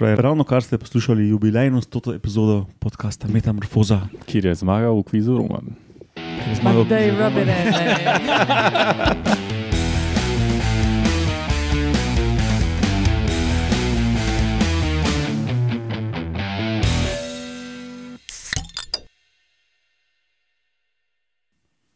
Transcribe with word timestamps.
Pravi, 0.00 0.16
ravno 0.16 0.44
kar 0.44 0.62
ste 0.62 0.78
poslušali 0.78 1.28
jubilejno 1.28 1.80
100. 1.80 2.14
epizodo 2.16 2.66
podcasta 2.78 3.28
Metamorfoza, 3.28 4.00
kjer 4.26 4.44
je 4.46 4.54
zmagal 4.54 4.96
v 4.96 5.02
kvizu 5.02 5.36
Roman. 5.36 5.76
Ampak 6.16 6.88
da 6.88 6.96
je 6.96 7.10
rub 7.10 7.36
it 7.36 7.42
in. 7.42 7.48
ej. 7.48 7.66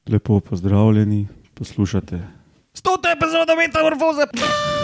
Lepo 0.09 0.41
pozdravljeni, 0.41 1.29
poslušate 1.55 2.21
100. 2.75 3.12
epizodo 3.16 3.57
Metamorfoze. 3.57 4.83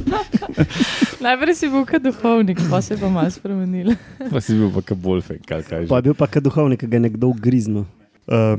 Najprej 1.24 1.54
si 1.54 1.68
bil 1.70 1.84
kot 1.86 2.02
duhovnik, 2.02 2.60
pa 2.70 2.82
se 2.82 2.94
je 2.94 3.00
pa 3.00 3.08
malo 3.08 3.30
spremenil. 3.30 3.94
Pa 4.32 4.40
si 4.40 4.56
bil 4.56 4.70
pa 4.74 4.82
kaj 4.82 4.98
bolj 4.98 5.22
fek, 5.26 5.40
kaj 5.46 5.62
kaj 5.68 5.86
Pa 5.90 6.00
je 6.00 6.10
bil 6.10 6.16
pa 6.18 6.26
kot 6.26 6.44
duhovnik, 6.44 6.80
ki 6.82 6.90
ga 6.90 6.98
je 6.98 7.04
nekdo 7.08 7.32
ugriznil. 7.32 7.84
Uh, 8.26 8.58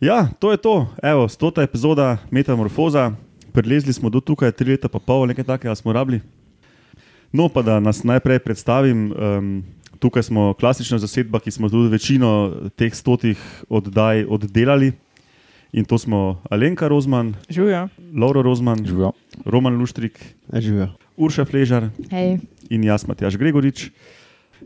ja, 0.00 0.28
to 0.40 0.52
je 0.52 0.58
to. 0.60 0.86
Evo, 1.02 1.28
100. 1.28 1.64
epizoda 1.64 2.18
Metamorfoza. 2.30 3.12
Prilezli 3.50 3.92
smo 3.92 4.10
do 4.10 4.20
tukaj, 4.22 4.52
tri 4.54 4.76
leta 4.76 4.86
pa 4.86 5.02
pol, 5.02 5.26
nekaj 5.26 5.44
takega 5.44 5.74
smo 5.74 5.92
rabili. 5.92 6.20
No, 7.32 7.48
pa 7.50 7.62
da 7.62 7.80
nas 7.80 8.02
najprej 8.06 8.38
predstavim. 8.42 9.10
Um, 9.10 9.62
tukaj 10.00 10.22
smo 10.22 10.54
klasična 10.54 10.98
zasedba, 10.98 11.40
ki 11.40 11.50
smo 11.50 11.68
tudi 11.68 11.90
večino 11.92 12.52
teh 12.76 12.94
stotih 12.94 13.38
oddaj 13.68 14.24
oddelali. 14.28 14.92
In 15.72 15.84
to 15.84 15.98
smo 15.98 16.42
Alenka 16.50 16.88
Rozman, 16.88 17.34
Žujo. 17.50 17.88
Laura 18.14 18.42
Rozman, 18.42 18.84
Živijo. 18.86 19.12
Roman 19.46 19.78
Luštrik, 19.78 20.18
A 20.52 20.60
živijo. 20.60 20.88
Urša 21.16 21.44
Fležar 21.44 21.90
Hej. 22.10 22.38
in 22.70 22.84
jaz, 22.84 23.06
Matjaš 23.06 23.36
Gregorič. 23.36 23.90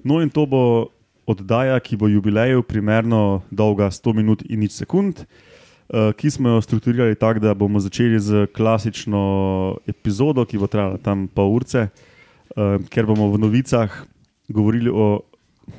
No, 0.05 0.23
in 0.23 0.31
to 0.31 0.47
bo 0.47 0.89
oddaja, 1.27 1.81
ki 1.81 1.97
bo 1.97 2.09
jubileju 2.09 2.63
primerno 2.63 3.43
dolga 3.51 3.91
100 3.91 4.15
minut 4.15 4.43
in 4.49 4.61
nič 4.61 4.73
sekund, 4.73 5.21
eh, 5.21 6.13
ki 6.17 6.31
smo 6.31 6.49
jo 6.49 6.61
strukturirali 6.61 7.15
tako, 7.15 7.41
da 7.41 7.55
bomo 7.55 7.81
začeli 7.81 8.21
z 8.21 8.47
klasično 8.57 9.77
epizodo, 9.87 10.45
ki 10.45 10.59
bo 10.59 10.67
trajala 10.67 10.99
tam 10.99 11.29
pol 11.29 11.53
urce, 11.53 11.89
eh, 11.89 12.79
ker 12.89 13.07
bomo 13.07 13.29
v 13.33 13.39
novicah 13.39 13.93
govorili 14.49 14.91
o 14.93 15.21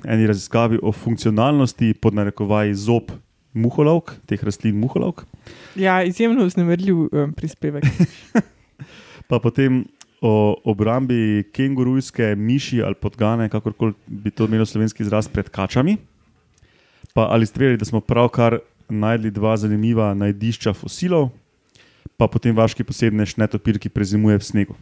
eni 0.06 0.28
raziskavi 0.28 0.80
o 0.82 0.92
funkcionalnosti 0.92 1.94
pod 1.94 2.14
narekovaji 2.14 2.74
zob 2.74 3.12
muholovk, 3.56 4.14
teh 4.28 4.42
rastlin 4.44 4.78
muholovk. 4.80 5.24
Ja, 5.80 6.02
izjemno 6.04 6.46
vznemirljiv 6.46 7.08
um, 7.08 7.34
prispevek. 7.36 7.88
pa 9.30 9.40
potem 9.40 9.86
o 10.22 10.56
obrambi 10.64 11.44
kengurujske 11.54 12.36
miši 12.36 12.82
ali 12.84 12.96
podgane, 13.00 13.50
kakorkoli 13.50 13.94
bi 14.08 14.32
to 14.32 14.46
imelo 14.46 14.66
slovenski 14.66 15.04
izraz, 15.04 15.28
pred 15.28 15.50
kačami. 15.50 15.98
Pa 17.14 17.30
ali 17.32 17.46
ste 17.46 17.60
vedeli, 17.60 17.78
da 17.78 17.86
smo 17.86 18.02
pravkar 18.02 18.60
najdli 18.90 19.32
dva 19.32 19.56
zanimiva 19.58 20.14
najdišča 20.14 20.74
fosilov, 20.74 21.30
pa 22.18 22.28
potem 22.28 22.56
vaški 22.56 22.84
posebnež 22.84 23.38
netopir, 23.38 23.80
ki 23.80 23.90
prezimuje 23.90 24.40
v 24.40 24.46
snegu. 24.46 24.76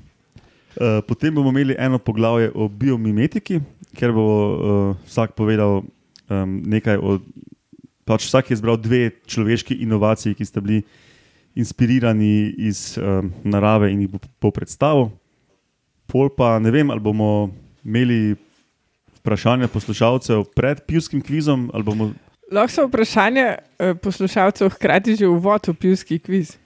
Uh, 0.73 1.03
potem 1.05 1.33
bomo 1.35 1.51
imeli 1.53 1.75
eno 1.77 1.99
poglavje 1.99 2.49
o 2.55 2.67
biomimetiki, 2.67 3.59
kjer 3.93 4.13
bo 4.13 4.25
uh, 4.25 4.95
vsak 5.05 5.35
povedal 5.37 5.83
um, 5.83 6.61
nekaj 6.65 6.97
o. 6.97 7.19
Pač 8.03 8.27
vsak 8.27 8.51
je 8.51 8.59
izbral 8.59 8.77
dve 8.77 9.11
človeški 9.25 9.79
inovaciji, 9.83 10.35
ki 10.35 10.45
sta 10.45 10.61
bili 10.63 10.83
inspirirani 11.55 12.53
iz 12.57 12.97
um, 12.97 13.29
narave 13.43 13.91
in 13.93 14.03
jih 14.03 14.11
bo, 14.11 14.19
bo 14.41 14.51
predstavil. 14.51 15.11
Pol 16.09 16.31
pa 16.33 16.57
ne 16.59 16.73
vem, 16.73 16.91
ali 16.91 16.99
bomo 16.99 17.53
imeli 17.85 18.35
vprašanja 19.21 19.69
poslušalcev 19.71 20.43
pred 20.55 20.83
pivskim 20.87 21.21
kvizom, 21.23 21.69
bomo. 21.85 22.11
Lahko 22.51 22.73
so 22.75 22.87
vprašanja 22.89 23.45
eh, 23.79 23.93
poslušalcev 23.95 24.73
hkrati 24.75 25.15
že 25.15 25.29
uvod 25.31 25.71
v 25.71 25.73
pivski 25.73 26.19
kviz. 26.19 26.57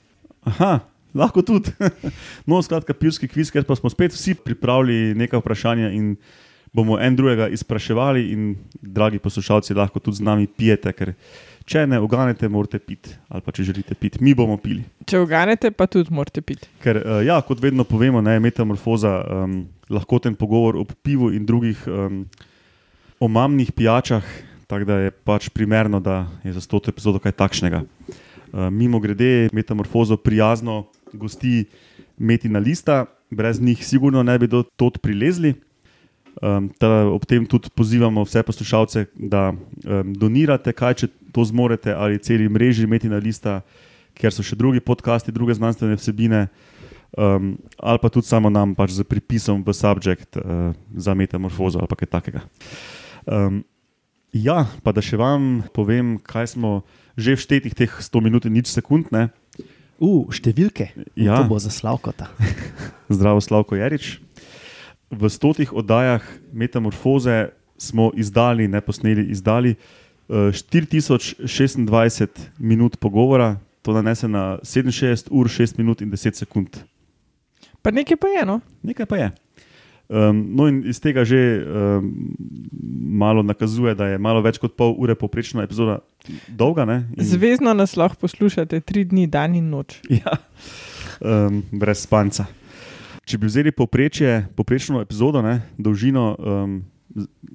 Aha, 0.42 0.80
lahko 1.14 1.44
tudi. 1.46 1.70
no, 2.50 2.62
skratka, 2.66 2.98
pivski 2.98 3.30
kviz, 3.30 3.54
ker 3.54 3.68
pa 3.68 3.78
smo 3.78 3.92
spet 3.94 4.16
vsi 4.16 4.34
pripravili 4.36 5.14
nekaj 5.16 5.44
vprašanja 5.44 5.94
in 5.94 6.16
bomo 6.74 7.00
en 7.00 7.16
drugega 7.16 7.48
izpraševali. 7.54 8.28
In, 8.34 8.56
dragi 8.82 9.20
poslušalci, 9.20 9.74
lahko 9.74 10.00
tudi 10.00 10.18
z 10.18 10.26
nami 10.26 10.48
pijete, 10.48 10.94
ker 10.96 11.14
če 11.68 11.86
ne 11.90 12.00
oganete, 12.00 12.50
morate 12.50 12.80
piti. 12.80 13.14
Ali 13.30 13.44
pa 13.44 13.54
če 13.56 13.68
želite 13.68 13.96
piti, 14.00 14.22
mi 14.24 14.34
bomo 14.38 14.58
pili. 14.62 14.86
Če 15.08 15.22
uganete, 15.24 15.72
pa 15.76 15.88
tudi 15.92 16.14
morate 16.14 16.42
piti. 16.46 16.70
Ker, 16.84 17.02
uh, 17.02 17.22
ja, 17.26 17.40
kot 17.46 17.62
vedno 17.64 17.86
povemo, 17.88 18.22
je 18.24 18.44
metamorfoza 18.44 19.18
um, 19.24 19.60
lahko 19.92 20.22
ten 20.24 20.36
pogovor 20.36 20.80
o 20.80 20.86
pivu 20.86 21.32
in 21.36 21.46
drugih 21.48 21.84
um, 21.88 22.24
omamnih 23.20 23.72
pijačah, 23.76 24.24
tako 24.68 24.88
da 24.88 25.02
je 25.08 25.12
pač 25.12 25.50
primerno, 25.50 26.00
da 26.04 26.26
je 26.44 26.54
za 26.56 26.64
to 26.64 26.82
epizodo 26.88 27.20
kaj 27.24 27.36
takšnega. 27.36 27.84
Uh, 27.84 28.70
mimo 28.72 29.00
grede, 29.04 29.50
metamorfozo 29.54 30.18
prijazno 30.18 30.86
gosti 31.14 31.66
Metina 32.18 32.60
Lista, 32.60 33.06
brez 33.30 33.62
njih 33.62 33.86
sigurno 33.86 34.24
ne 34.24 34.40
bi 34.40 34.48
do 34.48 34.64
tod 34.64 35.00
prilezli. 35.04 35.54
Um, 36.38 36.70
ob 37.10 37.26
tem 37.26 37.46
tudi 37.50 37.70
pozivamo 37.74 38.22
vse 38.22 38.44
poslušalce, 38.46 39.06
da 39.16 39.50
um, 39.50 40.14
donirate, 40.14 40.70
kaj 40.70 40.94
če 40.94 41.08
to 41.34 41.42
zmorete, 41.42 41.90
ali 41.90 42.22
celi 42.22 42.46
mreži 42.50 42.86
Metina 42.86 43.18
Lista, 43.18 43.64
ker 44.14 44.34
so 44.34 44.46
še 44.46 44.58
drugi 44.58 44.82
podcasti, 44.82 45.34
druge 45.34 45.56
znanstvene 45.58 45.98
vsebine, 45.98 46.44
um, 47.18 47.56
ali 47.82 48.02
pa 48.04 48.12
tudi 48.14 48.30
samo 48.30 48.52
nam, 48.54 48.76
pač 48.78 48.94
z 49.00 49.08
pripisom 49.10 49.66
v 49.66 49.74
subjekt 49.74 50.38
uh, 50.38 50.78
za 50.94 51.18
metamorfozo 51.18 51.82
ali 51.82 51.98
kaj 51.98 52.12
takega. 52.14 52.46
Um, 53.26 53.64
ja, 54.30 54.70
pa 54.86 54.94
da 54.94 55.02
še 55.02 55.18
vam 55.18 55.66
povem, 55.74 56.20
kaj 56.22 56.54
smo 56.54 56.86
že 57.18 57.34
v 57.34 57.42
štetih 57.42 57.74
teh 57.74 57.90
100 57.90 58.22
minut 58.22 58.46
in 58.46 58.54
nič 58.54 58.70
sekund, 58.70 59.10
ne? 59.10 59.34
Uh, 59.98 60.30
številke. 60.30 60.94
Ja. 61.18 61.42
To 61.42 61.50
bo 61.50 61.58
za 61.58 61.74
Slavkota. 61.74 62.30
Zdravo, 63.10 63.42
Slavko 63.42 63.74
Jarič. 63.74 64.22
V 65.10 65.30
stotih 65.30 65.74
oddajah 65.74 66.22
Metamorfoze 66.54 67.50
smo 67.78 68.12
izdali, 68.16 68.68
ne 68.68 68.82
posneli, 68.82 69.24
izdali 69.32 69.76
eh, 69.76 70.52
4026 70.52 72.28
minut 72.60 72.98
pogovora, 72.98 73.56
to 73.82 73.94
nanese 73.94 74.28
na 74.28 74.58
67 74.64 75.28
ur, 75.32 75.48
6 75.48 75.78
minut 75.78 76.02
in 76.02 76.12
10 76.12 76.36
sekund. 76.36 76.68
Pa 77.82 77.92
nekaj 77.92 78.18
pa 78.18 78.28
je, 78.28 78.46
no? 78.46 78.60
Nekaj 78.84 79.06
pa 79.06 79.18
je. 79.18 79.30
Um, 80.08 80.56
no, 80.56 80.68
in 80.68 80.84
iz 80.88 81.00
tega 81.04 81.26
že 81.28 81.36
um, 81.60 82.36
malo 83.20 83.44
nakazuje, 83.44 83.92
da 83.96 84.08
je 84.08 84.18
malo 84.18 84.40
več 84.42 84.56
kot 84.58 84.72
pol 84.80 84.96
ure 84.98 85.16
poprečna 85.16 85.64
epizoda 85.64 86.00
dolga. 86.48 86.86
ne, 86.86 87.10
in- 87.18 87.26
Zvezdno 87.28 87.74
nas 87.76 87.96
lahko 88.00 88.16
poslušate 88.24 88.80
tri 88.88 89.04
dni, 89.04 89.28
dan 89.28 89.56
in 89.56 89.68
noč. 89.70 90.00
Ja, 90.10 90.40
um, 91.20 91.60
brez 91.72 92.04
spanca. 92.08 92.46
Če 93.28 93.38
bi 93.38 93.50
vzeli 93.50 93.74
povprečje, 93.76 94.48
povprečno 94.56 95.02
epizodo, 95.04 95.42
ne, 95.44 95.60
dolžino, 95.76 96.30
um, 96.40 96.78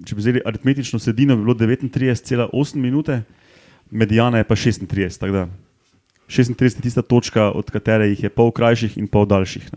če 0.04 0.16
bi 0.16 0.20
vzeli 0.20 0.42
aritmetično 0.44 1.00
sredino, 1.00 1.36
bi 1.38 1.46
bilo 1.46 1.56
39,8 1.56 2.52
minute, 2.76 3.22
medijana 3.90 4.42
je 4.42 4.48
pa 4.48 4.56
36. 4.56 5.16
tako 5.20 5.32
da 5.32 5.46
36 6.28 6.76
je 6.76 6.82
tista 6.82 7.02
točka, 7.02 7.50
od 7.56 7.70
katere 7.72 8.10
jih 8.12 8.28
je 8.28 8.30
pol 8.30 8.52
krajših 8.52 8.98
in 9.00 9.08
pol 9.08 9.24
daljših. 9.28 9.70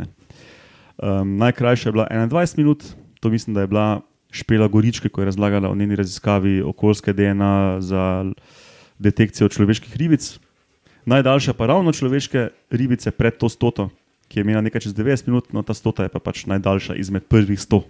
Um, 1.00 1.38
najkrajša 1.40 1.90
je 1.90 1.96
bila 1.96 2.08
21 2.12 2.58
minut, 2.58 2.84
to 3.20 3.30
mislim, 3.30 3.56
da 3.56 3.64
je 3.64 3.72
bila 3.72 4.02
Špela 4.32 4.68
Goričke, 4.68 5.10
ko 5.10 5.22
je 5.22 5.32
razlagala 5.32 5.70
o 5.72 5.76
njeni 5.76 5.96
raziskavi 5.96 6.62
okoljske 6.62 7.14
DNA 7.14 7.82
za 7.82 8.26
detekcijo 9.00 9.50
človeških 9.50 9.98
ribic. 9.98 10.40
Najdaljša 11.06 11.54
pa 11.54 11.68
ravno 11.72 11.94
človeške 11.94 12.50
ribice 12.72 13.12
pred 13.12 13.38
to 13.38 13.50
stoto, 13.50 13.90
ki 14.28 14.40
je 14.40 14.46
imela 14.46 14.62
nekaj 14.66 14.88
čez 14.88 14.96
90 14.98 15.28
minut, 15.30 15.52
no 15.54 15.64
ta 15.64 15.74
stota 15.74 16.06
je 16.06 16.12
pa 16.14 16.20
pač 16.20 16.46
najdaljša 16.50 16.98
izmed 17.02 17.28
prvih 17.30 17.60
100. 17.60 17.82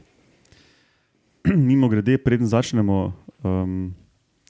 Mimo 1.70 1.90
grede, 1.90 2.18
preden 2.18 2.48
začnemo, 2.48 3.14
um, 3.44 3.94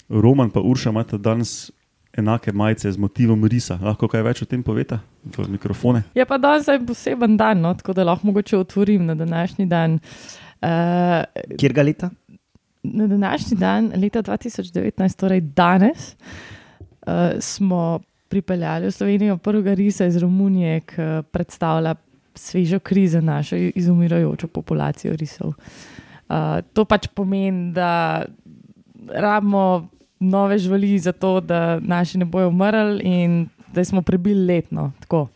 Roman 0.10 0.52
in 0.54 0.62
Urša 0.62 0.90
imata 0.90 1.18
danes 1.18 1.72
enake 2.18 2.54
majice 2.54 2.92
z 2.92 2.98
motivom 2.98 3.44
risa. 3.46 3.80
Lahko 3.82 4.08
kaj 4.08 4.24
več 4.24 4.42
o 4.42 4.46
tem 4.46 4.64
poveta 4.64 5.02
v 5.24 5.50
mikrofone? 5.52 6.06
Je 6.16 6.26
pa 6.26 6.38
danes 6.38 6.68
en 6.72 6.86
poseben 6.86 7.38
dan, 7.38 7.62
no? 7.62 7.74
tako 7.74 7.94
da 7.94 8.06
lahko 8.08 8.28
mogoče 8.28 8.58
otvorim 8.58 9.06
na 9.06 9.16
današnji 9.16 9.66
dan. 9.66 10.00
Uh, 10.62 11.26
Kjer 11.60 11.74
ga 11.74 11.84
leta? 11.84 12.10
na 12.94 13.08
današnji 13.08 13.58
dan, 13.58 13.92
leta 13.96 14.22
2019, 14.22 15.20
torej 15.20 15.42
danes, 15.42 16.16
uh, 17.08 17.14
smo 17.40 18.00
pripeljali 18.36 18.90
v 18.90 18.92
Slovenijo 18.92 19.38
prvega 19.38 19.74
risa 19.74 20.06
iz 20.06 20.18
Romunije, 20.20 20.80
ki 20.80 21.04
predstavlja 21.32 21.96
svežo 22.36 22.80
krizo 22.84 23.22
našo 23.22 23.56
izumirajočo 23.56 24.48
populacijo 24.48 25.16
risov. 25.16 25.54
Uh, 25.56 26.60
to 26.74 26.84
pač 26.86 27.08
pomeni, 27.08 27.72
da 27.72 28.26
rabimo 29.08 29.88
nove 30.20 30.58
živali 30.58 31.00
za 31.00 31.12
to, 31.12 31.40
da 31.40 31.80
naši 31.80 32.18
ne 32.18 32.26
bojo 32.26 32.50
umrli 32.52 33.00
in 33.04 33.48
da 33.74 33.86
smo 33.86 34.02
prebili 34.02 34.46
letno. 34.46 34.92
Tako. 35.00 35.28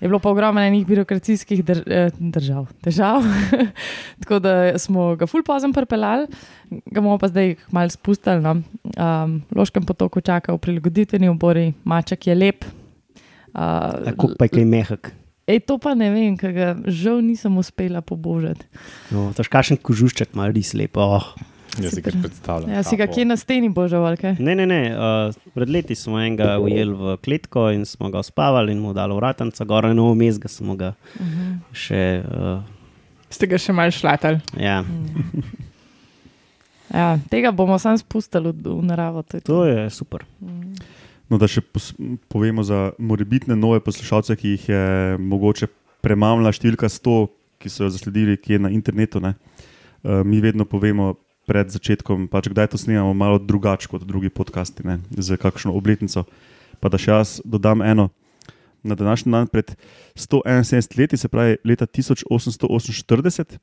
Je 0.00 0.08
bilo 0.08 0.18
pa 0.18 0.30
ogromno 0.30 0.60
enih 0.64 0.86
birokratskih 0.86 1.62
dr, 1.64 1.82
eh, 1.86 2.10
držav, 2.18 2.70
težav. 2.84 3.24
Tako 4.24 4.38
da 4.38 4.78
smo 4.78 5.14
ga 5.16 5.28
ful 5.28 5.44
pozem 5.46 5.72
pripeljali, 5.76 6.26
ga 6.70 7.00
bomo 7.00 7.18
pa 7.18 7.28
zdaj 7.28 7.54
malo 7.70 7.92
spustili. 7.92 8.40
No. 8.40 8.56
Um, 8.96 9.40
Loškem 9.56 9.84
potoku 9.84 10.20
čaka 10.20 10.54
v 10.56 10.58
prilagoditveni 10.58 11.28
obori, 11.28 11.72
maček 11.84 12.26
je 12.26 12.34
lep. 12.34 12.64
Uh, 13.52 14.04
Tako 14.04 14.34
pa 14.38 14.48
je 14.48 14.56
kaj 14.56 14.64
mehak. 14.64 15.12
Ej, 15.50 15.64
to 15.66 15.80
pa 15.82 15.96
ne 15.98 16.12
vem, 16.14 16.36
ker 16.38 16.52
ga 16.54 16.66
žal 16.86 17.18
nisem 17.26 17.56
uspela 17.58 18.04
pobožati. 18.06 18.68
No, 19.10 19.32
to 19.34 19.42
je 19.42 19.50
kašen 19.50 19.80
kožušček, 19.82 20.36
malo 20.38 20.54
res 20.54 20.70
lepo. 20.78 21.02
Oh. 21.02 21.32
Jaz 21.78 21.94
si 21.94 22.02
ga 22.02 22.10
predstavljam. 22.10 22.72
Ja, 22.72 22.82
si 22.82 22.96
ga 22.98 23.06
kje 23.06 23.24
na 23.28 23.36
steni 23.38 23.68
božal? 23.70 24.02
Ne, 24.38 24.54
ne, 24.58 24.66
ne. 24.66 24.80
Uh, 24.90 25.52
pred 25.54 25.70
leti 25.70 25.94
smo 25.94 26.18
enega 26.18 26.58
ujeli 26.58 26.94
v 26.96 27.16
kletko 27.22 27.68
in 27.70 27.86
smo 27.86 28.10
ga 28.10 28.24
spavali 28.26 28.74
in 28.74 28.82
mu 28.82 28.92
dali 28.96 29.14
vratanca, 29.14 29.64
gor 29.64 29.86
in 29.86 30.00
vmes 30.00 30.40
ga 30.42 30.48
smo 30.48 30.76
ga 30.76 30.92
Uh 31.20 31.26
-huh. 31.26 31.58
še. 31.72 32.22
Uh, 32.26 32.62
Ste 33.30 33.46
ga 33.46 33.58
še 33.58 33.72
mal 33.72 33.90
šlatali. 33.90 34.40
ja. 34.58 34.84
ja, 36.94 37.18
tega 37.30 37.52
bomo 37.52 37.78
sam 37.78 37.98
spustili 37.98 38.50
v, 38.52 38.74
v 38.80 38.82
naravo. 38.82 39.22
To 39.22 39.36
je 39.36 39.40
to. 39.40 39.52
To 39.52 39.64
je 39.64 39.90
super. 39.90 40.24
Mm. 40.40 40.74
No, 41.30 41.38
da 41.38 41.46
še 41.46 41.62
povemo 42.28 42.62
za 42.62 42.90
morebitne 42.98 43.56
nove 43.56 43.80
poslušalce, 43.80 44.36
ki 44.36 44.48
jih 44.48 44.68
je 44.68 45.16
mogoče 45.18 45.66
premamla 46.02 46.50
številka 46.52 46.88
100, 46.88 47.28
ki 47.58 47.68
so 47.70 47.84
jo 47.84 47.90
zasledili, 47.90 48.36
ki 48.36 48.52
je 48.52 48.58
na 48.58 48.70
internetu. 48.70 49.20
Ne? 49.20 49.34
Uh, 50.02 50.24
mi 50.26 50.40
vedno 50.40 50.64
povemo 50.64 51.14
pred 51.50 51.66
začetkom, 51.66 52.30
pač, 52.30 52.46
kdaj 52.46 52.70
to 52.70 52.78
snemamo, 52.78 53.10
malo 53.10 53.42
drugače 53.42 53.90
kot 53.90 54.06
drugi 54.06 54.30
podcasti, 54.30 54.86
ne? 54.86 55.02
z 55.18 55.34
kakšno 55.34 55.74
obletnico. 55.74 56.22
Pa 56.78 56.86
da 56.86 56.94
še 56.94 57.10
jaz 57.10 57.28
dodam 57.42 57.82
eno. 57.82 58.14
Na 58.86 58.94
današnji 58.94 59.34
dan, 59.34 59.50
pred 59.50 59.74
171 60.14 60.94
leti, 60.96 61.18
se 61.18 61.28
pravi 61.28 61.58
leta 61.66 61.90
1848, 61.90 63.58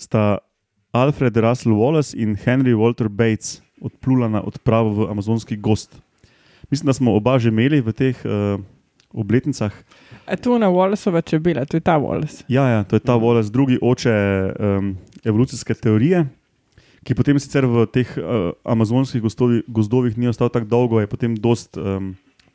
sta 0.00 0.40
Alfred 0.96 1.36
Russell 1.36 1.76
Wallace 1.76 2.16
in 2.16 2.34
Henry 2.34 2.72
Walter 2.72 3.12
Bates 3.12 3.60
odplula 3.84 4.32
na 4.32 4.40
odpravo 4.40 5.04
v 5.04 5.10
amazonski 5.12 5.56
gost. 5.56 5.94
Mislim, 6.72 6.88
da 6.88 6.96
smo 6.96 7.14
oba 7.14 7.36
že 7.38 7.52
imeli 7.52 7.84
v 7.84 7.92
teh 7.92 8.16
uh, 8.24 8.56
obletnicah. 9.12 9.72
A 10.24 10.36
tu 10.40 10.56
na 10.58 10.72
Wallaceova 10.72 11.20
čebela, 11.20 11.68
to 11.68 11.76
je 11.76 11.84
ta 11.84 12.00
Wallace. 12.00 12.48
Ja, 12.48 12.68
ja, 12.68 12.80
to 12.88 12.96
je 12.96 13.04
ta 13.04 13.20
Wallace, 13.20 13.52
drugi 13.52 13.78
oče 13.82 14.16
um, 14.56 14.96
evolucijske 15.24 15.74
teorije, 15.74 16.26
ki 17.02 17.14
potem 17.18 17.38
sicer 17.38 17.66
v 17.66 17.86
teh 17.90 18.08
uh, 18.18 18.54
amazonskih 18.64 19.22
gozdovi, 19.22 19.62
gozdovih 19.66 20.18
ni 20.18 20.30
ostal 20.30 20.50
tako 20.50 20.66
dolgo, 20.70 21.00
je 21.02 21.10
potem 21.10 21.34
dost 21.34 21.76
um, 21.76 22.14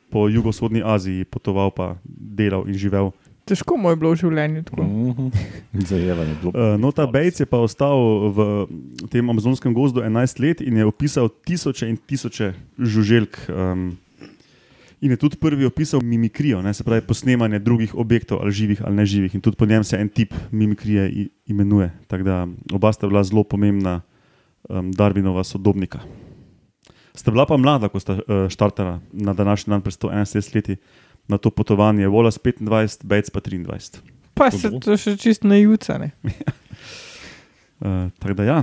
po 0.10 0.28
jugovzhodni 0.32 0.80
Aziji 0.84 1.28
potoval, 1.28 1.72
pa 1.72 2.00
delal 2.08 2.68
in 2.68 2.80
živel. 2.80 3.12
Težko 3.48 3.78
mu 3.80 3.92
je 3.92 4.00
bilo 4.00 4.12
v 4.12 4.20
življenju 4.20 4.64
tako. 4.68 4.84
Mhm. 4.84 5.28
Zajevanje 5.92 6.32
je 6.32 6.40
bilo. 6.42 6.52
Uh, 6.52 6.76
no, 6.80 6.92
ta 6.92 7.08
Bates 7.08 7.40
je 7.40 7.48
pa 7.48 7.60
ostal 7.64 7.96
v 8.36 8.40
tem 9.12 9.24
amazonskem 9.24 9.72
gozdu 9.76 10.04
11 10.04 10.44
let 10.44 10.64
in 10.64 10.80
je 10.80 10.88
opisal 10.88 11.32
tisoče 11.32 11.88
in 11.88 11.96
tisoče 11.96 12.52
žuželk. 12.76 13.40
Um, 13.48 13.96
in 15.00 15.14
je 15.14 15.20
tudi 15.22 15.38
prvi 15.38 15.68
opisal 15.68 16.02
mimikrijo, 16.02 16.60
ne, 16.66 16.74
se 16.74 16.84
pravi 16.84 17.06
posnemanje 17.06 17.60
drugih 17.62 17.96
objektov, 17.96 18.42
ali 18.42 18.52
živih 18.52 18.82
ali 18.84 18.96
neživih. 18.96 19.36
In 19.36 19.42
tudi 19.42 19.56
po 19.56 19.66
njem 19.66 19.84
se 19.84 19.96
en 19.96 20.10
tip 20.10 20.34
mimikrije 20.52 21.30
imenuje. 21.46 21.92
Tako 22.08 22.24
da 22.24 22.48
oba 22.74 22.92
sta 22.94 23.08
bila 23.08 23.24
zelo 23.24 23.44
pomembna 23.44 24.02
um, 24.70 24.92
Darwinova 24.92 25.44
sodobnika. 25.44 26.00
Sta 27.18 27.32
bila 27.32 27.48
pa 27.50 27.58
mlada, 27.58 27.90
ko 27.90 28.00
sta 28.00 28.20
uh, 28.20 28.46
štartala 28.52 29.00
na 29.12 29.34
današnji 29.34 29.72
dan 29.72 29.82
pred 29.82 29.94
171 29.94 30.56
leti 30.56 30.76
na 31.28 31.38
to 31.38 31.50
potovanje, 31.50 32.08
Wallace 32.08 32.40
25, 32.40 33.04
Bates 33.04 33.30
pa 33.30 33.40
23. 33.40 34.00
Pa 34.34 34.52
se 34.52 34.70
to 34.80 34.98
še 34.98 35.18
čist 35.18 35.44
najucane. 35.44 36.12
Uh, 36.24 38.08
tako 38.22 38.38
da 38.38 38.44
ja. 38.44 38.60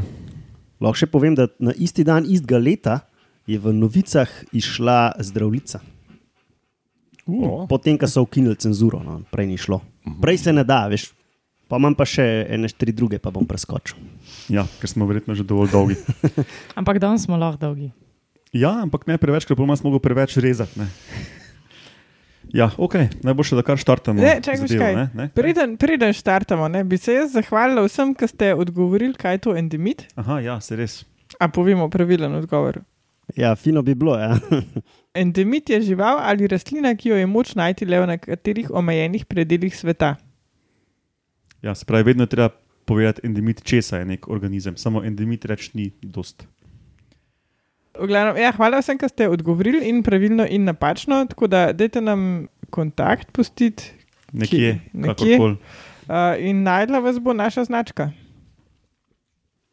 Lahko 0.80 0.96
še 1.02 1.10
povem, 1.10 1.34
da 1.34 1.48
na 1.58 1.74
isti 1.76 2.04
dan 2.06 2.24
istega 2.28 2.60
leta 2.62 3.00
je 3.46 3.58
v 3.60 3.74
novicah 3.74 4.30
išla 4.52 5.18
zdravnica. 5.20 5.82
Uh. 7.26 7.64
Potem, 7.68 7.98
ko 7.98 8.08
so 8.08 8.24
ukinili 8.24 8.56
cenzuro, 8.60 9.00
no, 9.04 9.20
prej 9.32 9.48
ni 9.48 9.58
šlo. 9.60 9.80
Prej 10.20 10.44
se 10.46 10.52
ne 10.52 10.64
da, 10.64 10.84
veš. 10.92 11.10
Pa 11.68 11.80
imam 11.80 11.96
pa 11.96 12.04
še 12.08 12.24
ene 12.52 12.68
štiri 12.68 12.92
druge, 12.92 13.18
pa 13.18 13.32
bom 13.32 13.46
preskočil. 13.48 13.96
Ja, 14.52 14.66
ker 14.80 14.90
smo 14.90 15.08
verjetno 15.08 15.36
že 15.36 15.46
dovolj 15.48 15.72
dolgi. 15.72 15.96
Ampak 16.78 17.00
danes 17.00 17.24
smo 17.24 17.40
lahko 17.40 17.62
dolgi. 17.68 17.92
Ja, 18.54 18.70
ampak 18.84 19.08
ne 19.10 19.16
preveč, 19.18 19.48
ker 19.48 19.58
bomo 19.58 19.74
mogli 19.82 19.98
preveč 19.98 20.36
rezati. 20.38 20.78
Ne. 20.78 20.86
Ja, 22.54 22.68
ok, 22.78 22.94
najboljše, 23.26 23.56
da 23.58 23.64
kar 23.66 23.80
štartamo. 23.80 24.22
Ne, 24.22 24.36
čakaj, 24.44 24.60
zadevo, 24.62 24.78
kaj. 24.84 24.94
ne, 24.94 25.06
ne? 25.18 25.26
Preden, 25.34 25.74
preden 25.80 26.12
štartamo, 26.14 26.68
ne, 26.70 26.84
bi 26.86 26.94
se 27.00 27.16
jaz 27.16 27.32
zahvalila 27.34 27.82
vsem, 27.82 28.12
ki 28.14 28.28
ste 28.30 28.52
odgovorili, 28.54 29.16
kaj 29.18 29.34
je 29.34 29.40
to 29.48 29.56
endemit. 29.58 30.04
Aha, 30.20 30.38
ja, 30.44 30.60
se 30.62 30.78
res. 30.78 31.00
A 31.42 31.48
povemo 31.50 31.88
pravilen 31.90 32.36
odgovor. 32.38 32.78
Ja, 33.34 33.56
fino 33.58 33.82
bi 33.82 33.96
bilo. 33.98 34.14
Ja. 34.20 34.36
Endemit 35.18 35.70
je 35.70 35.80
žival 35.80 36.20
ali 36.22 36.46
rastlina, 36.46 36.94
ki 36.94 37.10
jo 37.10 37.18
je 37.18 37.26
moč 37.26 37.56
najti 37.58 37.88
le 37.90 38.04
v 38.04 38.10
nekaterih 38.12 38.70
omejenih 38.70 39.26
predeljih 39.26 39.74
sveta. 39.74 40.14
Ja, 41.64 41.74
se 41.74 41.84
pravi, 41.84 42.02
vedno 42.04 42.22
je 42.22 42.26
treba 42.26 42.48
povedati 42.84 43.20
endemit, 43.24 43.62
česa 43.62 43.96
je 43.96 44.04
nek 44.04 44.28
organizem. 44.28 44.76
Samo 44.76 45.04
endemit 45.04 45.44
reči 45.44 45.70
ni 45.74 45.90
dost. 46.02 46.44
Glavnem, 48.06 48.36
ja, 48.36 48.50
hvala 48.52 48.82
vsem, 48.82 48.98
ki 49.00 49.08
ste 49.08 49.28
odgovorili 49.32 49.80
in 49.88 50.02
pravilno 50.02 50.44
in 50.50 50.64
napačno. 50.68 51.22
Tako 51.30 51.46
da 51.48 51.72
dajte 51.72 52.00
nam 52.00 52.46
kontakt 52.70 53.32
pustiti 53.32 53.92
Nekje, 54.32 54.80
nekje. 54.92 55.14
kakorkoli. 55.14 55.56
uh, 56.08 56.36
in 56.38 56.62
najdla 56.62 56.98
vas 56.98 57.18
bo 57.18 57.32
naša 57.32 57.64
značka. 57.64 58.10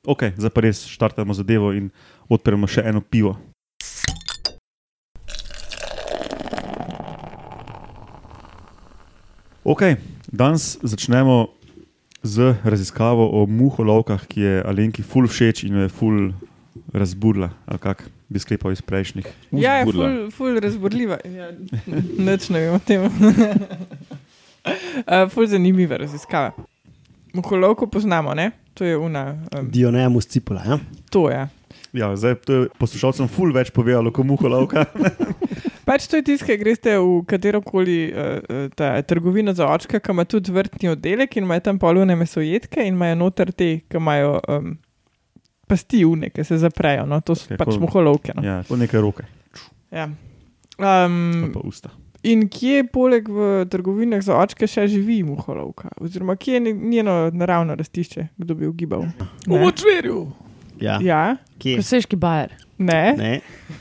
Ok, 0.08 0.24
zdaj 0.38 0.50
pa 0.50 0.62
res 0.62 0.86
štartamo 0.88 1.34
zadevo 1.34 1.74
in 1.74 1.90
odpremo 2.30 2.68
še 2.68 2.88
eno 2.88 3.02
pivo. 3.02 3.36
Ok, 9.64 9.82
danes 10.32 10.78
začnemo 10.82 11.48
z 12.24 12.56
raziskavo 12.64 13.30
o 13.42 13.46
muholovkah, 13.50 14.26
ki 14.28 14.42
je 14.42 14.64
Alenki 14.68 15.04
ful 15.04 15.28
všeč 15.28 15.64
in 15.68 15.76
jo 15.78 15.86
je 15.86 15.90
ful 15.90 16.32
razburla, 16.94 17.50
ali 17.66 17.80
kako 17.80 18.04
bi 18.30 18.40
sklepal 18.40 18.72
iz 18.72 18.82
prejšnjih. 18.82 19.28
Ja, 19.52 19.74
je 19.82 19.86
ful, 19.92 20.32
ful 20.32 20.60
razborljiva. 20.60 21.18
Ja, 21.26 21.52
Nič 22.18 22.50
ne 22.50 22.60
vem 22.60 22.74
o 22.76 22.80
tem. 22.80 23.02
uh, 23.04 23.12
ful 25.34 25.48
zanimiva 25.48 25.98
raziskava. 25.98 26.54
Muholovko 27.34 27.88
poznamo, 27.88 28.34
ne? 28.36 28.52
To 28.74 28.86
je 28.86 28.98
una. 28.98 29.38
Um, 29.56 29.72
Dionemus 29.72 30.28
cipula. 30.28 30.64
Ja? 30.66 30.80
to 31.10 31.30
je. 31.30 31.48
Ja, 31.94 32.16
zdaj 32.16 32.36
to 32.48 32.54
je 32.54 32.68
poslušalcem 32.80 33.28
ful 33.28 33.52
več 33.52 33.72
povedalo, 33.76 34.12
kot 34.16 34.26
muholovka. 34.26 34.86
Pač 35.92 36.06
to 36.08 36.16
je 36.16 36.24
tisto, 36.24 36.46
ki 36.46 36.56
greste 36.56 36.94
v 36.96 37.26
katero 37.26 37.60
koli 37.62 37.98
uh, 38.08 38.40
trgovino 39.04 39.52
za 39.52 39.68
očka, 39.68 40.00
ki 40.00 40.12
ima 40.12 40.24
tudi 40.26 40.48
vrtni 40.50 40.88
oddelek 40.90 41.36
in 41.36 41.44
imajo 41.44 41.60
tam 41.62 41.76
polune 41.78 42.16
mesojedke 42.16 42.80
in 42.82 42.94
imajo 42.94 43.16
noter 43.18 43.52
te, 43.52 43.82
ki 43.84 43.98
imajo 43.98 44.38
um, 44.48 44.70
pasti 45.68 46.06
une, 46.06 46.30
ki 46.30 46.44
se 46.44 46.58
zaprejo. 46.58 47.04
No? 47.06 47.20
To 47.22 47.36
so 47.36 47.44
okay, 47.46 47.58
pač 47.58 47.68
pol- 47.70 47.82
muholovke. 47.82 48.32
No? 48.34 48.42
ja, 48.42 48.62
to 48.64 48.78
nekaj 48.78 49.02
roke, 49.02 49.28
Ja. 49.92 50.08
Um, 50.78 51.52
pa 51.52 51.60
usta. 51.62 51.92
in 52.24 52.46
kje 52.48 52.86
poleg 52.86 53.28
v 53.28 53.40
trgovinah 53.66 54.22
za 54.22 54.38
očke 54.38 54.64
še 54.66 54.88
živi 54.88 55.20
muholovka? 55.24 55.92
Oziroma, 56.00 56.36
kje 56.36 56.54
je 56.54 56.62
nje- 56.62 56.80
njeno 56.88 57.16
naravno 57.32 57.76
rastišče, 57.76 58.28
kdo 58.38 58.56
bi 58.56 58.68
ugibal? 58.68 59.04
V 59.44 59.58
močverju. 59.58 60.22
Ja. 60.80 60.96
Ja, 61.02 61.36
Kje? 61.60 61.76
Koseški 61.78 62.16
bajer. 62.16 62.56
ne. 62.80 63.04
Ne. 63.14 63.34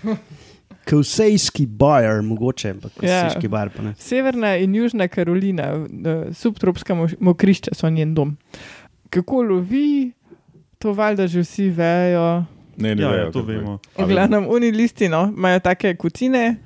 Kosejski 0.84 1.66
bajer, 1.68 2.22
mogoče, 2.22 2.70
ampak 2.70 2.92
Ja. 2.94 3.22
kosejski 3.22 3.48
bajer 3.48 3.70
pa 3.70 3.82
ne. 3.82 3.94
Severna 3.94 4.56
in 4.56 4.74
Južna 4.74 5.08
Karolina, 5.08 5.86
subtropska 6.32 6.94
mo- 6.94 7.16
mokrišča 7.20 7.70
so 7.72 7.88
njen 7.88 8.14
dom. 8.14 8.36
Kako 9.10 9.42
lovi, 9.42 10.12
to 10.78 10.92
valjda 10.92 11.26
že 11.26 11.40
vsi 11.40 11.70
vejo. 11.70 12.44
Ne, 12.76 12.94
ne, 12.94 13.02
Ja, 13.02 13.08
vejo, 13.08 13.20
ja, 13.20 13.26
to 13.26 13.38
kako 13.38 13.50
je. 13.52 13.58
vemo. 13.58 13.78
V 13.98 14.06
glavnem, 14.06 14.46
oni 14.48 14.70
listi 14.70 15.08
no, 15.08 15.26
imajo 15.28 15.60
take 15.60 15.96
kucine, 15.96 16.56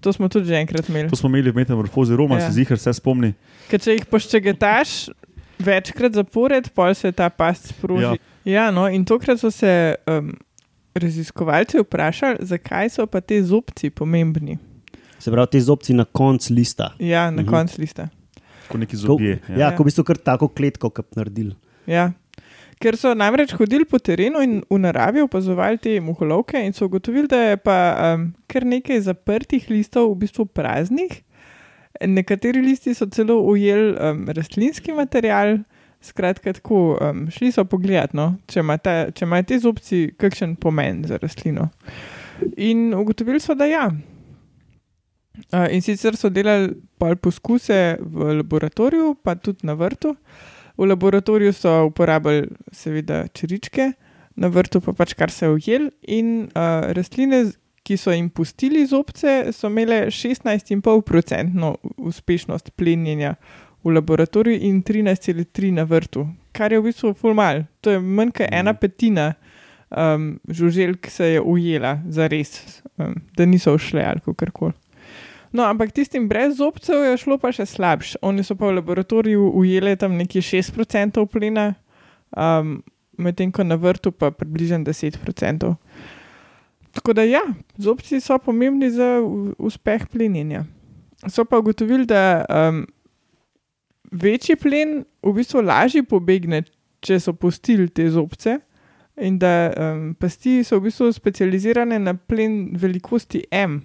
to 0.00 0.12
smo 0.12 0.28
tudi 0.28 0.46
že 0.46 0.54
enkrat 0.56 0.88
imeli. 0.88 1.08
To 1.08 1.16
smo 1.16 1.28
imeli 1.28 1.50
v 1.50 1.54
metamorfozi 1.56 2.16
Roma, 2.16 2.34
Ja. 2.34 2.40
ja. 2.40 2.46
se 2.46 2.54
zihar 2.54 2.76
vse 2.76 2.92
spomni. 2.92 3.34
Ker 3.68 3.80
če 3.80 3.92
jih 3.92 4.06
poščegetaš 4.06 5.08
večkrat 5.58 6.12
zapored, 6.12 6.68
pol 6.70 6.94
se 6.94 7.12
ta 7.12 7.28
past 7.30 7.68
sproži. 7.68 8.02
Ja. 8.02 8.16
ja, 8.44 8.70
no, 8.70 8.88
in 8.88 9.04
tokrat 9.04 9.38
so 9.38 9.50
se 9.50 9.70
um, 10.08 10.32
raziskovalci 10.94 11.78
vprašali, 11.78 12.38
zakaj 12.42 12.88
so 12.90 13.06
pa 13.06 13.20
te 13.20 13.42
zobci 13.42 13.90
pomembni. 13.90 14.58
Se 15.18 15.30
pravi, 15.30 15.46
te 15.50 15.60
zobci 15.60 15.94
na 15.94 16.04
koncu 16.04 16.54
lista. 16.54 16.92
Ja, 16.98 17.30
na 17.30 17.42
Mhm. 17.42 17.50
koncu 17.50 17.80
lista. 17.80 18.08
Kot 18.68 18.80
neki 18.80 18.96
Ko, 18.96 18.96
zobje. 18.98 19.38
ja, 19.48 19.54
Ja. 19.54 19.58
ja, 19.60 19.76
ko 19.76 19.82
v 19.82 19.86
bistvu 19.86 20.04
kar 20.04 20.16
tako 20.16 20.48
kletko, 20.48 20.90
kot 20.90 21.16
naredili. 21.16 21.54
Ja. 21.86 22.12
Ker 22.80 22.96
so 22.96 23.14
namreč 23.14 23.52
hodili 23.52 23.84
po 23.84 23.98
terenu 23.98 24.42
in 24.42 24.62
v 24.70 24.78
naravi 24.78 25.20
opazovali 25.20 25.78
te 25.78 26.00
muholovke, 26.00 26.58
in 26.58 26.72
so 26.72 26.86
ugotovili, 26.86 27.28
da 27.28 27.36
je 27.36 27.56
pa 27.56 27.76
um, 28.14 28.34
kar 28.46 28.64
nekaj 28.64 29.00
zaprtih 29.00 29.70
listov 29.70 30.10
v 30.10 30.18
bistvu 30.18 30.46
praznih, 30.46 31.22
Nekateri 32.00 32.60
listi 32.62 32.94
so 32.94 33.06
celo 33.06 33.36
ujeli 33.42 33.92
um, 33.92 34.26
rastlinski 34.28 34.92
material, 34.92 35.58
skratka, 36.02 36.52
tako 36.52 36.98
um, 37.00 37.26
šli 37.30 37.52
so 37.54 37.64
pogledat, 37.64 38.14
no, 38.14 38.32
če 38.50 38.62
imajo 38.62 39.46
te 39.48 39.58
zobci 39.62 40.02
kakšen 40.18 40.56
pomen 40.60 41.04
za 41.08 41.18
rastlino. 41.22 41.68
In 42.56 42.90
ugotovili 42.98 43.40
so, 43.40 43.54
da 43.54 43.68
ja. 43.70 43.86
Uh, 45.52 45.66
in 45.72 45.82
sicer 45.82 46.16
so 46.18 46.28
delali 46.28 46.74
poskuse 47.22 47.96
v 48.00 48.38
laboratoriju, 48.42 49.14
pa 49.22 49.36
tudi 49.38 49.66
na 49.66 49.76
vrtu. 49.78 50.16
V 50.76 50.88
laboratoriju 50.88 51.52
so 51.56 51.72
uporabljali, 51.88 52.48
seveda, 52.72 53.24
črčke, 53.32 53.92
na 54.36 54.48
vrtu 54.48 54.80
pa 54.80 54.94
pač 54.96 55.14
kar 55.14 55.30
se 55.30 55.46
je 55.46 55.56
ujel. 55.56 55.90
In 56.08 56.48
uh, 56.52 56.92
rastline, 56.96 57.44
ki 57.82 57.96
so 57.98 58.14
jim 58.14 58.28
pustili 58.30 58.84
zobce, 58.86 59.52
so 59.52 59.70
imele 59.70 60.06
16,5% 60.14 61.74
uspešnost 61.98 62.70
plenjenja 62.78 63.34
v 63.84 63.94
laboratoriju 63.94 64.58
in 64.68 64.82
13,3% 64.82 65.72
na 65.72 65.84
vrtu, 65.84 66.26
kar 66.52 66.72
je 66.72 66.80
v 66.80 66.90
bistvu 66.90 67.14
fulmal. 67.14 67.64
To 67.80 67.90
je 67.90 68.00
manj 68.00 68.30
kot 68.36 68.52
ena 68.52 68.74
petina 68.74 69.32
um, 69.90 70.38
žuželk, 70.48 71.06
se 71.10 71.26
je 71.26 71.40
ujela 71.40 71.98
za 72.08 72.26
res, 72.26 72.82
um, 72.98 73.14
da 73.36 73.46
niso 73.46 73.74
ušle 73.74 74.04
ali 74.06 74.20
kako 74.20 74.50
koli. 74.52 74.72
No, 75.52 75.62
ampak 75.62 75.92
tistim 75.92 76.28
brez 76.28 76.56
zobcev 76.56 77.04
je 77.04 77.16
šlo 77.20 77.36
pa 77.38 77.50
še 77.52 77.66
slabše. 77.68 78.22
Oni 78.24 78.40
so 78.44 78.56
pa 78.56 78.70
v 78.70 78.78
laboratoriju 78.78 79.50
ujeli 79.60 79.98
tam 80.00 80.16
nekje 80.16 80.40
6% 80.40 81.26
plina, 81.28 81.74
um, 82.32 82.78
medtem 83.20 83.52
ko 83.52 83.64
na 83.64 83.76
vrtu 83.76 84.14
pa 84.16 84.30
približno 84.32 84.80
10%. 84.88 85.74
Tako 86.92 87.12
da 87.12 87.24
ja, 87.24 87.42
zobci 87.76 88.20
so 88.20 88.38
pomembni 88.38 88.90
za 88.90 89.20
uspeh 89.58 90.08
plenjenja. 90.08 90.64
So 91.28 91.44
pa 91.44 91.60
ugotovili, 91.60 92.06
da 92.08 92.44
um, 92.48 92.86
večji 94.12 94.56
plen 94.60 95.02
v 95.22 95.32
bistvu 95.36 95.62
lažje 95.64 96.04
pobegne, 96.06 96.62
če 97.02 97.18
so 97.20 97.34
pustili 97.34 97.88
te 97.88 98.06
zobce, 98.12 98.58
in 99.20 99.38
da 99.38 99.72
um, 99.72 100.12
pasti 100.18 100.62
so 100.64 100.78
v 100.78 100.88
bistvu 100.88 101.10
specializirane 101.12 101.98
na 102.00 102.14
plen 102.14 102.72
velikosti 102.78 103.44
M, 103.50 103.80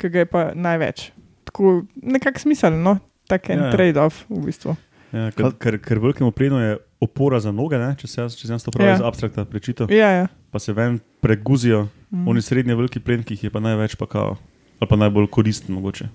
ki 0.00 0.10
ga 0.10 0.24
je 0.24 0.30
pa 0.30 0.44
največ. 0.54 1.10
Tako 1.46 1.82
nekako 2.02 2.46
smiselno, 2.46 2.82
no? 2.82 2.94
tak 3.30 3.50
en 3.50 3.62
ja, 3.62 3.68
ja. 3.68 3.74
trade-off 3.74 4.24
v 4.28 4.46
bistvu. 4.46 4.74
Ja, 5.12 5.28
ker, 5.36 5.52
ker, 5.60 5.76
ker 5.80 6.00
velikemu 6.00 6.32
plenu 6.32 6.60
je 6.60 6.76
opora 7.04 7.40
za 7.40 7.52
noge, 7.52 7.78
ne? 7.80 7.92
če 8.00 8.08
se 8.08 8.20
jaz, 8.20 8.36
če 8.38 8.48
jaz 8.48 8.64
to 8.64 8.72
pravi, 8.74 8.94
ja. 8.94 9.00
za 9.02 9.08
abstrakta 9.08 9.44
prečital. 9.48 9.90
Ja, 9.92 10.08
ja. 10.22 10.30
Pa 10.52 10.60
se 10.62 10.74
ven 10.76 10.98
preguzijo, 11.24 11.86
mm. 12.10 12.24
oni 12.28 12.42
srednji 12.44 12.76
veliki 12.78 13.02
plen, 13.04 13.24
ki 13.26 13.36
jih 13.36 13.48
je 13.48 13.52
pa 13.52 13.60
največ, 13.62 13.96
pa 14.00 14.08
kao, 14.10 14.36
ali 14.80 14.88
pa 14.88 14.98
najbolj 15.00 15.28
koristen 15.32 15.76
mogoče. 15.76 16.08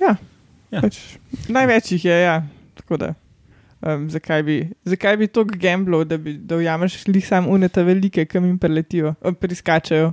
Ja. 0.00 0.16
Ja. 0.70 0.82
Pač, 0.82 1.00
največ 1.48 1.92
jih 1.96 2.04
je, 2.08 2.18
ja. 2.26 2.36
Da, 3.00 3.14
um, 3.82 4.06
zakaj, 4.10 4.42
bi, 4.46 4.56
zakaj 4.84 5.16
bi 5.16 5.28
to 5.28 5.44
gamblo, 5.44 6.04
da 6.04 6.18
bi 6.18 6.36
da 6.38 6.56
ujameš 6.60 7.00
jih 7.06 7.26
sam 7.26 7.48
unete 7.48 7.82
velike, 7.82 8.26
ki 8.26 8.38
jim 8.38 8.58
preletijo, 8.58 9.14
priskačajo. 9.40 10.12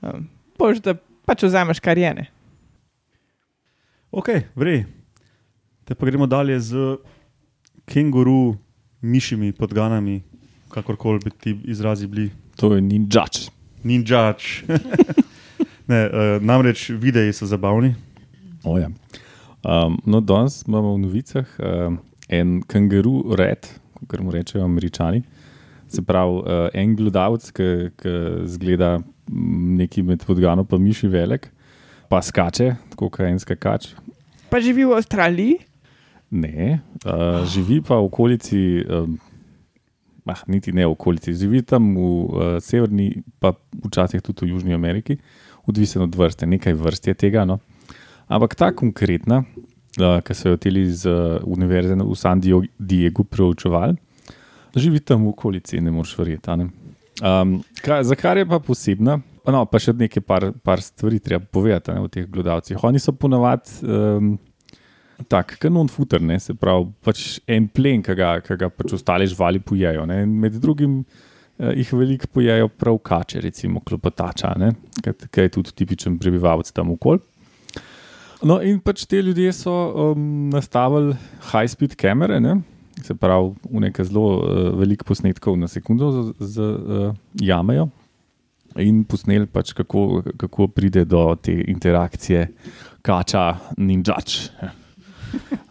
Um, 0.00 0.28
Pož, 0.60 0.82
da 0.84 0.96
pač 1.24 1.44
vzameš 1.46 1.80
kar 1.80 1.98
jene. 1.98 2.26
Ok, 4.10 4.28
vrej. 4.58 4.84
Te 5.86 5.94
pa 5.94 6.06
gremo 6.06 6.26
dalje 6.26 6.58
z 6.60 6.98
kenguru 7.90 8.56
mišimi 9.02 9.52
podganami, 9.52 10.20
kakorkoli 10.70 11.22
bi 11.24 11.30
ti 11.30 11.56
izrazi 11.64 12.06
bili. 12.06 12.30
To 12.60 12.74
je 12.74 12.80
ninjač. 12.82 13.48
Ninjač. 13.84 14.62
ne, 15.90 16.00
uh, 16.06 16.36
namreč 16.42 16.90
videi 16.90 17.32
so 17.32 17.46
zabavni. 17.46 17.94
Oh, 18.64 18.76
ja. 18.80 18.90
Um, 19.64 19.98
no, 20.06 20.20
danes 20.20 20.62
imamo 20.66 20.94
v 20.94 21.02
novicah 21.04 21.46
uh, 21.58 21.96
en 22.28 22.60
kangaru 22.66 23.34
red, 23.36 23.68
kot 24.06 24.20
mu 24.20 24.32
rečejo 24.32 24.64
američani. 24.64 25.22
Se 25.90 26.02
pravi, 26.06 26.42
uh, 26.42 26.68
en 26.74 26.94
gledalec, 26.96 27.50
ki 27.50 27.70
zgleda 28.46 29.00
nekaj 29.30 30.04
med 30.06 30.22
podgano, 30.26 30.64
pa 30.64 30.78
miši 30.78 31.10
velik, 31.10 31.50
pa 32.10 32.22
skače, 32.22 32.74
tako 32.94 33.10
kot 33.10 33.26
en 33.26 33.40
skakač. 33.42 33.92
Pa 34.50 34.60
živi 34.62 34.86
v 34.86 34.96
Avstraliji. 34.98 35.58
Ne, 36.30 36.80
uh, 37.04 37.42
živi 37.50 37.80
pa 37.82 37.98
v 37.98 38.06
okolici, 38.06 38.60
um, 38.86 39.18
ah, 40.30 40.42
niti 40.46 40.70
ne 40.74 40.86
v 40.86 40.94
okolici, 40.94 41.34
živi 41.34 41.62
tam 41.66 41.90
v 41.94 42.06
uh, 42.06 42.52
Severni, 42.62 43.24
pa 43.42 43.54
včasih 43.86 44.22
tudi 44.22 44.46
v 44.46 44.54
Južni 44.54 44.74
Ameriki, 44.74 45.18
odvisno 45.66 46.06
od 46.06 46.14
vrste, 46.14 46.46
nekaj 46.46 46.74
vrst 46.78 47.10
je 47.10 47.14
tega. 47.18 47.42
No. 47.46 47.58
Ampak 48.30 48.54
ta 48.54 48.70
konkretna, 48.70 49.42
uh, 49.98 50.20
ki 50.22 50.36
so 50.38 50.52
jo 50.52 50.58
teli 50.62 50.84
iz 50.86 51.02
uh, 51.08 51.40
Univerze 51.50 51.96
v 51.98 52.14
San 52.18 52.38
Diegu 52.40 53.24
preučevali, 53.26 53.96
živi 54.76 55.00
tam 55.02 55.24
v 55.26 55.32
okolici, 55.32 55.80
ne 55.82 55.90
moreš 55.90 56.14
verjeti. 56.18 56.68
Um, 57.26 57.58
za 57.82 58.14
kar 58.14 58.38
je 58.38 58.46
pa 58.46 58.60
posebna, 58.62 59.18
no, 59.50 59.64
pa 59.66 59.80
še 59.82 59.96
nekaj 59.98 60.22
par, 60.22 60.46
par 60.62 60.82
stvari 60.84 61.18
treba 61.18 61.42
povedati 61.42 61.96
ne, 61.96 62.04
o 62.06 62.12
teh 62.12 62.28
gledalcih. 62.30 62.78
Oni 62.86 63.02
so 63.02 63.16
ponovadi. 63.18 63.82
Um, 63.82 64.38
tak, 65.28 65.56
kanon 65.60 65.90
futer, 65.90 66.22
ne, 66.22 66.38
se 66.40 66.54
pravi, 66.56 66.86
pač 67.04 67.24
en 67.50 67.66
plen, 67.68 68.04
ki 68.04 68.14
ga, 68.16 68.30
ki 68.44 68.56
ga 68.60 68.70
pač 68.72 68.94
ostale 68.96 69.26
živali 69.28 69.60
pojejo. 69.60 70.06
Ne, 70.08 70.22
med 70.24 70.56
drugim 70.62 71.00
eh, 71.02 71.74
jih 71.82 71.92
veliko 71.98 72.30
pojejo 72.38 72.70
prav 72.72 73.00
kače, 73.10 73.42
recimo 73.44 73.82
klopotača, 73.84 74.54
ki 75.02 75.44
je 75.44 75.52
tudi 75.58 75.74
tipičen 75.76 76.16
prebivalec 76.22 76.70
tam 76.72 76.94
okol. 76.94 77.20
No, 78.40 78.56
in 78.64 78.78
pač 78.80 79.02
te 79.04 79.18
ljudje 79.20 79.52
so 79.52 79.72
um, 79.72 80.20
nastavili 80.48 81.12
high-speed 81.50 81.92
kamere, 82.00 82.38
ne, 82.40 82.54
se 83.04 83.12
pravi, 83.12 83.52
v 83.68 83.82
nekaj 83.84 84.06
zelo 84.08 84.28
uh, 84.38 84.60
velikih 84.80 85.04
posnetkov 85.08 85.58
na 85.60 85.68
sekundo 85.68 86.08
z, 86.14 86.54
z 86.54 86.68
uh, 86.68 87.10
jamejo. 87.36 87.90
In 88.80 89.02
posneli, 89.04 89.48
pač, 89.50 89.74
kako, 89.76 90.22
kako 90.40 90.68
pride 90.72 91.02
do 91.04 91.24
te 91.42 91.52
interakcije, 91.68 92.46
kača, 93.04 93.44
ninjač. 93.76 94.38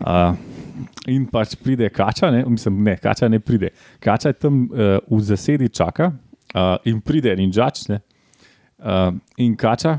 Uh, 0.03 0.35
in 1.15 1.25
pač 1.31 1.55
pride 1.57 1.89
kača, 1.95 2.29
ne, 2.35 2.43
mislim, 2.45 2.83
ne, 2.85 2.97
kača 3.01 3.31
ne 3.31 3.39
pride. 3.41 3.71
Kača 4.03 4.35
je 4.35 4.39
tam 4.45 4.61
uh, 4.67 4.99
v 5.09 5.21
zasedi 5.25 5.71
čaka 5.73 6.11
uh, 6.11 6.75
in 6.85 7.01
pride 7.01 7.33
ninjač. 7.39 7.87
Uh, 7.89 9.15
in 9.41 9.57
kača 9.57 9.97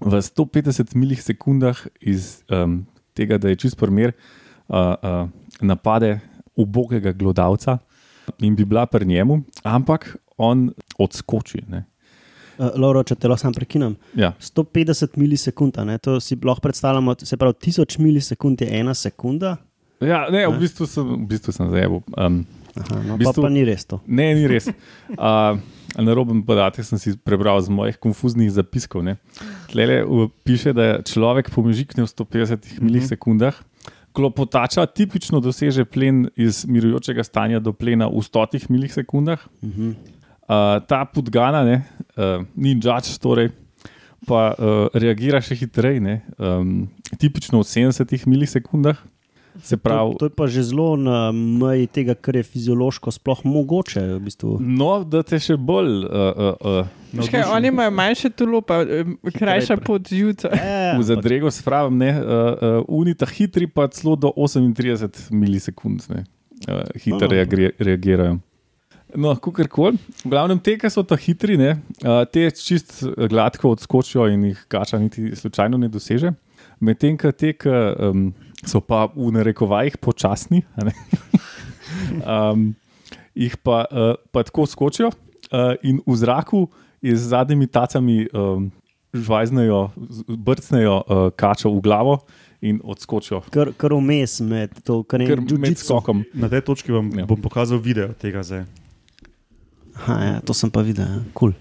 v 0.00 0.20
150 0.20 0.94
milisekundah 0.94 1.86
iz 2.00 2.42
um, 2.52 2.84
tega, 3.16 3.38
da 3.38 3.48
je 3.48 3.56
čist 3.56 3.78
primer, 3.80 4.12
uh, 4.68 4.94
uh, 5.00 5.28
napade 5.60 6.18
ubogega 6.56 7.12
glodavca 7.12 7.78
in 8.38 8.56
bi 8.56 8.64
bila 8.64 8.86
pri 8.86 9.06
njemu, 9.06 9.42
ampak 9.62 10.16
on 10.36 10.70
odskoči. 10.98 11.62
Ne. 11.68 11.84
Uh, 12.58 12.72
Lauro, 12.76 13.02
če 13.04 13.14
te 13.14 13.28
lahko 13.28 13.52
prekinem. 13.56 13.96
Ja. 14.16 14.34
150 14.40 15.16
milisekund, 15.20 15.78
to 16.02 16.20
si 16.20 16.36
lahko 16.36 16.64
predstavljamo, 16.64 17.16
se 17.22 17.36
pravi, 17.36 17.54
1000 17.68 18.00
milisekund 18.00 18.60
je 18.60 18.68
ena 18.80 18.94
sekunda. 18.94 19.56
Ja, 20.00 20.26
ne, 20.32 20.44
v 20.48 20.60
bistvu 20.60 20.86
sem, 20.88 21.08
v 21.08 21.26
bistvu 21.30 21.52
sem 21.56 21.70
zajebil. 21.72 22.02
Um, 22.16 22.42
Aha, 22.76 23.00
no, 23.00 23.16
bistvu, 23.16 23.40
pa, 23.40 23.46
pa 23.48 23.52
ni 23.52 23.64
res 23.64 23.86
to. 23.88 24.00
Ne, 24.06 24.34
ni 24.36 24.48
res. 24.50 24.68
Uh, 25.16 25.56
na 26.02 26.14
roben 26.14 26.42
podatek 26.44 26.84
sem 26.84 26.98
si 27.00 27.14
prebral 27.16 27.60
z 27.64 27.72
mojih 27.72 27.96
konfuznih 27.96 28.50
zapiskov. 28.52 29.04
Tlele 29.72 30.04
piše, 30.44 30.76
da 30.76 31.00
človek 31.00 31.48
pomežikne 31.52 32.04
v 32.04 32.10
150 32.10 32.60
mhm. 32.60 32.84
milisekundah. 32.84 33.56
Klopotača 34.16 34.86
tipično 34.88 35.42
doseže 35.44 35.84
plen 35.84 36.30
iz 36.36 36.64
mirujočega 36.64 37.20
stanja 37.24 37.60
do 37.60 37.76
plena 37.76 38.08
v 38.08 38.20
100 38.24 38.68
milisekundah. 38.72 39.40
Mhm. 39.64 40.16
Uh, 40.46 40.78
ta 40.86 41.02
podgana, 41.10 41.64
ne, 41.66 41.82
uh, 42.14 42.46
ni 42.54 42.78
džač, 42.78 43.18
torej, 43.18 43.50
pa 44.30 44.54
uh, 44.54 44.86
reagira 44.94 45.40
še 45.42 45.58
hitreje, 45.58 46.22
um, 46.38 46.86
tipično 47.18 47.58
v 47.58 47.66
70 47.66 48.30
milisekundah. 48.30 48.94
Pravi, 49.82 50.12
to, 50.12 50.18
to 50.18 50.26
je 50.26 50.34
pa 50.36 50.46
že 50.46 50.62
zelo 50.62 50.96
na 50.96 51.32
meji 51.32 51.86
tega, 51.86 52.14
kar 52.14 52.36
je 52.36 52.42
fiziološko 52.42 53.10
sploh 53.10 53.44
mogoče. 53.44 54.02
V 54.16 54.20
bistvu. 54.26 54.56
No, 54.60 55.00
da 55.04 55.22
te 55.26 55.40
še 55.42 55.56
bolj. 55.56 56.06
Uh, 56.06 56.56
uh, 56.62 56.86
uh, 56.86 57.28
kaj, 57.30 57.46
oni 57.56 57.72
imajo 57.72 57.94
manjše 57.96 58.30
telo, 58.36 58.60
pa 58.60 58.82
krajša 59.34 59.78
pot 59.84 60.08
zjutraj. 60.12 60.56
Ja, 60.56 60.96
v 60.98 61.06
zadrego 61.08 61.50
spravim, 61.50 62.00
uh, 62.02 62.18
uh, 62.18 62.80
unita 62.88 63.28
hitri, 63.30 63.66
pa 63.66 63.88
celo 63.92 64.16
do 64.16 64.32
38 64.36 65.30
milisekund, 65.34 66.04
uh, 66.10 66.84
hitro 67.02 67.30
reagirajo. 67.30 68.38
No, 69.16 69.36
kako 69.38 69.64
koli. 69.70 69.98
V 70.24 70.30
glavnem, 70.30 70.58
te, 70.60 70.74
ki 70.76 70.90
so 70.90 71.04
ta 71.06 71.16
hitri, 71.16 71.54
ne, 71.56 71.76
te 72.34 72.48
čist 72.50 72.98
gladko 73.30 73.70
odskočijo 73.76 74.26
in 74.32 74.50
jih 74.50 74.64
kača 74.68 74.98
niti 75.00 75.30
slučajno 75.36 75.78
ne 75.78 75.88
doseže. 75.88 76.34
Medtem, 76.84 77.16
ko 77.16 77.30
te, 77.32 77.54
ki 77.56 77.70
um, 77.70 78.26
so 78.64 78.80
pa 78.80 79.06
v 79.12 79.34
narekovajih 79.36 79.98
počasni, 80.00 80.62
um, 82.24 82.72
jih 83.44 83.56
pa, 83.60 83.84
uh, 83.90 84.16
pa 84.32 84.46
tako 84.46 84.66
skočijo 84.66 85.12
uh, 85.12 85.76
in 85.82 86.00
v 86.06 86.16
zraku 86.16 86.66
z 87.02 87.20
zadnjimi 87.20 87.66
tacami 87.66 88.26
um, 88.32 88.72
žvajznejo, 89.14 89.90
brcnejo 90.28 90.96
uh, 90.96 91.28
kačo 91.36 91.70
v 91.70 91.80
glavo 91.80 92.18
in 92.60 92.80
odskočijo. 92.84 93.42
Kar, 93.52 93.70
kar 93.76 93.94
vmes 93.94 94.40
med 94.40 94.72
to, 94.84 95.02
kar 95.04 95.20
je 95.20 95.28
Ker 95.28 95.42
med 95.60 95.78
skokom. 95.78 96.24
Na 96.34 96.48
tej 96.48 96.64
točki 96.66 96.92
vam 96.92 97.12
Ja. 97.18 97.26
bom 97.26 97.40
pokazal 97.40 97.78
video 97.78 98.12
tega 98.12 98.42
zdaj. 98.42 98.64
Aha, 99.96 100.14
ja, 100.24 100.40
to 100.40 100.52
sem 100.52 100.70
pa 100.70 100.82
videl, 100.84 101.04
ja. 101.04 101.20
cool. 101.32 101.52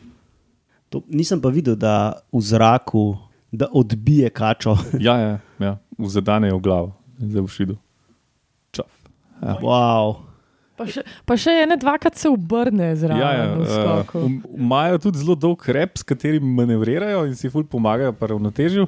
to, 0.90 1.04
nisem 1.08 1.40
pa 1.40 1.50
videl, 1.50 1.76
da 1.76 2.20
v 2.32 2.42
zraku 2.42 3.16
da 3.58 3.70
odbije 3.72 4.30
kačo. 4.30 4.78
Ja, 5.06 5.18
ja, 5.20 5.40
ja. 5.60 5.78
vzadane 5.98 6.48
je 6.48 6.54
v 6.54 6.62
glavo, 6.64 6.94
zdaj 7.18 7.42
v 7.42 7.52
šidu. 7.58 7.76
Čaf. 8.76 8.92
Ja. 9.42 9.58
wow. 9.62 10.16
Pa 10.76 10.84
še, 10.92 11.06
pa 11.24 11.38
še 11.40 11.54
ene 11.64 11.78
dvakrat 11.80 12.18
se 12.20 12.28
obrne 12.28 12.90
zraven. 13.00 13.22
Ja, 13.22 13.32
ja, 13.32 13.46
v 13.56 14.16
uh, 14.20 14.26
imajo 14.60 15.00
tudi 15.08 15.22
zelo 15.24 15.38
dolg 15.40 15.64
rep, 15.72 15.96
s 15.96 16.04
katerim 16.04 16.44
manevrirajo 16.58 17.24
in 17.30 17.36
si 17.40 17.48
ful 17.52 17.64
pomagajo 17.64 18.12
pri 18.20 18.34
ravnotežju, 18.34 18.88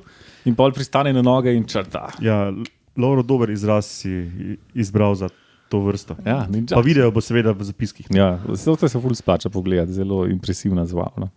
in 0.51 0.57
pol 0.57 0.75
pristane 0.75 1.13
na 1.15 1.24
noge 1.24 1.55
in 1.55 1.63
črta. 1.63 2.09
Ja, 2.24 2.50
Lauro, 2.97 3.24
dober 3.24 3.53
izraz 3.53 3.88
si 4.01 4.12
izbral 4.75 5.15
za 5.15 5.29
to 5.71 5.79
vrsto. 5.86 6.17
Ja, 6.25 6.43
ninja. 6.51 6.75
Pa 6.75 6.83
video 6.83 7.07
bo 7.12 7.24
seveda 7.24 7.53
v 7.55 7.63
zapiskih. 7.67 8.12
Ja, 8.12 8.36
zato 8.51 8.89
se 8.91 9.00
ful 9.00 9.15
splača 9.15 9.51
pogledati, 9.53 9.95
zelo 9.95 10.25
impresivna 10.27 10.83
zvavna. 10.86 11.29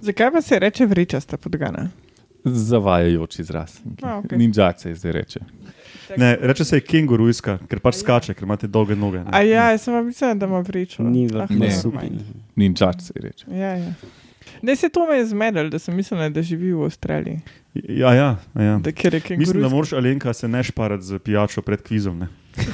Zakaj 0.00 0.30
pa 0.32 0.42
se 0.42 0.58
reče 0.58 0.86
vrečasta 0.86 1.36
podgana? 1.36 1.88
Zavajajoč 2.44 3.38
izraz. 3.38 3.80
A, 4.02 4.18
okej. 4.18 4.38
Ninjak 4.38 4.80
se 4.80 4.94
zdaj 4.94 5.12
reče. 5.12 5.40
Ne, 6.16 6.36
reče 6.40 6.64
se 6.64 6.76
je 6.76 6.80
kengurujska, 6.80 7.58
ker 7.68 7.80
pač 7.80 7.94
skače, 7.94 8.34
ker 8.34 8.46
imate 8.46 8.66
dolge 8.66 8.94
noge. 8.96 9.18
ne. 9.18 9.30
A 9.32 9.42
ja, 9.42 9.70
jaz 9.70 9.82
sem 9.82 9.94
pa 9.94 10.02
mislil, 10.02 10.34
da 10.34 10.46
ima 10.46 10.60
vrečo. 10.60 11.02
Ni 11.02 11.26
Ah. 11.34 12.02
Ninjak 12.56 13.02
se 13.02 13.12
reče. 13.16 13.46
Ja, 13.50 13.74
ja. 13.76 13.92
Ne, 14.62 14.76
se 14.76 14.88
to 14.88 15.06
me 15.06 15.16
je 15.16 15.26
zmedel, 15.26 15.70
da 15.70 15.78
sem 15.78 15.96
mislil, 15.96 16.30
da 16.30 16.42
živi 16.42 16.72
v 16.72 16.84
Avstraliji. 16.84 17.40
Ja, 17.74 18.14
ja, 18.14 18.36
ja. 18.54 18.78
Da, 18.78 18.90
Mislim, 19.36 19.62
da 19.62 19.68
moraš 19.68 19.92
Alenka 19.92 20.32
se 20.32 20.48
ne 20.48 20.62
šparati 20.62 21.04
z 21.04 21.18
pijačo 21.18 21.62
pred 21.62 21.82
kvizom. 21.82 22.18
Ne? 22.18 22.28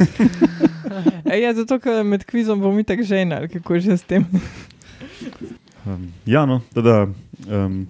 E, 1.25 1.39
ja, 1.41 1.55
zato, 1.55 1.79
ker 1.81 2.05
med 2.05 2.25
kvizom 2.29 2.61
bom 2.61 2.77
itak 2.79 3.01
žena, 3.03 3.37
ali 3.41 3.49
kako 3.49 3.79
že 3.81 3.97
s 3.97 4.03
tem. 4.03 4.27
Um, 5.87 6.09
ja, 6.27 6.45
no, 6.47 6.61
teda, 6.75 7.07
um, 7.49 7.87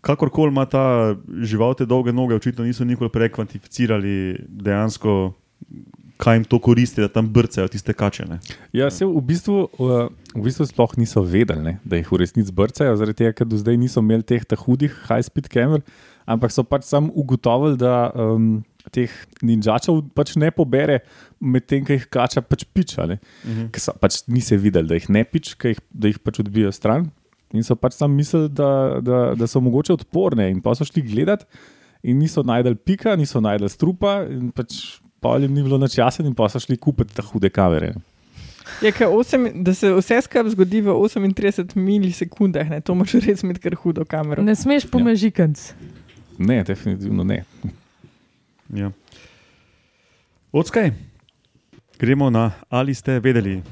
kakorkoli 0.00 0.52
ima 0.54 0.64
ta 0.70 1.16
žival 1.42 1.74
te 1.76 1.86
dolge 1.86 2.12
noge, 2.12 2.38
očitno 2.38 2.64
niso 2.64 2.84
nikoli 2.84 3.10
prej 3.12 3.32
kvantificirali 3.36 4.36
dejansko, 4.48 5.34
kaj 6.16 6.38
jim 6.38 6.44
to 6.48 6.58
koristi, 6.62 7.02
da 7.04 7.08
tam 7.12 7.28
brcajo 7.32 7.68
tiste 7.68 7.92
kače. 7.92 8.24
Ne? 8.30 8.38
Ja, 8.72 8.88
se 8.90 9.04
v 9.04 9.20
bistvu, 9.20 9.66
uh, 9.78 10.06
v 10.34 10.44
bistvu 10.46 10.68
sploh 10.70 10.96
niso 11.00 11.22
vedeli, 11.26 11.62
ne, 11.64 11.74
da 11.84 12.00
jih 12.00 12.08
v 12.12 12.22
resnici 12.22 12.54
brcajo, 12.56 12.96
zaradi 12.96 13.24
tega, 13.24 13.34
ker 13.36 13.50
do 13.50 13.58
zdaj 13.60 13.76
niso 13.80 14.00
imeli 14.04 14.24
teh 14.24 14.46
hudih 14.64 14.94
high-speed 15.10 15.50
kamer, 15.52 15.84
ampak 16.26 16.54
so 16.54 16.64
pač 16.64 16.88
sam 16.88 17.10
ugotovili, 17.12 17.76
da 17.80 18.08
um, 18.14 18.64
teh 18.94 19.12
ninjačev 19.44 20.00
pač 20.16 20.36
ne 20.40 20.50
pobere, 20.54 21.00
medtem 21.40 21.84
ko 21.84 21.96
jih 21.96 22.08
kača 22.12 22.42
pač 22.46 22.64
piča. 22.64 23.06
ne. 23.10 23.18
Mhm. 23.44 23.70
Ker 23.74 23.82
so 23.82 23.96
pač 24.00 24.22
niso 24.30 24.58
videli, 24.60 24.88
da 24.88 24.98
jih 24.98 25.10
ne 25.10 25.24
pič, 25.24 25.54
jih, 25.58 25.80
da 25.90 26.12
jih 26.12 26.20
pač 26.22 26.40
odbijajo 26.44 26.72
stran. 26.72 27.10
In 27.56 27.64
so 27.64 27.76
pač 27.78 27.96
sam 27.96 28.12
mislili, 28.16 28.50
da, 28.52 29.00
da, 29.04 29.20
da 29.38 29.48
so 29.48 29.62
mogoče 29.64 29.94
odporne. 29.96 30.50
In 30.52 30.60
pa 30.64 30.74
so 30.76 30.86
šli 30.86 31.04
gledat, 31.06 31.46
in 32.06 32.20
niso 32.20 32.44
najdel 32.46 32.76
pika, 32.76 33.16
niso 33.16 33.40
najdel 33.42 33.70
strupa, 33.72 34.20
in 34.30 34.52
pač 34.54 35.00
pa 35.24 35.38
jim 35.42 35.54
ni 35.56 35.64
bilo 35.64 35.78
nič 35.80 35.96
jasno, 35.98 36.26
in 36.28 36.36
pa 36.36 36.50
so 36.52 36.60
šli 36.62 36.76
kupiti 36.76 37.16
te 37.16 37.24
hude 37.24 37.50
kamere. 37.50 37.94
Je, 38.82 38.90
ker 38.92 39.08
osem, 39.14 39.46
da 39.64 39.72
se 39.74 39.88
vse 39.94 40.18
skupaj 40.26 40.50
zgodi 40.52 40.82
v 40.84 40.92
38 40.92 41.78
milisekundah, 41.78 42.68
ne? 42.70 42.80
to 42.84 42.94
moraš 42.98 43.16
res 43.24 43.44
imeti 43.46 43.62
kar 43.62 43.76
hudo 43.80 44.04
kamero. 44.04 44.44
Ne 44.44 44.56
smeš 44.58 44.88
pomežikanc. 44.92 45.62
Ne, 46.38 46.60
definitivno 46.66 47.24
ne. 47.24 47.44
Ja. 48.74 48.90
Odskaj, 50.52 50.90
gremo 51.98 52.30
na 52.30 52.50
ali 52.68 52.94
ste 52.94 53.20
vedeli. 53.20 53.62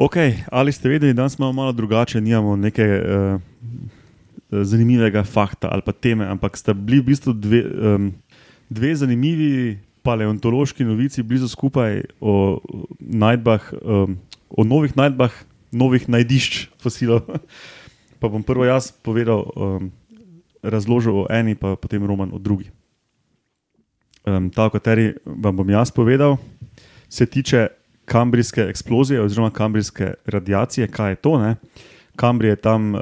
Ok, 0.00 0.16
ali 0.48 0.72
ste 0.72 0.88
vedeli, 0.88 1.14
da 1.14 1.28
smo 1.28 1.52
malo 1.52 1.72
drugače, 1.72 2.20
nimamo 2.20 2.56
neke 2.56 2.82
uh, 2.82 3.40
zanimivega 4.50 5.24
fakta 5.24 5.68
ali 5.72 5.82
pa 5.84 5.92
teme, 5.92 6.24
ampak 6.24 6.56
sta 6.56 6.72
bili 6.72 7.00
v 7.00 7.04
bistvu 7.04 7.32
dve, 7.32 7.60
um, 7.68 8.12
dve 8.70 8.94
zanimivi 8.96 9.78
paleontološki 10.02 10.84
novici 10.84 11.22
blizu 11.22 11.48
skupaj 11.48 12.00
o 12.20 12.60
najdbah, 13.00 13.72
um, 13.82 14.16
o 14.48 14.64
novih 14.64 14.96
najdbah, 14.96 15.36
novih 15.72 16.08
najdišč 16.08 16.70
fosilov. 16.80 17.20
pa 18.20 18.28
bom 18.28 18.40
prvo 18.40 18.64
jaz 18.64 18.88
povedal, 19.04 19.52
um, 19.52 19.92
razložil 20.62 21.12
o 21.12 21.26
eni, 21.28 21.52
pa 21.54 21.76
potem 21.76 22.06
Roman 22.08 22.32
o 22.32 22.40
drugi. 22.40 22.72
Um, 24.24 24.48
ta, 24.48 24.64
o 24.64 24.72
kateri 24.72 25.12
vam 25.24 25.60
bom 25.60 25.68
jaz 25.68 25.92
povedal, 25.92 26.38
se 27.08 27.26
tiče 27.26 27.68
kambrijske 28.10 28.60
eksplozije 28.60 29.22
oziroma 29.22 29.50
kambrijske 29.50 30.14
radiacije. 30.26 30.88
Kaj 30.88 31.12
je 31.12 31.16
to? 31.16 31.38
Ne? 31.38 31.56
Kambrij 32.16 32.50
je 32.50 32.56
tam 32.56 32.94
uh, 32.94 33.00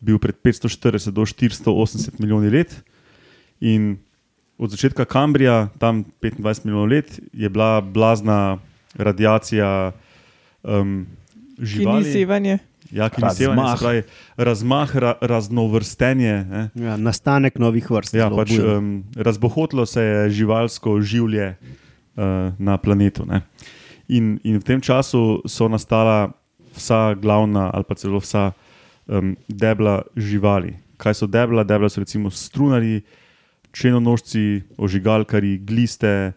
bil 0.00 0.18
pred 0.18 0.34
540 0.44 1.10
do 1.10 1.22
480 1.22 2.16
milijoni 2.18 2.50
let 2.50 2.82
in 3.60 3.98
od 4.58 4.70
začetka 4.70 5.04
Kambrija, 5.04 5.68
tam 5.78 6.04
25 6.22 6.64
milijonov 6.64 6.88
let, 6.88 7.20
je 7.32 7.48
bila 7.48 7.80
blazna 7.80 8.58
radiacija 8.94 9.92
um, 10.62 11.06
živali. 11.58 12.12
sevanje. 12.12 12.58
Ja, 12.90 13.08
ki 13.08 13.22
ni 13.22 13.30
sevanje, 13.34 13.62
Razmah. 13.62 13.78
pravi, 13.78 14.02
razmah, 14.36 14.96
ra, 14.96 15.14
raznovrstenje. 15.20 16.44
Ne? 16.44 16.68
Ja, 16.74 16.96
nastanek 16.96 17.58
novih 17.58 17.90
vrst. 17.90 18.14
Ja, 18.14 18.30
pač, 18.30 18.54
um, 18.58 19.04
razbohotilo 19.16 19.86
se 19.86 20.02
je 20.02 20.30
živalsko 20.30 21.00
življenje 21.00 21.56
uh, 22.16 22.54
na 22.58 22.78
planetu. 22.78 23.26
Ne? 23.26 23.42
In, 24.08 24.38
in 24.46 24.60
v 24.60 24.64
tem 24.64 24.80
času 24.80 25.42
so 25.46 25.68
nastala 25.68 26.32
vsa 26.76 27.14
glavna, 27.18 27.70
ali 27.74 27.84
pa 27.88 27.94
celo 27.98 28.20
vsa 28.22 28.52
um, 29.08 29.34
debla 29.48 30.02
živali. 30.16 30.76
Kaj 30.96 31.22
so 31.22 31.26
debla? 31.26 31.64
Debla 31.64 31.90
so 31.90 32.00
recimo 32.00 32.30
strunari, 32.30 33.02
črnonožci, 33.72 34.62
ožigalkari, 34.78 35.58
gliste, 35.58 36.32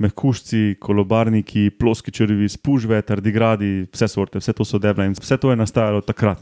mehkušci, 0.00 0.76
kolobarniki, 0.80 1.70
ploski 1.76 2.12
črvi, 2.14 2.48
spužve, 2.48 3.00
tardigradi, 3.02 3.86
vse 3.92 4.08
sorte, 4.08 4.40
vse 4.40 4.54
to 4.56 4.64
so 4.64 4.80
debla 4.80 5.08
in 5.08 5.16
vse 5.18 5.36
to 5.36 5.50
je 5.50 5.58
nastajalo 5.60 6.00
takrat. 6.00 6.40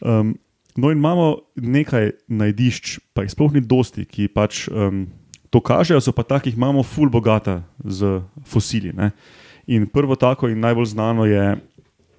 Um, 0.00 0.36
no, 0.76 0.90
in 0.90 0.98
imamo 0.98 1.50
nekaj 1.56 2.12
najdišč, 2.28 2.98
pa 3.14 3.24
jih 3.26 3.34
sploh 3.34 3.56
ni 3.56 3.62
dosti, 3.64 4.06
ki 4.06 4.28
pač 4.30 4.68
um, 4.70 5.08
to 5.50 5.58
kažejo, 5.58 5.98
so 5.98 6.14
pa 6.14 6.22
takih, 6.22 6.54
imamo 6.54 6.84
ful 6.86 7.10
bogata 7.10 7.62
z 7.82 8.20
fosili. 8.46 8.94
Ne? 8.94 9.10
In 9.70 9.86
prvo 9.86 10.16
tako 10.18 10.48
in 10.50 10.60
najbolj 10.60 10.86
znano 10.92 11.24
je 11.24 11.56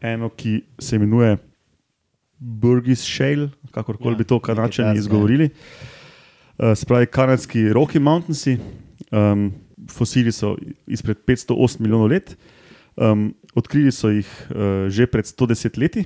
eno, 0.02 0.30
ki 0.30 0.62
se 0.80 0.96
imenuje 0.96 1.38
Burgess 2.40 3.04
Shale, 3.04 3.50
kakorkoli 3.72 4.16
Ja, 4.16 4.18
bi 4.18 4.24
to 4.24 4.40
kanačani 4.40 5.00
izgovorili. 5.00 5.50
Uh, 6.58 6.72
se 6.76 6.86
pravi, 6.86 7.06
kanadski 7.06 7.70
Rocky 7.74 8.00
Mountainsi, 8.00 8.58
um, 9.12 9.52
fosili 9.92 10.32
so 10.32 10.56
izpred 10.88 11.18
508 11.28 11.80
milijonov 11.80 12.08
let, 12.08 12.38
um, 12.96 13.34
odkrili 13.56 13.92
so 13.92 14.10
jih 14.10 14.30
uh, 14.50 14.88
že 14.90 15.06
pred 15.08 15.26
110 15.26 15.80
leti 15.80 16.06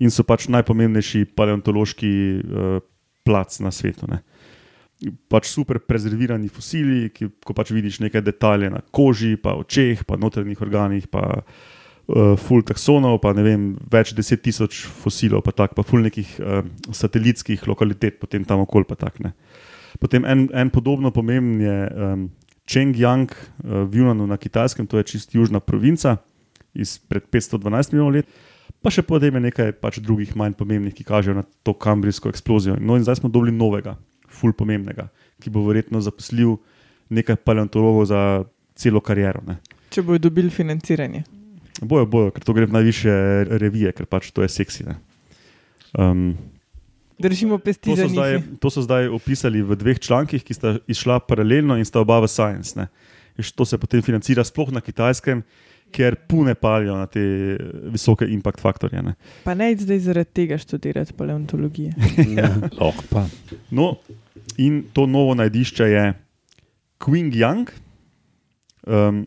in 0.00 0.10
so 0.10 0.24
pač 0.24 0.48
najpomembnejši 0.48 1.24
paleontološki 1.36 2.10
uh, 2.42 2.82
plac 3.24 3.60
na 3.60 3.70
svetu. 3.70 4.10
Ne. 4.10 4.22
Pač 5.32 5.48
super 5.48 5.78
prezervirani 5.80 6.50
fosili, 6.52 7.08
ki, 7.14 7.30
ko 7.46 7.54
pač 7.56 7.70
vidiš 7.72 8.02
neke 8.04 8.20
detalje 8.20 8.68
na 8.68 8.82
koži, 8.92 9.36
pa 9.40 9.54
očeh, 9.56 10.02
pa 10.04 10.18
notranjih 10.20 10.60
organih, 10.60 11.06
pa 11.08 11.22
uh, 11.40 12.34
full 12.36 12.64
taksonov, 12.66 13.16
pa 13.24 13.32
ne 13.36 13.44
vem, 13.46 13.64
več 13.92 14.12
deset 14.16 14.42
tisoč 14.44 14.82
fosilov, 15.00 15.40
pa 15.46 15.54
tak, 15.56 15.72
pa 15.78 15.86
full 15.86 16.04
nekih 16.04 16.34
uh, 16.42 16.60
satelitskih 16.92 17.64
lokalitet, 17.70 18.20
potem 18.20 18.44
tam 18.44 18.66
okoli 18.66 18.84
pa 18.88 18.98
tak. 19.00 19.22
Ne. 19.24 19.32
Potem 20.02 20.28
en, 20.28 20.48
en 20.52 20.68
podobno 20.70 21.14
pomemben 21.16 21.64
je 21.64 21.78
um, 21.88 22.28
Chengjiang 22.68 23.32
uh, 23.32 23.88
v 23.88 24.02
Junanu 24.02 24.28
na 24.28 24.36
Kitajskem, 24.36 24.86
to 24.86 25.00
je 25.00 25.08
čist 25.16 25.34
južna 25.34 25.64
provinca 25.64 26.18
izpred 26.74 27.24
512 27.32 27.92
milijonov 27.92 28.20
let. 28.20 28.28
Pa 28.80 28.92
še 28.92 29.02
potem 29.04 29.34
je 29.36 29.42
nekaj 29.48 29.74
pač 29.80 29.98
drugih 30.00 30.32
manj 30.38 30.54
pomembnih, 30.56 30.94
ki 30.96 31.04
kažejo 31.04 31.40
na 31.40 31.44
to 31.66 31.74
kambrijsko 31.76 32.30
eksplozijo. 32.32 32.78
No, 32.80 32.96
in 32.96 33.04
zdaj 33.04 33.20
smo 33.20 33.28
dobili 33.28 33.52
novega, 33.52 33.96
ful 34.40 34.54
pomembnega, 34.56 35.08
ki 35.40 35.52
bo 35.52 35.62
verjetno 35.68 36.00
zaposlil 36.04 36.56
nekaj 37.12 37.36
paleontologov 37.44 38.08
za 38.08 38.20
celo 38.78 39.02
kariero. 39.04 39.42
Ne. 39.46 39.58
Če 39.92 40.02
bojo 40.06 40.22
dobili 40.22 40.50
financiranje. 40.54 41.24
Bojo, 41.80 42.06
bojo, 42.06 42.30
ker 42.34 42.44
to 42.44 42.54
gre 42.56 42.66
v 42.68 42.76
najviše 42.76 43.12
revije, 43.60 43.92
ker 43.96 44.08
pač 44.08 44.30
to 44.36 44.44
je 44.44 44.50
seksi. 44.52 44.86
ne. 44.88 44.96
Um, 45.98 46.34
Držimo 47.20 47.58
pesti 47.60 47.90
to, 47.90 47.96
za 47.96 48.06
so 48.08 48.14
zdaj, 48.14 48.32
njih. 48.36 48.44
to 48.60 48.70
so 48.72 48.82
zdaj 48.84 49.08
opisali 49.12 49.60
v 49.62 49.76
dveh 49.76 49.98
člankih, 50.00 50.40
ki 50.44 50.54
sta 50.56 50.78
izšla 50.88 51.18
paralelno 51.28 51.76
in 51.76 51.84
sta 51.84 52.00
oba 52.00 52.16
v 52.24 52.28
Science. 52.32 52.72
Ne. 52.78 52.86
To 53.56 53.64
se 53.64 53.76
potem 53.78 54.00
financira 54.04 54.44
sploh 54.44 54.70
na 54.72 54.80
kitajskem, 54.80 55.42
ker 55.92 56.16
pune 56.28 56.54
palijo 56.54 56.94
na 56.96 57.04
te 57.10 57.20
visoke 57.92 58.24
impact 58.24 58.60
faktorje. 58.62 59.02
Ne. 59.04 59.14
Pa 59.44 59.52
ne 59.58 59.68
zdaj 59.76 59.98
zaradi 60.06 60.30
tega 60.32 60.56
študirati 60.60 61.12
paleontologije. 61.18 61.92
Ja. 62.38 62.54
Lahko 62.78 63.04
pa. 63.10 63.26
No, 63.70 63.96
in 64.58 64.84
to 64.92 65.06
novo 65.06 65.34
najdišče 65.34 65.84
je 65.84 66.04
Qing 67.00 67.34
Yang 67.34 67.72
um, 68.86 69.26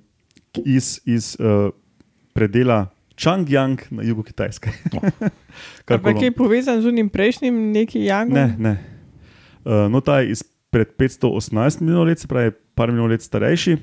iz, 0.65 0.99
iz 1.06 1.36
uh, 1.39 1.73
predela 2.34 2.93
Changyang 3.17 3.82
na 3.91 4.04
jugu 4.04 4.23
Kitajske. 4.23 4.69
Kar 5.88 6.02
Pa 6.02 6.13
kaj 6.13 6.30
je 6.30 6.36
povezan 6.36 6.82
z 6.82 6.89
unim 6.89 7.10
prejšnjim, 7.10 7.71
neki 7.71 8.06
Jangom? 8.06 8.38
Ne, 8.38 8.56
ne. 8.58 8.76
Uh, 9.63 9.88
no, 9.89 10.02
ta 10.02 10.19
je 10.21 10.38
izpred 10.38 10.93
518 10.97 11.82
milijonov 11.82 12.08
let, 12.10 12.19
se 12.19 12.28
pravi, 12.28 12.52
par 12.76 12.91
milijonov 12.91 13.13
let 13.13 13.21
starejši. 13.21 13.78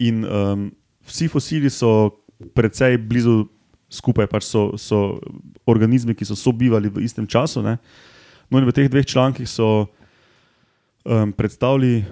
In 0.00 0.24
um, 0.24 0.70
vsi 1.06 1.28
fosili 1.28 1.70
so 1.70 2.10
precej 2.56 2.96
blizu 2.96 3.44
skupaj, 3.92 4.26
pač 4.30 4.46
so, 4.48 4.70
so 4.80 5.20
organizmi, 5.68 6.14
ki 6.16 6.24
so 6.24 6.38
sobivali 6.38 6.88
v 6.88 7.04
istem 7.04 7.26
času. 7.28 7.62
Ne. 7.62 7.76
No, 8.50 8.58
in 8.58 8.66
v 8.66 8.74
teh 8.74 8.90
dveh 8.90 9.06
člankih 9.06 9.46
so 9.46 9.86
um, 11.06 11.30
predstavili 11.32 12.02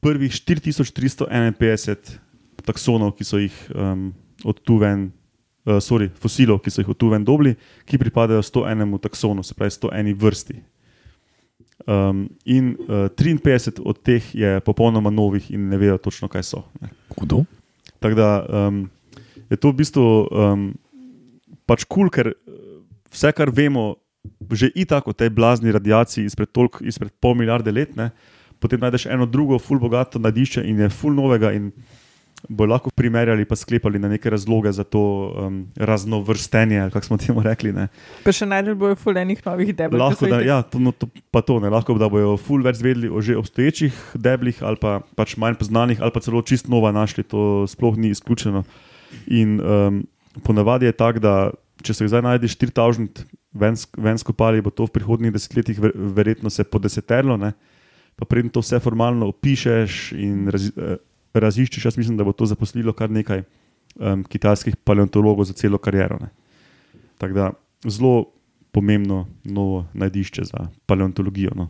prvih 0.00 0.32
4351 0.32 2.20
taksonov, 2.66 3.16
ki 3.16 3.24
so 3.24 3.40
jih 3.40 3.54
um, 3.72 4.12
od 4.44 4.60
tu 4.60 4.76
ven. 4.76 5.10
Uh, 5.66 5.80
sorry, 5.82 6.06
fosilov, 6.14 6.60
ki 6.62 6.70
so 6.70 6.78
jih 6.84 6.92
od 6.92 6.98
tu 7.00 7.08
ven 7.10 7.24
dobili, 7.26 7.56
ki 7.88 7.98
pripadajo 7.98 8.38
101 8.38 9.00
taksonu, 9.02 9.42
se 9.42 9.54
pravi 9.54 9.72
101 9.74 10.14
vrsti. 10.14 10.60
Um, 11.86 12.28
in 12.44 12.76
uh, 12.86 13.10
53 13.10 13.82
od 13.82 13.98
teh 13.98 14.22
je 14.34 14.60
popolnoma 14.60 15.10
novih 15.10 15.50
in 15.50 15.66
ne 15.68 15.80
vedo 15.80 15.98
točno, 15.98 16.28
kaj 16.28 16.42
so. 16.46 16.62
Ne. 16.80 16.92
Kdo? 17.16 17.42
Tako 17.98 18.14
da 18.14 18.46
um, 18.46 18.90
je 19.50 19.56
to 19.56 19.72
v 19.72 19.78
bistvu 19.80 20.06
um, 20.30 20.70
pač 21.66 21.82
kul, 21.82 22.06
cool, 22.06 22.14
ker 22.14 22.30
vse, 23.10 23.32
kar 23.34 23.50
vemo, 23.50 23.96
že 24.52 24.70
itak 24.74 25.08
o 25.08 25.12
tej 25.12 25.30
blazni 25.30 25.72
radiaciji 25.72 26.26
izpred, 26.26 26.50
tolk, 26.52 26.80
izpred 26.80 27.12
pol 27.20 27.36
milijarde 27.38 27.72
let, 27.72 27.96
ne, 27.96 28.10
potem 28.60 28.80
najdeš 28.80 29.06
eno 29.12 29.26
drugo, 29.26 29.58
full 29.58 29.80
bogato 29.80 30.18
nadišče 30.18 30.64
in 30.64 30.80
je 30.84 30.90
full 30.90 31.14
novega. 31.14 31.52
In 31.52 31.72
bo 32.48 32.66
lahko 32.68 32.92
primerjali, 32.94 33.44
pa 33.48 33.56
sklepali 33.56 33.98
na 33.98 34.08
neke 34.08 34.30
razloge 34.30 34.70
za 34.72 34.84
to 34.84 35.32
um, 35.34 35.66
raznovrstenje, 35.76 36.90
kako 36.92 37.06
smo 37.06 37.16
temu 37.18 37.42
rekli. 37.42 37.72
Ne. 37.72 37.88
Pa 38.24 38.34
še 38.34 38.46
najdel 38.46 38.76
bojo 38.78 38.96
fulejnih 39.00 39.40
novih 39.46 39.72
debel. 39.74 39.98
Lahko, 40.00 40.28
da, 40.30 40.40
ja, 40.44 40.60
to, 40.62 40.78
no, 40.82 40.92
to, 40.92 41.08
pa 41.34 41.42
to 41.42 41.58
ne, 41.62 41.72
lahko 41.72 41.96
da 41.98 42.10
bojo 42.12 42.36
ful 42.38 42.62
več 42.62 42.78
zvedeli 42.82 43.10
o 43.10 43.22
že 43.24 43.38
obstoječih 43.40 43.96
deblih 44.14 44.62
ali 44.62 44.78
pa 44.80 45.00
pač 45.18 45.36
manj 45.40 45.58
poznanih 45.58 46.02
ali 46.02 46.14
pa 46.14 46.22
celo 46.22 46.42
čist 46.46 46.70
nova 46.70 46.92
našli, 46.94 47.24
to 47.26 47.64
sploh 47.70 47.96
ni 47.98 48.12
izključeno. 48.14 48.62
In 49.26 49.58
um, 49.58 50.04
ponavadi 50.46 50.86
je 50.86 50.94
tako, 50.94 51.22
da 51.24 51.34
če 51.82 51.94
se 51.96 52.08
zdaj 52.12 52.24
najdeš 52.26 52.56
4000 52.60 53.26
ven, 53.58 53.78
ven 53.96 54.18
skupali, 54.20 54.62
bo 54.62 54.70
to 54.70 54.86
v 54.86 54.94
prihodnjih 54.98 55.32
desetletjih 55.34 55.80
ver, 55.80 55.92
verjetno 55.94 56.50
se 56.52 56.64
podeseterlo, 56.64 57.36
ne? 57.40 57.52
pa 58.16 58.24
predtem 58.24 58.48
to 58.52 58.62
vse 58.64 58.80
formalno 58.80 59.28
opišeš 59.28 60.12
in 60.16 60.48
raz, 60.48 60.70
eh, 60.72 60.96
raziščeš, 61.36 61.84
jaz 61.84 61.98
mislim, 62.00 62.16
da 62.16 62.24
bo 62.24 62.32
to 62.32 62.46
zaposlilo 62.48 62.94
kar 62.96 63.12
nekaj 63.12 63.42
um, 63.42 64.22
kitajskih 64.24 64.76
paleontologov 64.76 65.44
za 65.44 65.52
celo 65.52 65.78
kariero. 65.78 66.16
ne. 66.20 66.30
Tako 67.18 67.34
da 67.34 67.50
zelo 67.84 68.32
pomembno 68.72 69.26
novo 69.44 69.86
najdišče 69.92 70.44
za 70.44 70.68
paleontologijo. 70.86 71.52
No. 71.56 71.68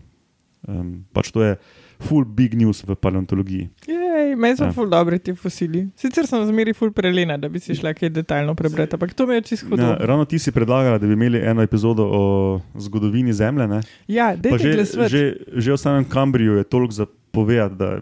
Um, 0.68 1.04
pač 1.12 1.30
to 1.30 1.42
je 1.42 1.56
full 2.00 2.24
big 2.24 2.54
news 2.54 2.84
v 2.84 2.94
paleontologiji. 2.94 3.68
Jej, 3.86 4.34
meni 4.36 4.56
so 4.56 4.64
Ja. 4.64 4.68
ja. 4.68 4.72
ful 4.72 4.88
dobri 4.90 5.18
ti 5.18 5.34
fosili. 5.34 5.88
Sicer 5.96 6.26
sem 6.26 6.46
zmeri 6.46 6.74
ful 6.74 6.90
prelena, 6.92 7.36
da 7.36 7.48
bi 7.48 7.58
si 7.60 7.74
šla 7.74 7.94
kaj 7.94 8.10
detaljno 8.10 8.54
prebrati, 8.54 8.94
ampak 8.94 9.14
to 9.14 9.26
mi 9.26 9.34
je 9.34 9.42
čisto 9.42 9.66
hudo. 9.68 9.82
Ja, 9.82 9.96
ravno 10.00 10.24
ti 10.24 10.38
si 10.38 10.52
predlagala, 10.52 10.98
da 10.98 11.06
bi 11.06 11.12
imeli 11.12 11.38
eno 11.40 11.62
epizodo 11.62 12.04
o 12.04 12.22
zgodovini 12.76 13.32
Zemlje. 13.32 13.68
Ne? 13.68 13.80
Ja, 14.08 14.34
Pa 14.36 14.50
dajte 14.50 14.84
že, 14.84 15.08
že, 15.08 15.22
že 15.56 15.72
o 15.72 15.76
samem 15.76 16.04
Kambriju 16.04 16.56
je 16.56 16.64
toliko 16.64 16.92
za 16.92 17.06
povedati, 17.32 17.74
da 17.74 18.00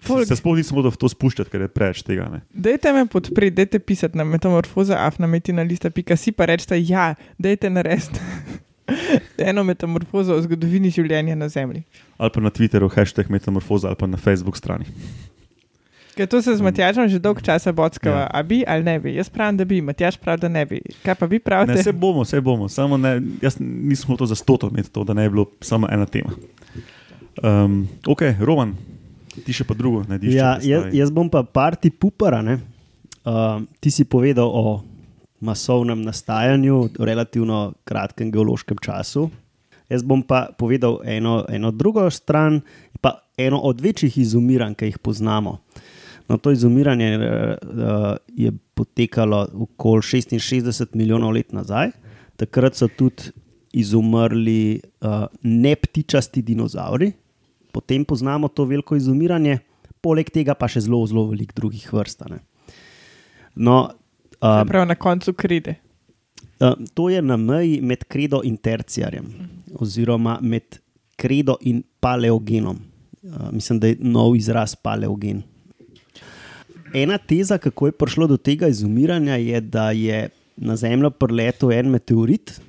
Folk. 0.00 0.26
se 0.26 0.36
sploh 0.36 0.56
nisem 0.56 0.76
mogel 0.76 0.90
v 0.90 0.96
to 0.96 1.08
spuščati, 1.08 1.50
ker 1.52 1.60
je 1.60 1.68
preveč 1.68 2.00
tega. 2.02 2.24
Ne? 2.32 2.40
Dajte 2.54 2.92
me 2.92 3.04
podpreti, 3.06 3.52
dajte 3.56 3.78
pisati 3.78 4.16
na 4.16 4.24
metamorfoza, 4.24 4.96
afnametina.lista.pika 5.04 6.16
si 6.16 6.32
pa 6.32 6.46
rečete, 6.48 6.78
ja, 6.80 7.14
dajte 7.38 7.68
narediti 7.70 8.20
eno 9.38 9.64
metamorfozo 9.64 10.34
o 10.34 10.42
zgodovini 10.42 10.90
življenja 10.90 11.34
na 11.34 11.48
Zemlji. 11.48 11.82
Ali 12.18 12.30
pa 12.30 12.40
na 12.40 12.50
Twitterju, 12.50 12.90
hashtag 12.90 13.30
metamorfoza, 13.30 13.88
ali 13.88 13.96
pa 13.96 14.06
na 14.06 14.16
Facebook 14.16 14.56
strani. 14.56 14.84
Ker 16.10 16.26
to 16.26 16.42
se 16.42 16.52
z 16.52 16.60
Matjažem 16.60 17.06
že 17.08 17.18
dolgo 17.18 17.40
časa 17.40 17.72
bockava, 17.72 18.20
Ja. 18.20 18.30
a 18.30 18.42
bi 18.42 18.64
ali 18.66 18.82
ne 18.82 18.98
bi. 18.98 19.14
Jaz 19.14 19.28
pravim, 19.28 19.56
da 19.56 19.64
bi, 19.64 19.78
Matjaž 19.80 20.18
pravi, 20.18 20.40
da 20.40 20.48
ne 20.48 20.66
bi. 20.66 20.80
Kaj 21.02 21.14
pa 21.14 21.26
vi 21.26 21.38
pravite? 21.38 21.74
Ne, 21.74 21.82
se 21.82 21.92
bomo, 21.92 22.24
se 22.24 22.40
bomo. 22.40 22.68
Samo 22.68 22.96
ne, 22.96 23.22
jaz 23.40 23.56
nisem 23.60 24.06
hotel 24.06 24.26
za 24.26 24.34
stoto 24.34 24.68
imeti 24.68 24.90
to, 24.90 25.04
da 25.04 25.14
ne 25.14 25.28
bi 25.28 25.32
bilo 25.32 25.46
samo 25.60 25.88
ena 25.88 26.06
tema. 26.06 26.34
Um, 27.42 27.88
ok, 28.04 28.22
Roman, 28.40 28.74
ti 29.46 29.52
še 29.52 29.64
pa 29.64 29.72
drugo 29.72 30.02
najdiš. 30.04 30.34
Ja, 30.34 30.58
jaz, 30.60 30.90
jaz 30.92 31.10
bom 31.10 31.30
pa 31.30 31.42
parti 31.42 31.90
pupara. 31.90 32.42
ne. 32.42 32.58
Uh, 33.20 33.62
ti 33.80 33.90
si 33.90 34.04
povedal 34.04 34.48
o 34.48 34.82
masovnem 35.40 36.02
nastajanju 36.02 36.88
v 36.98 37.04
relativno 37.04 37.72
kratkem 37.84 38.30
geološkem 38.32 38.78
času. 38.82 39.30
Jaz 39.90 40.04
bom 40.06 40.22
pa 40.22 40.48
povedal 40.58 41.00
eno, 41.04 41.44
eno 41.48 41.70
drugo 41.70 42.10
stran, 42.10 42.60
pa 43.00 43.26
eno 43.36 43.58
od 43.58 43.80
večjih 43.80 44.18
izumiranj, 44.18 44.74
ki 44.74 44.92
jih 44.92 44.98
poznamo. 44.98 45.58
No, 46.28 46.38
to 46.38 46.52
izumiranje 46.54 47.16
uh, 47.18 47.24
je 48.28 48.52
potekalo 48.74 49.48
okoli 49.54 50.02
66 50.02 50.94
milijonov 50.94 51.32
let 51.34 51.52
nazaj. 51.52 51.90
Takrat 52.36 52.78
so 52.78 52.88
tudi 52.88 53.32
izumrli 53.72 54.80
uh, 55.00 55.26
neptičasti 55.42 56.42
dinozauri, 56.42 57.12
potem 57.72 58.04
poznamo 58.04 58.48
to 58.48 58.64
veliko 58.64 58.96
izumiranje, 58.96 59.58
poleg 60.00 60.30
tega 60.30 60.54
pa 60.54 60.68
še 60.70 60.84
zelo, 60.86 61.02
zelo 61.06 61.26
veliko 61.30 61.56
drugih 61.56 61.90
vrst. 61.92 62.24
ne. 62.30 62.38
No, 63.54 63.90
Se 64.40 64.46
uh, 64.46 64.66
pravi, 64.66 64.88
na 64.88 64.94
koncu 64.94 65.32
kride. 65.32 65.74
Uh, 66.60 66.72
to 66.94 67.08
je 67.10 67.22
na 67.22 67.36
meji 67.36 67.80
med 67.80 68.04
kredo 68.08 68.40
in 68.44 68.56
terciarjem, 68.56 69.26
oziroma 69.74 70.38
med 70.40 70.80
kredo 71.16 71.56
in 71.60 71.82
paleogenom. 72.00 72.78
Uh, 73.22 73.52
mislim, 73.52 73.80
da 73.80 73.86
je 73.86 73.96
nov 74.00 74.36
izraz 74.36 74.74
paleogen. 74.74 75.42
Ena 76.94 77.18
teza, 77.18 77.58
kako 77.58 77.86
je 77.86 77.92
prišlo 77.92 78.26
do 78.26 78.36
tega 78.36 78.68
izumiranja, 78.68 79.36
je, 79.36 79.60
da 79.60 79.90
je 79.90 80.28
na 80.56 80.76
Zemljo 80.76 81.10
priletel 81.10 81.72
en 81.72 81.90
meteorit 81.90 82.60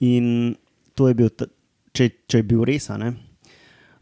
in 0.00 0.54
to 0.94 1.08
je 1.08 1.14
bil, 1.14 1.30
če, 1.92 2.10
če 2.26 2.42
je 2.42 2.46
bil 2.46 2.64
res, 2.66 2.90
ne. 2.98 3.14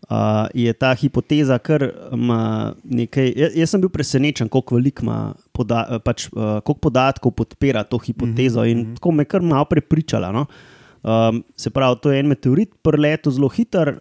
Uh, 0.07 0.47
je 0.55 0.71
ta 0.73 0.92
hipoteza, 0.95 1.59
kar 1.59 1.83
ima 2.14 2.75
nekaj. 2.85 3.33
Jaz, 3.37 3.57
jaz 3.59 3.73
sem 3.73 3.81
bil 3.83 3.90
presenečen, 3.90 4.47
koliko, 4.47 4.77
veliko 4.79 5.03
ima 5.03 5.16
poda, 5.51 5.81
pač, 6.05 6.29
uh, 6.31 6.61
koliko 6.62 6.79
podatkov 6.87 7.33
podpira 7.35 7.83
to 7.83 7.99
hipotezo, 7.99 8.62
in 8.71 8.92
tako 8.95 9.11
me 9.19 9.25
kar 9.27 9.42
malo 9.42 9.66
prepričala. 9.66 10.31
No? 10.31 10.45
Um, 11.03 11.42
se 11.59 11.71
pravi, 11.75 11.99
to 12.03 12.12
je 12.14 12.21
en 12.23 12.31
meteorit, 12.31 12.71
preletel 12.87 13.35
zelo 13.35 13.51
hiter, 13.51 13.97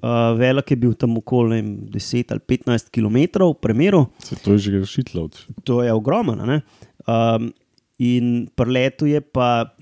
uh, 0.00 0.32
velik 0.40 0.72
je 0.72 0.76
bil 0.80 0.94
tam 0.96 1.18
okoli 1.20 1.50
ne 1.50 1.60
vem, 1.60 1.68
10 1.92 2.32
ali 2.32 2.40
15 2.40 2.88
km, 2.88 3.44
v 3.50 3.54
premeru, 3.60 4.06
Se 4.24 4.36
to 4.36 4.56
je 4.56 4.58
že 4.58 4.70
rešitlo. 4.80 5.28
to 5.64 5.82
je 5.82 5.92
ogromno. 5.92 6.40
Um, 6.40 7.52
in 7.98 8.48
preletel 8.56 9.08
je 9.08 9.20
pa 9.20 9.76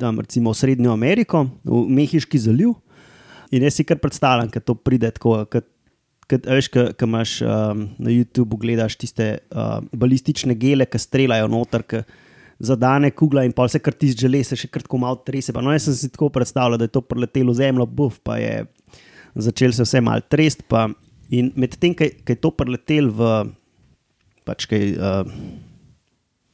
tam, 0.00 0.20
recimo 0.20 0.52
v 0.52 0.56
Srednjo 0.56 0.92
Ameriko, 0.92 1.50
v 1.64 1.84
Mehiški 1.88 2.38
zaliv. 2.38 2.80
In 3.52 3.66
jaz 3.66 3.76
si 3.76 3.84
kar 3.84 4.00
predstavljam, 4.00 4.50
da 4.52 4.60
to 4.64 4.74
pride 4.74 5.10
tako. 5.12 5.42
Kad, 5.52 5.68
kad, 6.30 6.46
veš, 6.48 6.70
ko 6.72 7.06
imaš 7.06 7.38
um, 7.44 7.86
na 8.00 8.12
YouTubu 8.12 8.58
gledaš 8.60 8.96
tiste 9.00 9.26
uh, 9.52 9.78
balistične 9.92 10.56
gele, 10.56 10.86
ki 10.88 11.00
streljajo 11.00 11.50
noter, 11.52 11.84
ki 11.84 12.04
zadane 12.62 13.10
kugla 13.10 13.44
in 13.44 13.52
pa 13.52 13.66
se 13.68 13.80
kar 13.82 13.96
tisti 13.98 14.24
žele, 14.24 14.40
se 14.46 14.56
še 14.56 14.70
kar 14.72 14.84
tako 14.86 15.02
malo 15.02 15.20
trese. 15.26 15.52
Pa, 15.52 15.64
no, 15.64 15.74
jaz 15.74 15.90
sem 15.90 15.98
si 15.98 16.12
tako 16.14 16.30
predstavljal, 16.32 16.80
da 16.80 16.88
je 16.88 16.94
to 16.94 17.02
preletelo 17.04 17.54
zemljo, 17.58 17.88
buf, 17.90 18.20
pa 18.24 18.38
je 18.40 18.62
začel 19.34 19.74
se 19.76 19.84
vse 19.84 20.00
malo 20.04 20.24
trest. 20.30 20.64
Pa, 20.70 20.86
in 21.32 21.50
medtem, 21.58 21.96
ko 21.98 22.08
je 22.08 22.38
to 22.40 22.52
preletelo 22.56 23.12
v 23.18 23.34
pač 24.48 24.66
kaj, 24.70 24.88
uh, 24.96 25.28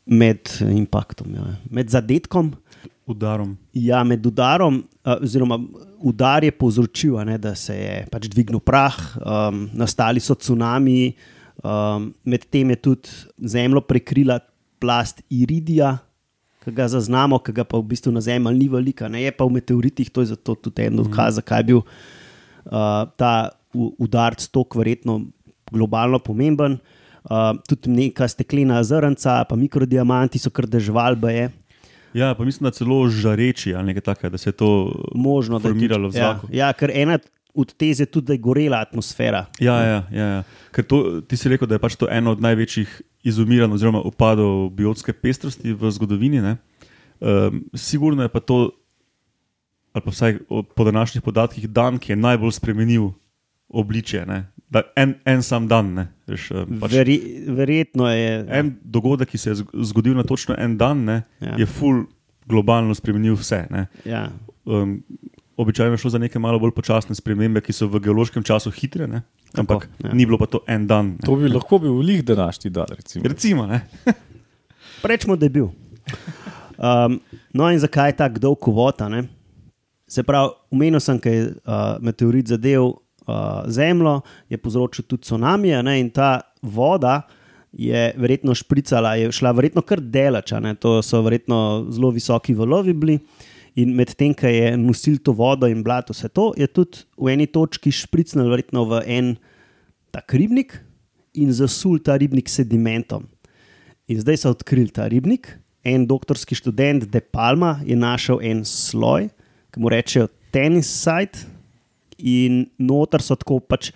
med 0.09 0.51
impaktom, 0.65 1.35
ja, 1.37 1.47
med 1.71 1.93
zadetkom. 1.93 2.55
Udarom. 3.09 3.57
Ja, 3.73 4.03
med 4.05 4.27
udarom, 4.27 4.83
uh, 4.85 5.15
oziroma 5.25 5.57
udar 6.05 6.45
je 6.45 6.53
povzročil, 6.53 7.17
ne, 7.25 7.39
da 7.41 7.55
se 7.57 7.77
je 7.77 7.95
pač 8.13 8.29
dvignil 8.29 8.61
prah, 8.61 8.99
um, 9.17 9.63
nastali 9.73 10.21
so 10.21 10.37
cunami, 10.37 11.15
um, 11.65 12.11
medtem 12.29 12.75
je 12.75 12.77
tudi 12.85 13.15
zemljo 13.41 13.81
prekrila 13.89 14.37
plast 14.79 15.23
iridija, 15.33 15.97
ki 16.65 16.75
ga 16.77 16.91
zaznamo, 16.93 17.39
ki 17.41 17.55
ga 17.57 17.65
pa 17.65 17.81
v 17.81 17.89
bistvu 17.95 18.13
na 18.13 18.21
zemlji 18.21 18.53
ni 18.59 18.69
velika, 18.69 19.09
ne 19.09 19.25
je 19.25 19.33
pa 19.33 19.49
v 19.49 19.57
meteoritih, 19.57 20.11
to 20.13 20.27
je 20.27 20.35
zato 20.35 20.59
tudi 20.61 20.85
en 20.85 21.01
dokaz, 21.01 21.41
zakaj 21.41 21.65
je 21.65 21.69
bil 21.73 21.81
uh, 21.81 23.09
ta 23.17 23.33
udarc 23.73 24.45
tako 24.53 24.83
verjetno 24.83 25.23
globalno 25.73 26.21
pomemben. 26.21 26.77
Uh, 27.29 27.57
tudi 27.69 27.91
neka 27.93 28.29
steklena 28.29 28.83
zrnca, 28.85 29.43
pa 29.49 29.57
mikrodiamanti 29.57 30.41
so 30.41 30.53
kar 30.53 30.69
dežvalbe. 30.69 31.33
Je. 31.33 31.49
Ja, 32.19 32.35
pa 32.35 32.45
mislim, 32.45 32.67
da 32.67 32.75
celo 32.75 33.01
žareči 33.09 33.75
ali 33.75 33.93
nekaj 33.93 34.09
takega, 34.11 34.35
da 34.35 34.39
se 34.39 34.51
je 34.51 34.57
to 34.59 34.93
Možno, 35.15 35.61
formiralo 35.63 36.09
v 36.09 36.17
ja, 36.17 36.19
zraku. 36.19 36.49
ja, 36.53 36.73
ker 36.73 36.91
ena 36.95 37.19
od 37.59 37.73
tez 37.75 38.01
je 38.01 38.07
tudi, 38.07 38.27
da 38.27 38.33
je 38.37 38.39
gorela 38.39 38.79
atmosfera. 38.85 39.47
Ja, 39.59 39.77
ja, 39.83 40.01
ja, 40.13 40.27
ja. 40.27 40.43
Ker 40.75 40.87
to, 40.87 41.21
ti 41.27 41.37
si 41.37 41.51
rekel, 41.51 41.67
da 41.69 41.75
je 41.75 41.83
pač 41.83 41.97
to 41.99 42.07
eno 42.11 42.37
od 42.37 42.43
največjih 42.45 42.91
izumiranj 43.27 43.75
oziroma 43.75 44.03
upadov 44.07 44.69
biotske 44.79 45.13
pestrosti 45.13 45.73
v 45.75 45.91
zgodovini. 45.91 46.43
ne. 46.45 46.57
Um, 47.19 47.65
sigurno 47.75 48.23
je 48.23 48.31
pa 48.31 48.41
to, 48.41 48.71
ali 49.93 50.03
pa 50.05 50.11
vsaj 50.11 50.39
po 50.49 50.85
današnjih 50.85 51.23
podatkih, 51.23 51.67
dan, 51.69 51.99
ki 51.99 52.13
je 52.13 52.17
najbolj 52.17 52.53
spremenil 52.53 53.11
obličje. 53.69 54.27
Ne. 54.27 54.45
Da 54.71 54.83
En, 54.97 55.15
en 55.25 55.43
sam 55.43 55.69
dan. 55.69 55.95
ne, 55.95 56.07
Veš, 56.27 56.51
um, 56.51 56.79
pač 56.81 56.93
Veri, 56.93 57.17
verjetno 57.49 58.09
je. 58.09 58.45
en 58.51 58.75
dogodek, 58.83 59.29
ki 59.29 59.39
se 59.39 59.51
je 59.51 59.55
zg- 59.57 59.83
zgodil 59.85 60.15
na 60.15 60.23
točno 60.23 60.55
en 60.59 60.77
dan, 60.77 61.05
ne, 61.05 61.23
Ja. 61.41 61.55
je 61.57 61.67
ful 61.67 62.05
globalno 62.47 62.95
spremenil 62.95 63.35
vse. 63.35 63.67
Ne. 63.71 63.87
Ja. 64.05 64.29
Um, 64.65 65.03
običajno 65.57 65.93
je 65.93 65.99
šlo 65.99 66.11
za 66.11 66.19
neke 66.19 66.39
malo 66.39 66.59
bolj 66.59 66.71
počasne 66.71 67.15
spremembe, 67.15 67.61
ki 67.61 67.73
so 67.73 67.89
v 67.89 68.01
geološkem 68.01 68.43
času 68.43 68.71
hitre, 68.71 69.07
ne? 69.07 69.23
ampak 69.55 69.89
ja. 69.99 70.09
ja. 70.09 70.15
ni 70.15 70.27
bilo 70.27 70.37
pa 70.39 70.47
to 70.47 70.61
en 70.69 70.87
dan. 70.87 71.07
Ne? 71.07 71.25
To 71.25 71.37
bi 71.37 71.49
lahko 71.49 71.79
bil 71.79 71.97
lih 71.99 72.21
današnji 72.23 72.71
dan. 72.71 72.87
Recimo. 72.91 73.25
Recimo, 73.25 73.67
ne? 73.67 73.81
Rečemo, 75.03 75.37
da 75.37 75.47
je 75.47 75.51
bil. 75.51 75.69
Um, 76.77 77.21
no, 77.53 77.71
in 77.71 77.79
zakaj 77.79 78.09
je 78.09 78.17
tako 78.17 78.39
dolg 78.39 78.59
kvota? 78.61 79.09
Ne? 79.09 79.25
Se 80.07 80.23
pravi, 80.23 80.49
umenil 80.71 81.01
sem, 81.01 81.19
da 81.19 81.31
je 81.31 81.43
uh, 81.47 81.53
meteorit 82.01 82.47
zadev 82.47 82.93
uh, 83.29 83.67
Zemljo, 83.71 84.21
je 84.49 84.59
povzročil 84.59 85.05
tudi 85.09 85.29
tsunami, 85.29 85.75
ne? 85.83 85.99
in 86.01 86.11
ta 86.11 86.41
voda 86.63 87.23
je 87.73 88.13
verjetno 88.17 88.55
špricala, 88.57 89.15
je 89.21 89.33
šla 89.33 89.53
verjetno 89.53 89.85
kar 89.85 90.01
delač, 90.01 90.53
a 90.53 90.61
ne? 90.61 90.75
to 90.75 90.99
so 91.05 91.21
verjetno 91.23 91.89
zelo 91.93 92.11
visoki 92.11 92.57
valovi 92.57 92.95
bili. 92.97 93.19
In 93.79 93.93
medtem, 93.95 94.33
ko 94.35 94.51
je 94.51 94.73
nosil 94.81 95.21
to 95.23 95.33
vodo 95.39 95.69
in 95.71 95.85
blato, 95.87 96.17
vse 96.17 96.33
to, 96.35 96.51
je 96.59 96.67
tudi 96.67 97.05
v 97.15 97.31
eni 97.37 97.47
točki 97.47 97.93
špricnil 97.95 98.49
verjetno 98.51 98.83
v 98.89 99.03
en 99.07 99.35
tak 100.11 100.35
ribnik 100.35 100.81
in 101.39 101.53
zasul 101.55 102.01
ta 102.03 102.17
ribnik 102.19 102.51
sedimentom. 102.51 103.29
In 104.09 104.19
zdaj 104.19 104.41
so 104.41 104.51
odkrili 104.57 104.91
ta 104.91 105.07
ribnik. 105.07 105.53
En 105.85 106.09
doktorski 106.09 106.57
študent 106.59 107.07
De 107.13 107.21
Palma 107.21 107.79
je 107.87 107.95
našel 107.97 108.41
en 108.43 108.65
sloj, 108.67 109.29
ki 109.71 109.81
mu 109.81 109.93
rečejo 109.93 110.27
tenis 110.51 110.89
site, 110.91 111.47
in 112.19 112.67
noter 112.79 113.23
so 113.23 113.37
tako 113.39 113.61
pač 113.61 113.93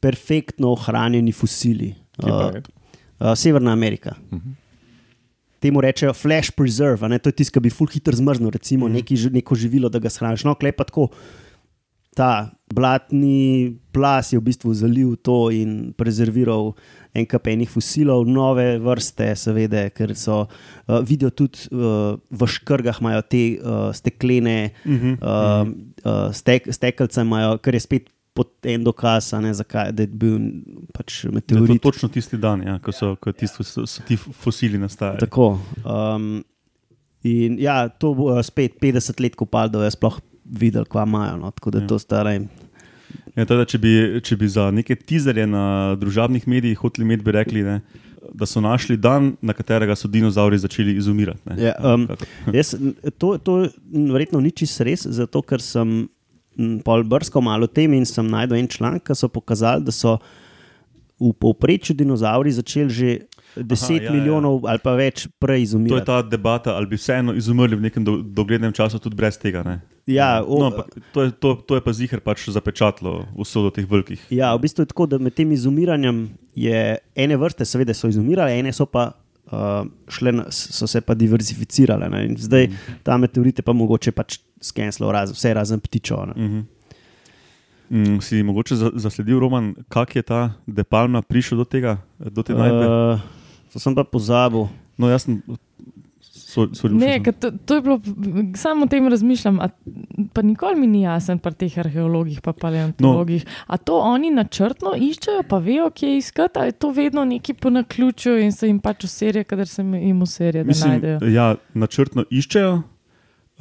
perfektno 0.00 0.72
ohranjeni 0.72 1.32
fosili. 1.32 1.92
Uh, 2.22 2.56
uh, 3.20 3.34
Severna 3.36 3.72
Amerika. 3.72 4.14
Temu 5.60 5.82
rečejo 5.84 6.14
flash 6.16 6.54
preserve, 6.56 7.08
ne? 7.08 7.18
to 7.20 7.28
je 7.28 7.36
tisto, 7.42 7.58
ki 7.58 7.66
bi 7.66 7.72
full 7.72 7.90
hitro 7.92 8.16
zmrznil, 8.16 8.48
recimo 8.54 8.88
mm. 8.88 8.96
neki, 8.96 9.16
ži- 9.16 9.32
neko 9.34 9.54
živilo, 9.54 9.90
da 9.92 10.00
ga 10.00 10.08
shraniš. 10.08 10.46
No, 10.48 10.56
klej 10.56 10.72
pa 10.72 10.88
tako. 10.88 11.10
Ta 12.16 12.50
blatni 12.74 13.76
plas 13.94 14.32
je 14.32 14.40
v 14.40 14.46
bistvu 14.48 14.72
zalil 14.74 15.14
to 15.20 15.50
in 15.54 15.92
prezerviral 15.94 16.72
en 17.14 17.26
kup 17.26 17.46
enih 17.50 17.68
fosilov, 17.70 18.26
nove 18.28 18.78
vrste, 18.78 19.32
seveda, 19.36 19.88
ker 19.90 20.14
so 20.14 20.44
uh, 20.44 21.00
vidijo 21.02 21.30
tudi 21.30 21.66
uh, 21.72 22.14
v 22.30 22.46
škrgah 22.46 23.00
imajo 23.00 23.22
te 23.22 23.58
uh, 23.58 23.90
steklene 23.94 24.70
uh 24.84 24.92
-huh, 24.92 25.16
uh, 25.18 25.68
uh, 26.04 26.32
stek, 26.32 26.68
stekelce, 26.74 27.20
imajo, 27.20 27.58
kar 27.58 27.74
je 27.74 27.80
spet 27.80 28.10
en 28.62 28.84
dokaz, 28.84 29.32
ne, 29.32 29.50
zakaj, 29.54 29.92
da 29.92 30.02
je 30.02 30.06
bil 30.06 30.38
pač 30.94 31.24
Da 31.24 31.28
je 31.28 31.40
to 31.42 31.54
meteorit. 31.54 31.82
točno 31.82 32.08
tisti 32.08 32.36
dan, 32.36 32.62
ja, 32.62 32.78
ko, 32.78 32.92
so, 32.92 33.16
ko 33.16 33.32
tisto, 33.32 33.62
so, 33.64 33.86
so 33.86 34.02
ti 34.08 34.16
fosili 34.16 34.78
nastajali. 34.78 35.18
Tako. 35.18 35.58
Um, 35.84 36.44
in 37.22 37.58
ja, 37.60 37.88
to 37.88 38.14
bo 38.14 38.42
spet 38.42 38.78
50 38.80 39.20
let 39.20 39.36
kopal, 39.36 39.68
da 39.68 39.84
je 39.84 39.90
sploh 39.90 40.20
videl, 40.44 40.84
kva 40.84 41.02
imajo. 41.02 41.36
No, 41.36 41.50
tako 41.50 41.70
da 41.70 41.78
Ja. 41.78 41.86
to 41.86 41.98
stare. 41.98 42.40
Ja, 43.36 43.46
teda, 43.46 43.64
če, 43.68 43.78
bi, 43.78 43.92
če 44.26 44.36
bi 44.36 44.48
za 44.50 44.70
neke 44.74 44.96
tizerje 44.96 45.46
na 45.46 45.96
družabnih 46.00 46.46
medijih 46.50 46.78
hoteli 46.82 47.06
imeti, 47.06 47.24
bi 47.26 47.34
rekli, 47.34 47.62
ne, 47.66 47.80
da 48.34 48.46
so 48.46 48.62
našli 48.62 48.96
dan, 49.00 49.34
na 49.42 49.54
katerega 49.56 49.96
so 49.96 50.10
dinozauri 50.10 50.58
začeli 50.58 50.96
izumirati. 50.98 51.40
ne. 51.50 51.58
Ja, 51.62 51.74
um? 51.94 52.08
Jaz, 52.56 52.74
to, 53.18 53.36
to 53.38 53.60
verjetno 53.92 54.40
ni 54.42 54.50
čisto 54.50 54.86
res, 54.86 55.06
zato 55.06 55.42
ker 55.42 55.62
sem 55.62 56.08
pol 56.84 57.04
brskal 57.06 57.42
malo 57.42 57.68
o 57.68 57.70
tem 57.70 57.94
in 57.94 58.06
sem 58.06 58.26
najdel 58.26 58.58
en 58.58 58.68
članek, 58.68 59.06
ki 59.06 59.16
so 59.16 59.30
pokazali, 59.32 59.86
da 59.86 59.94
so 59.94 60.18
v 61.20 61.32
povprečju 61.36 61.94
dinozauri 61.96 62.52
začeli 62.52 62.90
že 62.90 63.08
10 63.56 63.92
ja, 63.92 64.02
ja. 64.08 64.12
milijonov 64.14 64.64
ali 64.64 64.80
pa 64.82 64.94
več 64.96 65.26
prej 65.42 65.58
To 65.58 65.60
je 65.60 65.62
izumirati. 65.62 66.06
ta 66.06 66.22
debata, 66.22 66.76
ali 66.76 66.86
bi 66.86 66.96
vseeno 66.96 67.34
izumrli 67.34 67.76
v 67.76 67.82
nekem 67.82 68.04
do, 68.04 68.22
doglednem 68.22 68.72
času 68.72 68.98
tudi 68.98 69.16
brez 69.16 69.38
tega. 69.38 69.62
Ne? 69.62 69.80
Ja, 70.10 70.42
o, 70.42 70.58
No, 70.58 70.66
ampak 70.66 70.90
to, 71.12 71.22
je, 71.22 71.30
to, 71.32 71.54
to 71.62 71.74
je 71.74 71.80
pa 71.80 71.92
zihar 71.92 72.20
pač 72.20 72.48
zapečatilo 72.48 73.28
usodo 73.34 73.70
teh 73.70 73.86
velikih. 73.86 74.18
Ja, 74.28 74.50
v 74.52 74.60
bistvu 74.60 74.82
je 74.82 74.90
tako, 74.90 75.06
da 75.06 75.18
med 75.18 75.32
tem 75.32 75.52
izumiranjem 75.52 76.24
je 76.52 76.80
ene 77.14 77.36
vrste, 77.36 77.62
seveda, 77.62 77.94
so 77.94 78.08
izumirale, 78.08 78.52
ene 78.52 78.72
so 78.72 78.84
pa. 78.84 79.12
Uh, 79.46 79.82
šle, 80.06 80.30
na- 80.32 80.44
so 80.48 80.86
se 80.86 81.00
pa 81.00 81.10
diverzificirale. 81.12 82.06
Ne? 82.06 82.20
in 82.24 82.36
Zdaj 82.38 82.68
mm. 82.68 82.98
ta 83.02 83.16
meteorit 83.16 83.58
je 83.58 83.62
pa 83.62 83.72
mogoče 83.72 84.12
pač 84.12 84.36
skenslal 84.60 85.10
raz, 85.10 85.32
vse 85.32 85.50
razen 85.50 85.80
ptičev. 85.80 86.26
ne. 86.26 86.34
Mhm. 86.36 86.60
Mm, 87.90 88.20
si 88.20 88.42
mogoče 88.42 88.76
za- 88.76 88.92
zasledil, 88.94 89.38
Roman, 89.38 89.74
kako 89.88 90.12
je 90.14 90.22
ta 90.22 90.40
Depalma 90.66 91.22
prišel 91.22 91.58
do 91.58 91.64
tega, 91.64 91.98
do 92.20 92.42
te 92.42 92.54
najdbe? 92.54 92.86
Uh, 92.86 93.18
Uh, 93.18 93.18
to 93.72 93.78
sem 93.78 93.90
pa 93.90 94.04
pozabil. 94.04 94.70
no, 94.94 95.08
jaz 95.08 95.26
sem. 95.26 95.42
So, 96.50 96.66
Ne, 96.90 97.20
to, 97.22 97.50
to 97.64 97.74
je 97.74 97.82
bilo, 97.82 98.00
samo 98.58 98.84
o 98.84 98.88
tem 98.90 99.06
razmišljam, 99.08 99.60
a, 99.62 99.68
pa 100.32 100.42
nikoli 100.42 100.80
mi 100.80 100.88
ni 100.90 101.02
jasen 101.04 101.38
pri 101.38 101.54
teh 101.54 101.76
arheologih, 101.78 102.40
pa 102.42 102.52
paleontologih. 102.52 103.44
No. 103.46 103.50
A 103.66 103.78
to 103.78 104.00
oni 104.02 104.32
načrtno 104.34 104.96
iščejo, 104.98 105.44
pa 105.48 105.60
vejo, 105.62 105.86
kje 105.94 106.16
iskati, 106.18 106.58
ali 106.58 106.74
je 106.74 106.78
to 106.82 106.90
vedno 106.96 107.24
neki 107.24 107.54
po 107.54 107.70
naključju 107.70 108.34
in 108.42 108.52
se 108.52 108.66
jim 108.66 108.80
pač 108.82 109.06
userje, 109.06 109.44
kadar 109.44 109.70
se 109.70 109.84
jim 109.86 110.22
userje, 110.22 110.64
da 110.64 110.68
Mislim, 110.68 110.96
najdejo. 110.96 111.30
ja, 111.30 111.54
načrtno 111.74 112.26
iščejo, 112.30 112.74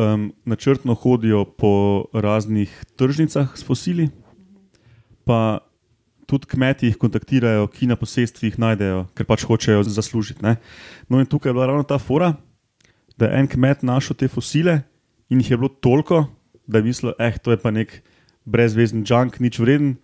um, 0.02 0.28
načrtno 0.46 0.98
hodijo 0.98 1.46
po 1.46 2.06
raznih 2.14 2.74
tržnicah 2.98 3.54
s 3.56 3.66
fosili, 3.66 4.10
pa 5.30 5.60
tudi 6.30 6.46
kmeti 6.50 6.90
jih 6.90 6.98
kontaktirajo, 6.98 7.68
ki 7.70 7.88
na 7.90 7.96
posestvih 7.98 8.60
najdejo, 8.62 9.08
ker 9.14 9.26
pač 9.30 9.46
hočejo 9.50 9.86
zaslužiti. 9.86 10.42
Ne? 10.46 10.58
No, 11.10 11.22
in 11.22 11.30
tukaj 11.30 11.50
je 11.50 11.58
bila 11.58 11.70
ravno 11.70 11.86
ta 11.86 11.98
fora, 11.98 12.34
da 13.20 13.28
je 13.28 13.40
en 13.42 13.48
kmet 13.52 13.84
našel 13.84 14.16
te 14.16 14.28
fosile 14.32 14.82
in 15.30 15.42
jih 15.44 15.52
je 15.52 15.58
bilo 15.58 15.70
toliko, 15.70 16.26
da 16.68 16.80
je 16.80 16.84
mislil, 16.84 17.14
eh, 17.20 17.38
to 17.38 17.52
je 17.52 17.58
pa 17.58 17.72
nek 17.72 18.02
brezvezen 18.46 19.04
junk, 19.06 19.40
nič 19.40 19.60
vreden. 19.60 19.98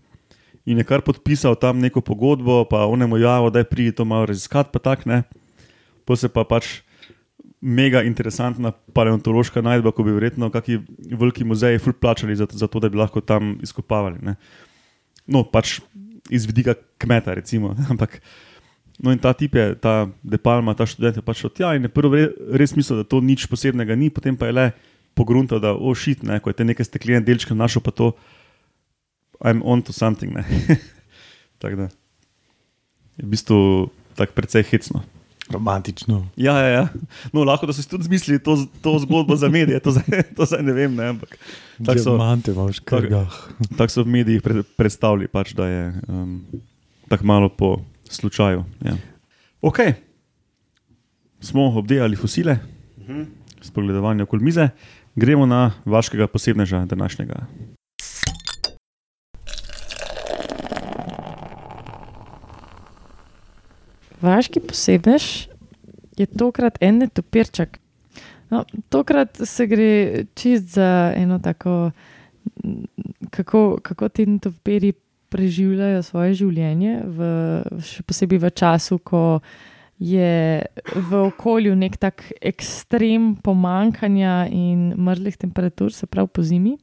In 0.66 0.82
je 0.82 0.84
kar 0.84 1.02
podpisal 1.06 1.56
tam 1.56 1.80
neko 1.80 2.02
pogodbo, 2.02 2.64
pa 2.66 2.86
onemu 2.90 3.18
javu, 3.22 3.52
da 3.54 3.62
je 3.62 3.70
pridi 3.70 3.92
to 3.92 4.06
malo 4.06 4.26
raziskati, 4.26 4.70
pa 4.74 4.80
tak 4.80 5.06
ne. 5.06 5.24
Pa 6.06 6.16
se 6.18 6.30
pa 6.30 6.44
pač 6.44 6.82
mega 7.62 8.02
interesantna 8.06 8.72
paleontološka 8.94 9.62
najdba, 9.62 9.94
ko 9.94 10.06
bi 10.06 10.14
verjetno 10.14 10.50
kakšni 10.54 10.82
veliki 11.18 11.46
muzeji 11.46 11.82
ful 11.82 11.94
plačali 11.94 12.36
za, 12.36 12.48
za 12.52 12.68
to, 12.68 12.82
da 12.82 12.90
bi 12.90 12.98
lahko 12.98 13.22
tam 13.22 13.56
izkopavali. 13.62 14.22
Ne. 14.26 14.36
No, 15.26 15.46
pač 15.46 15.80
iz 16.30 16.46
vidika 16.50 16.76
kmeta, 17.02 17.34
recimo. 17.38 17.76
Ampak, 17.92 18.20
no 19.04 19.12
in 19.12 19.20
ta 19.20 19.34
tip 19.34 19.56
je, 19.56 19.76
ta 19.80 20.08
Depalma, 20.24 20.76
ta 20.78 20.88
študent 20.88 21.20
je 21.20 21.26
pač 21.26 21.44
šel 21.44 21.52
tja 21.52 21.74
in 21.76 21.88
je 21.88 21.92
prvo 21.92 22.16
re, 22.16 22.30
res 22.56 22.76
mislil, 22.78 23.02
da 23.02 23.08
to 23.08 23.20
nič 23.20 23.48
posebnega 23.52 23.98
ni, 24.00 24.12
potem 24.14 24.38
pa 24.38 24.48
je 24.50 24.56
le 24.56 24.68
pogruntal, 25.16 25.60
da 25.64 25.74
ošit, 25.76 26.24
oh, 26.28 26.40
ko 26.44 26.52
je 26.52 26.60
te 26.60 26.68
neke 26.68 26.84
steklene 26.84 27.24
delčke 27.24 27.56
našel, 27.56 27.84
pa 27.84 27.92
to, 27.96 28.14
I'm 29.44 29.64
on 29.64 29.84
to 29.84 29.96
something. 29.96 30.36
ne. 30.36 30.44
Tako 31.62 31.76
da 31.76 31.88
je 33.18 33.24
v 33.24 33.32
bistvu 33.32 33.60
tako 34.16 34.36
precej 34.36 34.64
hecno. 34.64 35.04
Romantično. 35.50 36.26
Ja, 36.36 36.58
ja, 36.60 36.68
ja. 36.68 36.86
No, 37.32 37.44
lahko 37.46 37.68
da 37.70 37.74
so 37.74 37.84
si 37.84 37.90
tudi 37.90 38.08
zmislili 38.10 38.42
to, 38.44 38.58
to 38.82 38.98
zgodbo 39.00 39.36
za 39.36 39.50
medije, 39.50 39.80
to 39.80 39.94
zdaj, 39.94 40.24
to 40.36 40.46
zdaj 40.46 40.64
ne 40.64 40.74
vem. 40.74 40.96
Ne, 40.96 41.12
ampak 41.14 41.38
tako 41.86 42.00
so, 42.02 42.16
Diamante 42.16 42.52
imaš 42.52 42.82
v 42.82 42.86
krgah. 42.90 43.36
tak 43.78 43.94
so 43.94 44.04
v 44.04 44.10
medijih 44.10 44.42
pre, 44.42 44.66
predstavili, 44.78 45.30
pač, 45.30 45.54
da 45.54 45.68
je 45.70 45.84
um, 46.10 46.42
tako 47.08 47.30
malo 47.30 47.50
po 47.50 47.78
slučaju. 48.10 48.64
Ja. 48.86 48.94
Ok, 49.62 49.78
smo 51.40 51.78
obdelali 51.78 52.16
fosile, 52.16 52.58
spogledovanje 53.62 54.24
okoli 54.24 54.44
mize, 54.44 54.70
gremo 55.16 55.46
na 55.46 55.72
vašega 55.86 56.28
posebneža 56.28 56.86
današnjega. 56.86 57.46
Vaški 64.22 64.60
posebnež 64.60 65.48
je 66.18 66.26
tokrat 66.26 66.78
en 66.82 66.98
netopirček. 66.98 67.80
No, 68.50 68.64
tokrat 68.90 69.38
se 69.44 69.68
gre 69.68 70.26
čist 70.34 70.74
za 70.74 71.14
eno 71.16 71.40
tako, 71.40 71.92
kako, 73.30 73.78
kako 73.82 74.10
ti 74.10 74.26
netopiri 74.26 74.94
preživljajo 75.30 76.04
svoje 76.04 76.36
življenje, 76.42 77.00
v, 77.06 77.30
še 77.84 78.06
posebej 78.08 78.42
v 78.46 78.52
času, 78.56 79.00
ko 79.04 79.24
je 80.00 80.64
v 80.96 81.20
okolju 81.32 81.76
nek 81.80 81.96
tak 81.98 82.26
ekstrem 82.44 83.36
pomankanja 83.40 84.46
in 84.52 84.92
mrzlih 85.00 85.38
temperatur, 85.40 85.94
se 85.96 86.08
pravi 86.08 86.32
po 86.34 86.44
zimi. 86.44 86.76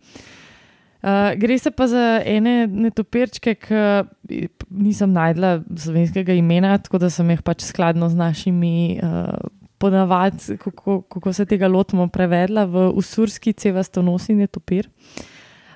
Uh, 1.02 1.34
gre 1.34 1.58
se 1.58 1.72
pa 1.74 1.88
za 1.90 2.22
ene 2.24 2.68
netopirčke, 2.70 3.56
ki 3.58 4.44
nisem 4.70 5.10
najdla 5.10 5.56
slovenskega 5.66 6.36
imena, 6.38 6.76
tako 6.78 7.00
da 7.02 7.10
sem 7.10 7.26
jih 7.34 7.42
pač 7.42 7.66
skladno 7.66 8.06
z 8.08 8.20
našimi 8.20 9.00
uh, 9.02 9.34
ponavadi, 9.82 10.56
kako, 10.62 11.00
kako 11.10 11.32
se 11.34 11.46
tega 11.50 11.68
lotimo, 11.68 12.06
prevedla 12.06 12.64
v 12.70 12.86
usurski 12.94 13.52
cevastonosni 13.52 14.38
netopir. 14.44 14.86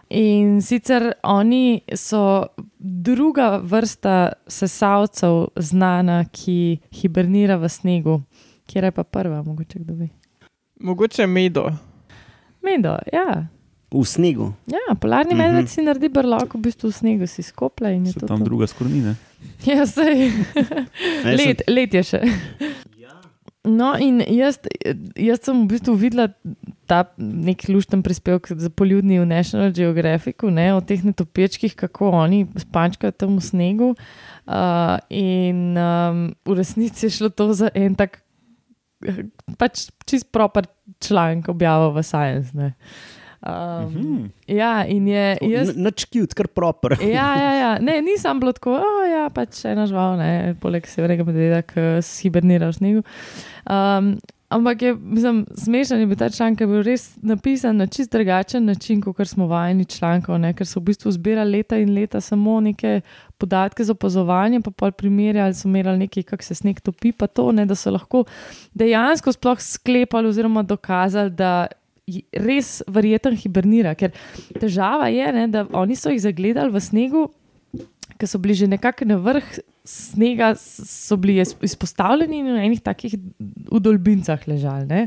In 0.08 0.62
sicer 0.62 1.12
oni 1.22 1.80
so 1.92 2.46
druga 2.78 3.58
vrsta 3.58 4.16
sesalcev, 4.46 5.48
znana, 5.56 6.24
ki 6.26 6.58
hibernira 6.92 7.56
v 7.56 7.68
snegu. 7.68 8.22
Kjer 8.66 8.84
je 8.84 8.90
pa 8.92 9.04
prva, 9.04 9.42
mogoče 9.42 9.78
kdo 9.78 9.94
ve? 9.94 10.08
Mogoče 10.80 11.26
medo. 11.26 11.70
Medo, 12.62 12.96
ja. 13.12 13.46
V 13.88 14.04
snegu. 14.04 14.52
ja 14.66 14.94
polarni 14.94 15.34
Mhm. 15.34 15.38
medved 15.38 15.68
si 15.68 15.82
naredi 15.82 16.08
brlok, 16.08 16.54
v 16.54 16.60
bistvu 16.60 16.88
v 16.88 16.94
snegu 16.94 17.26
si 17.26 17.42
skoplja 17.42 17.90
in 17.90 18.06
je 18.06 18.12
Se 18.12 18.20
to. 18.20 18.26
tam 18.26 18.38
to. 18.38 18.44
druga 18.44 18.66
skornina. 18.66 19.14
Ja, 19.64 19.86
sej. 19.86 20.32
Let, 21.24 21.62
let 21.68 21.94
je 21.94 22.02
še. 22.02 22.20
No, 23.66 23.90
in 23.98 24.20
jaz, 24.22 24.60
jaz 25.18 25.40
sem 25.42 25.64
v 25.64 25.70
bistvu 25.72 25.96
videla 25.98 26.28
ta 26.86 27.00
nek 27.18 27.64
lušten 27.66 28.04
prispevek 28.06 28.52
za 28.54 28.70
poljudni 28.70 29.18
v 29.18 29.26
National 29.26 29.72
Geographicu, 29.74 30.52
ne, 30.54 30.68
o 30.76 30.82
teh 30.84 31.02
netopečkih, 31.02 31.74
kako 31.74 32.12
oni 32.22 32.44
spančkajo 32.62 33.16
tam 33.18 33.40
v 33.40 33.42
snegu. 33.42 33.88
Uh, 34.46 35.02
in 35.10 35.74
um, 35.74 36.30
v 36.46 36.54
resnici 36.54 37.08
je 37.08 37.16
šlo 37.18 37.32
to 37.34 37.50
za 37.58 37.72
en 37.74 37.98
tak, 37.98 38.22
pač 39.58 39.88
čist 40.06 40.30
proper 40.30 40.70
članek 41.02 41.50
objavil 41.50 41.90
v 41.90 42.06
Science. 42.06 42.54
Ne. 42.54 42.76
Um, 43.46 43.86
Mhm. 43.86 44.30
Ja, 44.46 44.84
in 44.84 45.06
je. 45.08 45.38
Jaz, 45.42 45.74
Nač 45.76 46.06
cute, 46.10 46.34
kar 46.34 46.48
proper. 46.48 46.96
Ja, 47.02 47.28
ja, 47.38 47.52
ja. 47.54 47.72
Ne, 47.80 48.00
nisem 48.02 48.40
bilo 48.40 48.52
tako, 48.52 48.78
oh, 48.80 49.02
ja, 49.06 49.26
pač 49.30 49.64
ena 49.68 49.86
žival, 49.86 50.16
ne, 50.18 50.54
poleg 50.60 50.86
severnega 50.86 51.26
medveda, 51.26 51.60
ki 51.66 52.00
si 52.02 52.26
hibernira 52.26 52.70
v 52.70 52.76
snegu. 52.76 53.04
Um, 53.66 54.16
ampak 54.50 54.82
je, 54.82 54.94
mislim, 54.94 55.40
smešen 55.58 56.02
je 56.02 56.08
bil 56.10 56.18
ta 56.18 56.28
članek, 56.30 56.58
ki 56.58 56.66
je 56.66 56.70
bil 56.70 56.82
res 56.86 57.06
napisan 57.22 57.80
na 57.82 57.86
čist 57.90 58.12
drugačen 58.14 58.66
način, 58.66 59.00
kot 59.02 59.18
smo 59.26 59.48
vajeni 59.50 59.86
člankov, 59.90 60.38
ne, 60.42 60.52
ker 60.54 60.66
so 60.66 60.80
v 60.80 60.92
bistvu 60.92 61.14
zbirali 61.16 61.58
leta 61.58 61.78
in 61.82 61.94
leta 61.94 62.20
samo 62.22 62.60
neke 62.62 63.00
podatke 63.38 63.84
za 63.84 63.92
opazovanje, 63.92 64.62
pa 64.62 64.70
pol 64.70 64.94
primerjali, 64.94 65.54
so 65.54 65.68
merali 65.68 66.06
nekaj, 66.06 66.22
kako 66.30 66.46
se 66.46 66.54
sneg 66.54 66.80
topi, 66.80 67.12
pa 67.12 67.26
to, 67.26 67.50
ne, 67.52 67.66
da 67.66 67.74
so 67.74 67.90
lahko 67.90 68.24
dejansko 68.74 69.34
sploh 69.34 69.58
sklepali 69.60 70.30
oziroma 70.30 70.62
dokazali, 70.62 71.34
da 71.34 71.66
res 72.32 72.82
verjeten 72.86 73.34
hibernira. 73.36 73.94
Ker 73.98 74.12
težava 74.60 75.08
je, 75.10 75.26
ne, 75.34 75.46
da 75.50 75.64
oni 75.74 75.96
so 75.98 76.12
jih 76.12 76.22
zagledali 76.22 76.70
v 76.70 76.82
snegu, 76.82 77.24
ki 78.16 78.28
so 78.30 78.38
bili 78.40 78.54
že 78.54 78.68
nekako 78.70 79.08
na 79.08 79.16
vrh 79.20 79.48
snega, 79.86 80.54
so 80.58 81.18
bili 81.18 81.40
iz- 81.42 81.56
izpostavljeni 81.62 82.38
in 82.40 82.52
v 82.54 82.62
enih 82.68 82.80
takih 82.82 83.18
udolbincah 83.70 84.46
ležali. 84.48 84.86
Ne. 84.86 85.02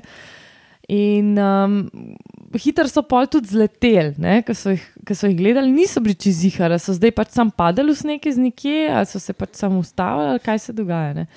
In 0.89 1.37
um, 1.37 1.73
hitro 2.57 2.87
so 2.89 3.03
pol 3.05 3.27
tudi 3.29 3.51
zleteli, 3.51 4.13
ki 4.41 4.53
so, 4.57 4.73
jih- 4.73 5.13
so 5.13 5.29
jih 5.29 5.37
gledali, 5.37 5.69
niso 5.71 6.01
bili 6.01 6.15
čizihara, 6.17 6.79
so 6.81 6.95
zdaj 6.97 7.13
pač 7.13 7.35
sam 7.37 7.51
padali 7.53 7.93
v 7.93 7.99
sneg 7.99 8.25
iz 8.25 8.39
nekje, 8.41 8.89
ali 8.89 9.05
so 9.05 9.21
se 9.21 9.35
pač 9.37 9.55
samo 9.61 9.79
ustavili, 9.83 10.33
ali 10.35 10.43
kaj 10.43 10.59
se 10.65 10.73
dogaja. 10.73 11.13
Ne. 11.13 11.27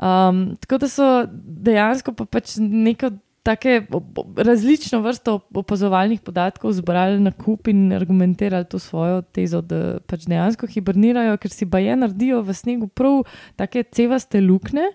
Um, 0.00 0.56
tako 0.60 0.78
da 0.82 0.88
so 0.88 1.08
dejansko 1.30 2.12
pa 2.16 2.24
pač 2.24 2.56
neko 2.58 3.12
op- 3.44 4.36
različno 4.36 5.00
vrsto 5.00 5.34
op- 5.34 5.56
opazovalnih 5.56 6.20
podatkov 6.20 6.72
zbrali 6.72 7.20
na 7.20 7.32
kup 7.32 7.68
in 7.68 7.92
argumentirali 7.92 8.64
to 8.64 8.78
svojo 8.78 9.22
tezo, 9.22 9.60
da 9.60 9.98
pač 10.06 10.26
dejansko 10.26 10.66
hibernirajo, 10.66 11.36
ker 11.36 11.50
si 11.50 11.64
baje 11.64 11.96
naredijo 11.96 12.42
v 12.42 12.54
snegu 12.54 12.88
prav 12.88 13.24
take 13.56 13.82
cevaste 13.82 14.40
luknje. 14.40 14.90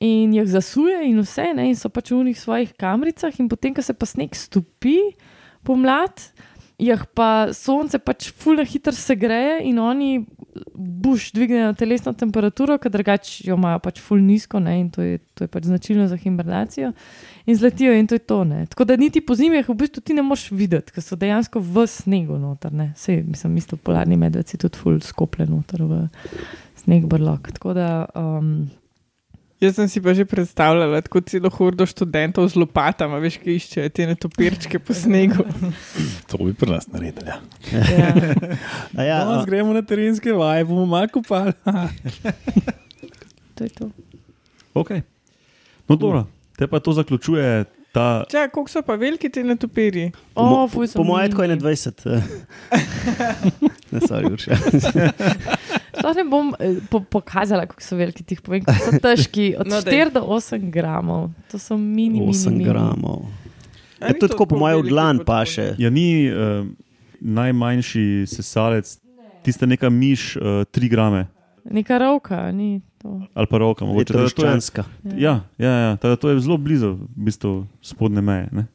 In 0.00 0.34
jih 0.34 0.48
zasuje, 0.50 1.04
in 1.06 1.20
vse, 1.22 1.52
ne, 1.54 1.68
in 1.70 1.76
so 1.76 1.88
pač 1.88 2.10
v 2.10 2.24
njih 2.24 2.40
svojih 2.40 2.72
kamricah, 2.74 3.34
in 3.38 3.48
potem, 3.48 3.74
ko 3.74 3.82
se 3.82 3.94
pa 3.94 4.06
sneg 4.06 4.34
stopi 4.34 5.14
pomlad, 5.62 6.18
jih 6.78 7.04
pa 7.14 7.52
sonce 7.54 7.98
pač 8.02 8.32
fulno 8.34 8.64
hitro 8.66 8.92
segreje 8.92 9.60
in 9.68 9.78
oni 9.78 10.26
buš 10.74 11.30
dvignejo 11.32 11.72
telesno 11.78 12.12
temperaturo, 12.12 12.78
ker 12.78 12.90
drugače 12.90 13.46
jo 13.48 13.56
imajo 13.58 13.78
pač 13.84 14.00
fulno 14.02 14.26
nizko, 14.26 14.58
ne, 14.62 14.80
in 14.80 14.90
to 14.90 15.02
je, 15.02 15.18
to 15.34 15.46
je 15.46 15.48
pač 15.48 15.70
značilno 15.70 16.08
za 16.10 16.18
hibernacijo. 16.18 16.92
In 17.46 17.56
zletijo, 17.56 17.92
in 17.92 18.06
to 18.06 18.14
je 18.14 18.18
to. 18.18 18.44
Ne. 18.44 18.66
Tako 18.66 18.84
da 18.84 18.96
niti 18.96 19.20
po 19.20 19.34
zimi 19.34 19.56
jih 19.56 19.68
v 19.68 19.74
bistvu 19.74 20.00
ti 20.00 20.14
ne 20.16 20.22
moš 20.24 20.46
videti, 20.50 20.94
ker 20.94 21.04
so 21.04 21.16
dejansko 21.16 21.60
v 21.60 21.84
snegu 21.90 22.38
noter. 22.40 22.72
Ne. 22.72 22.92
Sej, 22.96 23.20
mislim, 23.26 23.58
isto 23.60 23.76
polarni 23.76 24.16
medved 24.16 24.48
je 24.48 24.58
tudi 24.58 24.80
fulno 24.80 25.04
skopljen 25.04 25.52
noter 25.52 25.84
v 25.84 26.06
sneg 26.84 27.04
brlok. 27.10 27.52
Tako 27.52 27.76
da. 27.76 27.90
Um, 28.16 28.70
Jaz 29.60 29.78
sem 29.78 29.88
si 29.88 30.00
pa 30.02 30.12
že 30.12 30.24
predstavljala, 30.28 31.00
tako 31.06 31.20
celo 31.24 31.48
hordo 31.48 31.86
študentov 31.86 32.48
z 32.52 32.58
lopatami, 32.58 33.20
veš, 33.22 33.38
ki 33.40 33.54
iščejo 33.56 33.92
te 33.94 34.06
netopirčke 34.10 34.80
po 34.82 34.96
snegu. 34.96 35.46
To 36.28 36.40
bi 36.42 36.52
pri 36.52 36.74
nas 36.74 36.88
naredili. 36.90 37.28
Ja. 37.28 37.38
ja. 37.78 38.10
A 38.98 39.06
Ja, 39.06 39.18
Danes 39.24 39.44
a, 39.44 39.48
gremo 39.48 39.72
na 39.72 39.84
terenske 39.86 40.34
vaje, 40.36 40.66
bomo 40.68 40.84
malo 40.90 41.08
kopali. 41.12 41.54
To 43.54 43.64
je 43.64 43.70
to. 43.70 43.88
Okay. 44.74 45.04
No, 45.88 45.96
dobro, 45.96 46.26
te 46.56 46.66
pa 46.66 46.78
to 46.78 46.92
zaključuje 46.92 47.64
ta. 47.90 48.24
Če, 48.26 48.48
koliko 48.48 48.68
so 48.68 48.82
pa 48.82 48.94
veliki 48.94 49.28
ti 49.28 49.42
netopirji? 49.42 50.10
po, 50.34 50.42
mo- 50.42 50.58
O, 50.58 50.68
ful 50.68 50.86
so 50.86 50.94
po 50.94 51.04
mojem, 51.04 51.30
tako 51.30 51.42
je 51.42 51.48
mini. 51.48 51.56
na 51.56 51.64
20. 51.64 52.22
ne, 53.90 54.00
sorry, 54.00 54.26
Urša. 54.28 54.56
Sploh 55.94 56.16
ne 56.16 56.24
bom 56.24 56.54
eh, 56.56 56.80
po, 56.84 57.00
pokazala, 57.00 57.66
kako 57.66 57.80
so 57.80 57.96
veliki 57.96 58.22
ti 58.24 58.36
povem, 58.36 58.62
kako 58.62 58.78
so 58.84 58.98
težki. 58.98 59.54
Od 59.60 59.66
No, 59.66 59.76
no, 59.76 59.80
daj. 59.80 59.94
4 59.94 60.10
do 60.10 60.22
8 60.22 60.70
gramov, 60.70 61.30
to 61.46 61.58
so 61.58 61.76
mini, 61.76 62.18
mini, 62.18 62.32
8 62.32 62.50
mini. 62.50 62.64
gramov. 62.64 63.24
A 64.00 64.04
Ja, 64.04 64.08
ni 64.08 64.18
to 64.18 64.26
je 64.26 64.30
tako, 64.30 64.46
po 64.46 64.58
mojem, 64.58 64.82
dlan 64.84 65.18
kot 65.18 65.26
paše. 65.26 65.74
Ja, 65.78 65.88
ni 65.88 66.26
uh, 66.26 66.66
najmanjši 67.20 68.26
sesalec, 68.26 68.98
tista 69.40 69.66
neka 69.66 69.88
miš, 69.88 70.34
uh, 70.36 70.42
3 70.68 70.88
grame 70.88 71.26
Neka 71.64 71.98
roka, 71.98 72.52
ni 72.52 72.80
to. 73.02 73.20
ali 73.34 73.46
pa 73.46 73.58
roka. 73.58 73.84
Je 73.84 73.88
Mogoče, 73.88 74.12
da 74.12 74.18
to 74.18 74.24
je, 74.24 74.30
troščanska. 74.30 74.84
ja, 75.16 75.40
ja, 75.58 75.70
ja, 75.70 75.96
da 76.02 76.16
to 76.16 76.28
je 76.30 76.40
zelo 76.40 76.56
blizu 76.56 76.92
v 76.92 77.08
bistvu, 77.16 77.66
spodne 77.82 78.20
meje. 78.20 78.48
Ne? 78.52 78.66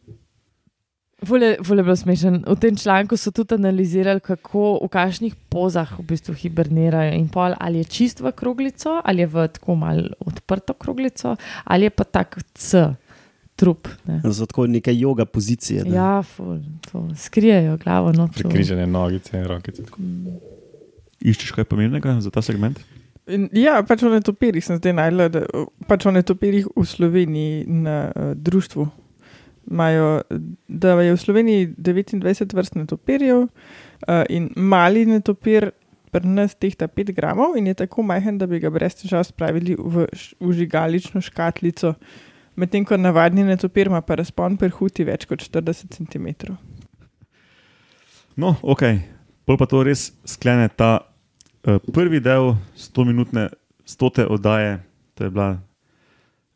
Fule 1.23 1.45
je 1.45 1.84
bilo 1.84 1.95
smešen. 1.95 2.43
V 2.47 2.56
tem 2.56 2.75
članku 2.75 3.17
so 3.17 3.32
tudi 3.32 3.54
analizirali, 3.56 4.19
kako 4.19 4.80
v 4.84 4.88
kakšnih 4.88 5.36
pozah 5.52 5.99
v 5.99 6.06
bistvu 6.08 6.34
hibernirajo. 6.34 7.13
In 7.13 7.28
pol, 7.28 7.54
ali 7.60 7.78
je 7.84 7.84
čist 7.91 8.21
v 8.23 8.32
kroglico, 8.32 9.02
ali 9.04 9.21
je 9.21 9.28
v 9.28 9.47
tako 9.47 9.75
malo 9.75 10.15
odprto 10.19 10.73
kroglico, 10.73 11.36
ali 11.63 11.84
je 11.84 11.89
pa 11.89 12.04
tak 12.04 12.39
C, 12.56 12.95
trup. 13.56 13.88
Ne. 14.08 14.21
Zato 14.23 14.45
tako 14.45 14.67
neke 14.67 14.93
yoga 14.95 15.25
pozicije. 15.25 15.84
ne. 15.84 15.95
Ja, 15.95 16.23
ful, 16.23 16.63
to 16.91 17.10
skrijejo 17.15 17.78
glavo. 17.78 18.12
No, 18.12 18.28
to. 18.28 18.34
Prekrižene 18.39 18.88
nogice 18.88 19.38
in 19.38 19.43
rokice. 19.45 19.84
tako. 19.84 19.97
Iščeš 21.19 21.51
kaj 21.58 21.67
pomembnega 21.67 22.19
za 22.23 22.32
ta 22.32 22.43
segment? 22.45 22.79
Ja, 23.53 23.77
pač 23.86 24.01
o 24.03 24.10
netopirjih 24.10 24.63
sem 24.65 24.79
zdaj 24.79 24.95
najdela, 24.97 25.27
da 25.29 25.41
pač 25.89 26.08
o 26.10 26.13
netopirjih 26.13 26.69
v 26.73 26.86
Sloveniji 26.88 27.65
na 27.67 27.97
uh, 28.10 28.32
društvu. 28.34 28.88
Imajo, 29.69 30.23
da 30.65 30.95
je 30.97 31.13
v 31.13 31.19
Sloveniji 31.21 31.67
29 31.77 32.55
vrst 32.58 32.79
netopirjev 32.79 33.43
uh, 33.45 34.23
in 34.34 34.49
mali 34.55 35.05
netopir 35.05 35.69
pri 36.10 36.25
nas 36.25 36.55
tehta 36.58 36.88
5 36.89 37.13
gramov 37.13 37.53
in 37.58 37.67
je 37.69 37.73
tako 37.84 38.01
majhen, 38.01 38.39
da 38.41 38.47
bi 38.49 38.58
ga 38.60 38.71
brez 38.73 38.95
težav 38.97 39.21
spravili 39.27 39.75
v, 39.77 40.08
š- 40.10 40.34
v 40.41 40.55
žigalično 40.63 41.21
škatlico. 41.21 41.93
Medtem 42.58 42.86
ko 42.86 42.97
navadni 42.97 43.45
netopir 43.45 43.88
ima 43.88 44.01
pa 44.01 44.17
razpon 44.17 44.58
prhuti 44.58 45.05
več 45.05 45.27
kot 45.29 45.45
40 45.45 45.93
cm. 45.99 46.57
No, 48.39 48.55
ok, 48.63 48.84
pol 49.45 49.59
pa 49.59 49.70
to 49.70 49.84
res 49.86 50.09
sklene 50.26 50.65
ta 50.74 51.09
prvi 51.93 52.20
del 52.20 52.55
100-minutne, 52.78 53.49
stote 53.86 54.26
oddaje. 54.26 54.84
To 55.16 55.24
je 55.24 55.30
bila 55.30 55.57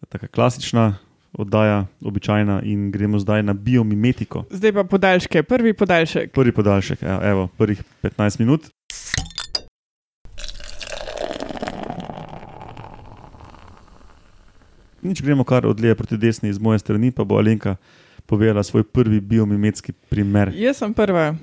taka 0.10 0.28
klasična 0.28 0.95
oddaja, 1.34 1.86
običajna, 2.01 2.62
in 2.62 2.91
gremo 2.91 3.20
zdaj 3.20 3.43
na 3.43 3.54
biomimetiko. 3.54 4.43
Zdaj 4.49 4.74
pa 4.74 4.84
podaljške, 4.84 5.43
prvi 5.43 5.74
podaljšek. 5.74 6.32
Prvi 6.32 6.51
podaljšek, 6.51 7.04
evo, 7.04 7.20
evo 7.24 7.47
prvih 7.58 7.84
15 8.04 8.39
minut. 8.39 8.70
Nič 15.01 15.22
gremo 15.22 15.43
kar 15.43 15.66
od 15.68 15.80
leve 15.80 15.95
proti 15.95 16.18
desni, 16.18 16.49
iz 16.49 16.60
moje 16.60 16.80
strani 16.80 17.12
pa 17.12 17.24
bo 17.24 17.38
Alenka 17.38 17.76
povedala 18.26 18.63
svoj 18.63 18.84
prvi 18.84 19.19
biomimetski 19.19 19.91
primer. 20.09 20.51
Jaz 20.55 20.78
sem 20.78 20.93
prva. 20.93 21.36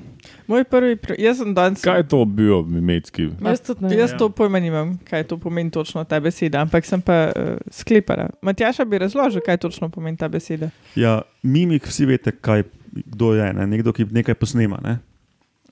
Moj 0.47 0.65
prvi, 0.65 0.97
pri- 0.97 1.17
jaz 1.19 1.39
sem 1.39 1.55
danes. 1.55 1.81
Kaj 1.81 1.97
je 1.99 2.09
to 2.09 2.25
bil, 2.25 2.63
mimetski? 2.63 3.31
Jaz 3.41 3.61
tudi 3.61 3.85
ne. 3.85 3.95
Jaz 3.95 4.11
Ja. 4.11 4.19
to 4.19 4.29
pojma 4.29 4.59
nimam, 4.59 4.99
kaj 5.01 5.25
to 5.25 5.39
pomeni 5.39 5.71
točno 5.71 6.05
ta 6.05 6.21
beseda, 6.21 6.61
ampak 6.61 6.85
sem 6.85 7.01
pa 7.01 7.27
uh, 7.27 7.33
sklepala. 7.71 8.31
Matjaša 8.43 8.85
bi 8.85 8.99
razložil, 8.99 9.41
kaj 9.41 9.57
točno 9.59 9.89
pomeni 9.89 10.17
ta 10.17 10.29
beseda. 10.29 10.71
Ja, 10.95 11.23
mimik, 11.43 11.87
vsi 11.87 12.05
veste, 12.07 12.33
kaj, 12.33 12.65
kdo 13.07 13.35
je. 13.35 13.53
Ne? 13.53 13.67
Nekdo, 13.67 13.93
ki 13.93 14.05
nekaj 14.07 14.35
posnema. 14.35 14.81
Ne? 14.81 14.99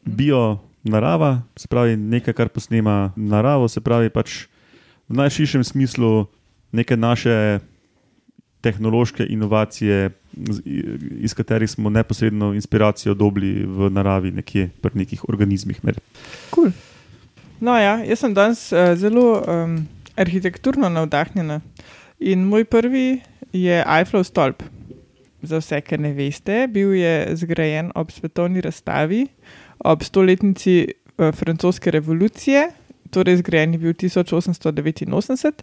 Bio 0.02 0.58
narava, 0.82 1.42
se 1.52 1.68
pravi 1.68 1.96
nekaj, 1.96 2.32
kar 2.32 2.48
posnema 2.48 3.12
naravo, 3.16 3.68
se 3.68 3.80
pravi 3.80 4.08
pač 4.08 4.46
v 5.08 5.16
najširšem 5.16 5.64
smislu 5.64 6.26
neke 6.70 6.96
naše 6.96 7.60
tehnološke 8.60 9.26
inovacije, 9.26 10.10
iz 11.20 11.34
katerih 11.34 11.70
smo 11.70 11.90
neposredno 11.90 12.52
inspiracijo 12.54 13.14
dobili 13.14 13.66
v 13.66 13.90
naravi, 13.90 14.30
nekje 14.30 14.70
pri 14.82 14.98
nekih 14.98 15.28
organizmih. 15.28 15.80
Cool. 16.54 16.70
No, 17.60 17.74
ja, 17.78 17.98
jaz 18.06 18.22
sem 18.22 18.34
danes 18.34 18.68
uh, 18.72 18.94
zelo 18.94 19.42
um, 19.42 19.80
arhitekturno 20.16 20.88
navdahnjena. 20.88 21.60
In 22.18 22.44
moj 22.46 22.64
prvi 22.64 23.20
je 23.52 23.82
Eiffel 23.82 24.24
stolp. 24.24 24.62
Za 25.42 25.60
vse, 25.62 25.80
ki 25.86 25.98
ne 26.02 26.12
veste, 26.14 26.66
bil 26.70 26.94
je 26.98 27.36
zgrajen 27.38 27.92
ob 27.94 28.10
svetovni 28.10 28.62
razstavi, 28.62 29.26
ob 29.78 30.02
stoletnici 30.02 30.86
uh, 30.86 31.30
francoske 31.34 31.90
revolucije, 31.94 32.68
torej 33.10 33.40
zgrajen 33.42 33.74
je 33.74 33.78
bil 33.78 33.94
1889. 33.94 35.62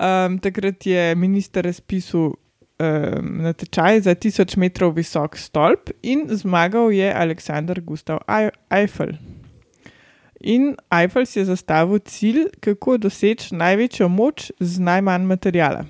Um, 0.00 0.38
takrat 0.38 0.86
je 0.86 1.14
minister 1.14 1.64
razpisal 1.64 2.32
um, 2.80 3.42
natečaj 3.44 4.00
za 4.00 4.14
1000 4.14 4.56
metrov 4.56 4.96
visok 4.96 5.36
stolp 5.36 5.90
in 6.02 6.24
zmagal 6.32 6.88
je 6.92 7.12
Aleksandr 7.14 7.80
Gustav 7.80 8.24
Ei- 8.26 8.50
Eiffel. 8.70 9.12
In 10.40 10.74
Eiffel 10.88 11.26
si 11.26 11.38
je 11.38 11.44
zastavil 11.44 12.00
cilj, 12.00 12.46
kako 12.64 12.96
doseči 12.96 13.52
največjo 13.54 14.08
moč 14.08 14.48
z 14.60 14.80
najmanj 14.80 15.28
materijala. 15.28 15.84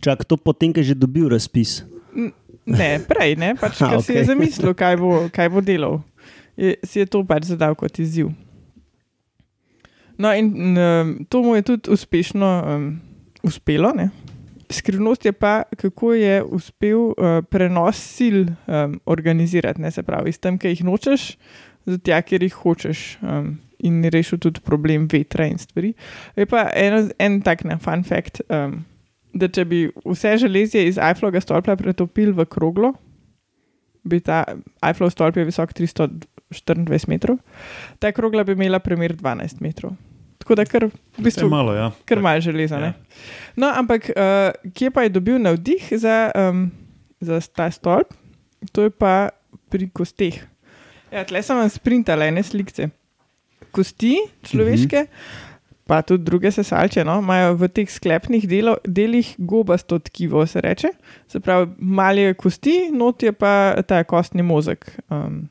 Čak, 0.00 0.24
to 0.24 0.36
potem, 0.38 0.70
ko 0.70 0.78
je 0.78 0.94
že 0.94 0.94
dobil 0.94 1.26
razpis. 1.26 1.82
Ne, 2.62 3.02
prej, 3.02 3.34
ne, 3.34 3.54
pač, 3.58 3.82
ker 3.82 3.98
si 3.98 4.14
je 4.14 4.22
zamislil, 4.30 4.70
kaj 4.74 4.96
bo, 5.02 5.26
kaj 5.34 5.50
bo 5.50 5.58
delal. 5.58 5.98
Je, 6.54 6.78
si 6.86 7.02
je 7.02 7.06
to 7.10 7.26
pač 7.26 7.50
zadal 7.50 7.74
kot 7.74 7.98
izziv. 7.98 8.30
No, 10.14 10.30
in 10.30 10.78
um, 10.78 11.26
to 11.26 11.42
mu 11.42 11.56
je 11.58 11.62
tudi 11.62 11.90
uspešno 11.90 12.46
um, 12.62 13.00
uspelo. 13.42 13.90
Ne? 13.96 14.10
Skrivnost 14.72 15.24
je 15.28 15.32
pa, 15.32 15.62
kako 15.78 16.14
je 16.16 16.42
uspel 16.42 17.12
uh, 17.12 17.42
prenos 17.50 17.98
sil 18.16 18.38
um, 18.48 18.96
organizirati, 19.06 19.82
ne 19.82 19.90
se 19.90 20.02
pravi, 20.02 20.32
s 20.32 20.40
tem, 20.40 20.58
ki 20.58 20.72
jih 20.72 20.84
nočeš, 20.88 21.34
za 21.86 21.98
tja, 21.98 22.22
kjer 22.22 22.48
jih 22.48 22.56
hočeš. 22.64 23.04
Um, 23.22 23.58
in 23.82 24.04
rešil 24.14 24.38
tudi 24.38 24.62
problem 24.62 25.08
vetra 25.10 25.48
in 25.50 25.58
stvari. 25.58 25.92
Je 26.38 26.46
pa 26.46 26.68
en, 26.78 27.10
en 27.18 27.40
tak 27.42 27.64
ne, 27.66 27.78
fun 27.82 28.04
fact. 28.06 28.38
Um, 28.46 28.84
da 29.34 29.48
če 29.48 29.64
bi 29.68 29.86
vse 30.04 30.36
železje 30.42 30.84
iz 30.86 31.00
Eiffelovega 31.00 31.40
stolpa 31.40 31.76
pretopili 31.80 32.34
v 32.36 32.46
kroglo, 32.46 32.92
bi 34.04 34.20
ta 34.20 34.44
Eiffelov 34.84 35.12
stolp 35.14 35.38
je 35.38 35.46
visok 35.48 35.72
324 35.78 37.08
metrov, 37.08 37.38
ta 37.98 38.12
krogla 38.12 38.44
bi 38.44 38.56
imela 38.56 38.82
premer 38.84 39.16
12 39.16 39.62
metrov. 39.64 39.96
Tako 40.42 40.56
da 40.58 40.64
kar 40.66 40.88
v 40.90 41.22
bistvu 41.22 41.46
malo, 41.46 41.74
ja. 41.74 41.92
kar 42.04 42.18
malo 42.18 42.40
železa. 42.42 42.80
Ja. 42.82 42.90
Ja. 42.90 42.92
No, 43.56 43.68
ampak 43.70 44.10
uh, 44.10 44.50
kje 44.74 44.90
pa 44.90 45.04
je 45.06 45.12
dobil 45.14 45.38
navdih 45.38 45.86
za, 45.94 46.32
um, 46.34 46.66
za 47.20 47.38
ta 47.54 47.70
stolp? 47.70 48.10
To 48.74 48.82
je 48.82 48.90
pa 48.90 49.30
pri 49.70 49.86
kosteh. 49.94 50.40
Ja, 51.12 51.22
tle 51.28 51.44
sem 51.46 51.60
vam 51.60 51.70
sprintala 51.70 52.26
ene 52.26 52.42
slike. 52.42 52.88
Kosti 53.70 54.16
človeške, 54.42 55.04
uh 55.04 55.06
-huh. 55.06 55.86
pa 55.86 56.02
tudi 56.02 56.24
druge 56.24 56.50
sesalče, 56.50 57.04
no, 57.04 57.20
imajo 57.22 57.54
v 57.54 57.68
teh 57.68 57.90
sklepnih 57.90 58.48
delo, 58.48 58.76
delih 58.84 59.34
gobasto 59.38 59.98
tkivo, 59.98 60.46
se 60.46 60.60
reče. 60.60 60.88
Se 61.28 61.40
pravi, 61.40 61.70
male 61.78 62.34
kosti, 62.34 62.90
not 62.92 63.22
je 63.22 63.32
pa 63.32 63.82
ta 63.86 64.04
kostni 64.04 64.42
mozek. 64.42 64.98
Um, 65.10 65.48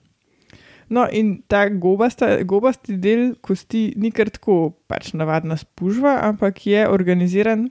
No, 0.91 1.05
in 1.07 1.37
ta 1.47 1.69
gobasta, 1.69 2.41
gobasti 2.43 2.97
del 2.99 3.35
kosti 3.39 3.93
ni 3.95 4.11
kar 4.11 4.27
tako 4.27 4.73
pač 4.91 5.13
navadna 5.15 5.55
spužva, 5.55 6.17
ampak 6.27 6.65
je 6.67 6.83
organiziran 6.89 7.69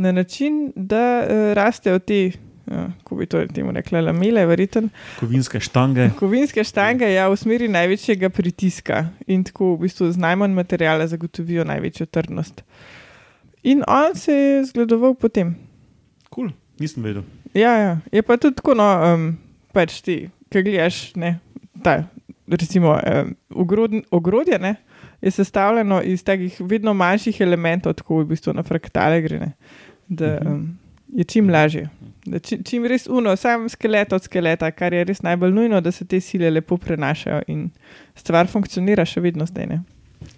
na 0.00 0.12
način, 0.12 0.72
da 0.74 1.22
uh, 1.22 1.52
rastejo 1.54 2.00
te, 2.02 2.32
uh, 2.66 2.90
kako 3.04 3.20
bi 3.20 3.28
to 3.30 3.44
temu 3.54 3.70
rekla, 3.76 4.00
lamele, 4.00 4.42
verjeten, 4.50 4.90
Kovinske 5.20 5.60
štange. 5.60 6.08
kovinske 6.18 6.64
štange 6.64 7.12
ja, 7.12 7.28
v 7.30 7.38
smeri 7.38 7.68
največjega 7.70 8.32
pritiska 8.34 9.04
in 9.30 9.44
tako 9.46 9.76
v 9.76 9.84
bistvu 9.86 10.10
z 10.10 10.18
najmanj 10.18 10.56
materijala 10.58 11.06
zagotovijo 11.06 11.64
največjo 11.64 12.06
trdnost. 12.06 12.64
In 13.62 13.84
on 13.86 14.16
se 14.16 14.34
je 14.34 14.64
zgledoval 14.64 15.14
potem. 15.14 15.54
Cool. 16.34 16.50
Nisem 16.80 17.04
vedel. 17.04 17.22
Ja, 17.54 17.76
ja. 17.76 17.98
je 18.12 18.22
pa 18.22 18.36
tudi 18.36 18.56
tako, 18.56 18.74
no, 18.74 18.88
um, 19.04 19.36
pač 19.76 20.00
ti, 20.02 20.30
ki 20.50 20.62
gledaš, 20.64 21.12
ne, 21.14 21.36
ta, 21.84 22.00
recimo, 22.56 22.94
um, 22.94 23.34
ogrodn, 23.50 24.02
ogrodje 24.10 24.58
ne, 24.58 24.74
je 25.20 25.30
sestavljeno 25.30 26.02
iz 26.02 26.24
takih 26.24 26.60
vedno 26.60 26.94
manjših 26.94 27.40
elementov, 27.40 27.94
tako 27.94 28.22
v 28.22 28.30
bistvu 28.32 28.54
na 28.56 28.62
fraktale 28.62 29.20
gre, 29.22 29.38
ne, 29.38 29.52
da 30.08 30.38
um, 30.46 30.78
je 31.14 31.24
čim 31.24 31.50
lažje. 31.50 31.88
Da 32.24 32.38
čim, 32.38 32.64
čim 32.64 32.86
res 32.86 33.06
uno, 33.06 33.36
sam 33.36 33.68
skelet 33.68 34.12
od 34.12 34.24
skeleta, 34.24 34.70
kar 34.70 34.94
je 34.94 35.04
res 35.04 35.22
najbolj 35.22 35.52
nujno, 35.52 35.80
da 35.80 35.92
se 35.92 36.04
te 36.04 36.20
sile 36.20 36.50
lepo 36.50 36.76
prenašajo 36.76 37.42
in 37.48 37.70
stvar 38.14 38.46
funkcionira 38.46 39.04
še 39.04 39.20
vedno 39.20 39.46
zdaj. 39.46 39.66
Ne. 39.66 39.82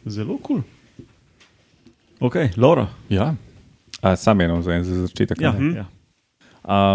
Zelo 0.05 0.39
kul. 0.39 0.63
Cool. 0.63 1.09
Ok, 2.23 2.37
Laura. 2.57 2.87
Ja, 3.11 3.35
A, 4.03 4.17
sam 4.17 4.41
eno 4.41 4.63
za 4.63 4.73
en 4.75 4.85
za 4.85 4.95
začetek. 4.95 5.41
Ja, 5.41 5.53
ne? 5.53 5.75
ja. 5.75 5.87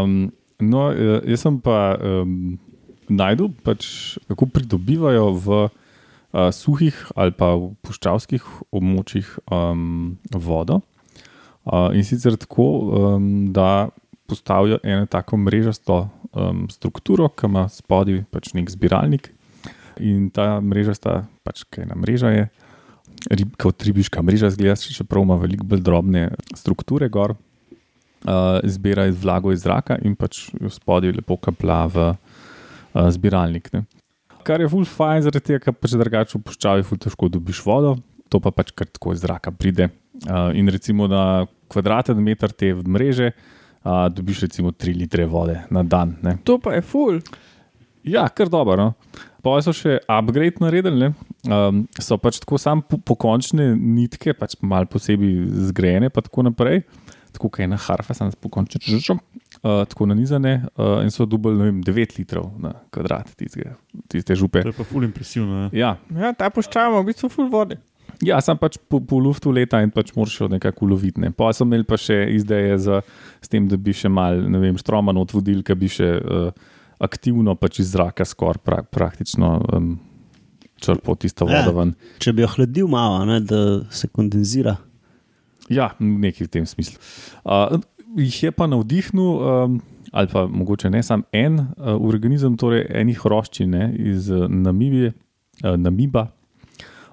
Um, 0.03 0.31
no, 0.59 0.91
eh, 0.91 1.21
jaz 1.25 1.41
sem 1.41 1.59
pa 1.63 1.95
um, 1.95 2.57
najdel, 3.09 3.51
pač, 3.63 4.17
kako 4.27 4.49
pridobivajo 4.51 5.31
v 5.37 5.47
uh, 5.67 6.49
suhih 6.53 6.95
ali 7.15 7.33
pa 7.35 7.53
v 7.55 7.73
puščavskih 7.85 8.43
območjih 8.71 9.27
um, 9.51 10.17
vodo. 10.33 10.81
Uh, 11.67 11.91
in 11.91 12.05
sicer 12.07 12.37
tako, 12.39 12.67
um, 12.91 13.31
da 13.51 13.89
postavijo 14.27 14.79
eno 14.83 15.07
tako 15.07 15.39
mrežasto 15.39 16.07
um, 16.31 16.67
strukturo, 16.71 17.29
ki 17.31 17.47
ima 17.47 17.67
spodaj 17.71 18.23
pač 18.31 18.53
nek 18.55 18.71
zbiralnik. 18.71 19.31
In 20.03 20.29
ta 20.29 20.59
mrežasta, 20.61 21.25
pač 21.47 21.63
kaj 21.71 21.87
ena 21.87 21.97
mreža 21.97 22.31
je, 22.35 22.47
rib, 23.33 23.55
kot 23.59 23.81
ribiška 23.83 24.21
mreža, 24.21 24.51
zgleda, 24.53 24.77
čeprav 24.77 25.25
ima 25.25 25.39
veliko 25.41 25.65
bolj 25.67 25.81
drobne 25.83 26.29
strukture 26.55 27.09
gor 27.09 27.33
uh, 27.33 28.59
zbira 28.63 29.07
vlago 29.11 29.51
iz 29.51 29.63
zraka 29.65 29.97
in 30.05 30.15
pač 30.15 30.47
spodaj 30.75 31.15
lepo 31.17 31.39
kaplja 31.41 31.85
v 31.91 32.09
uh, 32.11 32.26
zbiralnik. 33.13 33.71
Ne. 33.73 33.85
Kar 34.47 34.63
je 34.63 34.69
ful 34.71 34.85
fajn, 34.87 35.25
zaradi 35.27 35.51
tega, 35.51 35.61
ker 35.65 35.75
pač 35.75 35.95
drugače 35.99 36.37
v 36.37 36.43
puščavi 36.47 36.85
ful 36.87 36.99
težko 37.03 37.29
dobiš 37.31 37.61
vodo, 37.65 37.97
to 38.31 38.39
pa 38.43 38.53
pač 38.55 38.71
kar 38.75 38.89
tako 38.89 39.15
iz 39.15 39.23
zraka 39.25 39.51
pride. 39.51 39.89
Uh, 40.25 40.49
in 40.57 40.69
recimo 40.73 41.05
na 41.11 41.45
kvadraten 41.69 42.17
meter 42.23 42.49
te 42.49 42.71
mreže 42.73 43.33
uh, 43.33 44.07
dobiš 44.09 44.47
recimo 44.47 44.71
3 44.71 44.95
litre 44.97 45.27
vode 45.29 45.59
na 45.69 45.83
dan. 45.83 46.15
Ne. 46.25 46.37
To 46.47 46.57
pa 46.57 46.73
je 46.77 46.81
ful. 46.81 47.21
Ja, 48.07 48.27
kar 48.29 48.49
dobro. 48.49 48.77
No. 48.79 48.93
Pa 49.43 49.57
so 49.63 49.73
še 49.75 49.99
upgrade 50.11 50.63
naredili, 50.63 51.07
ne. 51.07 51.27
um, 51.51 51.83
so 52.01 52.17
pač 52.19 52.39
tako 52.43 52.59
sam 52.59 52.81
po, 52.81 52.99
pokončne 52.99 53.73
nitke, 53.75 54.33
pač 54.35 54.57
malo 54.63 54.89
posebej 54.91 55.69
zgrajene, 55.69 56.09
pa 56.11 56.23
tako 56.25 56.47
naprej. 56.49 56.83
Tako 57.35 57.51
kot 57.51 57.61
ena 57.67 57.77
harfa, 57.79 58.15
sem 58.17 58.31
pokončne 58.41 58.81
črčom, 58.81 59.19
uh, 59.63 59.83
tako 59.89 60.05
nanizane 60.05 60.63
uh, 60.75 61.01
in 61.03 61.11
so 61.11 61.25
dubali, 61.25 61.57
ne 61.57 61.65
vem, 61.71 61.81
9 61.83 62.17
litrov 62.19 62.51
na 62.59 62.73
kvadrat 62.91 63.33
tiste, 63.35 63.75
tiste 64.07 64.35
župe. 64.35 64.61
To 64.63 64.69
je 64.69 64.77
pa 64.77 64.83
ful 64.83 65.03
impresivno. 65.03 65.69
Ja, 65.73 65.97
Ja, 66.13 66.33
ta 66.33 66.49
puščava 66.49 66.91
ima 66.93 67.01
v 67.03 67.09
bistvu 67.11 67.29
ful 67.29 67.49
vode. 67.49 67.77
ja 68.23 68.39
sem 68.41 68.57
pač 68.57 68.77
po, 68.89 68.97
po 68.99 69.19
luftu 69.21 69.51
leta 69.53 69.77
in 69.83 69.91
pač 69.93 70.13
moraš 70.15 70.39
jo 70.41 70.47
nekako 70.49 70.85
uloviti. 70.87 71.21
Ne. 71.21 71.29
Pa 71.31 71.51
so 71.53 71.65
imeli 71.67 71.83
pa 71.85 71.97
še 71.97 72.15
ideje 72.33 72.77
za, 72.81 73.01
s 73.41 73.47
tem, 73.51 73.67
da 73.69 73.77
bi 73.77 73.93
še 73.93 74.09
mal, 74.09 74.39
ne 74.49 74.57
vem, 74.59 74.77
štroma 74.77 75.13
not 75.13 75.33
vodil, 75.35 75.61
ki 75.61 75.75
bi 75.75 75.89
še 75.91 76.07
uh, 76.17 76.49
aktivno 76.99 77.53
pač 77.55 77.79
iz 77.83 77.91
zraka 77.93 78.25
skoraj 78.25 78.57
pra, 78.65 78.79
praktično 78.81 79.51
um, 79.69 79.91
črpal 80.81 81.15
tisto 81.17 81.45
Ja. 81.45 81.61
vodo 81.61 81.77
ven. 81.77 81.93
Če 82.17 82.33
bi 82.33 82.41
jo 82.41 82.49
hladil 82.55 82.87
malo, 82.89 83.21
ne, 83.25 83.37
da 83.41 83.61
se 83.93 84.07
kondenzira. 84.09 84.77
Ja, 85.69 85.91
nekaj 85.99 86.47
v 86.47 86.51
tem 86.53 86.65
smislu. 86.65 86.97
Uh, 87.43 87.77
jih 88.17 88.43
je 88.43 88.51
pa 88.51 88.67
navdihnil, 88.67 89.23
um, 89.23 89.81
ali 90.11 90.27
pa 90.31 90.47
mogoče 90.47 90.89
ne 90.89 91.03
samo 91.03 91.23
en 91.31 91.59
uh, 91.59 91.93
organizem, 91.95 92.57
torej 92.57 92.85
enih 92.89 93.19
hroščin 93.21 93.69
ne, 93.71 93.91
iz 93.97 94.31
uh, 94.33 94.47
Namibije, 94.49 95.13
uh, 95.63 95.75
Namiba, 95.77 96.27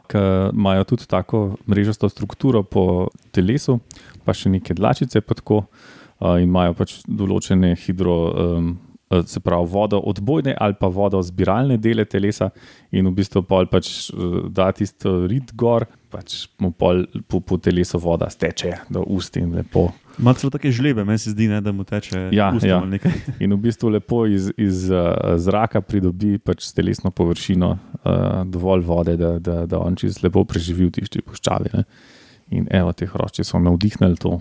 ki 0.09 0.21
imajo 0.53 0.85
tudi 0.85 1.09
tako 1.09 1.57
mrežasto 1.71 2.09
strukturo 2.13 2.63
po 2.63 3.09
telesu, 3.33 3.79
pa 4.25 4.35
še 4.37 4.53
neke 4.53 4.77
dlačice, 4.77 5.23
pa 5.25 5.37
tako, 5.37 5.65
uh, 5.65 6.37
in 6.39 6.49
imajo 6.49 6.77
pač 6.81 6.99
določene 7.09 7.75
hidro. 7.87 8.19
Um, 8.33 8.75
eh, 9.13 9.21
se 9.29 9.41
pravi 9.41 9.69
vodoodbojne 9.69 10.55
ali 10.59 10.75
pa 10.81 10.89
vodozbiralne 10.89 11.77
dele 11.77 12.07
telesa, 12.09 12.49
in 12.91 13.07
v 13.07 13.13
bistvu 13.19 13.45
pol 13.47 13.69
pač 13.71 13.91
eh, 14.11 14.39
da 14.49 14.71
tisto 14.73 15.27
rit 15.31 15.53
gor, 15.55 15.85
pač 16.11 16.47
mu 16.59 16.73
pol 16.73 17.05
po, 17.29 17.41
po 17.41 17.61
telesu 17.61 18.01
voda 18.01 18.31
steče 18.33 18.73
do 18.91 19.05
ust 19.05 19.37
in 19.37 19.53
lepo. 19.55 19.91
Ima 20.19 20.35
celo 20.35 20.51
take 20.51 20.71
žlebe, 20.71 21.05
meni 21.05 21.19
se 21.19 21.31
zdi, 21.31 21.49
ne, 21.51 21.61
da 21.61 21.73
mu 21.73 21.85
teče 21.85 22.29
Ja, 22.33 22.53
ja. 22.62 22.81
nekaj. 22.87 23.12
In 23.43 23.53
v 23.53 23.59
bistvu 23.67 23.91
lepo 23.97 24.25
iz, 24.31 24.51
iz 24.57 24.87
uh, 24.91 25.37
zraka 25.43 25.81
pridobi 25.83 26.39
pač 26.39 26.69
s 26.69 26.75
telesno 26.77 27.11
površino 27.11 27.71
uh, 27.75 28.43
dovolj 28.47 28.85
vode, 28.87 29.17
da, 29.19 29.39
da, 29.39 29.65
da 29.67 29.81
on 29.83 29.97
čez 29.99 30.23
lepo 30.23 30.45
preživi 30.47 30.87
v 30.87 30.95
tišči 30.99 31.25
puščavi. 31.27 31.73
Ne? 31.75 31.85
In 32.55 32.69
evo, 32.71 32.93
te 32.93 33.09
hrošče 33.11 33.47
so 33.47 33.59
navdihnili 33.59 34.21
to 34.21 34.39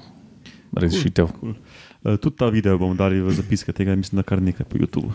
rešitev. 0.78 1.32
Cool. 1.40 1.56
Uh, 2.04 2.20
tudi 2.22 2.38
ta 2.38 2.52
video 2.54 2.78
bomo 2.78 2.98
dali 3.00 3.22
v 3.24 3.34
zapiske 3.34 3.74
tega, 3.74 3.98
mislim, 3.98 4.22
da 4.22 4.28
kar 4.28 4.42
nekaj 4.44 4.70
po 4.70 4.78
YouTubu. 4.78 5.14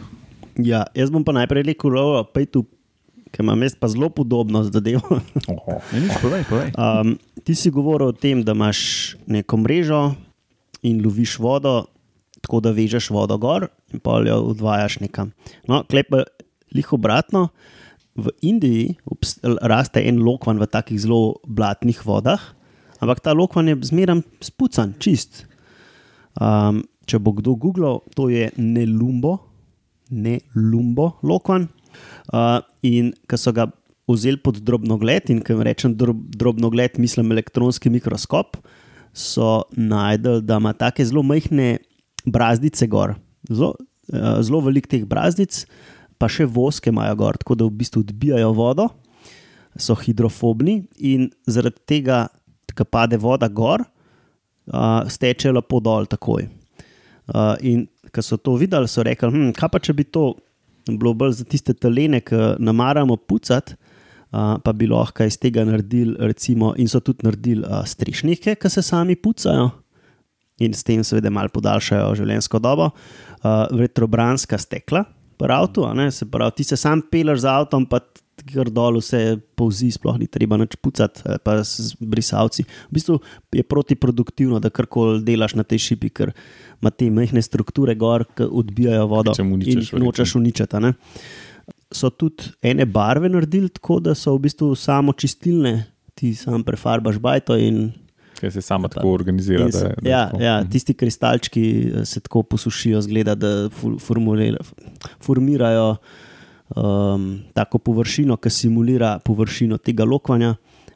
Ja, 0.59 0.89
jaz 0.99 1.15
bom 1.15 1.23
pa 1.23 1.37
najprej 1.37 1.69
rekel, 1.71 1.95
da 1.95 2.43
je 2.43 2.51
tu, 2.51 2.65
ker 3.31 3.47
imam 3.47 3.63
jaz 3.63 3.77
pa 3.79 3.87
zelo 3.93 4.11
podobno 4.11 4.65
zadevo. 4.67 5.21
Oho. 5.55 5.79
Ne, 5.93 6.01
nič, 6.03 6.19
povej, 6.19 6.43
povej. 6.51 6.73
Um, 6.75 7.15
ti 7.47 7.55
si 7.55 7.71
govoril 7.71 8.11
o 8.11 8.17
tem, 8.17 8.43
da 8.43 8.59
imaš 8.59 9.15
neko 9.31 9.61
mrežo 9.63 10.01
in 10.83 11.01
loviš 11.05 11.39
vodo, 11.43 11.87
tako 12.43 12.61
da 12.65 12.73
vežeš 12.75 13.11
vodo 13.15 13.39
gor 13.39 13.69
in 13.93 14.03
pa 14.03 14.21
jo 14.27 14.39
odvajaš 14.53 15.01
nekam. 15.03 15.33
No, 15.69 15.83
klepa 15.89 16.25
jih 16.75 16.93
obratno. 16.93 17.49
V 18.19 18.33
Indiji 18.43 18.97
raste 19.63 20.03
en 20.03 20.19
lokvan 20.27 20.59
v 20.59 20.67
takih 20.67 20.99
zelo 20.99 21.39
blatnih 21.47 22.01
vodah, 22.03 22.41
ampak 22.99 23.23
ta 23.23 23.35
lokvan 23.35 23.71
je 23.71 23.79
zmeraj 23.87 24.25
spucan, 24.43 24.97
čist. 24.99 25.45
Um, 26.39 26.83
če 27.07 27.21
bo 27.23 27.33
kdo 27.39 27.55
googlal, 27.55 28.03
to 28.19 28.27
je 28.31 28.51
ne 28.59 28.85
lumbo, 28.91 29.39
ne 30.11 30.41
lumbo 30.55 31.15
lokvan. 31.23 31.69
Uh, 32.35 32.59
in 32.83 33.15
ko 33.31 33.39
so 33.39 33.55
ga 33.55 33.69
vzeli 34.09 34.41
pod 34.43 34.61
drobnogled, 34.65 35.31
in 35.31 35.41
ko 35.45 35.59
rečem 35.65 35.95
drob, 35.99 36.21
drobnogled, 36.35 36.99
mislim 36.99 37.33
elektronski 37.35 37.93
mikroskop, 37.93 38.59
so 39.13 39.63
najdel, 39.77 40.41
da 40.41 40.59
ima 40.61 40.73
tako 40.73 41.05
zelo 41.05 41.23
majhne 41.23 41.79
brazdice 42.25 42.87
gor, 42.87 43.15
zelo, 43.51 43.75
uh, 44.13 44.41
zelo 44.45 44.61
velik 44.67 44.89
teh 44.91 45.05
brazdic, 45.09 45.65
pa 46.19 46.29
še 46.31 46.47
voske 46.47 46.91
imajo 46.91 47.17
gor, 47.19 47.39
tako 47.41 47.57
da 47.59 47.69
v 47.69 47.77
bistvu 47.81 48.03
odbijajo 48.07 48.51
vodo, 48.57 48.89
so 49.79 49.95
hidrofobni 49.99 50.81
in 50.99 51.29
zaradi 51.47 51.85
tega, 51.87 52.27
ko 52.75 52.85
pade 52.87 53.19
voda 53.19 53.49
gor, 53.51 53.83
uh, 54.71 55.03
steče 55.11 55.53
lepo 55.55 55.81
dol 55.83 56.07
takoj. 56.11 56.49
Uh, 57.29 57.55
in 57.61 57.87
ko 58.15 58.23
so 58.25 58.39
to 58.41 58.57
videli, 58.59 58.89
so 58.89 59.05
rekli, 59.05 59.31
hm, 59.33 59.51
kaj 59.57 59.71
pa 59.73 59.81
če 59.83 59.95
bi 59.97 60.07
to 60.07 60.31
bilo 60.89 61.13
bolj 61.15 61.41
za 61.43 61.45
tiste 61.45 61.75
talene, 61.77 62.23
ki 62.25 62.57
namaramo 62.65 63.19
pucati, 63.29 63.77
uh, 64.31 64.57
pa 64.65 64.73
bi 64.73 64.89
lahko 64.91 65.27
iz 65.29 65.39
tega 65.41 65.65
naredili, 65.69 66.17
recimo, 66.21 66.75
in 66.79 66.89
so 66.89 67.01
tudi 67.05 67.27
naredili 67.27 67.65
uh, 67.67 67.83
strešnike, 67.87 68.57
ki 68.61 68.71
se 68.71 68.83
sami 68.83 69.17
pucajo. 69.17 69.71
In 70.65 70.75
s 70.75 70.83
tem, 70.83 71.05
seveda, 71.07 71.31
malo 71.31 71.53
podaljšajo 71.55 72.17
življenjsko 72.19 72.59
dobo, 72.63 72.91
uh, 72.91 73.67
vetrobranska 73.79 74.59
stekla, 74.59 75.05
pri 75.39 75.55
avtu, 75.55 75.85
se 76.11 76.27
pravi, 76.27 76.57
ti 76.57 76.65
se 76.65 76.77
sam 76.77 77.03
peleš 77.11 77.45
z 77.45 77.53
avtom, 77.53 77.87
pa 77.87 78.01
kar 78.47 78.71
dol 78.73 78.99
vse 79.01 79.39
povzi, 79.59 79.91
sploh 79.95 80.19
ni 80.21 80.29
treba 80.31 80.59
nič 80.61 80.77
pucati, 80.83 81.39
pa 81.45 81.59
s 81.63 81.95
brisavci. 81.99 82.65
V 82.65 82.95
bistvu 82.95 83.19
je 83.55 83.65
protiproduktivno, 83.67 84.61
da 84.63 84.71
karkoli 84.71 85.23
delaš 85.27 85.57
na 85.59 85.67
tej 85.67 85.83
šipi, 85.89 86.11
ker 86.11 86.33
ima 86.79 86.91
te 86.95 87.11
mehke 87.11 87.43
strukture 87.43 87.95
gor, 87.99 88.27
ki 88.39 88.49
odbijajo 88.49 89.07
vodo 89.11 89.35
Če 89.37 89.47
mu 89.47 89.59
jih 89.59 89.93
nočeš 89.99 90.37
uničiti. 90.39 90.83
So 91.91 92.11
tudi 92.11 92.45
ene 92.63 92.85
barve 92.85 93.29
naredili 93.29 93.69
tako, 93.71 94.01
da 94.01 94.15
so 94.15 94.33
v 94.33 94.41
bistvu 94.41 94.75
samo 94.75 95.13
čistilne, 95.15 95.85
ti 96.15 96.35
sam 96.35 96.63
prefarbaš 96.63 97.17
bajto 97.19 97.57
in 97.59 97.93
Ker 98.35 98.53
se 98.53 98.61
sama 98.61 98.89
tako 98.89 99.11
organizira. 99.11 99.65
In 99.65 99.73
se- 99.73 99.79
Da, 99.79 99.87
je- 99.87 99.95
da 99.99 100.11
ja, 100.11 100.25
tako. 100.27 100.43
ja, 100.43 100.61
Mhm. 100.61 100.71
tisti 100.71 100.95
kristalčki 100.95 101.65
eh, 101.93 102.05
se 102.05 102.21
tako 102.21 102.43
posušijo, 102.45 103.01
zgleda, 103.01 103.35
da 103.35 103.71
formirajo 105.19 105.97
um, 106.71 107.25
tako 107.55 107.79
površino, 107.81 108.37
ki 108.37 108.51
simulira 108.51 109.19
površino 109.21 109.79
tega 109.79 110.05
lokvanja. 110.05 110.51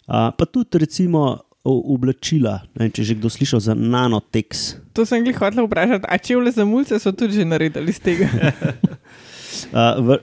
Uh, 0.05 0.15
pa 0.31 0.45
tudi, 0.45 0.79
recimo, 0.79 1.39
oblačila. 1.65 2.61
Ne, 2.75 2.91
če 2.91 3.03
že 3.05 3.15
kdo 3.15 3.29
slišal 3.29 3.61
za 3.61 3.75
nanotex. 3.75 4.75
To 4.93 5.07
sem 5.07 5.25
jih 5.25 5.37
hotel 5.37 5.65
vprašati, 5.65 6.05
a 6.05 6.19
čevlje 6.19 6.51
za 6.53 6.65
mulce 6.65 6.99
so 6.99 7.13
tudi 7.13 7.33
že 7.33 7.45
naredili 7.45 7.89
iz 7.89 8.01
tega. 8.01 8.27
Uh, 9.73 10.01
v, 10.07 10.19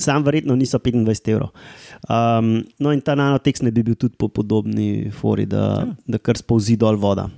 sam 0.00 0.24
verjetno 0.26 0.56
niso 0.58 0.78
25 0.78 1.30
evrov. 1.32 1.52
Um, 2.08 2.64
no, 2.78 2.92
in 2.92 3.00
ta 3.04 3.16
nanotex 3.18 3.64
ne 3.64 3.72
bi 3.74 3.84
bil 3.86 3.96
tudi 3.96 4.16
po 4.18 4.28
podobni 4.28 5.10
fori, 5.14 5.46
da, 5.46 5.86
da 6.06 6.20
kar 6.20 6.40
spolzi 6.40 6.76
dol 6.80 6.98
voda. 7.00 7.28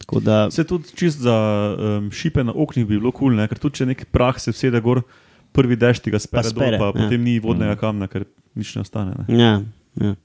Tako 0.00 0.22
da, 0.24 0.38
Se 0.50 0.64
tudi 0.66 0.94
čist 0.96 1.20
za 1.22 1.36
um, 1.78 2.10
šipe 2.10 2.44
na 2.44 2.54
oknih 2.56 2.86
bi 2.86 2.98
bilo 2.98 3.12
kul, 3.12 3.34
cool, 3.36 3.48
ker 3.48 3.60
tudi 3.62 3.82
če 3.82 3.90
nek 3.92 4.06
prah 4.10 4.38
se 4.40 4.54
vsede 4.54 4.80
gor, 4.82 5.04
prvi 5.54 5.76
dež 5.78 6.02
tega 6.02 6.18
spere, 6.22 6.42
Pa 6.42 6.48
dol, 6.48 6.56
spere, 6.56 6.80
pa 6.80 6.90
ja. 6.90 6.96
potem 6.98 7.22
ni 7.22 7.36
vodnega 7.42 7.76
kamna, 7.78 8.10
ker 8.10 8.26
nič 8.58 8.74
ne 8.74 8.82
ostane. 8.86 9.14
Ne. 9.28 9.38
ja, 9.38 9.54
ja. 10.00 10.16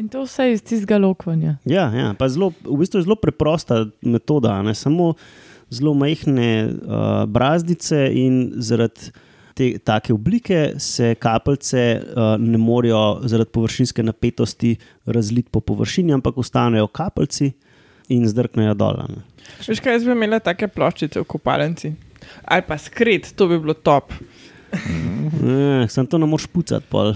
In 0.00 0.08
to 0.08 0.24
vse 0.24 0.48
iz 0.54 0.62
tistega 0.64 0.96
lokvanja. 0.98 1.58
Ja, 1.68 1.90
ja, 1.92 2.12
pa 2.18 2.26
zelo, 2.32 2.48
v 2.64 2.78
bistvu 2.80 3.02
je 3.02 3.06
zelo 3.06 3.16
preprosta 3.20 3.84
metoda. 4.00 4.56
Ne? 4.64 4.72
Samo 4.74 5.12
zelo 5.72 5.94
majhne 5.96 6.48
uh, 6.68 7.24
brazdice, 7.26 8.06
in 8.12 8.52
zaradi 8.60 9.12
te 9.54 9.78
take 9.84 10.12
oblike 10.12 10.74
se 10.80 11.14
kapljice 11.20 11.82
uh, 12.00 12.34
ne 12.40 12.58
morejo 12.58 13.20
zaradi 13.28 13.50
površinske 13.52 14.02
napetosti 14.02 14.76
razliti 15.06 15.50
po 15.52 15.60
površini, 15.60 16.12
ampak 16.12 16.38
ostanejo 16.38 16.86
kapljici 16.86 17.52
in 18.08 18.28
zdrknejo 18.28 18.74
dol. 18.74 19.02
ne. 19.08 19.24
Veš 19.68 19.80
kaj, 19.80 19.98
jaz 19.98 20.06
bi 20.06 20.14
imela 20.14 20.40
take 20.40 20.68
ploščice 20.68 21.20
v 21.20 21.28
kopalnici. 21.28 21.92
Ali 22.44 22.64
pa 22.66 22.78
skrit, 22.78 23.32
to 23.36 23.48
bi 23.50 23.58
bilo 23.60 23.74
top. 23.74 24.12
Eh, 24.72 25.88
Sam 25.88 26.06
to 26.06 26.18
ne 26.18 26.26
moreš 26.26 26.46
pucati, 26.46 26.86
pol. 26.88 27.14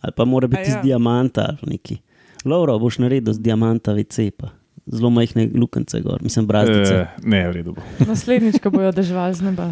ali 0.00 0.12
pa 0.16 0.24
mora 0.24 0.46
biti 0.46 0.60
A 0.60 0.66
iz 0.68 0.74
ja. 0.74 0.82
diamanta 0.82 1.46
ali 1.48 1.56
pa 1.60 1.70
neki. 1.70 1.98
Lauro, 2.44 2.78
boš 2.78 2.98
naredil 2.98 3.34
z 3.34 3.42
diamanta 3.42 3.92
vecepa. 3.92 4.50
Zelo 4.88 5.10
majhne 5.10 5.50
lukence 5.54 6.00
gor, 6.00 6.22
mislim, 6.22 6.46
brazdice. 6.46 6.94
Eh, 6.96 7.08
ne, 7.22 7.42
v 7.48 7.52
redu. 7.52 7.74
bo. 7.74 7.82
Naslednjič, 8.04 8.56
ko 8.58 8.70
bojo 8.70 8.92
dežvali 8.92 9.34
z 9.34 9.42
neba. 9.42 9.66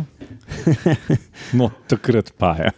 No, 1.52 1.70
takrat 1.86 2.32
pa 2.36 2.56
je. 2.56 2.70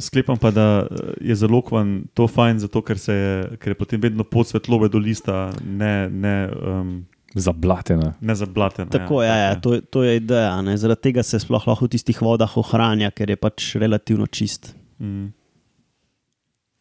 Sklepam 0.00 0.36
pa, 0.36 0.50
da 0.50 0.66
eh, 0.82 1.12
je 1.20 1.34
za 1.34 1.46
lokvan 1.46 2.04
to 2.14 2.26
fajn, 2.26 2.58
zato 2.58 2.82
ker, 2.82 2.98
se 2.98 3.12
je, 3.12 3.32
ker 3.56 3.70
je 3.70 3.78
potem 3.78 4.00
vedno 4.00 4.24
pod 4.24 4.46
svetlobe 4.46 4.88
do 4.88 4.98
lista, 4.98 5.52
ne, 5.60 6.08
ne, 6.08 6.36
um, 6.50 6.92
Zablatena. 7.34 8.12
ne 8.20 8.34
zablaten. 8.34 8.88
Tako 8.88 9.22
ja, 9.22 9.36
ja, 9.38 9.52
to, 9.56 9.74
je- 9.74 9.80
to 9.82 10.02
je 10.02 10.16
ideja. 10.16 10.60
Ne? 10.60 10.76
Zaradi 10.76 11.00
tega 11.02 11.22
se 11.22 11.38
sploh 11.38 11.64
lahko 11.64 11.86
v 11.86 11.94
tistih 11.94 12.18
vodah 12.20 12.56
ohranja, 12.56 13.08
ker 13.10 13.30
je 13.30 13.36
pač 13.36 13.76
relativno 13.76 14.26
čist. 14.26 14.74
Mm. 15.00 15.30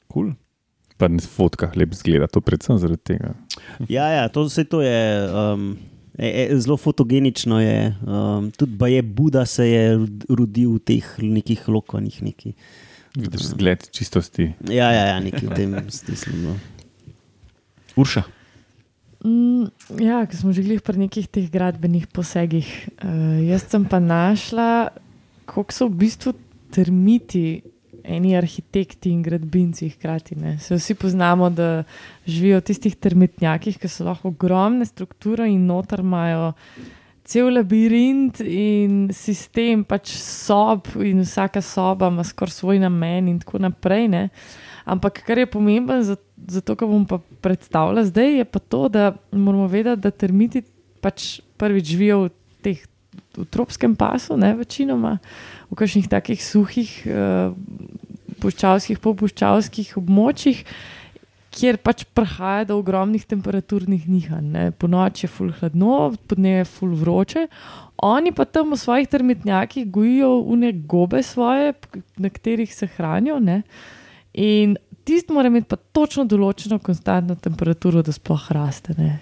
Cool. 0.07 0.33
Pa 1.01 1.09
na 1.09 1.17
fotkah 1.17 1.73
lep 1.73 1.95
zgleda, 1.97 2.29
to 2.29 2.43
predvsem 2.45 2.77
zaradi 2.77 3.15
tega. 3.15 3.33
Ja, 3.89 4.05
ja 4.13 4.27
to, 4.29 4.45
vse 4.45 4.67
to 4.69 4.83
je 4.85 4.99
um, 5.33 5.71
e, 6.13 6.29
e, 6.29 6.59
zelo 6.61 6.77
fotogenično. 6.77 7.57
Je, 7.57 7.79
um, 8.05 8.51
tudi 8.53 8.93
je 8.93 9.01
Buda 9.01 9.45
se 9.49 9.65
je 9.65 9.97
rod- 9.97 10.27
rodil 10.29 10.75
v 10.77 10.83
teh 10.85 11.07
nekih 11.17 11.65
lokovanih. 11.65 12.21
Neki. 12.21 12.53
Vidiš 13.17 13.49
zgled 13.55 13.89
čistosti. 13.91 14.53
Ja, 14.69 14.91
ja, 14.93 15.07
ja, 15.15 15.17
neki 15.19 15.49
v 15.49 15.57
tem 15.57 15.73
smislu. 15.89 16.37
No. 16.45 16.53
Urša. 17.97 18.23
Mm, 19.25 19.67
ja, 20.01 20.21
ker 20.25 20.37
smo 20.37 20.53
že 20.53 20.63
glih 20.65 20.85
pri 20.85 21.01
nekih 21.01 21.27
teh 21.27 21.49
gradbenih 21.51 22.07
posegih. 22.13 22.69
Uh, 23.01 23.41
jaz 23.49 23.67
sem 23.69 23.83
pa 23.85 23.99
našla, 23.99 24.93
koliko 25.49 25.75
so 25.75 25.89
v 25.89 26.05
bistvu 26.05 26.33
termiti, 26.71 27.61
eni 28.03 28.35
arhitekti 28.37 29.11
in 29.11 29.21
gradbinci 29.21 29.89
hkrati. 29.89 30.35
Ne. 30.39 30.57
Se 30.59 30.75
vsi 30.75 30.95
poznamo, 30.95 31.49
da 31.49 31.83
živijo 32.27 32.61
v 32.61 32.65
tistih 32.71 32.95
termitnjakih, 32.95 33.77
ki 33.79 33.89
so 33.91 34.07
lahko 34.07 34.31
ogromne 34.31 34.85
strukture 34.85 35.49
in 35.49 35.65
noter 35.69 36.03
imajo. 36.05 36.51
Cel 37.23 37.53
labirint 37.53 38.41
in 38.41 39.11
sistem 39.13 39.85
pač 39.87 40.15
sob, 40.17 40.89
in 41.05 41.21
vsaka 41.21 41.61
soba 41.61 42.09
ima 42.11 42.25
skoraj 42.25 42.57
svoj 42.57 42.81
namen, 42.81 43.29
in 43.29 43.39
tako 43.39 43.61
naprej. 43.61 44.09
Ne? 44.11 44.27
Ampak 44.85 45.21
kar 45.25 45.37
je 45.37 45.47
pomembno 45.47 46.01
za, 46.03 46.17
za 46.47 46.61
to, 46.61 46.75
kar 46.75 46.89
bom 46.89 47.05
pa 47.07 47.21
predstavila 47.41 48.03
zdaj, 48.09 48.37
je 48.41 48.45
pa 48.45 48.59
to, 48.59 48.87
da 48.89 49.11
moramo 49.31 49.69
vedeti, 49.69 50.01
da 50.01 50.11
termiti 50.11 50.63
pač 51.01 51.39
prvič 51.57 51.93
živijo 51.93 52.23
v 52.25 52.31
teh. 52.65 52.87
V 53.35 53.45
tropskem 53.51 53.95
pasu, 53.95 54.37
ne 54.39 54.53
večinoma, 54.55 55.17
v 55.71 55.77
kakšnih 55.79 56.07
takih 56.11 56.39
suhih, 56.43 56.89
uh, 57.07 57.55
puščavskih, 58.41 58.99
polpuščavskih 59.03 59.93
območjih, 59.99 60.63
kjer 61.51 61.77
pač 61.83 62.05
prihaja 62.15 62.69
do 62.69 62.77
ogromnih 62.79 63.23
temperaturnih 63.27 64.07
nihanj. 64.07 64.51
Ne. 64.53 64.65
Po 64.71 64.87
noči 64.91 65.25
je 65.25 65.31
ful 65.31 65.51
hladno, 65.59 66.13
po 66.27 66.37
dnevu 66.39 66.61
je 66.61 66.67
ful 66.71 66.93
vroče. 66.95 67.47
Oni 68.07 68.31
pa 68.35 68.47
tam 68.47 68.71
v 68.71 68.79
svojih 68.79 69.09
termitnjakih 69.11 69.89
gojijo 69.91 70.31
une 70.47 70.71
gobe 70.87 71.23
svoje, 71.23 71.73
na 72.17 72.31
katerih 72.31 72.71
se 72.73 72.87
hranijo. 72.95 73.39
Ne. 73.43 73.61
In 74.33 74.77
tisti 75.03 75.33
mora 75.33 75.51
imeti 75.51 75.67
pa 75.67 75.75
točno 75.75 76.23
določeno 76.25 76.79
konstantno 76.79 77.35
temperaturo, 77.35 78.01
da 78.01 78.15
sploh 78.15 78.47
raste. 78.55 78.95
Ne. 78.97 79.19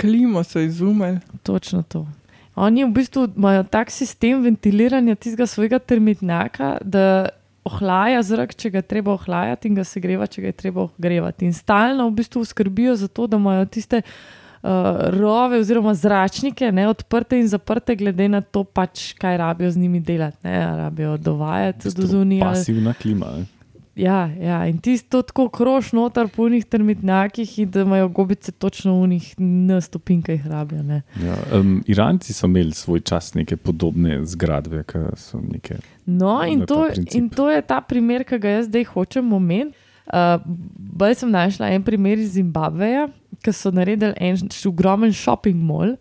Klimo 0.00 0.44
so 0.44 0.60
izumili. 0.60 1.22
Točno 1.42 1.82
to. 1.82 2.06
Oni 2.54 2.84
v 2.84 2.90
bistvu 2.92 3.28
imajo 3.36 3.62
tak 3.64 3.90
sistem 3.90 4.42
ventiliranja 4.44 5.14
tistega 5.16 5.46
svojega 5.46 5.78
termitnjaka, 5.78 6.76
da 6.84 7.30
ohlaja 7.64 8.20
zrak, 8.26 8.52
če 8.58 8.72
ga 8.74 8.82
treba 8.82 9.14
ohlajati, 9.14 9.70
in 9.70 9.78
ga 9.78 9.86
segreva, 9.86 10.26
če 10.26 10.44
ga 10.44 10.50
je 10.50 10.58
treba 10.64 10.84
ogrevati. 10.84 11.46
In 11.48 11.56
stalno 11.56 12.08
v 12.10 12.16
bistvu 12.20 12.44
skrbijo 12.44 12.96
za 12.98 13.08
to, 13.08 13.28
da 13.30 13.38
imajo 13.40 13.64
tiste 13.72 14.02
uh, 14.02 15.08
rove 15.14 15.62
oziroma 15.62 15.94
zračnike 15.94 16.72
ne, 16.74 16.88
odprte 16.90 17.38
in 17.38 17.48
zaprte, 17.48 17.96
glede 17.96 18.28
na 18.28 18.42
to, 18.42 18.64
pač, 18.64 19.12
kaj 19.20 19.38
rabijo 19.40 19.70
z 19.70 19.84
njimi 19.86 20.02
delati. 20.02 20.42
Ne, 20.44 20.58
rabijo 20.84 21.16
dovajati 21.16 21.94
do 21.96 22.06
zunija. 22.06 22.52
Pasivna 22.52 22.94
klima. 22.98 23.32
ne. 23.38 23.61
Ja, 23.94 24.30
ja, 24.40 24.66
in 24.66 24.78
ti 24.78 24.94
to 25.08 25.20
tako 25.22 25.48
kroš 25.52 25.90
noter 25.92 26.28
po 26.28 26.46
unih 26.48 26.64
termitnjakih, 26.64 27.58
in 27.58 27.70
da 27.70 27.80
imajo 27.80 28.08
gobice 28.08 28.52
točno 28.52 28.94
v 28.94 29.02
unih 29.02 29.34
na 29.38 29.80
stopinkah 29.80 30.46
rabijo. 30.46 30.82
Ne. 30.82 31.02
Ja, 31.20 31.36
um, 31.58 31.82
Iranci 31.86 32.32
so 32.32 32.46
imeli 32.46 32.72
svoj 32.72 33.00
čas 33.00 33.34
neke 33.34 33.56
podobne 33.56 34.24
zgradbe, 34.24 34.84
ki 34.88 35.04
so 35.16 35.40
neke. 35.44 35.76
No, 36.06 36.40
in 36.46 36.66
to, 36.66 36.88
in 37.14 37.28
to 37.28 37.50
je 37.50 37.62
ta 37.62 37.80
primer, 37.80 38.24
ki 38.24 38.38
ga 38.38 38.56
jaz 38.58 38.70
zdaj 38.70 38.88
hočem 38.94 39.32
omeniti. 39.32 39.76
Uh, 40.06 40.40
Bolj 40.76 41.14
sem 41.20 41.30
našla 41.30 41.68
en 41.76 41.82
primer 41.84 42.18
iz 42.18 42.32
Zimbabveja, 42.34 43.06
ki 43.44 43.52
so 43.54 43.70
naredili 43.70 44.14
en 44.16 44.48
ogromen 44.66 45.12
shopping 45.12 45.60
mall, 45.62 45.94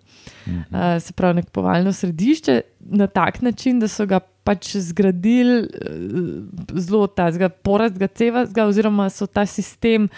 uh, 0.51 1.01
se 1.01 1.13
pravi, 1.13 1.35
nakupovalno 1.41 1.93
središče, 1.93 2.61
na 2.79 3.07
tak 3.07 3.41
način, 3.41 3.79
da 3.79 3.87
so 3.87 4.05
ga 4.05 4.19
pač 4.43 4.75
zgradili 4.77 5.61
uh, 5.61 6.77
zelo 6.79 7.07
tazga, 7.07 7.49
porastga 7.49 8.07
cevastga, 8.07 8.65
oziroma 8.65 9.09
so 9.09 9.27
ta 9.27 9.45
sistem 9.45 10.09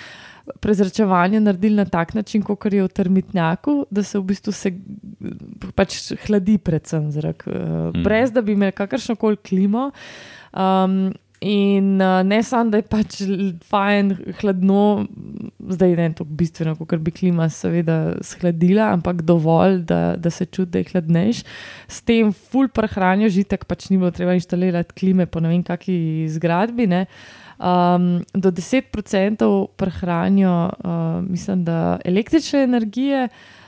prezračevanja 0.60 1.40
naredili 1.40 1.76
na 1.76 1.86
tak 1.86 2.14
način, 2.14 2.42
kot 2.44 2.66
je 2.68 2.84
v 2.84 2.88
termitnjaku, 2.88 3.86
da 3.92 4.04
se 4.04 4.20
v 4.20 4.24
bistvu 4.24 4.52
se 4.52 4.72
pač 5.76 6.12
hladi, 6.28 6.58
predvsem 6.58 7.12
zrak, 7.12 7.46
uh, 7.48 7.54
Mhm. 7.94 8.04
brez 8.04 8.32
da 8.32 8.42
bi 8.42 8.52
imeli 8.52 8.72
kakršno 8.72 9.16
koli 9.16 9.38
klimo. 9.38 9.92
Um, 10.54 11.14
in 11.44 12.02
uh, 12.02 12.22
ne 12.24 12.40
samo, 12.44 12.72
da 12.72 12.80
je 12.80 12.86
pač 12.88 13.18
fajn, 13.68 14.14
hladno, 14.40 15.06
zdaj 15.76 15.96
ne 16.00 16.08
tako 16.16 16.38
bistveno, 16.40 16.76
kot 16.80 17.02
bi 17.04 17.12
klima 17.12 17.50
seveda 17.52 17.98
shladila, 18.24 18.92
ampak 18.96 19.22
dovolj, 19.28 19.82
da, 19.90 20.02
da 20.18 20.32
se 20.32 20.48
čuti, 20.48 20.72
da 20.72 20.82
je 20.84 20.92
hladnejš. 20.94 21.42
S 21.92 22.06
tem 22.08 22.32
ful 22.32 22.72
prehranijo 22.72 23.32
žitek, 23.36 23.68
pač 23.68 23.90
ni 23.92 24.00
bilo 24.00 24.14
treba 24.16 24.38
inštalirati 24.40 24.96
klime 24.96 25.28
po 25.28 25.44
ne 25.44 25.52
vem 25.52 25.66
kakšni 25.68 26.30
zgradbi. 26.32 26.88
Ne. 26.88 27.06
Um, 27.64 28.24
do 28.34 28.52
10% 28.52 29.52
prehranijo, 29.78 30.56
uh, 30.72 31.20
mislim, 31.28 31.68
da 31.68 32.00
električne 32.08 32.64
energije. 32.70 33.28
Uh, 33.28 33.63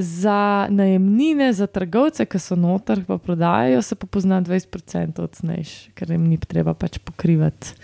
za 0.00 0.66
najemnine, 0.70 1.52
za 1.52 1.66
trgovce, 1.66 2.26
ki 2.26 2.38
so 2.38 2.56
noter, 2.56 3.02
pa 3.06 3.18
prodajajo, 3.18 3.82
se 3.82 3.94
pa 3.94 4.06
pozna 4.06 4.40
20% 4.42 5.22
odsnejš, 5.22 5.72
ker 5.98 6.10
jim 6.14 6.28
ni 6.30 6.38
treba 6.38 6.74
pač 6.74 7.00
pokrivati 7.02 7.74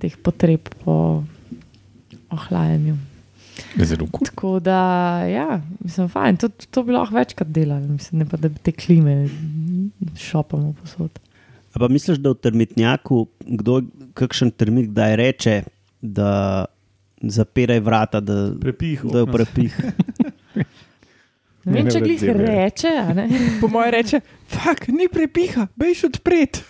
teh 0.00 0.14
potreb 0.22 0.68
po 0.84 1.24
ohlajanju. 2.30 2.94
Zelo 3.76 4.06
kul. 4.06 4.24
Tako 4.30 4.52
da, 4.64 4.80
ja, 5.26 5.60
mislim, 5.80 6.08
fajn, 6.08 6.38
to, 6.40 6.48
to 6.70 6.84
bi 6.86 6.94
lahko 6.94 7.18
večkrat 7.18 7.50
delali, 7.52 7.88
mislim, 7.88 8.22
ne 8.22 8.28
pa 8.30 8.38
da 8.40 8.48
bi 8.48 8.62
te 8.62 8.72
klime 8.72 9.26
šopamo 10.16 10.72
posod. 10.78 11.18
A 11.74 11.78
pa 11.78 11.88
misliš, 11.88 12.18
da 12.22 12.32
v 12.32 12.38
termitnjaku, 12.42 13.24
kdo, 13.58 13.80
kakšen 14.14 14.50
termit 14.50 14.92
kdaj 14.94 15.16
reče, 15.16 15.56
da 16.00 16.64
zapiraj 17.20 17.82
vrata, 17.82 18.22
da, 18.22 18.38
Prepih. 18.60 19.04
da 19.10 19.26
je 19.26 19.26
prepih. 19.26 19.74
Ne 21.64 21.76
vem, 21.76 21.90
če 21.92 22.00
glih 22.00 22.22
reče, 22.24 22.92
a 23.02 23.14
ne. 23.16 23.26
Po 23.60 23.68
mojem 23.68 23.92
reče, 23.98 24.20
fak, 24.48 24.86
ni 24.94 25.10
prepiha, 25.12 25.66
bejš 25.76 26.06
odpret. 26.08 26.62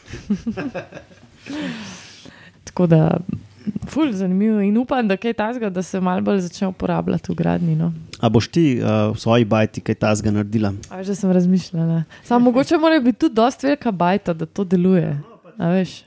Tako 2.70 2.86
da, 2.91 3.05
ful, 3.91 4.11
zanimivo 4.12 4.61
in 4.66 4.78
upam, 4.78 5.07
da 5.09 5.16
kaj 5.20 5.36
tasga, 5.38 5.70
da 5.70 5.82
se 5.86 6.01
malo 6.03 6.24
bolj 6.26 6.43
začne 6.49 6.72
uporabljati 6.72 7.32
v 7.32 7.38
gradni. 7.38 7.76
No. 7.78 7.93
A 8.20 8.28
boš 8.28 8.51
ti 8.51 8.64
uh, 8.80 9.14
v 9.14 9.20
svoji 9.20 9.47
bajti 9.47 9.82
kaj 9.84 9.99
tazga 10.03 10.34
naredila? 10.34 10.74
A 10.91 11.03
že 11.07 11.14
sem 11.14 11.30
razmišljala. 11.30 12.03
Samo 12.26 12.51
mogoče 12.51 12.78
mora 12.78 13.01
biti 13.01 13.18
tudi 13.26 13.34
dosti 13.34 13.66
velika 13.70 13.91
bajta, 13.91 14.34
da 14.34 14.47
to 14.47 14.64
deluje. 14.64 15.14
A 15.57 15.70
veš? 15.76 16.03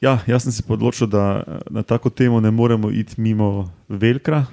Ja, 0.00 0.18
jaz 0.26 0.46
sem 0.46 0.52
se 0.52 0.62
odločil, 0.68 1.10
da 1.10 1.42
eh, 1.42 1.58
na 1.70 1.82
tako 1.82 2.10
temo 2.10 2.40
ne 2.40 2.50
moremo 2.50 2.90
iti 2.90 3.20
mimo 3.20 3.68
Velkra, 3.88 4.46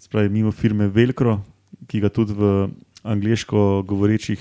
spravi 0.00 0.28
mimo 0.28 0.52
firme 0.52 0.88
Velkro, 0.88 1.38
ki 1.86 2.00
ga 2.00 2.10
tudi 2.10 2.34
v 2.36 2.68
angliško 3.06 3.82
govorečih, 3.88 4.40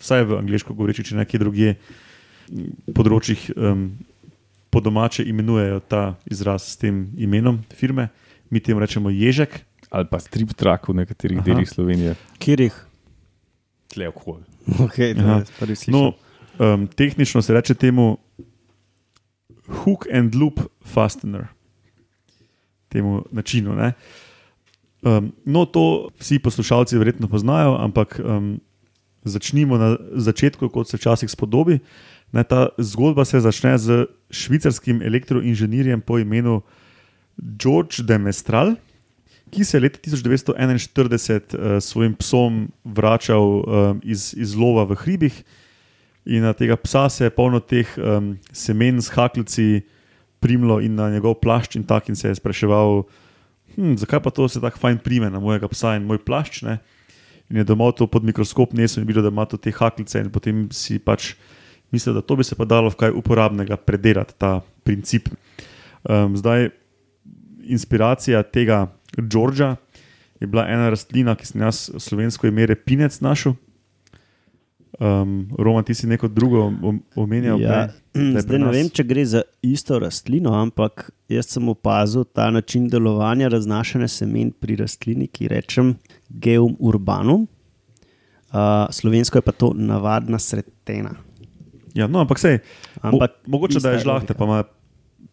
vsaj 0.00 0.24
v 0.28 0.38
angliško 0.38 0.74
govorečih, 0.74 1.06
če 1.06 1.16
nekje 1.16 1.40
drugje 1.40 1.74
m, 1.74 2.72
področjih 2.94 3.46
um, 3.56 3.86
po 4.74 4.82
domače 4.84 5.24
imenujejo 5.24 5.80
ta 5.88 6.16
izraz 6.26 6.66
s 6.66 6.76
tem 6.80 7.06
imenom 7.16 7.62
firme. 7.74 8.10
Mi 8.50 8.60
temu 8.60 8.82
rečemo 8.82 9.10
ježek. 9.10 9.62
Ali 9.94 10.08
pa 10.10 10.18
strip 10.18 10.50
trak 10.58 10.88
v 10.90 10.96
nekaterih 10.98 11.38
Aha. 11.38 11.46
delih 11.46 11.68
Slovenije. 11.70 12.16
Kirih. 12.42 12.74
Tle 13.94 14.10
okol. 14.10 14.42
Okay, 14.88 15.14
No, 15.92 16.14
um, 16.58 16.86
tehnično 16.88 17.42
se 17.42 17.54
reče 17.54 17.74
temu 17.74 18.16
hook 19.68 20.06
and 20.12 20.34
loop 20.34 20.60
fastener, 20.84 21.46
temu 22.88 23.22
načinu. 23.30 23.74
Ne? 23.74 23.92
Um, 25.04 25.32
no, 25.44 25.66
to 25.68 26.08
vsi 26.16 26.38
poslušalci 26.40 26.96
verjetno 26.96 27.28
poznajo, 27.28 27.76
ampak 27.76 28.16
um, 28.24 28.56
začnimo 29.24 29.76
na 29.76 29.96
začetku, 30.16 30.68
kot 30.72 30.88
se 30.88 30.96
včasih 30.96 31.28
spodobi. 31.28 31.78
Ne, 32.32 32.44
ta 32.44 32.72
zgodba 32.80 33.24
se 33.28 33.40
začne 33.40 33.76
z 33.78 34.06
švicarskim 34.32 35.02
elektroinženirjem 35.04 36.00
po 36.00 36.18
imenu 36.18 36.62
George 37.36 38.00
de 38.00 38.18
Mestral, 38.18 38.74
ki 39.52 39.64
se 39.64 39.76
je 39.76 39.80
leta 39.84 40.00
1941 40.00 40.56
uh, 40.56 41.78
svojim 41.84 42.16
psom 42.16 42.72
vračal 42.84 43.44
um, 43.44 44.00
iz, 44.00 44.32
iz 44.32 44.56
lova 44.56 44.88
v 44.88 44.96
hribih. 45.04 45.36
In 46.24 46.48
na 46.48 46.56
tega 46.56 46.80
psa 46.80 47.10
se 47.12 47.28
je 47.28 47.30
polno 47.30 47.60
teh 47.60 47.84
um, 48.00 48.38
semen 48.52 49.04
s 49.04 49.12
hakljici 49.12 49.84
primlo 50.40 50.80
in 50.80 50.96
na 50.96 51.10
njegov 51.12 51.34
plašč, 51.44 51.76
in 51.76 51.84
tako 51.84 52.12
in 52.12 52.16
se 52.16 52.32
je 52.32 52.40
spraševal, 52.40 53.04
hm, 53.76 53.96
zakaj 54.00 54.22
pa 54.24 54.30
to 54.34 54.48
se 54.48 54.60
tako 54.60 54.80
fajn 54.82 54.98
prime 55.04 55.30
na 55.30 55.40
mojega 55.40 55.68
psa 55.68 55.96
in 55.98 56.06
moj 56.08 56.20
plašč. 56.24 56.62
Ne? 56.66 56.78
In 57.50 57.60
je 57.60 57.64
domov 57.68 57.94
to 57.98 58.06
pod 58.06 58.24
mikroskop 58.24 58.72
nesel 58.72 59.02
in 59.02 59.08
videl, 59.08 59.22
da 59.26 59.32
ima 59.32 59.44
to 59.44 59.60
te 59.60 59.72
hakljice, 59.74 60.22
in 60.24 60.30
potem 60.32 60.68
si 60.72 60.98
pač 60.98 61.34
mislil, 61.92 62.16
da 62.16 62.22
to 62.24 62.36
bi 62.36 62.44
se 62.44 62.56
pa 62.56 62.64
dalo 62.64 62.90
v 62.90 62.98
kaj 62.98 63.14
uporabnega 63.14 63.76
predelati, 63.76 64.34
ta 64.38 64.60
princip. 64.86 65.28
Um, 66.02 66.36
zdaj, 66.36 66.70
inspiracija 67.64 68.42
tega 68.42 68.86
Đorđa 69.16 69.76
je 70.40 70.46
bila 70.46 70.66
ena 70.68 70.90
rastlina, 70.90 71.36
ki 71.36 71.46
sem 71.46 71.62
jaz 71.62 71.86
slovensko 72.02 72.48
ime 72.48 72.66
repinec 72.66 73.20
našel. 73.24 73.54
Um, 75.00 75.48
Roman, 75.58 75.82
ti 75.82 75.94
si 75.94 76.06
neko 76.06 76.28
drugo 76.28 76.60
om- 76.62 77.00
omenjal. 77.16 77.58
Ja, 77.60 77.88
prej, 78.12 78.30
zdaj 78.44 78.58
ne 78.58 78.70
vem, 78.70 78.86
če 78.88 79.02
gre 79.02 79.24
za 79.26 79.40
isto 79.60 79.98
rastlino, 79.98 80.52
ampak 80.54 81.08
jaz 81.28 81.48
sem 81.50 81.66
opazil 81.68 82.22
ta 82.24 82.46
način 82.50 82.86
delovanja 82.88 83.48
raznašanja 83.50 84.08
semen 84.08 84.52
pri 84.52 84.76
rastlini, 84.76 85.26
ki 85.26 85.48
rečem 85.50 85.96
Geum 86.30 86.76
urbanum. 86.78 87.48
Uh, 88.48 88.86
slovensko 88.88 89.38
je 89.38 89.42
pa 89.42 89.52
to 89.52 89.72
navadna 89.74 90.38
sretena. 90.38 91.16
Ja, 91.94 92.06
no, 92.06 92.20
ampak 92.20 92.38
sej, 92.38 92.60
mo, 93.02 93.10
Ampak 93.10 93.34
mogoče 93.46 93.82
da 93.82 93.90
je 93.92 94.04
žlahte, 94.06 94.34
pa 94.34 94.44
ima 94.44 94.60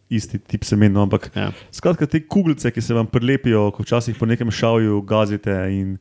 isti 0.10 0.40
tip 0.40 0.66
semen. 0.66 0.94
No, 0.94 1.06
ampak 1.06 1.30
Ja. 1.36 1.52
skratka, 1.72 2.06
te 2.06 2.20
kuglice, 2.20 2.72
ki 2.72 2.82
se 2.82 2.94
vam 2.94 3.06
prilepijo, 3.06 3.70
ko 3.72 3.84
včasih 3.84 4.18
po 4.18 4.26
nekem 4.26 4.50
šavju 4.50 5.02
gazite 5.02 5.54
in 5.70 5.98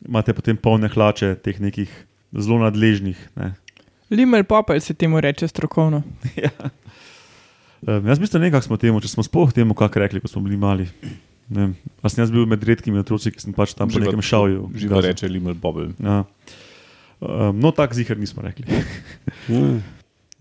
imate 0.00 0.32
potem 0.32 0.56
polne 0.56 0.88
hlače 0.88 1.34
teh 1.36 1.60
nekih 1.60 1.92
zelo 2.34 2.58
nadležnih. 2.62 3.18
Ne. 3.36 3.54
Limel 4.10 4.44
popel 4.44 4.80
se 4.80 4.94
temu 4.94 5.20
reče 5.20 5.48
strokovno. 5.48 6.02
Um, 7.84 8.06
jaz 8.06 8.18
mislim, 8.18 8.46
kako 8.48 8.64
smo 8.64 8.76
temu, 8.80 9.00
če 9.00 9.08
smo 9.12 9.22
sploh 9.22 9.50
temu 9.52 9.74
kako 9.76 10.00
rekli, 10.00 10.20
ko 10.20 10.28
smo 10.28 10.40
bili 10.40 10.56
mali. 10.56 10.86
Ne 11.52 11.58
vem, 11.60 11.72
a 12.00 12.08
sem 12.08 12.22
jaz 12.22 12.30
bil 12.32 12.46
med 12.48 12.62
redkimi 12.64 12.96
otroci, 12.96 13.28
ki 13.28 13.42
sem 13.42 13.52
pač 13.52 13.74
tam 13.76 13.90
po 13.92 14.00
nekem 14.00 14.22
šavju. 14.24 14.70
Živa 14.72 14.94
gazil. 14.96 15.08
reče 15.10 15.28
Limel 15.28 15.58
Bobel. 15.60 15.90
Ja. 16.00 16.22
Um, 17.20 17.60
no, 17.60 17.74
tako 17.76 17.98
zihar 17.98 18.16
nismo 18.16 18.44
rekli. 18.46 18.64
Mm. 19.48 19.82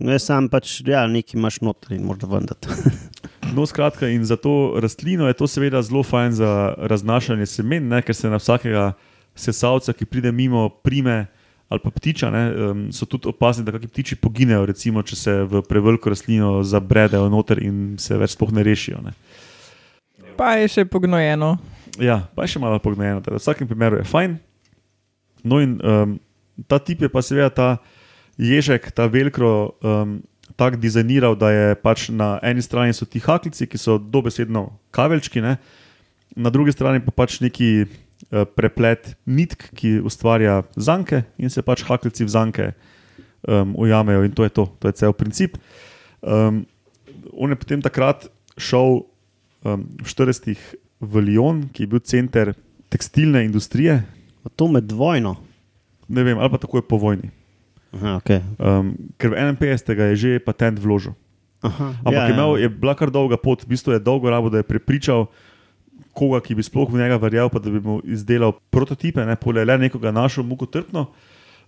No, 0.04 0.10
jaz 0.10 0.24
sam 0.26 0.48
pač, 0.50 0.80
ja, 0.84 1.04
nekaj 1.08 1.38
imaš 1.38 1.60
noter 1.64 1.94
in 1.96 2.08
moraš 2.08 2.26
vendati. 2.32 2.72
No, 3.54 3.68
skratka, 3.70 4.08
in 4.10 4.24
za 4.26 4.34
to 4.42 4.80
rastlino 4.82 5.28
je 5.30 5.36
to 5.38 5.46
seveda 5.48 5.84
zelo 5.86 6.02
fajn 6.04 6.32
za 6.40 6.50
raznašanje 6.90 7.46
semen, 7.46 7.86
ne, 7.92 8.00
ker 8.02 8.16
se 8.18 8.32
na 8.32 8.40
vsakega 8.42 8.88
sesalca, 9.38 9.94
ki 9.94 10.08
pride 10.10 10.32
mimo, 10.34 10.66
prime 10.82 11.28
ali 11.74 11.82
pa 11.82 11.90
ptiča, 11.90 12.30
ne, 12.30 12.44
um, 12.54 12.82
so 12.94 13.08
tudi 13.10 13.32
opazili, 13.32 13.66
da 13.66 13.74
kakšni 13.74 13.90
ptiči 13.90 14.18
poginejo, 14.22 14.66
recimo, 14.70 15.02
če 15.02 15.18
se 15.18 15.34
v 15.50 15.64
preveliko 15.66 16.14
rastlino 16.14 16.60
zabredejo 16.62 17.32
noter 17.34 17.64
in 17.66 17.96
se 18.02 18.18
več 18.20 18.36
sploh 18.38 18.54
ne 18.54 18.66
rešijo. 18.66 19.02
Ne. 19.02 19.16
Pa 20.38 20.54
je 20.62 20.70
še 20.76 20.86
pognojeno. 20.90 21.56
Ja, 22.02 22.24
pa 22.38 22.46
je 22.46 22.54
še 22.56 22.62
malo 22.62 22.78
pognojeno, 22.84 23.24
v 23.26 23.42
vsakem 23.42 23.70
primeru 23.70 24.02
je 24.02 24.06
fajn. 24.10 24.38
No, 25.44 25.60
in 25.64 25.80
um, 25.82 26.20
ta 26.70 26.78
tip 26.78 27.02
je 27.02 27.10
pa 27.10 27.26
seveda 27.26 27.50
ta 27.50 27.70
ježek, 28.38 28.94
ta 28.94 29.10
velkro. 29.10 29.74
Um, 29.82 30.22
Tako 30.54 30.78
dizajniral, 30.78 31.34
da 31.40 31.48
je 31.50 31.70
pač 31.82 32.12
na 32.14 32.36
eni 32.46 32.62
strani 32.62 32.94
so 32.94 33.08
ti 33.10 33.18
haklici, 33.18 33.66
ki 33.66 33.80
so 33.80 33.96
dobesedno 33.98 34.68
kaveljčki, 34.94 35.42
ne? 35.42 35.56
na 36.36 36.50
drugi 36.54 36.76
strani 36.76 37.02
pa 37.02 37.10
pač 37.12 37.40
neki 37.42 37.86
preplet 38.30 39.16
nitk, 39.26 39.72
ki 39.76 40.00
ustvarja 40.06 40.64
zanke 40.76 41.24
in 41.38 41.50
se 41.50 41.62
pač 41.62 41.84
haklici 41.88 42.24
v 42.24 42.32
zanke 42.32 42.66
um, 43.48 43.76
ujamejo, 43.78 44.24
in 44.24 44.32
to 44.32 44.48
je 44.48 44.52
to, 44.54 44.68
to 44.80 44.88
je 44.88 44.94
cel 44.94 45.14
princip. 45.14 45.58
Um, 46.22 46.66
on 47.34 47.50
je 47.52 47.60
potem 47.60 47.82
takrat 47.84 48.28
šel 48.58 49.04
um, 49.66 49.86
v 50.00 50.08
40-ih 50.08 50.62
v 51.04 51.14
Lyon, 51.20 51.68
ki 51.74 51.84
je 51.84 51.92
bil 51.92 52.02
center 52.04 52.54
tekstilne 52.94 53.44
industrije, 53.44 54.04
Pa 54.44 54.52
To 54.60 54.68
med 54.68 54.92
vojno. 54.92 55.40
ne 56.12 56.24
vem, 56.24 56.36
ali 56.36 56.52
pa 56.52 56.60
takoj 56.60 56.84
po 56.84 57.00
vojni. 57.00 57.32
Aha, 57.96 58.20
okay. 58.20 58.44
Um, 58.60 59.14
ker 59.16 59.32
v 59.32 59.40
51. 59.56 60.12
je 60.14 60.16
že 60.20 60.32
patent 60.44 60.76
vložil. 60.76 61.16
Aha, 61.64 61.96
Ampak 62.04 62.12
ja, 62.12 62.28
je, 62.28 62.34
imel, 62.36 62.52
je 62.60 62.68
bila 62.68 62.92
kar 62.92 63.08
dolga 63.08 63.40
pot, 63.40 63.64
v 63.64 63.72
bistvu 63.72 63.96
je 63.96 64.04
dolgo 64.04 64.28
rabo, 64.28 64.52
da 64.52 64.60
je 64.60 64.68
prepričal 64.68 65.32
koga, 66.14 66.42
ki 66.46 66.56
bi 66.56 66.64
sploh 66.64 66.90
v 66.92 67.02
njega 67.02 67.18
verjel, 67.22 67.50
pa 67.50 67.60
da 67.60 67.72
bi 67.74 67.82
mu 67.82 68.00
izdelal 68.06 68.54
prototipe, 68.74 69.26
ne 69.26 69.36
pole 69.36 69.66
le 69.66 69.78
nekoga 69.78 70.12
našel 70.14 70.46
mukotrpno. 70.46 71.08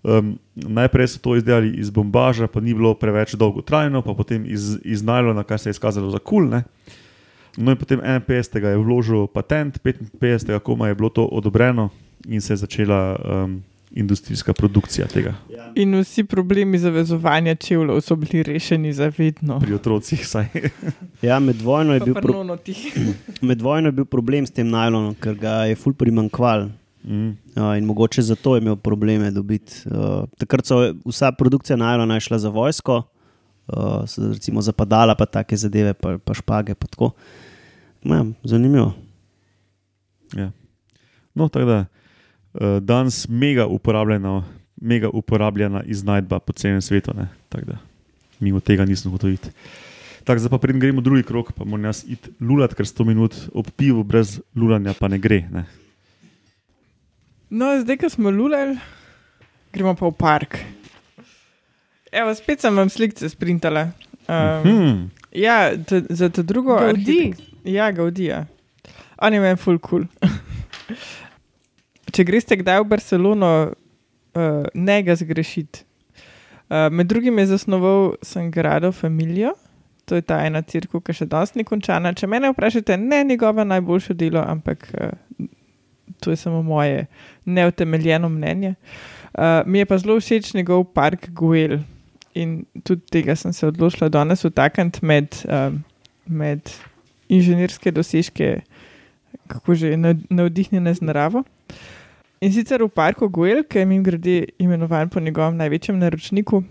Um, 0.05 0.35
najprej 0.55 1.15
so 1.15 1.19
to 1.19 1.33
izdelali 1.35 1.73
iz 1.81 1.89
bombaža, 1.89 2.47
pa 2.47 2.61
ni 2.61 2.75
bilo 2.77 2.93
preveč 2.93 3.33
dolgotrajno, 3.33 4.03
pa 4.05 4.13
potem 4.13 4.45
iz, 4.45 4.75
iz 4.85 5.01
najlona, 5.01 5.43
kar 5.43 5.59
se 5.59 5.69
je 5.69 5.77
izkazalo 5.77 6.11
za 6.13 6.19
kul. 6.21 6.45
Cool, 6.45 6.61
no 7.57 7.71
in 7.71 7.77
potem 7.77 7.99
51. 7.99 8.65
je 8.65 8.77
vložil 8.77 9.27
patent, 9.27 9.79
55. 9.83 10.59
koma 10.59 10.87
je 10.87 10.95
bilo 10.95 11.09
to 11.09 11.25
odobreno 11.25 11.89
in 12.27 12.41
se 12.41 12.53
je 12.53 12.57
začela 12.57 13.15
um, 13.15 13.63
industrijska 13.95 14.53
produkcija 14.53 15.07
tega 15.07 15.33
In 15.75 15.95
vsi 15.99 16.23
problemi 16.23 16.77
zavezovanja 16.77 17.55
čevljev 17.55 18.01
so 18.01 18.15
bili 18.15 18.43
rešeni 18.43 18.93
za 18.93 19.11
vedno. 19.17 19.59
pri 19.59 19.73
otrocih. 19.73 20.21
Vsaj. 20.23 20.45
Ja, 21.21 21.39
med, 21.39 21.61
vojno 21.61 21.93
je 21.93 21.99
bil 21.99 22.13
pro, 22.13 22.33
nonotih. 22.33 22.97
med 23.41 23.61
vojno 23.61 23.87
je 23.87 23.91
bil 23.91 24.05
problem 24.05 24.47
s 24.47 24.51
tem 24.51 24.69
najlonom, 24.69 25.15
ker 25.19 25.35
ga 25.35 25.49
je 25.67 25.75
ful 25.75 25.93
primankval. 25.93 26.69
Mm. 27.03 27.27
Uh, 27.55 27.77
in 27.77 27.85
mogoče 27.85 28.21
zato 28.21 28.55
je 28.55 28.61
imel 28.61 28.75
probleme 28.75 29.31
dobiti. 29.31 29.83
Uh, 29.85 30.23
takrat 30.37 30.65
so 30.65 30.79
vsa 31.05 31.31
produkcija 31.31 31.77
najlona 31.77 32.19
šla 32.19 32.39
za 32.39 32.49
vojsko, 32.49 33.01
uh, 33.67 34.05
so 34.07 34.31
recimo 34.31 34.61
za 34.61 34.71
padala, 34.71 35.15
pa 35.15 35.25
take 35.25 35.57
zadeve, 35.57 35.93
pa, 35.93 36.17
pa 36.17 36.33
špage. 36.33 36.75
Pa 36.75 36.87
tako. 36.87 37.11
ja, 38.03 38.25
zanimivo. 38.43 38.93
Ja. 40.33 40.51
No, 41.33 41.49
tako 41.49 41.65
da 41.65 41.85
uh, 42.55 42.79
danes 42.81 43.27
mega 43.27 43.67
uporabljena, 43.67 44.43
mega 44.81 45.09
uporabljena 45.13 45.83
iznajdba 45.83 46.39
po 46.39 46.53
celem 46.53 46.81
svetu. 46.81 47.13
Mimo 48.39 48.59
tega 48.59 48.85
nisem 48.85 49.11
hotel 49.11 49.35
iti. 49.35 49.51
Tako, 50.25 50.41
zdaj 50.41 50.49
pa 50.49 50.57
preden 50.57 50.81
gremo 50.81 51.03
v 51.03 51.05
drugi 51.05 51.23
krok, 51.23 51.51
pa 51.53 51.67
moram 51.67 51.85
jaz 51.85 52.01
iti 52.09 52.31
lulat, 52.41 52.73
ker 52.73 52.87
100 52.87 53.05
minut 53.05 53.35
ob 53.53 53.67
pivu 53.77 54.01
brez 54.03 54.39
lulanja 54.57 54.95
pa 54.97 55.07
ne 55.07 55.19
gre. 55.21 55.43
Ne. 55.53 55.67
No, 57.53 57.75
zdaj, 57.77 57.99
ko 58.01 58.09
smo 58.09 58.33
lulali, 58.33 58.73
gremo 59.69 59.93
pa 59.93 60.09
v 60.09 60.15
park. 60.17 60.57
Evo, 62.09 62.33
spet 62.33 62.63
sem 62.63 62.73
vam 62.73 62.89
slike 62.89 63.29
sprintala. 63.29 63.91
Um, 64.25 64.65
Hmm. 64.65 64.97
Ja, 65.35 65.75
t, 65.77 66.01
za 66.09 66.29
to 66.29 66.41
drugo. 66.43 66.79
Gaudi. 66.79 67.35
Ja, 67.67 67.91
Gaudija. 67.91 68.45
On 69.21 69.33
je 69.33 69.39
meni 69.39 69.57
full 69.57 69.77
cool. 69.77 70.07
Če 72.15 72.23
greste 72.23 72.55
kdaj 72.55 72.79
v 72.79 72.87
Barcelono, 72.93 73.51
uh, 73.67 74.67
ne 74.71 74.97
ga 75.03 75.15
zgrešiti. 75.19 75.83
Uh, 76.71 76.87
med 76.87 77.09
drugim 77.11 77.41
je 77.41 77.49
zasnoval 77.49 78.13
Sangrado 78.23 78.93
Familijo, 78.95 79.51
to 80.07 80.15
je 80.15 80.23
ta 80.23 80.37
ena 80.45 80.61
crkva, 80.63 81.01
ki 81.03 81.15
še 81.17 81.27
danes 81.27 81.51
ni 81.57 81.65
končana. 81.67 82.13
Če 82.15 82.29
me 82.31 82.39
vprašate, 82.53 82.95
ne 82.97 83.19
njegovo 83.27 83.65
najboljše 83.67 84.15
delo, 84.15 84.39
ampak 84.47 84.87
uh, 84.95 85.49
to 86.23 86.31
je 86.31 86.39
samo 86.39 86.61
moje 86.63 87.05
neutemeljeno 87.45 88.29
mnenje. 88.29 88.75
Uh, 89.33 89.67
mi 89.67 89.81
je 89.81 89.85
pa 89.85 89.97
zelo 89.97 90.15
všeč 90.19 90.53
njegov 90.55 90.85
park 90.95 91.27
Guel. 91.35 91.81
In 92.35 92.63
tudi 92.83 93.03
tega 93.11 93.35
sem 93.35 93.53
se 93.53 93.67
odločila 93.67 94.09
danes 94.09 94.43
vtakniti 94.43 95.03
med, 95.05 95.35
um, 95.51 95.81
med 96.25 96.71
inženirske 97.27 97.91
dosežke, 97.91 98.61
kako 99.51 99.75
že 99.75 99.97
nav- 99.99 100.23
navdihnjene 100.29 100.95
z 100.95 101.03
naravo. 101.03 101.43
In 102.45 102.53
sicer 102.53 102.83
v 102.83 102.91
parku 102.93 103.25
Guel, 103.33 103.63
ki 103.65 103.79
je 103.79 103.85
mimo 103.89 104.05
grede 104.05 104.35
imenovan 104.61 105.09
po 105.09 105.19
njegovem 105.19 105.57
največjem 105.57 105.97
naročniku, 105.97 106.61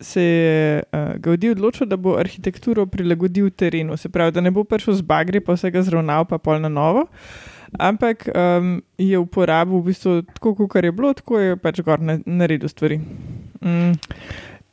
se 0.00 0.22
je 0.22 0.82
uh, 0.82 1.12
Gaudi 1.20 1.50
odločil, 1.50 1.86
da 1.86 1.96
bo 2.00 2.14
arhitekturo 2.16 2.86
prilagodil 2.86 3.50
terenu. 3.50 3.96
Se 4.00 4.08
pravi, 4.08 4.32
da 4.32 4.40
ne 4.40 4.50
bo 4.50 4.64
prišel 4.64 4.96
z 4.96 5.04
bagri, 5.04 5.42
pa 5.44 5.58
vsega 5.58 5.82
zravnal, 5.84 6.24
pa 6.24 6.38
pol 6.38 6.62
na 6.62 6.70
novo. 6.72 7.04
Ampak 7.78 8.30
um, 8.32 8.80
je 8.98 9.18
uporabil 9.18 9.76
v 9.76 9.90
bistvu 9.90 10.14
tako, 10.32 10.54
kot 10.56 10.84
je 10.84 10.92
bilo, 10.92 11.12
tako 11.14 11.38
je 11.38 11.56
pač 11.60 11.82
gor 11.84 12.00
na- 12.00 12.22
naredil 12.24 12.72
stvari. 12.72 12.98
Mm. 13.60 13.92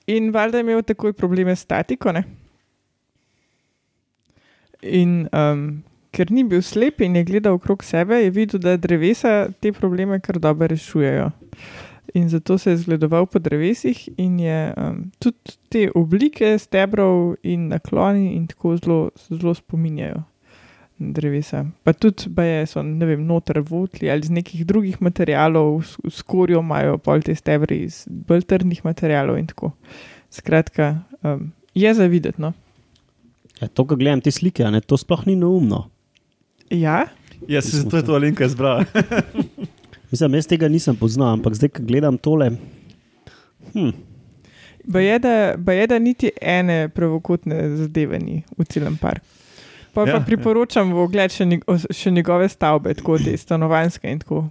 In 0.08 0.32
valjda 0.32 0.58
je 0.58 0.64
imel 0.64 0.82
takoj 0.82 1.14
probleme 1.14 1.56
s 1.56 1.68
statiko. 1.68 2.16
Ne? 2.16 2.24
In 4.82 5.28
um, 5.36 5.84
ker 6.18 6.32
ni 6.34 6.44
bil 6.50 6.64
slep 6.66 7.02
in 7.06 7.16
je 7.16 7.26
gledal 7.28 7.60
okrog 7.60 7.84
sebe, 7.86 8.18
je 8.24 8.32
videl, 8.34 8.62
da 8.64 8.78
drevesa 8.82 9.52
te 9.62 9.72
probleme 9.72 10.20
kar 10.24 10.40
dobro 10.42 10.68
rešujejo. 10.68 11.30
In 12.18 12.30
zato 12.30 12.58
se 12.58 12.72
je 12.72 12.78
zgledoval 12.78 13.26
po 13.26 13.40
drevesih 13.40 14.10
in 14.18 14.40
je 14.40 14.74
um, 14.78 15.12
tudi 15.20 15.58
te 15.70 15.84
oblike 15.96 16.56
stebrov 16.58 17.36
in 17.44 17.68
nakloni 17.68 18.32
in 18.36 18.48
tako 18.48 18.78
zelo, 18.78 19.00
zelo 19.30 19.54
spominjajo 19.54 20.24
drevesa. 20.98 21.66
Pa 21.84 21.94
tudi, 21.94 22.30
baje 22.34 22.66
so, 22.72 22.82
ne 22.82 23.06
vem, 23.06 23.26
noter 23.28 23.60
votli 23.62 24.10
ali 24.10 24.26
iz 24.26 24.32
nekih 24.34 24.66
drugih 24.66 25.02
materialov, 25.02 25.84
s, 25.84 26.00
s 26.10 26.24
korjo 26.26 26.64
imajo 26.64 26.98
pol 26.98 27.22
te 27.22 27.36
stebre 27.36 27.84
iz 27.86 28.06
bolj 28.08 28.48
trdnih 28.50 28.82
materialov 28.86 29.38
in 29.38 29.52
tako. 29.52 29.76
Skratka, 30.34 30.96
um, 31.22 31.52
je 31.76 31.94
za 31.94 32.08
videti. 32.10 32.42
No? 32.42 32.54
Ja, 33.62 33.68
to, 33.68 33.86
kar 33.86 34.00
gledam 34.00 34.24
te 34.24 34.32
slike, 34.32 34.66
ne, 34.72 34.82
to 34.82 34.98
sploh 34.98 35.28
ni 35.28 35.36
neumno. 35.36 35.86
Ja, 36.70 37.06
Ja, 37.48 37.62
se 37.62 37.78
zato 37.78 37.98
je 37.98 38.06
to 38.06 38.16
Alenka 38.16 38.46
izbrala. 38.46 38.86
Mislim, 40.12 40.34
jaz 40.34 40.48
tega 40.48 40.68
nisem 40.68 40.96
poznal, 40.96 41.34
ampak 41.38 41.54
zdaj, 41.54 41.70
ko 41.70 41.84
gledam 41.84 42.18
tole. 42.18 42.52
Hm, 43.74 43.92
Baje, 44.88 45.20
da, 45.20 45.54
baje, 45.58 45.88
da 45.88 46.00
niti 46.00 46.30
ene 46.42 46.90
pravokotne 46.90 47.76
zadeve 47.76 48.20
ni 48.20 48.44
v 48.58 48.66
celem 48.66 48.96
parku. 48.98 49.26
Pa, 49.98 50.04
ja, 50.06 50.14
Ja, 50.14 50.20
pa 50.20 50.26
priporočam 50.30 50.92
v 50.94 51.00
ogled 51.08 51.34
še, 51.34 51.48
njeg, 51.50 51.64
še 51.90 52.12
njegove 52.14 52.46
stavbe, 52.54 52.94
tako 53.00 53.16
te 53.18 53.32
stanovanske 53.34 54.06
in 54.06 54.20
tako. 54.22 54.44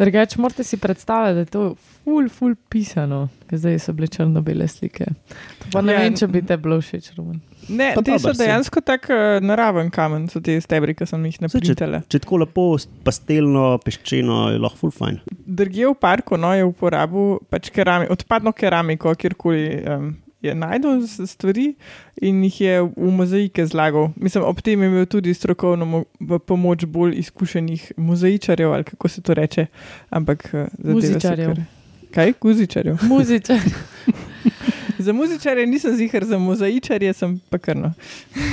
Drugač, 0.00 0.34
morate 0.40 0.64
si 0.66 0.80
predstavljati, 0.82 1.36
da 1.36 1.44
je 1.44 1.50
to 1.52 1.62
ful, 2.02 2.26
ful 2.32 2.56
pisano, 2.72 3.28
ker 3.46 3.60
zdaj 3.60 3.78
so 3.84 3.94
bile 3.94 4.08
črno-bele 4.10 4.66
slike. 4.66 5.06
To 5.62 5.70
Pa 5.76 5.82
ne 5.84 5.94
Ja, 5.94 6.00
vem, 6.02 6.16
če 6.18 6.26
bi 6.32 6.42
te 6.42 6.56
bilo 6.58 6.80
všeč. 6.82 7.12
Roman. 7.18 7.38
Ne, 7.68 7.92
Pa 7.94 8.02
te 8.02 8.16
so 8.18 8.32
dejansko 8.34 8.80
tako 8.82 9.14
uh, 9.14 9.36
naraven 9.44 9.92
kamen, 9.94 10.24
so 10.32 10.40
te 10.42 10.56
stebri, 10.64 10.96
ki 10.98 11.06
sem 11.06 11.28
jih 11.28 11.36
Saj, 11.38 11.44
naprintala. 11.46 12.00
če 12.10 12.22
tako 12.24 12.40
lepo, 12.42 12.64
pastelno, 13.06 13.66
peščeno, 13.84 14.40
je 14.56 14.62
lahko 14.64 14.80
full 14.88 14.96
fajn. 14.96 15.20
Drugje 15.46 15.92
v 15.92 15.98
parku 16.00 16.40
no, 16.40 16.50
je 16.56 16.66
uporabil 16.66 17.36
pač 17.52 17.70
kerami, 17.70 18.08
odpadno 18.10 18.50
keramiko, 18.56 19.14
kjerkoli 19.14 19.62
um, 19.84 20.10
je 20.42 20.54
najdel 20.54 21.02
stvari 21.26 21.74
in 22.22 22.44
jih 22.44 22.60
je 22.60 22.80
v 22.82 23.10
mozaike 23.10 23.66
zlagal. 23.66 24.10
Mislim, 24.16 24.44
ob 24.44 24.60
tem 24.60 24.82
je 24.82 24.88
imel 24.88 25.06
tudi 25.06 25.34
strokovno 25.34 26.04
pomoč 26.46 26.84
bolj 26.84 27.18
izkušenih 27.18 27.92
mozaičarjev, 27.96 28.72
ali 28.72 28.84
kako 28.84 29.08
se 29.08 29.22
to 29.22 29.34
reče. 29.34 29.66
Ampak 30.10 30.48
zadeve 30.48 30.68
so 30.82 30.92
Muzičarjev. 30.92 31.50
kar- 31.50 31.62
Kaj? 32.10 32.32
Guzičarjev. 32.40 32.96
Muzičar. 33.12 33.60
Za 34.98 35.12
muzičarje 35.12 35.66
nisem 35.66 35.96
zihar, 35.96 36.24
za 36.24 36.38
mozaičarje 36.38 37.12
sem 37.12 37.40
pa 37.50 37.58
krno. 37.58 37.92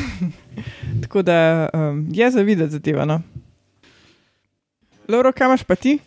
Tako 1.02 1.22
da 1.22 1.70
um, 1.74 2.08
je 2.12 2.32
za 2.32 2.42
videti 2.42 2.72
zadeva. 2.72 3.06
No. 3.06 3.22
Lauro, 5.08 5.32
kam 5.32 5.50
imaš 5.50 5.64
pa 5.64 5.76
ti? 5.76 6.00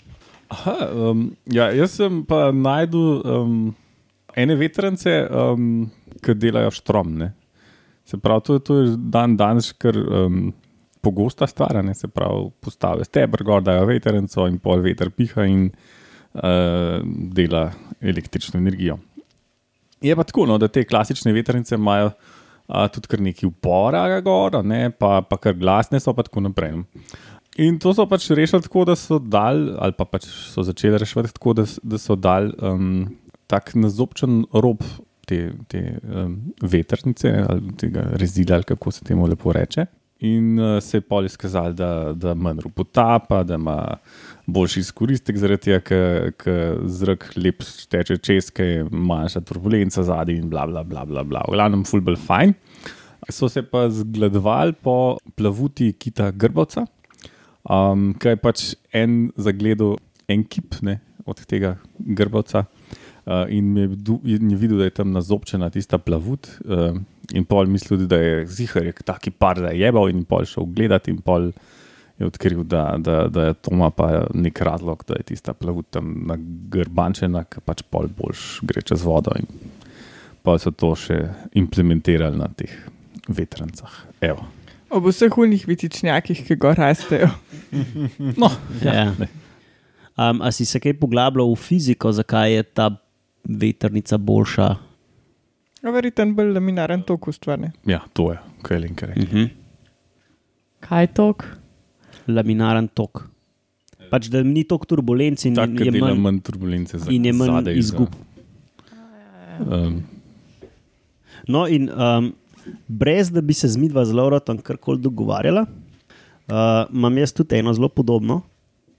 Aha, 0.49 0.77
um, 0.95 1.37
ja, 1.47 1.71
jaz 1.71 1.91
sem 1.91 2.25
pa 2.25 2.53
najdel 2.53 3.01
um, 3.25 3.75
ene 4.37 4.57
vetrance, 4.59 5.13
um, 5.31 5.85
ki 6.23 6.35
delajo 6.39 6.73
štrom. 6.75 7.15
Ne? 7.21 7.33
Se 8.09 8.19
pravi, 8.19 8.47
to, 8.47 8.59
to 8.65 8.79
je 8.81 8.97
dan 9.13 9.37
danes 9.39 9.73
kar 9.79 9.97
um, 9.97 10.51
pogosta 11.01 11.47
stvar, 11.47 11.79
ne 11.85 11.95
se 11.95 12.09
pravi, 12.09 12.51
postavijo 12.61 13.07
stebr, 13.09 13.45
gor 13.47 13.65
dajo 13.65 13.87
veternico 13.89 14.47
in 14.51 14.59
pol 14.63 14.83
veter 14.85 15.13
piha 15.15 15.47
in 15.49 15.69
uh, 15.71 17.01
dela 17.37 17.71
električno 18.01 18.61
energijo. 18.61 18.99
Je 20.01 20.17
pa 20.17 20.25
tako, 20.25 20.47
no, 20.49 20.59
da 20.59 20.69
te 20.69 20.85
klasične 20.89 21.33
veternice 21.37 21.77
imajo 21.77 22.11
uh, 22.11 22.87
tudi 22.93 23.11
kar 23.13 23.21
nekaj 23.21 23.49
upora, 23.49 24.05
gor, 24.25 24.57
a 24.61 24.63
ne, 24.63 24.89
pa, 24.91 25.21
pa 25.23 25.37
kar 25.41 25.59
glasne 25.61 26.01
so, 26.01 26.15
pa 26.17 26.25
tako 26.27 26.49
naprej. 26.49 26.79
no. 26.79 27.09
In 27.59 27.81
to 27.83 27.91
so 27.93 28.07
pač 28.07 28.29
rešili 28.31 28.63
tako, 28.63 28.85
da 28.89 28.95
so 28.97 29.19
dal, 29.19 29.59
ali 29.83 29.93
pa 29.97 30.07
pač 30.07 30.29
so 30.31 30.63
začeli 30.65 31.01
reševati 31.03 31.35
tako, 31.35 31.55
da, 31.59 31.65
da 31.83 31.99
so 31.99 32.15
dal 32.17 32.53
um, 32.63 33.09
tak 33.51 33.75
nazobčen 33.75 34.45
rob 34.55 34.85
te, 35.27 35.51
te 35.71 35.81
um, 36.03 36.37
veternice 36.63 37.33
ali 37.49 37.75
tega 37.79 38.07
rezila, 38.19 38.61
ali 38.61 38.69
kako 38.69 38.93
se 38.95 39.05
temu 39.07 39.27
lepo 39.31 39.53
reče. 39.53 39.87
In 40.21 40.59
uh, 40.61 40.77
se 40.85 40.99
je 40.99 41.05
pol 41.07 41.25
izkazalo, 41.25 41.73
da, 41.73 41.91
da 42.13 42.35
manj 42.37 42.67
potapa, 42.77 43.41
da 43.45 43.57
ima 43.57 43.79
boljši 44.47 44.83
izkoristek, 44.85 45.39
zaradi 45.41 45.71
tega, 45.71 46.33
ker 46.37 46.83
zrak 46.85 47.31
lep 47.41 47.65
teče 47.89 48.19
čez, 48.21 48.51
ker 48.53 48.69
je 48.69 48.83
manjša 48.91 49.41
turbulenca 49.49 50.05
zadaj 50.05 50.37
in 50.37 50.51
bla, 50.53 50.67
bla, 50.69 50.85
bla, 50.85 51.07
bla, 51.09 51.25
bla. 51.25 51.45
V 51.49 51.57
glavnem, 51.57 51.87
fulbel 51.89 52.19
fajn. 52.21 52.53
So 53.31 53.49
se 53.49 53.63
pa 53.65 53.87
zgledovali 53.93 54.77
po 54.83 55.17
plavuti 55.37 55.93
kita 55.93 56.31
Grbavca, 56.37 56.85
um, 57.65 58.11
ki 58.21 58.35
je 58.35 58.41
pač 58.45 58.67
en 58.97 59.31
zagledal 59.41 59.97
en 60.29 60.45
kip 60.45 60.77
ne, 60.85 60.99
od 61.25 61.41
tega 61.49 61.79
Grbavca. 61.97 62.67
Uh, 63.31 63.45
in 63.47 63.77
je, 63.77 63.85
in 64.25 64.51
je 64.51 64.57
videl, 64.59 64.81
da 64.81 64.89
je 64.89 64.95
tam 64.97 65.13
nazobčena 65.15 65.69
tista 65.71 66.01
plavut, 66.03 66.49
uh, 66.67 66.97
in 67.31 67.45
pol 67.47 67.69
mislil, 67.71 68.09
da 68.11 68.19
je 68.19 68.47
zihar, 68.51 68.89
je 68.89 68.95
taki 69.07 69.31
par, 69.31 69.61
da 69.63 69.71
je 69.71 69.85
jebal, 69.85 70.09
in 70.11 70.25
pol 70.27 70.43
šel 70.51 70.67
gledati, 70.75 71.15
in 71.15 71.21
pol 71.23 71.53
je 72.19 72.27
odkril, 72.27 72.65
da, 72.67 72.97
da, 72.99 73.29
da 73.31 73.45
je 73.45 73.55
to 73.63 73.71
ima 73.77 73.91
pa 73.95 74.25
nek 74.35 74.59
razlog, 74.61 75.05
da 75.07 75.21
je 75.21 75.29
tista 75.31 75.55
plavut 75.55 75.87
tam 75.95 76.09
nagrbančena, 76.27 77.45
ki 77.47 77.63
pač 77.65 77.85
pol 77.87 78.11
boljš 78.19 78.49
gre 78.67 78.83
čez 78.83 79.05
vodo. 79.07 79.37
In 79.39 79.47
pa 80.43 80.57
so 80.59 80.73
to 80.75 80.91
še 80.99 81.21
implementirali 81.55 82.37
na 82.41 82.49
teh 82.57 82.73
vetrancah. 83.29 83.93
Evo. 84.25 84.43
Ob 84.91 85.07
vseh 85.07 85.37
unih 85.39 85.69
vitičnjakih, 85.71 86.43
ki 86.49 86.59
gor 86.59 86.75
rastejo. 86.81 87.31
No, 88.41 88.51
Ja. 88.83 89.13
Um, 90.21 90.43
a 90.45 90.51
si 90.53 90.67
se 90.69 90.81
kaj 90.83 90.99
poglabljal 91.01 91.49
v 91.49 91.57
fiziko, 91.57 92.11
zakaj 92.13 92.53
je 92.53 92.65
ta 92.77 92.91
vetrnica 93.45 94.19
boljša? 94.19 94.69
Verjetno 95.83 96.35
bolj 96.35 96.53
laminaren 96.53 97.03
tok 97.03 97.29
ustvarne. 97.29 97.73
ja, 97.87 98.01
to 98.13 98.33
je, 98.33 98.39
kaj 98.63 98.77
je 98.77 98.81
Linker. 98.81 99.11
Uh 99.11 99.17
-huh. 99.25 99.49
Kaj 100.81 101.03
je 101.03 101.07
tok? 101.07 101.45
Laminaren 102.29 102.89
tok. 102.89 103.29
Pač, 104.11 104.27
da 104.27 104.43
ni 104.43 104.65
toliko 104.65 104.85
turbulenc 104.87 105.45
in 105.45 105.55
Tako 105.55 105.85
je 105.85 105.91
manj. 105.93 106.19
manj 106.19 106.41
turbulence 106.41 106.99
za 106.99 107.11
in 107.11 107.25
je 107.25 107.33
manj 107.33 107.49
zadaj, 107.49 107.75
za- 107.75 107.79
izgub. 107.79 108.09
Um, 109.61 110.03
No, 111.49 111.67
in 111.67 111.89
um, 111.91 112.33
brez 112.89 113.31
da 113.31 113.41
bi 113.41 113.55
se 113.55 113.69
z 113.69 113.77
midva 113.77 114.05
zelo 114.05 114.29
rotom 114.31 114.59
karkoli 114.59 115.01
dogovarjala, 115.01 115.63
uh, 115.63 116.55
imam 116.93 117.19
jaz 117.19 117.33
tudi 117.33 117.57
eno 117.57 117.73
zelo 117.73 117.89
podobno 117.89 118.43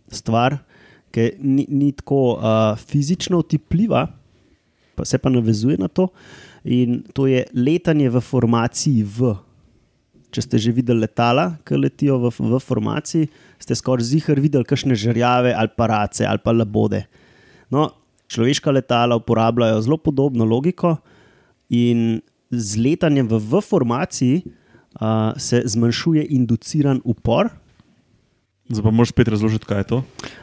stvar, 0.08 0.58
ki 1.12 1.32
ni, 1.40 1.66
ni 1.70 1.92
tako 1.92 2.34
uh, 2.34 2.42
fizično 2.78 3.38
otipljiva, 3.38 4.08
pa 5.02 5.08
se 5.10 5.18
pa 5.18 5.34
navezuje 5.34 5.82
na 5.82 5.90
to. 5.90 6.12
In 6.70 7.02
to 7.18 7.26
je 7.26 7.42
letanje 7.58 8.06
v 8.14 8.22
formaciji 8.22 9.02
V. 9.02 9.34
Če 10.30 10.46
ste 10.46 10.62
že 10.62 10.72
videli 10.72 11.02
letala, 11.02 11.58
ki 11.66 11.82
letijo 11.82 12.22
v, 12.22 12.30
v 12.30 12.62
formaciji, 12.62 13.26
ste 13.58 13.74
skoraj 13.74 14.06
zihar 14.06 14.38
videli 14.38 14.64
kakšne 14.64 14.94
žrjave 14.94 15.58
ali 15.58 15.74
pa 15.74 15.90
race 15.90 16.22
ali 16.22 16.40
pa 16.40 16.54
labode. 16.54 17.02
No, 17.74 17.90
človeška 18.30 18.70
letala 18.70 19.18
uporabljajo 19.18 19.82
zelo 19.82 19.98
podobno 19.98 20.46
logiko, 20.46 21.02
in 21.72 22.20
z 22.52 22.76
letanjem 22.84 23.32
v, 23.32 23.40
v 23.40 23.64
formaciji 23.64 24.36
uh, 24.44 25.32
se 25.40 25.64
zmanjšuje 25.66 26.28
induciran 26.36 27.00
upor. 27.08 27.48
Zdaj 28.68 28.84
pa 28.84 28.92
moraš 28.92 29.16
spet 29.16 29.32
razložiti, 29.32 29.68
kaj 29.68 29.80
je 29.80 29.88
to. 29.88 29.98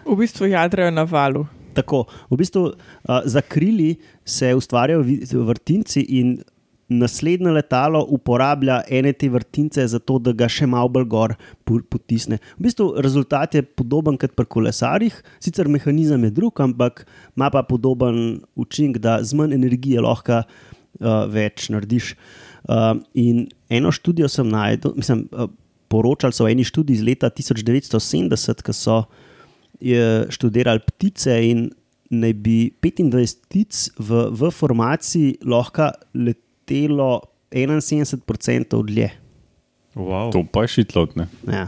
V 0.08 0.16
bistvu 0.16 0.48
jadrajo 0.48 0.92
na 0.92 1.04
valu. 1.04 1.44
Tako, 1.78 2.04
v 2.30 2.38
bistvu 2.40 2.62
uh, 2.68 3.18
za 3.24 3.42
krili 3.46 3.96
se 4.26 4.50
ustvarjajo 4.58 5.04
vrtinci, 5.46 6.02
in 6.20 6.38
naslednje 6.88 7.50
letalo 7.52 8.00
uporablja 8.08 8.80
ene 8.88 9.12
te 9.12 9.28
vrtince, 9.28 9.84
zato 9.86 10.16
da 10.18 10.32
ga 10.32 10.48
še 10.48 10.66
malo 10.66 10.88
bolj 10.92 11.06
gor 11.12 11.34
potisne. 11.64 12.38
V 12.56 12.64
bistvu 12.68 12.88
rezultat 13.04 13.54
je 13.54 13.62
podoben 13.62 14.16
kot 14.20 14.32
pri 14.36 14.48
kolesarjih, 14.48 15.20
sicer 15.44 15.68
mehanizem 15.68 16.24
je 16.24 16.32
drug, 16.40 16.60
ampak 16.64 17.04
ima 17.36 17.50
pa 17.52 17.62
podoben 17.68 18.40
učinek, 18.56 19.00
da 19.04 19.18
z 19.22 19.36
manj 19.36 19.56
energije 19.58 20.04
lahko 20.04 20.40
uh, 20.40 21.24
več 21.28 21.68
narediš. 21.74 22.14
Uh, 22.68 22.96
in 23.14 23.46
eno 23.72 23.92
študijo 23.92 24.28
sem 24.32 24.48
najdel, 24.48 24.96
mislim, 24.96 25.26
uh, 25.32 25.52
poročali 25.92 26.36
so 26.36 26.46
o 26.46 26.48
eni 26.48 26.64
študiji 26.64 27.00
iz 27.00 27.04
leta 27.04 27.28
1970, 27.30 28.64
ki 28.64 28.76
so 28.76 29.02
študirali 30.34 30.82
ptice 30.86 31.34
in 31.50 31.68
naj 32.10 32.32
bi 32.40 32.58
25 32.82 33.42
ptic 33.46 33.88
v, 34.00 34.28
v 34.32 34.50
formaciji 34.50 35.38
lahko 35.44 35.90
letelo 36.16 37.22
71% 37.52 38.82
dlje. 38.84 39.10
Wow. 39.98 40.30
to 40.30 40.44
pa 40.52 40.62
je 40.62 40.78
šitlot. 40.78 41.16
Ne? 41.18 41.26
Ja. 41.50 41.66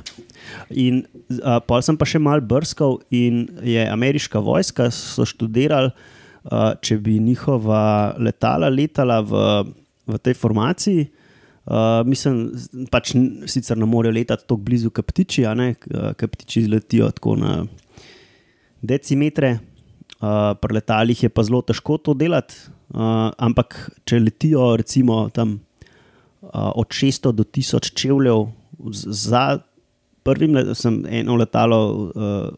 In 0.70 1.02
uh, 1.42 1.58
pol 1.66 1.82
sem 1.82 1.98
pa 1.98 2.06
še 2.06 2.20
mal 2.22 2.42
brskal, 2.44 3.00
in 3.11 3.48
je 3.66 3.82
ameriška 3.90 4.38
vojska 4.44 4.86
so 4.94 5.26
študirali, 5.26 5.90
uh, 6.46 6.72
če 6.78 7.00
bi 7.02 7.18
njihova 7.18 8.14
letala 8.22 8.70
letala 8.70 9.18
v, 9.26 9.42
v 10.06 10.20
tej 10.22 10.38
formaciji. 10.38 11.08
Uh, 11.70 12.00
mislim, 12.06 12.54
pač 12.90 13.12
sicer 13.50 13.78
ne 13.78 13.88
morejo 13.88 14.14
letati 14.14 14.46
tako 14.46 14.62
blizu, 14.62 14.94
kot 14.94 15.11
ptiči, 15.11 15.44
a 15.46 15.56
ne, 15.58 15.74
ker 15.74 16.30
ptiči 16.30 16.68
letijo 16.70 17.11
tako 17.14 17.36
na 17.40 17.58
decimetre, 18.83 19.59
uh, 20.20 20.55
pri 20.57 20.74
letalih 20.74 21.22
je 21.22 21.28
pa 21.28 21.43
zelo 21.43 21.62
težko 21.62 21.99
to 21.99 22.14
delati. 22.14 22.55
Uh, 22.91 23.31
ampak 23.39 23.76
če 24.05 24.18
letijo 24.18 24.72
recimo 24.76 25.28
tam 25.31 25.61
uh, 26.43 26.72
od 26.74 26.89
600 26.91 27.33
do 27.33 27.45
1000 27.45 27.93
čevljev 27.95 28.49
za 29.07 29.61
prvim, 30.22 30.55
le- 30.55 30.74
sem 30.74 31.05
eno 31.09 31.37
letalo 31.37 31.78
uh, 31.93 32.11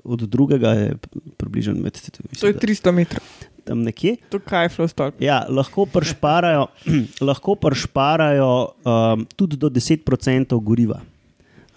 od 0.04 0.24
drugega, 0.28 0.72
je 0.72 0.96
približno 1.36 1.74
med 1.74 1.92
To 1.92 2.08
je 2.48 2.52
mislim, 2.52 2.52
da 2.52 2.90
300 2.90 2.92
metrov. 2.92 3.22
tam 3.64 3.82
nekje. 3.82 4.16
To 4.30 4.40
kaj 4.40 4.64
je 4.64 4.68
flostolp. 4.68 5.20
Ja, 5.22 5.44
lahko 5.48 5.86
prešparajo, 5.86 6.66
lahko 7.28 7.54
prešparajo 7.54 8.50
um, 8.82 9.26
tudi 9.36 9.56
do 9.56 9.68
10% 9.70 10.62
goriva. 10.62 11.00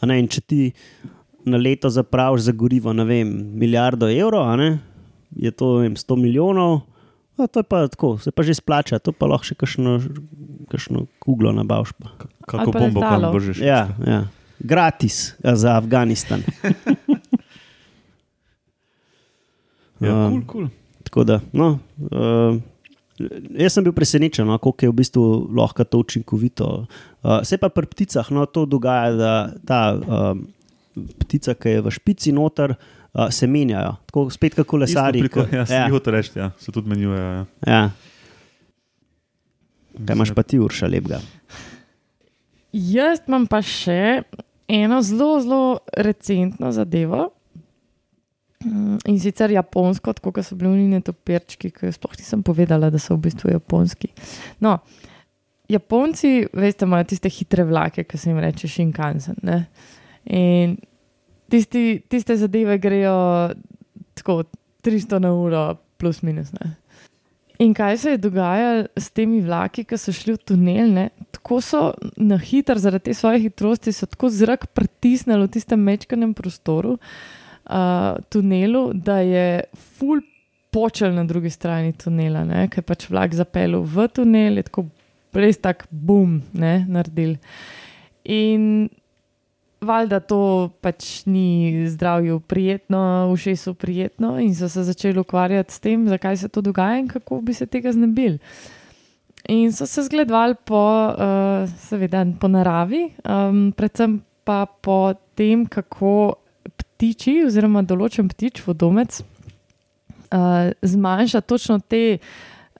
Ne, 0.05 0.19
in 0.21 0.27
če 0.29 0.41
ti 0.41 0.59
na 1.45 1.57
leto 1.57 1.89
zapraviš 1.89 2.41
za 2.49 2.51
gorivo, 2.51 2.93
ne 2.93 3.05
vem, 3.05 3.31
milijardo 3.53 4.09
evrov, 4.09 4.47
a 4.49 4.55
ne, 4.59 4.79
je 5.35 5.51
to 5.51 5.77
vem, 5.83 5.95
100 5.95 6.17
milijonov, 6.21 6.81
a 7.37 7.47
to 7.47 7.59
je 7.59 7.63
pa 7.63 7.87
tako, 7.87 8.17
se 8.17 8.31
pa 8.31 8.43
že 8.43 8.53
splača, 8.55 8.99
to 8.99 9.11
pa 9.11 9.27
lahko 9.27 9.45
še 9.51 9.55
kakšno, 9.59 9.99
kakšno 10.71 11.05
kuglo 11.19 11.51
nabaviš. 11.51 11.91
Pa. 11.99 12.15
Kako 12.47 12.71
bombo 12.71 13.01
kam 13.03 13.27
vržeš? 13.33 13.59
Ja, 13.59 13.89
ja. 14.07 14.27
Gratis 14.59 15.35
za 15.43 15.75
Afganistan. 15.75 16.41
ja 19.99 20.27
Um, 20.27 20.41
kul, 20.43 20.43
kul. 20.47 20.67
Tako 21.03 21.23
da, 21.23 21.39
no, 21.53 21.79
uh, 22.11 22.57
jaz 23.55 23.75
sem 23.75 23.85
bil 23.85 23.93
presenečen, 23.95 24.47
no, 24.47 24.57
koliko 24.59 24.85
je 24.85 24.91
v 24.91 24.97
bistvu 24.97 25.23
lahko 25.55 25.85
to 25.87 26.01
učinkovito. 26.03 26.67
Uh, 27.23 27.39
se 27.47 27.57
pa 27.61 27.69
pri 27.69 27.87
pticah 27.87 28.31
no, 28.33 28.45
to 28.45 28.65
dogaja, 28.65 29.13
da 29.15 29.33
ta 29.63 29.81
um, 29.95 30.47
ptica, 31.19 31.53
ki 31.53 31.69
je 31.69 31.81
v 31.81 31.91
špici 31.91 32.31
noter, 32.31 32.73
uh, 32.73 33.27
se 33.29 33.47
menjajo. 33.47 33.95
Tako 34.05 34.29
spet 34.29 34.55
kot 34.55 34.67
kolesari. 34.67 35.19
Isto 35.19 35.27
priko- 35.27 35.45
ke- 35.45 35.55
Ja, 35.55 35.65
ja, 35.69 35.87
ja. 35.87 35.99
to 35.99 36.11
reči, 36.11 36.31
ja. 36.35 36.51
se 36.57 36.71
tudi 36.71 36.89
menjujejo. 36.89 37.31
Ja. 37.31 37.45
ja. 37.67 37.83
Kaj 39.97 40.13
imaš 40.13 40.31
pa 40.31 40.43
ti, 40.43 40.59
Urša, 40.59 40.87
lepega? 40.87 41.21
Jaz 42.73 43.21
imam 43.27 43.45
pa 43.47 43.61
še 43.61 44.23
eno 44.67 44.99
zelo, 45.01 45.39
zelo 45.39 45.61
recentno 45.95 46.71
zadevo. 46.71 47.29
Mm, 48.59 48.97
In 49.05 49.19
sicer 49.19 49.51
japonsko, 49.51 50.13
tako 50.13 50.31
kot 50.31 50.43
so 50.43 50.55
bili 50.55 50.71
unine 50.71 50.99
topirčki, 50.99 51.69
ki 51.71 51.91
sploh 51.91 52.15
nisem 52.17 52.41
povedala, 52.41 52.89
da 52.89 52.99
so 52.99 53.15
v 53.15 53.27
bistvu 53.27 53.51
japonski. 53.51 54.11
No, 54.59 54.79
Japonci, 55.65 56.45
veste, 56.53 56.85
imajo 56.85 57.07
tiste 57.09 57.25
hitre 57.27 57.63
vlake, 57.65 58.03
ki 58.03 58.17
se 58.17 58.29
jim 58.29 58.37
reče 58.37 58.67
Shinkansen. 58.69 59.39
Ne? 59.41 59.63
In 60.25 60.77
tisti, 61.49 62.01
tiste 62.09 62.37
zadeve 62.37 62.77
grejo 62.81 63.15
tako 64.17 64.43
300 64.85 65.19
na 65.19 65.33
uro, 65.33 65.75
plus 65.97 66.21
minus. 66.21 66.51
Ne? 66.53 66.75
In 67.59 67.73
kaj 67.73 67.97
se 67.97 68.09
je 68.15 68.17
dogajalo 68.17 68.87
s 68.99 69.09
temi 69.15 69.39
vlaki, 69.41 69.85
ki 69.87 69.97
so 69.97 70.13
šli 70.15 70.35
v 70.35 70.41
tunel? 70.51 70.91
Ne? 70.91 71.09
Tako 71.35 71.61
so 71.63 71.81
na 72.17 72.37
hitro, 72.41 72.77
zaradi 72.81 73.09
te 73.09 73.15
svoje 73.15 73.45
hitrosti, 73.45 73.93
so 73.95 74.09
tako 74.11 74.29
zrak 74.33 74.67
pritisnili 74.75 75.47
v 75.47 75.53
tistem 75.53 75.79
mečkanem 75.79 76.33
prostoru, 76.35 76.97
uh, 76.97 78.17
tunelu, 78.29 78.89
da 78.93 79.21
je 79.23 79.63
full 79.97 80.23
počel 80.75 81.15
na 81.15 81.23
drugi 81.23 81.49
strani 81.49 81.93
tunela, 81.95 82.43
ker 82.67 82.83
je 82.83 82.87
pač 82.89 83.07
vlak 83.07 83.37
zapeljal 83.37 83.85
v 83.87 84.07
tunel, 84.11 84.59
je 84.59 84.67
tako 84.67 84.87
res 85.35 85.59
tak 85.59 85.87
bum, 85.91 86.41
ne, 86.55 86.81
naredil. 86.91 87.37
In 88.27 88.89
valjda 89.81 90.19
to 90.19 90.69
pač 90.81 91.25
ni 91.25 91.85
zdravju 91.89 92.39
prijetno, 92.39 93.33
všeč 93.35 93.67
prijetno, 93.79 94.35
in 94.39 94.55
so 94.55 94.69
se 94.69 94.83
začeli 94.83 95.19
ukvarjati 95.19 95.73
s 95.73 95.79
tem, 95.79 96.07
zakaj 96.09 96.37
se 96.37 96.49
to 96.49 96.61
dogaja 96.61 96.99
in 96.99 97.07
kako 97.07 97.41
bi 97.41 97.53
se 97.53 97.65
tega 97.65 97.91
znebili. 97.91 98.39
In 99.49 99.73
so 99.73 99.85
se 99.85 100.03
zgledovali 100.03 100.55
po, 100.65 101.13
uh, 101.13 101.69
seveda, 101.69 102.25
po 102.39 102.47
naravi, 102.47 103.11
um, 103.23 103.71
predvsem 103.77 104.21
pa 104.43 104.65
po 104.65 105.13
tem, 105.35 105.65
kako 105.65 106.35
ptiči, 106.77 107.43
oziroma 107.45 107.83
določen 107.85 108.29
ptič, 108.29 108.63
vodomec, 108.65 109.19
uh, 109.21 110.71
zmanjša 110.81 111.41
točno 111.45 111.79
te 111.79 112.17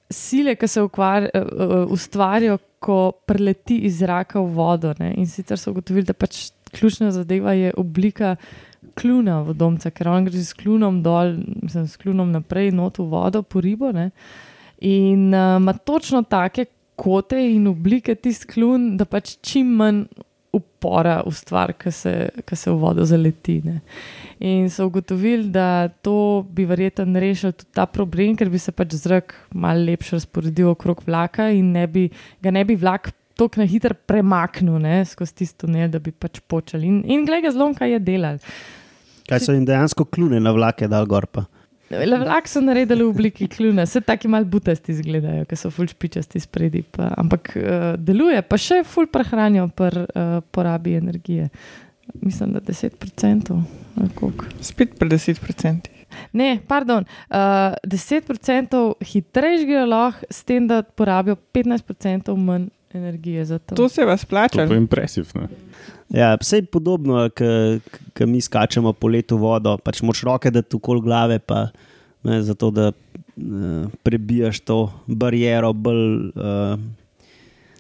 sile, 0.10 0.56
ki 0.58 0.68
se 0.68 0.82
ukvar, 0.82 1.30
uh, 1.30 1.86
ustvarjajo, 1.94 2.58
ko 2.86 3.00
preleti 3.26 3.80
iz 3.88 4.00
zraka 4.02 4.40
v 4.40 4.52
vodo. 4.54 4.94
Ne? 5.00 5.14
In 5.18 5.26
sicer 5.30 5.58
so 5.58 5.74
ugotovili, 5.74 6.06
da 6.06 6.14
pač 6.14 6.52
ključna 6.76 7.12
zadeva 7.16 7.56
je 7.56 7.74
oblika 7.78 8.36
kluna 9.00 9.42
vodomca, 9.42 9.90
ker 9.92 10.10
on 10.12 10.28
gre 10.28 10.44
s 10.44 10.54
klunom 10.54 11.02
dol, 11.04 11.36
mislim, 11.64 11.88
s 11.88 11.98
klunom 12.02 12.32
naprej, 12.36 12.72
not 12.76 13.00
v 13.00 13.08
vodo, 13.12 13.42
po 13.44 13.64
ribo. 13.64 13.92
Ne? 13.96 14.12
In 14.86 15.34
uh, 15.34 15.58
ima 15.58 15.74
točno 15.74 16.24
take 16.24 16.68
kote 16.96 17.40
in 17.52 17.68
oblike 17.68 18.16
tisti 18.16 18.54
klun, 18.54 18.96
da 18.98 19.06
pač 19.06 19.36
čim 19.44 19.76
manj 19.80 20.06
upora 20.56 21.18
v 21.26 21.34
stvar, 21.36 21.74
ki 21.76 21.92
se, 21.92 22.14
se 22.32 22.72
v 22.72 22.76
vodo 22.80 23.04
zaleti. 23.08 23.58
Ne? 23.66 23.82
In 24.40 24.70
so 24.72 24.88
ugotovili, 24.88 25.50
da 25.52 25.90
to 25.90 26.46
bi 26.48 26.64
verjetno 26.68 27.20
rešil 27.20 27.52
tudi 27.52 27.76
ta 27.76 27.86
problem, 27.92 28.38
ker 28.40 28.52
bi 28.52 28.62
se 28.62 28.72
pač 28.72 28.96
zrak 28.96 29.36
malo 29.52 29.84
lepše 29.90 30.16
razporedil 30.16 30.72
okrog 30.72 31.04
vlaka 31.08 31.50
in 31.52 31.74
ne 31.76 31.86
bi, 31.92 32.08
ga 32.44 32.56
ne 32.56 32.64
bi 32.64 32.80
vlak 32.80 33.12
tako 33.36 33.62
na 33.62 33.68
hitro 33.70 33.96
premaknil 34.08 34.80
ne, 34.82 35.00
skozi 35.06 35.42
tisto 35.42 35.66
tunel, 35.66 35.90
da 35.92 36.00
bi 36.00 36.12
pač 36.12 36.40
počeli. 36.48 36.88
In, 36.88 37.04
in 37.06 37.28
gledaj, 37.28 37.56
zelo 37.56 37.72
kaj 37.78 37.96
je 37.98 38.02
delal. 38.04 38.40
Kaj 39.30 39.42
so 39.42 39.56
jim 39.56 39.66
dejansko 39.66 40.06
klune 40.06 40.40
na 40.40 40.54
vlake 40.56 40.88
dal 40.92 41.08
gor? 41.10 41.28
Pa? 41.28 41.46
Vlak 41.90 42.48
so 42.50 42.62
naredili 42.66 43.06
v 43.06 43.10
obliki 43.10 43.48
kljuna, 43.48 43.86
vse 43.86 44.02
tako 44.02 44.30
malo 44.34 44.48
butasti 44.50 44.94
izgledajo, 44.96 45.46
ki 45.46 45.58
so 45.60 45.70
fulč 45.74 45.94
pičasti 46.02 46.42
spredi. 46.42 46.82
Pa. 46.82 47.12
Ampak 47.22 47.52
uh, 47.60 47.88
deluje, 48.02 48.42
pa 48.42 48.58
še 48.58 48.82
fulč 48.90 49.12
prehranijo 49.14 49.68
pri 49.78 50.06
uh, 50.06 50.40
porabi 50.56 50.96
energije. 50.98 51.50
Mislim, 52.22 52.54
da 52.54 52.62
10%. 52.62 53.60
Spet 54.66 54.98
pri 55.00 55.10
10%. 55.14 55.92
Ne, 56.38 56.60
pardon, 56.68 57.06
uh, 57.30 57.76
10% 57.86 58.82
hitreje 59.10 59.66
gre 59.68 59.86
lahko, 59.86 60.26
s 60.32 60.46
tem, 60.48 60.68
da 60.70 60.82
porabijo 60.82 61.38
15% 61.54 62.36
manj 62.40 62.70
energije 62.96 63.46
za 63.46 63.60
to. 63.60 63.76
To 63.76 63.90
se 63.90 64.06
vas 64.06 64.26
plača. 64.26 64.68
To 64.68 64.74
je 64.74 64.78
impresivno. 64.78 65.48
Ja, 66.10 66.36
vse 66.42 66.62
je 66.62 66.66
podobno, 66.66 67.30
kot 68.14 68.28
mi 68.28 68.42
skačemo 68.42 68.94
po 68.94 69.10
letu 69.10 69.38
vodo. 69.42 69.78
Pač 69.78 70.02
moč 70.06 70.24
roke, 70.24 70.52
da 70.54 70.62
tu 70.62 70.80
kol 70.80 71.02
glave, 71.02 71.40
pa 71.40 71.68
ne, 72.24 72.42
zato 72.46 72.70
da 72.72 72.92
uh, 72.92 73.90
prebijaš 74.04 74.62
to 74.66 74.80
bariero. 75.08 75.74
Bolj, 75.74 76.30
uh, 76.36 76.78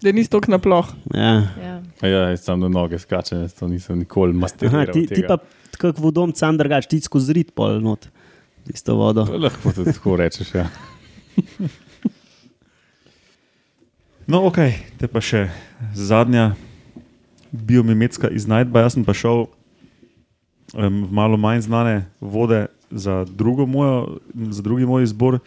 da 0.02 0.12
nisi 0.12 0.30
tako 0.34 0.52
naploh. 0.56 0.90
Ja. 1.14 1.36
Ja. 1.62 1.76
Ja, 2.02 2.26
jaz 2.34 2.44
sem 2.46 2.60
na 2.60 2.70
noge 2.70 3.00
skačem, 3.02 3.46
to 3.60 3.70
nisem 3.70 4.02
nikoli 4.02 4.34
masteriral. 4.34 4.92
Ti, 4.94 5.08
ti 5.10 5.24
pa 5.28 5.40
kot 5.80 6.02
vodom, 6.02 6.34
sam 6.36 6.58
drugač, 6.60 6.90
ti 6.90 7.02
skozi 7.04 7.34
zrid 7.34 7.56
pol 7.56 7.80
not, 7.84 8.10
isto 8.74 8.98
vodo. 8.98 9.28
Lahko 9.30 9.74
tudi 9.76 9.94
tako 9.94 10.18
rečeš. 10.22 10.54
Ja. 10.58 10.70
No, 14.26 14.40
ok, 14.50 14.58
te 14.98 15.06
pa 15.06 15.22
še 15.22 15.44
zadnja 15.94 16.56
biomimetska 17.54 18.32
iznajdba. 18.34 18.82
Jaz 18.82 18.96
sem 18.96 19.04
pa 19.06 19.14
šel 19.14 19.44
um, 19.46 21.04
v 21.06 21.12
malo 21.14 21.38
manj 21.38 21.68
znane 21.68 22.08
vode 22.18 22.64
za, 22.90 23.22
mojo, 23.70 24.18
za 24.34 24.66
drugi 24.66 24.90
moj 24.90 25.06
izbor 25.06 25.38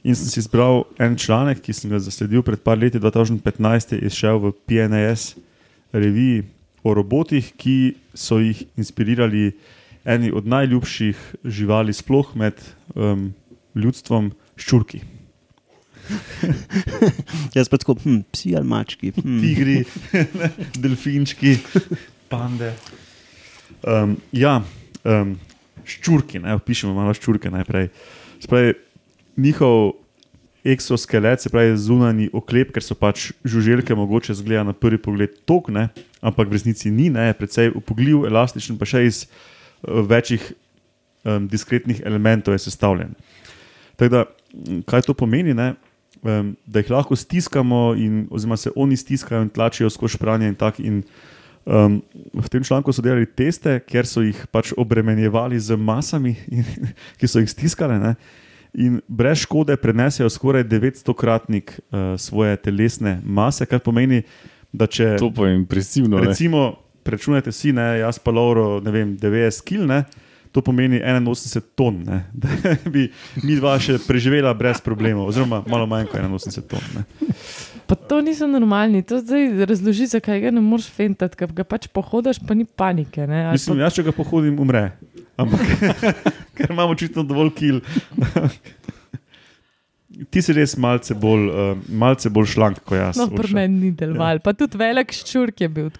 in 0.00 0.16
sem 0.16 0.32
si 0.32 0.40
izbral 0.40 0.86
en 0.96 1.18
članek, 1.20 1.60
ki 1.60 1.74
sem 1.76 1.92
ga 1.92 2.00
zasledil 2.00 2.40
pred 2.40 2.62
par 2.64 2.80
leti, 2.80 2.96
2015, 2.96 3.92
je 3.98 4.08
izšel 4.08 4.40
v 4.40 4.52
PNAS 4.64 5.34
reviji 5.92 6.46
o 6.88 6.94
robotih, 6.96 7.52
ki 7.52 7.98
so 8.16 8.40
jih 8.40 8.64
inspirirali 8.80 9.50
eni 10.08 10.32
od 10.32 10.48
najljubših 10.48 11.44
živali 11.44 11.92
sploh 11.92 12.32
med 12.32 12.56
um, 12.94 13.28
ljudstvom, 13.76 14.32
ščurki. 14.56 15.02
Jaz 17.56 17.68
pa 17.68 17.78
tako, 17.80 17.96
hm, 18.02 18.22
psi 18.32 18.54
ali 18.56 18.68
mački. 18.68 19.12
Hm. 19.16 19.38
Tigri, 19.42 19.76
delfinčki, 20.82 21.56
pande. 22.30 22.72
Um, 23.86 24.16
ja, 24.34 24.58
um, 25.04 25.36
ščurki, 25.86 26.40
ne, 26.42 26.56
opišemo 26.58 26.94
malo 26.96 27.14
ščurke 27.16 27.52
najprej. 27.52 27.90
Spravi, 28.42 28.74
njihov 29.40 29.94
eksoskelet, 30.66 31.44
se 31.44 31.50
pravi 31.52 31.76
zunani 31.78 32.26
oklep, 32.34 32.72
ker 32.74 32.82
so 32.82 32.96
pač 32.98 33.30
žuželke 33.46 33.94
mogoče 33.94 34.34
zgleda 34.34 34.64
na 34.66 34.74
prvi 34.74 34.98
pogled 35.02 35.36
tok, 35.46 35.70
ne, 35.74 35.88
ampak 36.18 36.50
v 36.50 36.58
resnici 36.58 36.90
ni, 36.90 37.06
ne, 37.14 37.28
precej 37.38 37.70
upogljiv, 37.78 38.24
elastičen, 38.26 38.78
pa 38.80 38.88
še 38.88 39.04
iz 39.06 39.20
uh, 39.26 40.02
večjih 40.08 40.42
um, 41.22 41.46
diskretnih 41.50 42.02
elementov 42.06 42.56
je 42.56 42.64
sestavljen. 42.66 43.14
Tako 43.96 44.12
da, 44.12 44.24
kaj 44.90 45.06
to 45.06 45.14
pomeni? 45.14 45.54
Ne? 45.54 45.74
Um, 46.26 46.56
da 46.66 46.82
jih 46.82 46.90
lahko 46.90 47.16
stiskamo, 47.16 47.94
in, 47.98 48.26
oziroma 48.30 48.56
se 48.56 48.70
oni 48.76 48.96
stiskajo 48.96 49.42
in 49.42 49.48
tlačijo 49.48 49.90
skozi 49.90 50.18
pranje. 50.18 50.48
In 50.48 50.56
in, 50.78 51.02
um, 51.64 52.02
v 52.34 52.48
tem 52.48 52.64
članku 52.64 52.92
so 52.92 53.02
delali 53.02 53.26
teste, 53.26 53.80
ker 53.80 54.06
so 54.06 54.22
jih 54.22 54.46
pač 54.50 54.72
obremenjevali 54.76 55.60
z 55.60 55.76
masami, 55.76 56.36
in, 56.48 56.64
ki 57.18 57.28
so 57.28 57.40
jih 57.40 57.50
stiskali. 57.50 57.98
Ne? 58.02 58.14
In 58.74 59.00
brez 59.08 59.46
škode 59.46 59.76
prenesejo 59.76 60.28
skoraj 60.30 60.64
900-kratnik 60.68 61.78
uh, 61.78 62.14
svoje 62.20 62.56
telesne 62.56 63.20
mase, 63.24 63.66
kar 63.66 63.80
pomeni, 63.80 64.22
da 64.72 64.86
če. 64.86 65.16
To 65.22 65.30
pa 65.32 65.48
je 65.48 65.56
impresivno. 65.56 66.20
Recimo, 66.20 66.74
prečunajte 67.06 67.52
si, 67.52 67.72
ne, 67.72 68.02
jaz 68.02 68.18
pa 68.18 68.34
Lauro, 68.34 68.80
ne 68.84 68.92
vem, 68.92 69.16
90 69.16 69.64
kg 69.64 70.04
to 70.56 70.62
pomeni 70.64 70.96
81 71.04 71.60
ton, 71.76 71.98
ne? 72.06 72.22
da 72.42 72.48
bi 72.88 73.10
mi 73.44 73.58
dva 73.60 73.74
še 73.82 73.98
preživela 74.06 74.54
brez 74.56 74.80
problemov, 74.80 75.28
oziroma 75.28 75.60
malo 75.68 75.84
manj 75.90 76.08
kot 76.08 76.24
81 76.24 76.64
ton. 76.70 76.80
Ne? 76.96 77.04
Pa 77.86 77.94
to 77.94 78.22
niso 78.24 78.48
normalni, 78.48 79.04
to 79.04 79.20
zdaj 79.20 79.66
razloži, 79.68 80.08
zakaj 80.16 80.40
ga 80.46 80.50
ne 80.56 80.62
moreš 80.64 80.88
fentati, 80.96 81.36
ker 81.36 81.52
ga 81.54 81.64
pač 81.68 81.82
pohodiš, 81.92 82.40
pa 82.48 82.52
ni 82.56 82.64
panike. 82.64 83.20
Mislim, 83.28 83.76
pa... 83.76 83.82
jaz 83.84 83.92
če 83.98 84.02
ga 84.08 84.12
pohodim, 84.16 84.56
umre. 84.64 84.84
Ampak, 85.36 85.60
ker 86.56 86.72
imamo 86.72 86.96
očitno 86.96 87.20
dovolj 87.28 87.52
kil. 87.60 87.76
Ti 90.32 90.40
si 90.40 90.50
res 90.56 90.72
malce 90.80 91.12
bolj, 91.20 91.44
uh, 91.52 91.76
malce 91.92 92.32
bolj 92.32 92.48
šlank 92.54 92.80
kot 92.80 92.96
jaz. 92.96 93.20
No, 93.20 93.28
pri 93.28 93.52
meni 93.52 93.76
ni 93.76 93.92
deloval, 93.92 94.40
ja. 94.40 94.42
pa 94.48 94.56
tudi 94.56 94.80
velik 94.80 95.12
ščurk 95.12 95.60
je 95.60 95.68
bil. 95.68 95.92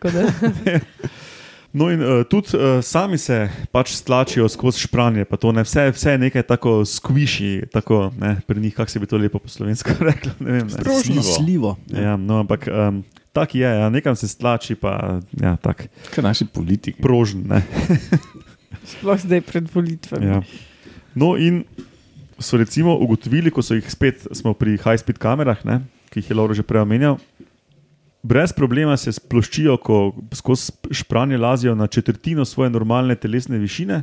No, 1.77 1.91
in 1.93 2.01
uh, 2.01 2.24
tudi 2.24 2.57
uh, 2.57 2.81
sami 2.81 3.18
se 3.20 3.51
pač 3.68 3.93
stlačijo 3.99 4.49
skozi 4.49 4.87
špranje, 4.87 5.27
pa 5.29 5.37
to 5.37 5.53
ne 5.53 5.61
vse, 5.61 5.91
vse 5.93 6.14
je 6.14 6.20
nekaj 6.24 6.47
tako 6.49 6.79
skviši, 6.89 7.68
tako 7.72 8.09
ne, 8.16 8.39
pri 8.49 8.61
njih, 8.61 8.74
kako 8.74 8.91
se 8.91 9.03
bi 9.03 9.09
to 9.11 9.20
lepo 9.20 9.39
po 9.39 9.49
slovensko 9.53 9.93
reklo. 10.09 10.33
Sprožno, 10.72 11.22
slivo. 11.22 11.77
Ja, 11.93 12.16
no, 12.16 12.41
ampak 12.41 12.64
um, 12.72 13.03
tak 13.37 13.55
je, 13.55 13.68
ja, 13.68 13.91
nekam 13.93 14.16
se 14.16 14.29
stlači, 14.29 14.74
pa 14.74 15.20
ja, 15.37 15.57
tako. 15.61 15.91
Kaj 16.14 16.24
naši 16.24 16.49
politiki? 16.49 17.03
Prožen. 17.03 17.45
Sploh 18.97 19.20
zdaj 19.20 19.45
pred 19.45 19.68
volitvami. 19.74 20.33
Ja. 20.33 20.41
No, 21.12 21.35
in 21.37 21.66
so 22.41 22.57
recimo 22.57 22.97
ugotovili, 22.97 23.53
ko 23.53 23.61
so 23.61 23.77
jih 23.77 23.85
spet, 23.93 24.24
smo 24.33 24.57
pri 24.57 24.79
high-speed 24.81 25.20
kamerah, 25.20 25.61
ne, 25.68 25.83
ki 26.09 26.24
jih 26.24 26.33
je 26.33 26.41
Lauro 26.41 26.57
že 26.57 26.64
prej 26.64 26.89
omenjal 26.89 27.20
brez 28.23 28.53
problema 28.53 28.97
se 28.97 29.12
sploščijo, 29.12 29.77
ko 29.83 30.14
skozi 30.35 30.73
špranje 30.91 31.39
lazijo 31.39 31.75
na 31.75 31.87
četrtino 31.87 32.45
svoje 32.45 32.71
normalne 32.71 33.17
telesne 33.17 33.59
višine, 33.59 34.03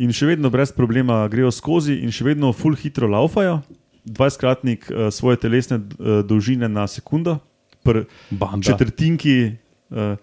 in 0.00 0.12
še 0.16 0.30
vedno 0.32 0.50
brez 0.50 0.72
problema 0.72 1.22
grejo 1.28 1.52
skozi, 1.52 2.00
in 2.04 2.12
še 2.14 2.24
vedno 2.32 2.52
full 2.56 2.78
hitro 2.78 3.08
laufajo, 3.10 3.60
20-kratnik 4.08 4.86
uh, 4.88 4.96
eh, 4.96 5.10
svoje 5.12 5.40
telesne 5.42 5.80
uh, 5.80 6.20
dolžine 6.24 6.68
na 6.68 6.86
sekundo, 6.88 7.38
pri 7.84 8.06
četrtinki. 8.64 9.56
Uh, 9.90 10.16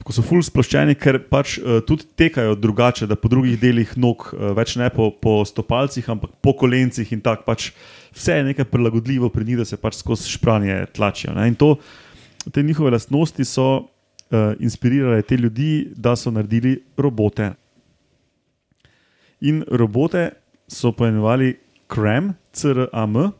ko 0.00 0.14
so 0.16 0.22
ful 0.24 0.40
sploščeni, 0.44 0.96
ker 0.96 1.18
pač 1.28 1.58
uh, 1.60 1.80
tudi 1.84 2.06
tekajo 2.16 2.54
drugače, 2.56 3.08
da 3.10 3.18
po 3.20 3.28
drugih 3.28 3.58
delih 3.60 3.90
nog, 4.00 4.30
uh, 4.32 4.50
več 4.56 4.74
ne 4.80 4.88
po, 4.94 5.10
po 5.12 5.40
stopalcih, 5.44 6.06
ampak 6.08 6.32
po 6.40 6.54
kolencih 6.56 7.10
in 7.12 7.20
tako 7.24 7.44
pač 7.50 7.70
vse 8.16 8.38
je 8.38 8.46
nekaj 8.48 8.68
prilagodljivo 8.70 9.28
pri 9.34 9.44
njih, 9.50 9.60
da 9.60 9.68
se 9.68 9.78
pač 9.80 10.00
skozi 10.00 10.32
špranje 10.32 10.86
tlačijo. 10.96 11.34
Ne? 11.36 11.50
In 11.52 11.58
to, 11.60 11.74
te 12.52 12.62
njihove 12.62 12.90
lastnosti 12.90 13.44
so 13.44 13.76
uh, 13.76 13.86
inspirirale 14.58 15.22
te 15.22 15.36
ljudi, 15.36 15.92
da 15.96 16.16
so 16.16 16.30
naredili 16.30 16.82
robote. 16.96 17.52
In 19.40 19.64
robote 19.70 20.30
so 20.68 20.92
poimenovali 20.92 21.56
CRAM, 21.88 22.34
CRAM, 22.52 23.32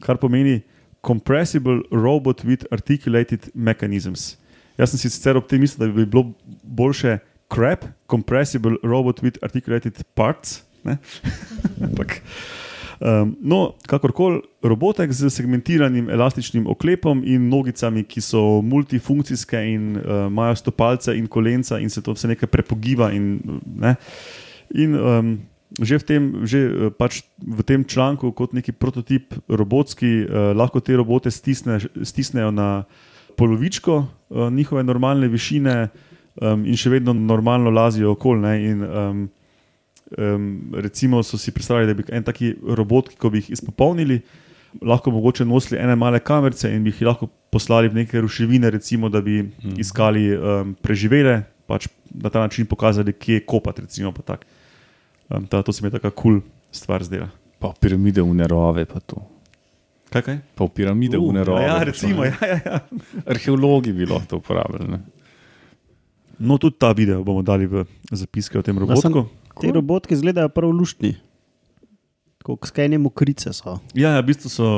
kar 0.00 0.16
pomeni 0.16 0.60
Compressible 1.00 1.80
Robot 1.90 2.44
with 2.44 2.64
Articulated 2.70 3.50
Mechanisms. 3.54 4.36
Jaz 4.78 4.90
sem 4.90 4.98
si 4.98 5.10
sicer 5.10 5.36
ob 5.36 5.48
tem 5.48 5.60
mislil, 5.60 5.88
da 5.88 5.92
bi 5.92 6.06
bilo 6.06 6.32
boljše 6.62 7.18
CRAP, 7.52 7.84
Compressible 8.06 8.76
Robot 8.82 9.22
with 9.22 9.38
Articulated 9.42 10.04
Parts. 10.14 10.62
Ampak. 11.84 12.20
Um, 13.00 13.32
no, 13.40 13.74
kakorkoli, 13.88 14.42
robotek 14.60 15.12
z 15.16 15.30
segmentiranim 15.32 16.10
elastičnim 16.12 16.66
oklepom 16.68 17.22
in 17.24 17.46
nogicami, 17.48 18.02
ki 18.04 18.20
so 18.20 18.42
multifunkcijske 18.60 19.62
in 19.72 19.94
uh, 19.96 20.26
imajo 20.26 20.58
stopalce 20.60 21.14
in 21.16 21.24
kolenca, 21.24 21.78
in 21.80 21.88
se 21.88 22.02
to 22.04 22.12
vse 22.12 22.28
nekaj 22.28 22.50
prepogiba. 22.52 23.08
In, 23.16 23.40
ne? 23.80 23.94
in 24.76 24.98
um, 25.00 25.32
že, 25.80 25.96
v 25.96 26.04
tem, 26.04 26.28
že 26.44 26.60
uh, 26.68 26.92
pač 26.92 27.22
v 27.40 27.64
tem 27.64 27.88
članku, 27.88 28.34
kot 28.36 28.52
neki 28.52 28.76
prototip 28.76 29.32
robotski, 29.48 30.28
uh, 30.28 30.52
lahko 30.52 30.84
te 30.84 30.92
robote 30.92 31.32
stisne, 31.32 31.80
stisnejo 32.04 32.52
na 32.52 32.84
polovičko 33.40 33.96
uh, 33.96 34.52
njihove 34.52 34.84
normalne 34.84 35.32
višine 35.32 35.88
um, 36.36 36.68
in 36.68 36.76
še 36.76 36.92
vedno 36.92 37.16
normalno 37.16 37.72
lazijo 37.72 38.12
okoli. 38.12 38.76
Um, 38.76 39.30
um, 40.16 40.46
recimo 40.74 41.22
so 41.22 41.38
si 41.38 41.50
predstavljali, 41.50 41.86
da 41.86 41.94
bi 41.94 42.04
en 42.08 42.22
taki 42.22 42.54
robot, 42.64 43.08
ki 43.10 43.30
bi 43.30 43.38
jih 43.38 43.50
izpopolnili, 43.50 44.20
lahko 44.80 45.10
mogoče 45.10 45.44
nosili 45.44 45.80
ene 45.80 45.96
male 45.96 46.20
kamerice 46.20 46.70
in 46.70 46.82
bi 46.82 46.90
jih 46.90 47.02
lahko 47.02 47.26
poslali 47.50 47.88
v 47.88 47.94
neke 47.96 48.20
ruševine, 48.20 48.70
recimo, 48.70 49.08
da 49.08 49.20
bi 49.20 49.42
Mhm. 49.42 49.74
iskali 49.76 50.30
um, 50.30 50.74
preživele, 50.74 51.42
pač 51.66 51.88
na 52.12 52.30
ta 52.30 52.40
način 52.40 52.66
pokazali, 52.66 53.12
kje 53.12 53.34
je 53.34 53.40
kopati. 53.42 53.82
Recimo, 53.82 54.12
pa 54.12 54.22
tak. 54.24 54.46
um, 55.28 55.46
ta, 55.46 55.62
to 55.62 55.72
se 55.72 55.82
mi 55.82 55.86
je 55.86 55.92
tako 55.92 56.10
kul 56.12 56.32
cool 56.32 56.40
stvar 56.72 57.02
zdela. 57.02 57.28
Pa 57.58 57.72
piramide 57.72 58.22
v 58.22 58.34
nerove, 58.34 58.84
pa 58.84 59.00
to. 59.00 59.20
Kaj, 60.08 60.22
kaj? 60.22 60.38
Pa 60.54 60.64
v 60.64 60.70
piramide 60.70 61.18
Uh, 61.18 61.28
v 61.28 61.32
nerove. 61.34 61.62
Ja, 61.62 61.82
recimo, 61.82 62.24
ja, 62.24 62.34
ja, 62.40 62.58
ja. 62.64 62.80
Arheologi 63.26 63.92
bi 63.92 64.06
lahko 64.06 64.26
to 64.26 64.36
uporabljali. 64.36 64.88
ne. 64.88 64.98
No, 66.38 66.56
tudi 66.56 66.78
ta 66.78 66.92
video 66.92 67.22
bomo 67.22 67.42
dali 67.42 67.66
v 67.66 67.84
zapiske 68.10 68.58
o 68.58 68.62
tem 68.62 68.74
Da 68.76 68.96
sem- 68.96 69.12
Te 69.60 69.72
robotke 69.72 70.14
izgledajo 70.16 70.48
prav 70.48 70.70
luštni. 70.72 71.14
Kot 72.44 72.64
skajne 72.70 72.98
mokrice 72.98 73.52
so. 73.52 73.78
Ja, 73.94 74.16
ja, 74.16 74.20
v 74.24 74.30
bistvu 74.32 74.48
so 74.48 74.68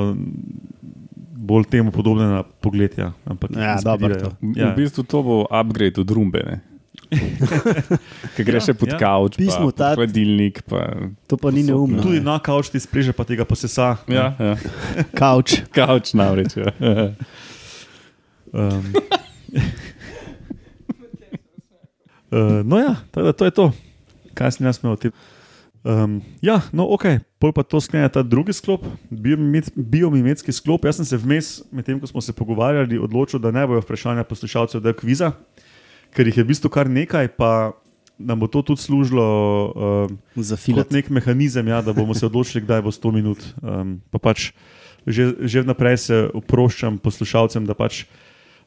bolj 1.42 1.68
temu 1.70 1.94
podobne 1.94 2.26
na 2.26 2.42
pogled. 2.42 2.98
Ja, 2.98 3.12
ampak 3.24 3.54
Ja, 3.54 3.76
dobro 3.82 4.14
V 4.40 4.58
Ja. 4.58 4.74
bistvu 4.74 5.02
to 5.06 5.22
bo 5.22 5.36
upgrade 5.50 6.00
od 6.00 6.10
rumbe. 6.10 6.42
ne. 6.42 6.60
Ker 8.36 8.44
greš 8.46 8.70
še 8.70 8.74
pod 8.78 8.88
ja. 8.88 8.96
ja. 8.96 9.00
kavč, 9.00 9.36
Pismo 9.36 9.68
pa 9.68 9.68
pod 9.68 9.76
tat- 9.76 9.96
hladilnik. 10.00 10.62
Pa... 10.64 10.80
To 11.28 11.36
pa 11.36 11.52
ni 11.52 11.60
To 11.64 11.72
neumno. 11.72 12.00
Tudi 12.02 12.20
na 12.24 12.38
kavč 12.40 12.72
ti 12.72 12.80
spreže, 12.80 13.12
pa 13.12 13.24
tega 13.28 13.44
posesa. 13.44 13.96
Ja, 14.08 14.32
ja. 14.38 14.54
Kavč. 15.20 15.60
Kavč 15.72 16.14
namreč. 16.16 16.56
Ja. 16.56 16.72
Um, 18.52 18.92
uh, 22.32 22.60
no, 22.70 22.76
ja, 22.80 22.96
to 23.12 23.44
je 23.44 23.50
to, 23.52 23.72
kaj 24.34 24.56
sem 24.56 24.66
jaz 24.66 24.80
imel 24.82 24.98
tem. 25.00 25.14
Um, 25.82 26.20
ja, 26.38 26.60
no, 26.70 26.86
ok, 26.94 27.18
pol 27.42 27.50
pa 27.50 27.64
to 27.66 27.80
sklene 27.82 28.06
ta 28.06 28.22
drugi 28.22 28.54
sklop, 28.54 28.84
biomimet- 29.10 29.72
biomimetski 29.74 30.54
sklop. 30.54 30.86
Jaz 30.86 31.00
sem 31.00 31.08
se 31.10 31.18
vmes, 31.18 31.48
medtem 31.74 31.98
ko 31.98 32.06
smo 32.06 32.22
se 32.22 32.30
pogovarjali, 32.32 33.00
odločil, 33.02 33.42
da 33.42 33.50
ne 33.50 33.66
bojo 33.66 33.82
vprašanja 33.82 34.22
poslušalcev 34.30 34.78
del 34.84 34.94
kviza, 34.94 35.32
ker 36.14 36.30
jih 36.30 36.38
je 36.38 36.44
v 36.44 36.50
bistvu 36.52 36.70
kar 36.70 36.86
nekaj, 36.86 37.34
pa 37.34 37.72
nam 38.14 38.38
bo 38.38 38.46
to 38.46 38.62
tudi 38.62 38.78
služilo 38.78 39.26
um, 40.06 40.18
Za 40.38 40.54
kot 40.54 40.62
filat. 40.62 40.90
nek 40.94 41.10
mehanizem, 41.10 41.66
ja, 41.66 41.82
da 41.82 41.90
bomo 41.92 42.14
se 42.14 42.26
odločili, 42.30 42.62
kdaj 42.62 42.82
bo 42.86 42.94
100 42.94 43.12
minut. 43.12 43.42
Um, 43.58 43.98
pa 44.14 44.22
pač 44.22 44.52
že, 45.02 45.34
že 45.50 45.66
vnaprej 45.66 45.96
se 45.98 46.16
oproščam 46.30 46.98
poslušalcem, 47.02 47.66
da 47.66 47.74
pač 47.74 48.06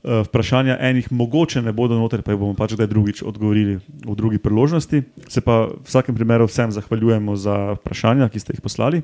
vprašanja 0.06 0.78
enih 0.80 1.12
mogoče 1.12 1.62
ne 1.62 1.74
bodo 1.74 1.97
noter, 1.97 2.22
pa 2.22 2.32
jih 2.32 2.39
bomo 2.39 2.53
pač 2.53 2.74
kdaj 2.74 2.88
drugič 2.88 3.24
odgovorili 3.24 3.80
v 4.06 4.16
drugi 4.16 4.38
priložnosti. 4.38 5.01
Se 5.28 5.41
pa 5.41 5.66
v 5.66 5.82
vsakem 5.84 6.16
primeru 6.16 6.45
vsem 6.45 6.72
zahvaljujemo 6.72 7.36
za 7.36 7.74
vprašanja, 7.82 8.30
ki 8.30 8.39
ste 8.39 8.53
jih 8.53 8.62
poslali. 8.62 9.01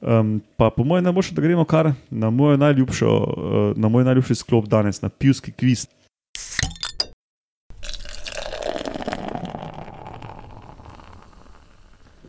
Um, 0.00 0.40
pa 0.56 0.70
po 0.70 0.84
mojem 0.84 1.04
najboljše, 1.04 1.34
da 1.34 1.42
gremo 1.42 1.64
kar 1.64 1.92
na, 2.10 2.30
mojo 2.30 2.56
najljubšo, 2.56 3.10
uh, 3.10 3.76
na 3.76 3.88
moj 3.88 4.04
najljubši 4.04 4.34
sklop 4.34 4.64
danes, 4.64 5.02
na 5.02 5.08
pivski 5.08 5.52
kviz. 5.52 5.86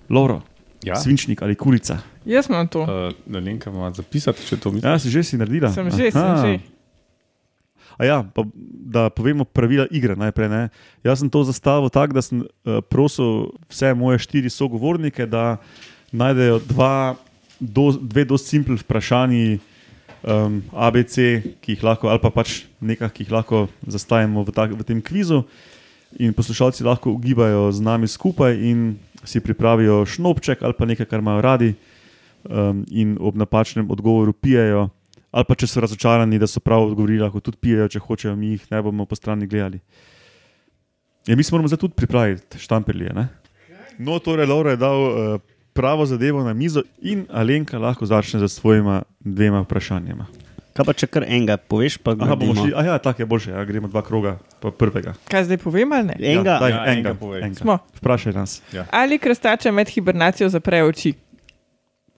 Loro, 0.09 0.41
Ja. 0.83 0.95
svinčnik 0.95 1.41
ali 1.41 1.55
kulica. 1.55 1.97
Jaz 2.25 2.49
imam 2.49 2.67
to. 2.67 2.81
Uh, 2.81 2.87
da 3.25 3.39
Lenka 3.39 3.69
ima 3.69 3.91
zapisati, 3.91 4.45
če 4.45 4.57
to 4.57 4.71
misliš. 4.71 4.91
Ja, 4.91 4.99
si 4.99 5.09
že 5.09 5.23
si 5.23 5.37
naredila. 5.37 5.71
Sem 5.71 5.91
že, 5.91 6.11
sem 6.11 6.21
Aha. 6.21 6.47
že. 6.47 6.59
A 8.01 8.05
ja, 8.05 8.17
pa, 8.25 8.41
da 8.91 9.09
povemo 9.13 9.45
pravila 9.45 9.85
igre 9.93 10.15
najprej. 10.17 10.49
Ne. 10.49 10.61
Jaz 11.05 11.21
sem 11.21 11.29
to 11.29 11.43
zastavil 11.45 11.91
tako, 11.93 12.17
da 12.17 12.21
sem 12.25 12.41
uh, 12.41 12.81
prosil 12.81 13.51
vse 13.69 13.93
moje 13.93 14.23
štiri 14.25 14.49
sogovornike, 14.49 15.29
da 15.29 15.61
najdejo 16.09 16.57
dva, 16.65 17.13
do, 17.59 17.91
dve 18.01 18.25
dosti 18.25 18.57
simple 18.57 18.79
vprašanji, 18.81 19.59
um, 20.25 20.63
ABC, 20.73 21.45
ki 21.61 21.77
jih 21.77 21.85
lahko, 21.85 22.09
ali 22.09 22.21
pa 22.23 22.33
pač 22.33 22.63
nekaj, 22.81 23.13
ki 23.13 23.27
jih 23.27 23.35
lahko 23.37 23.67
zastavimo 23.85 24.41
v, 24.49 24.55
tak, 24.55 24.73
v 24.73 24.87
tem 24.87 24.97
kvizu. 24.97 25.43
In 26.17 26.33
poslušalci 26.33 26.83
lahko 26.83 27.13
ugibajo 27.13 27.69
z 27.69 27.85
nami 27.85 28.09
skupaj 28.09 28.57
in 28.57 28.97
si 29.21 29.39
pripravijo 29.39 30.01
šnopček 30.09 30.65
ali 30.65 30.73
pa 30.73 30.89
nekaj, 30.89 31.05
kar 31.05 31.21
imajo 31.21 31.45
radi, 31.45 31.69
um, 32.49 32.81
in 32.89 33.13
ob 33.21 33.37
napačnem 33.37 33.85
odgovoru 33.93 34.33
pijejo. 34.33 34.89
Ali 35.31 35.45
pa 35.47 35.55
če 35.55 35.67
so 35.67 35.79
razočarani, 35.79 36.35
da 36.35 36.47
so 36.47 36.59
prav 36.59 36.83
odgovorili, 36.83 37.21
lahko 37.21 37.39
tudi 37.39 37.57
pijejo, 37.57 37.87
če 37.87 37.99
hočejo, 37.99 38.35
mi 38.35 38.49
jih 38.49 38.65
ne 38.69 38.81
bomo 38.81 39.05
po 39.05 39.15
strani 39.15 39.47
gledali. 39.47 39.79
Ja, 41.25 41.35
mi 41.35 41.43
se 41.43 41.53
moramo 41.53 41.67
zdaj 41.67 41.77
tudi 41.79 41.93
pripraviti, 41.93 42.59
štamperlije. 42.59 43.13
Ne? 43.13 43.27
No, 43.97 44.19
torej, 44.19 44.45
Laura 44.45 44.71
je 44.71 44.77
dal 44.77 44.99
uh, 44.99 45.41
pravo 45.71 46.05
zadevo 46.05 46.43
na 46.43 46.53
mizo 46.53 46.81
in 47.01 47.25
Alenka 47.31 47.79
lahko 47.79 48.05
začne 48.05 48.39
z 48.39 48.49
svojima 48.49 49.03
dvema 49.19 49.61
vprašanjima. 49.61 50.25
Kaj 50.71 50.85
pa 50.85 50.93
če 50.93 51.07
kar 51.07 51.23
enega 51.23 51.57
poveš, 51.59 51.97
pa 51.99 52.15
Aha, 52.15 52.35
bomo 52.35 52.55
šli. 52.55 52.71
Ja, 52.71 52.95
tako 52.97 53.21
je 53.21 53.27
boljše, 53.27 53.51
ja, 53.51 53.63
gremo 53.63 53.87
dva 53.87 54.01
kroga, 54.01 54.37
pa 54.59 54.71
prvega. 54.71 55.13
Kaj 55.27 55.43
zdaj 55.45 55.59
povem 55.59 55.91
ali 55.91 56.07
ne? 56.07 56.15
Enega, 56.17 56.49
ja, 56.49 56.59
daj, 56.59 56.71
Ja, 56.71 56.77
enega, 56.77 56.91
enega 56.91 57.13
povej. 57.13 57.41
enega. 57.41 57.59
Smo. 57.59 57.75
Vprašaj 57.99 58.33
nas. 58.33 58.59
Ali 58.89 59.19
krastače 59.19 59.71
med 59.71 59.87
hibernacijo 59.89 60.49
zaprejo 60.49 60.87
oči? 60.87 61.13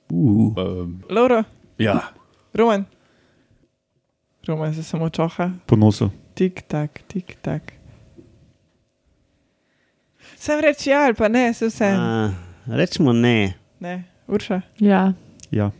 uh, 0.09 0.53
Um, 0.55 1.01
Lauro, 1.09 1.43
ja. 1.77 1.99
Roman. 2.53 2.85
Roman 4.43 4.73
se 4.73 4.83
samo 4.83 5.09
čoha. 5.09 5.51
Po 5.65 5.75
nosu. 5.75 6.09
Tik, 6.33 6.61
tak, 6.61 6.99
tik, 7.07 7.35
tak. 7.41 7.61
Sem 10.35 10.59
reči 10.59 10.89
ja 10.89 10.99
ali 10.99 11.13
pa 11.13 11.27
ne, 11.27 11.53
se 11.53 11.67
vse. 11.67 11.91
rečemo 12.67 13.13
ne. 13.13 13.53
Ne, 13.79 14.03
Urša. 14.27 14.61
Ja, 14.79 15.13
Ja. 15.51 15.71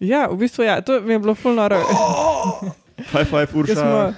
Ja, 0.00 0.26
v 0.26 0.36
bistvu 0.36 0.64
ja, 0.64 0.80
to 0.80 1.00
mi 1.00 1.12
je 1.12 1.18
bilo 1.18 1.34
fulno 1.34 1.62
noro. 1.62 1.78
High 3.12 3.24
five, 3.24 3.46
Ko, 3.46 3.58
Urša. 3.58 3.74
smo, 3.74 4.14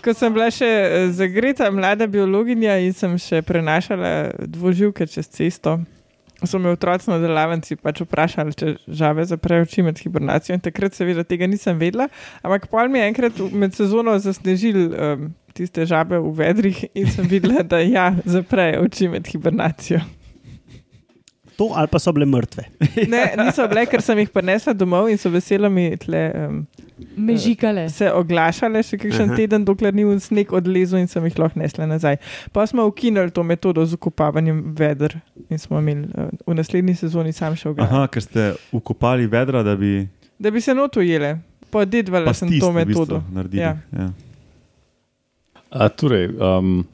ko 0.00 0.14
sem 0.14 0.32
bila 0.32 0.50
še 0.50 0.66
eh, 0.66 1.08
zagreta 1.12 1.70
mlada 1.70 2.06
biologinja 2.06 2.78
in 2.78 2.92
sem 2.92 3.18
še 3.18 3.42
prenašala 3.42 4.12
dvoživke 4.40 5.06
čez 5.06 5.28
cesto, 5.28 5.78
so 6.46 6.58
me 6.58 6.72
otroci 6.72 7.10
na 7.10 7.18
delavnici 7.20 7.76
pač 7.76 8.02
vprašali, 8.04 8.54
če 8.56 8.74
žave 8.86 9.26
zaprejo 9.28 9.66
oči 9.66 9.84
med 9.86 10.00
hibernacijo. 10.00 10.56
In 10.56 10.64
takrat 10.64 10.96
seveda 10.96 11.24
tega 11.26 11.48
nisem 11.50 11.78
vedela, 11.80 12.08
ampak 12.42 12.68
pol 12.72 12.88
mi 12.92 13.02
je 13.02 13.10
enkrat 13.10 13.42
med 13.52 13.76
sezono 13.76 14.16
zasnežil 14.22 14.80
um, 14.88 15.28
tiste 15.56 15.84
žabe 15.88 16.20
v 16.20 16.32
vedrih 16.38 16.84
in 16.94 17.10
sem 17.10 17.28
videla, 17.28 17.64
da 17.66 17.82
ja, 17.84 18.10
zaprejo 18.24 18.86
oči 18.86 19.10
med 19.12 19.28
hibernacijo. 19.28 20.00
To 21.60 21.72
ali 21.76 21.90
pa 21.92 21.98
so 22.00 22.12
bile 22.16 22.24
mrtve. 22.24 22.64
Ne, 23.12 23.24
niso 23.36 23.66
bile, 23.68 23.84
ker 23.90 24.00
sem 24.00 24.22
jih 24.22 24.30
prinesla 24.32 24.72
domov 24.72 25.10
in 25.12 25.20
so 25.20 25.28
veselo 25.32 25.68
mi 25.68 25.90
tle. 26.00 26.22
Um, 26.32 26.62
mežikale. 27.16 27.88
se 27.88 28.12
oglašale 28.12 28.82
še 28.82 28.98
kakšen 28.98 29.30
Aha. 29.30 29.36
teden, 29.36 29.64
dokler 29.64 29.94
ni 29.94 30.04
v 30.04 30.18
sneg 30.20 30.52
odlezel 30.52 30.98
in 31.00 31.08
sem 31.08 31.24
jih 31.24 31.38
lahko 31.38 31.60
nesla 31.60 31.86
nazaj. 31.86 32.16
Pa 32.52 32.66
smo 32.66 32.86
ukinili 32.86 33.30
to 33.30 33.42
metodo 33.42 33.84
z 33.86 33.94
ukopavanjem 33.94 34.74
veder 34.78 35.18
in 35.50 35.58
smo 35.58 35.78
imeli 35.78 36.08
uh, 36.14 36.28
v 36.46 36.54
naslednji 36.54 36.94
sezoni 36.94 37.32
sam 37.32 37.56
še 37.56 37.68
ograjo. 37.68 37.88
Aha, 37.90 38.06
ker 38.06 38.22
ste 38.22 38.54
ukopali 38.72 39.26
vedra, 39.26 39.62
da 39.62 39.76
bi 39.76 40.08
Da 40.40 40.50
bi 40.50 40.60
se 40.60 40.72
not 40.74 40.96
ujele, 40.96 41.34
podedvala 41.70 42.32
sem 42.34 42.48
pastis 42.48 42.60
to 42.64 42.70
v 42.72 42.84
bistvu 42.84 43.00
metodo. 43.04 43.22
naredili. 43.32 43.60
Ja. 43.62 43.76
Ja. 43.92 44.06
A, 45.70 45.88
torej, 45.88 46.30
um, 46.34 46.84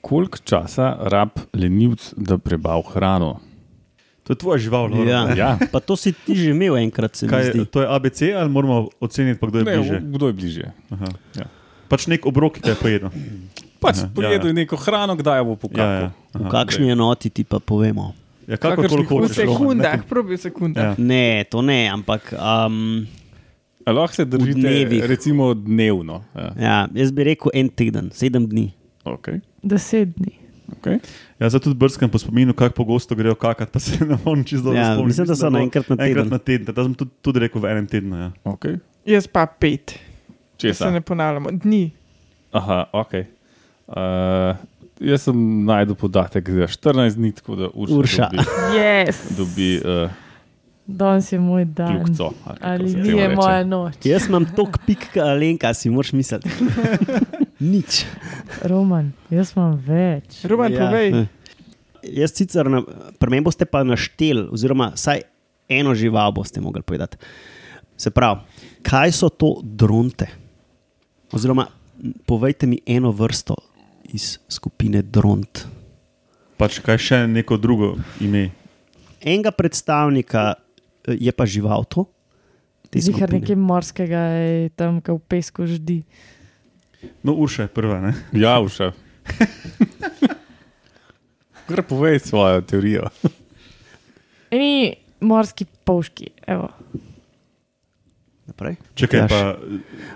koliko 0.00 0.38
časa 0.44 0.96
rab 1.12 1.36
lenivc, 1.52 2.14
da 2.16 2.38
prebav 2.38 2.82
hrano? 2.94 3.40
To 4.24 4.32
je 4.32 4.36
tvoja 4.40 4.56
žival, 4.58 4.88
Loro, 4.88 5.04
Ja. 5.04 5.28
Ja, 5.36 5.50
Pa 5.72 5.80
to 5.84 5.96
si 6.00 6.12
ti 6.12 6.32
že 6.32 6.50
imel 6.56 6.76
enkrat, 6.80 7.12
se 7.16 7.26
mi 7.26 7.30
Kaj, 7.30 7.52
zdi. 7.52 7.64
to 7.68 7.84
je 7.84 7.86
ABC 7.88 8.20
ali 8.32 8.48
moramo 8.48 8.88
oceniti, 9.00 9.36
pa 9.40 9.46
kdo 9.52 9.58
je 9.60 9.64
ne, 9.64 9.76
bliže? 9.76 9.98
kdo 10.00 10.24
je 10.26 10.32
bližje? 10.32 10.66
Aha. 10.90 11.08
Ja. 11.36 11.46
Pač 11.88 12.08
nek 12.08 12.24
obrok, 12.24 12.56
ki 12.56 12.72
je 12.72 12.76
pojedel. 12.80 13.10
Pač 13.84 14.00
Aha, 14.00 14.08
pojedo 14.16 14.48
ja, 14.48 14.52
ja, 14.52 14.58
neko 14.64 14.80
hrano, 14.80 15.12
kdaj 15.12 15.44
bo 15.44 15.56
pokal. 15.60 15.84
Ja, 15.84 16.00
ja. 16.00 16.08
V 16.32 16.40
Aha. 16.40 16.50
kakšni 16.50 16.88
enoti 16.88 17.28
ti 17.28 17.44
pa 17.44 17.60
povemo? 17.60 18.16
Ja, 18.48 18.56
kako 18.56 18.88
V 18.88 18.88
hočeš. 18.88 19.08
Roman, 19.08 19.28
sekundah, 19.28 19.98
probi 20.08 20.36
v 20.36 20.40
sekundah. 20.40 20.84
Ja. 20.84 21.00
Ne, 21.00 21.44
to 21.44 21.60
ne, 21.60 21.88
ampak 21.88 22.32
um, 22.32 23.04
A 23.84 23.92
lahko 23.92 24.16
se 24.16 24.24
držite, 24.24 25.04
recimo 25.04 25.52
dnevno. 25.52 26.24
Ja. 26.32 26.48
ja, 26.56 26.76
jaz 26.96 27.12
bi 27.12 27.24
rekel 27.24 27.52
en 27.52 27.68
teden, 27.68 28.08
sedem 28.08 28.48
dni. 28.48 28.72
Okay. 29.04 29.44
Deset 29.60 30.16
dni. 30.16 30.43
Okay. 30.66 30.98
Ja, 31.38 31.48
zdaj 31.48 31.60
tudi 31.60 31.76
brskam 31.76 32.08
po 32.08 32.16
spominu, 32.16 32.54
kako 32.54 32.74
pogosto 32.74 33.14
grejo 33.14 33.34
kakat, 33.34 33.68
pa 33.68 33.78
se 33.78 33.98
ne 34.00 34.16
morem 34.18 34.44
čisto 34.44 34.64
dobro 34.64 34.78
Ja, 34.78 34.84
spomniti. 34.86 35.06
mislim, 35.08 35.26
da 35.26 35.36
so 35.36 35.50
bo 35.50 35.58
enkrat 35.58 35.88
na 35.88 35.94
Enkrat 35.94 36.08
teden. 36.16 36.28
na 36.28 36.38
teden, 36.40 36.68
da 36.68 36.82
sem 36.82 36.94
tudi, 36.94 37.10
tudi 37.20 37.38
rekel 37.38 37.60
v 37.60 37.66
enem 37.66 37.86
tednu. 37.86 38.16
Ja. 38.16 38.30
Okay. 38.44 38.78
Jaz 39.06 39.26
pa 39.26 39.46
pet. 39.48 39.98
Da 40.58 40.74
se 40.74 40.90
ne 40.90 41.00
ponavljamo. 41.02 41.50
Dni. 41.52 41.90
Aha, 42.52 42.84
ok. 42.94 43.12
Uh, 43.86 44.56
jaz 45.02 45.22
sem 45.22 45.36
najdel 45.64 45.94
podatek 45.94 46.48
za 46.50 46.66
14 46.68 47.14
dni, 47.14 47.32
tako 47.32 47.56
da 47.56 47.68
Urša, 47.68 47.94
Urša. 47.94 48.28
dobi, 48.28 48.46
Yes. 48.74 49.16
dobi 49.36 49.68
uh, 49.78 50.10
Danes 50.86 51.32
je 51.32 51.38
moj 51.38 51.64
dan. 51.66 51.98
kljukco. 51.98 52.32
ali 52.44 52.58
Ali 52.62 52.90
se 52.90 52.96
ni 52.96 53.04
temu 53.04 53.18
je 53.18 53.26
reče. 53.26 53.36
moja 53.36 53.64
noč. 53.64 53.94
Jaz 54.02 54.28
imam 54.28 54.44
tok 54.46 54.78
pik, 54.80 54.98
kot 55.08 55.22
Alenka, 55.22 55.74
si 55.74 55.90
moraš 55.90 56.12
misliti. 56.12 56.48
Nič. 57.64 58.04
Roman, 58.62 59.12
jaz 59.32 59.54
imam 59.54 59.78
več. 59.80 60.42
Roman, 60.44 60.68
ja. 60.68 60.84
povej. 60.84 61.08
ne. 61.12 61.24
Jaz 62.04 62.34
sicer, 62.36 62.68
na- 62.68 62.84
pri 63.16 63.30
meni 63.30 63.40
boste 63.42 63.64
pa 63.64 63.80
naštel, 63.80 64.50
oziroma 64.52 64.90
vsaj 64.92 65.22
eno 65.72 65.94
žival 65.96 66.28
boste 66.30 66.60
mogli 66.60 66.82
povedati. 66.82 67.16
Se 67.96 68.10
pravi, 68.10 68.42
kaj 68.82 69.12
so 69.14 69.30
to 69.30 69.62
dronte? 69.62 70.28
Oziroma, 71.32 71.64
povejte 72.26 72.66
mi 72.66 72.82
eno 72.84 73.08
vrsto 73.10 73.56
iz 74.06 74.36
skupine 74.46 75.00
dront. 75.00 75.64
Pač 76.54 76.78
kaj 76.78 76.98
še 77.00 77.18
neko 77.26 77.56
drugo 77.56 77.94
ime. 78.20 78.50
Enega 79.18 79.50
predstavnika 79.50 80.52
eh, 80.52 81.16
je 81.18 81.32
pa 81.32 81.48
žival 81.48 81.88
to. 81.88 82.04
te 82.90 83.00
Zihar 83.00 83.26
skupine. 83.26 83.40
nekaj 83.40 83.56
morskega 83.56 84.22
je 84.36 84.68
tam, 84.76 85.00
ki 85.00 85.10
v 85.10 85.20
pesku 85.24 85.64
ždi. 85.64 86.02
No, 87.22 87.32
Urša 87.32 87.62
je 87.62 87.68
prva. 87.68 88.00
Ne? 88.00 88.14
Ja, 88.32 88.60
Urša. 88.60 88.92
Kar 91.68 91.82
povej 91.88 92.20
svojo 92.20 92.60
teorijo. 92.60 93.08
Eni 94.50 94.94
morski 95.20 95.64
povški, 95.84 96.30
evo. 96.46 96.68
Naprej. 98.54 98.78
Čakaj, 98.94 99.18
Jaš. 99.18 99.30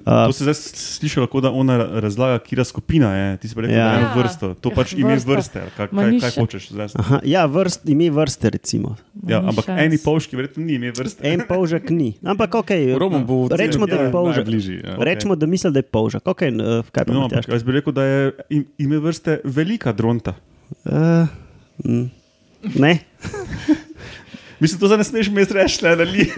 pa, 0.05 0.23
to 0.23 0.33
se 0.33 0.45
zdaj 0.45 0.55
sliši, 0.55 1.27
kot 1.27 1.43
da 1.43 1.51
ona 1.51 1.75
razlaga, 1.97 2.39
kira 2.39 2.63
skupina 2.63 3.11
je. 3.11 3.37
Ti 3.37 3.49
si 3.49 3.55
pa 3.55 3.61
rekel, 3.61 3.75
Ja. 3.75 3.85
da 3.85 3.91
je 3.91 3.99
eno 3.99 4.07
Ja. 4.07 4.15
vrsto. 4.15 4.47
To 4.55 4.69
Ja, 4.69 4.75
pač 4.77 4.93
ime 4.95 5.11
vrsta. 5.11 5.27
vrste. 5.29 5.59
Kaj, 5.75 5.87
kaj, 5.89 6.07
ni 6.07 6.21
kaj 6.21 6.31
hočeš 6.33 6.69
zdaj? 6.69 6.89
aha, 6.95 7.19
ja, 7.25 7.43
vrst, 7.45 7.83
ime 7.85 8.07
vrste, 8.09 8.47
recimo. 8.49 8.95
Ja, 9.25 9.43
ampak 9.43 9.67
šans. 9.67 9.83
eni 9.83 9.99
polški, 9.99 10.33
verjetno 10.33 10.63
ni 10.63 10.73
ime 10.73 10.93
vrste. 10.93 11.19
En 11.25 11.43
polžek 11.43 11.91
ni. 11.91 12.15
Ampak 12.23 12.55
ok, 12.55 12.71
Roman 12.95 13.27
bo 13.27 13.49
rečemo, 13.49 13.87
da 13.87 13.97
je 13.97 14.05
ja, 14.05 14.11
polžek. 14.13 14.47
najbližji. 14.47 14.77
Ja. 14.85 14.95
Rečemo, 14.97 15.35
da 15.35 15.45
misli, 15.45 15.73
da 15.73 15.79
je 15.81 15.89
polžek. 15.91 16.23
Okay, 16.23 16.51
uh, 16.53 16.87
kaj 16.87 17.05
pa 17.05 17.11
No, 17.11 17.19
no, 17.19 17.25
ampak 17.27 17.43
jaz 17.45 17.63
bi 17.63 17.73
rekel, 17.73 17.91
da 17.93 18.03
je 18.05 18.21
im- 18.53 18.67
ime 18.79 18.99
vrste 19.01 19.41
velika 19.43 19.91
dronta. 19.91 20.39
uh, 20.85 21.27
mm, 21.83 22.07
Ne, 22.77 22.99
Mislim, 24.61 24.79
to 24.79 24.87
zdaj 24.87 24.99
ne 24.99 25.05
smeš 25.05 25.27
mi 25.29 25.43
reči, 25.45 25.83
ne, 25.83 25.91
ali 25.93 26.27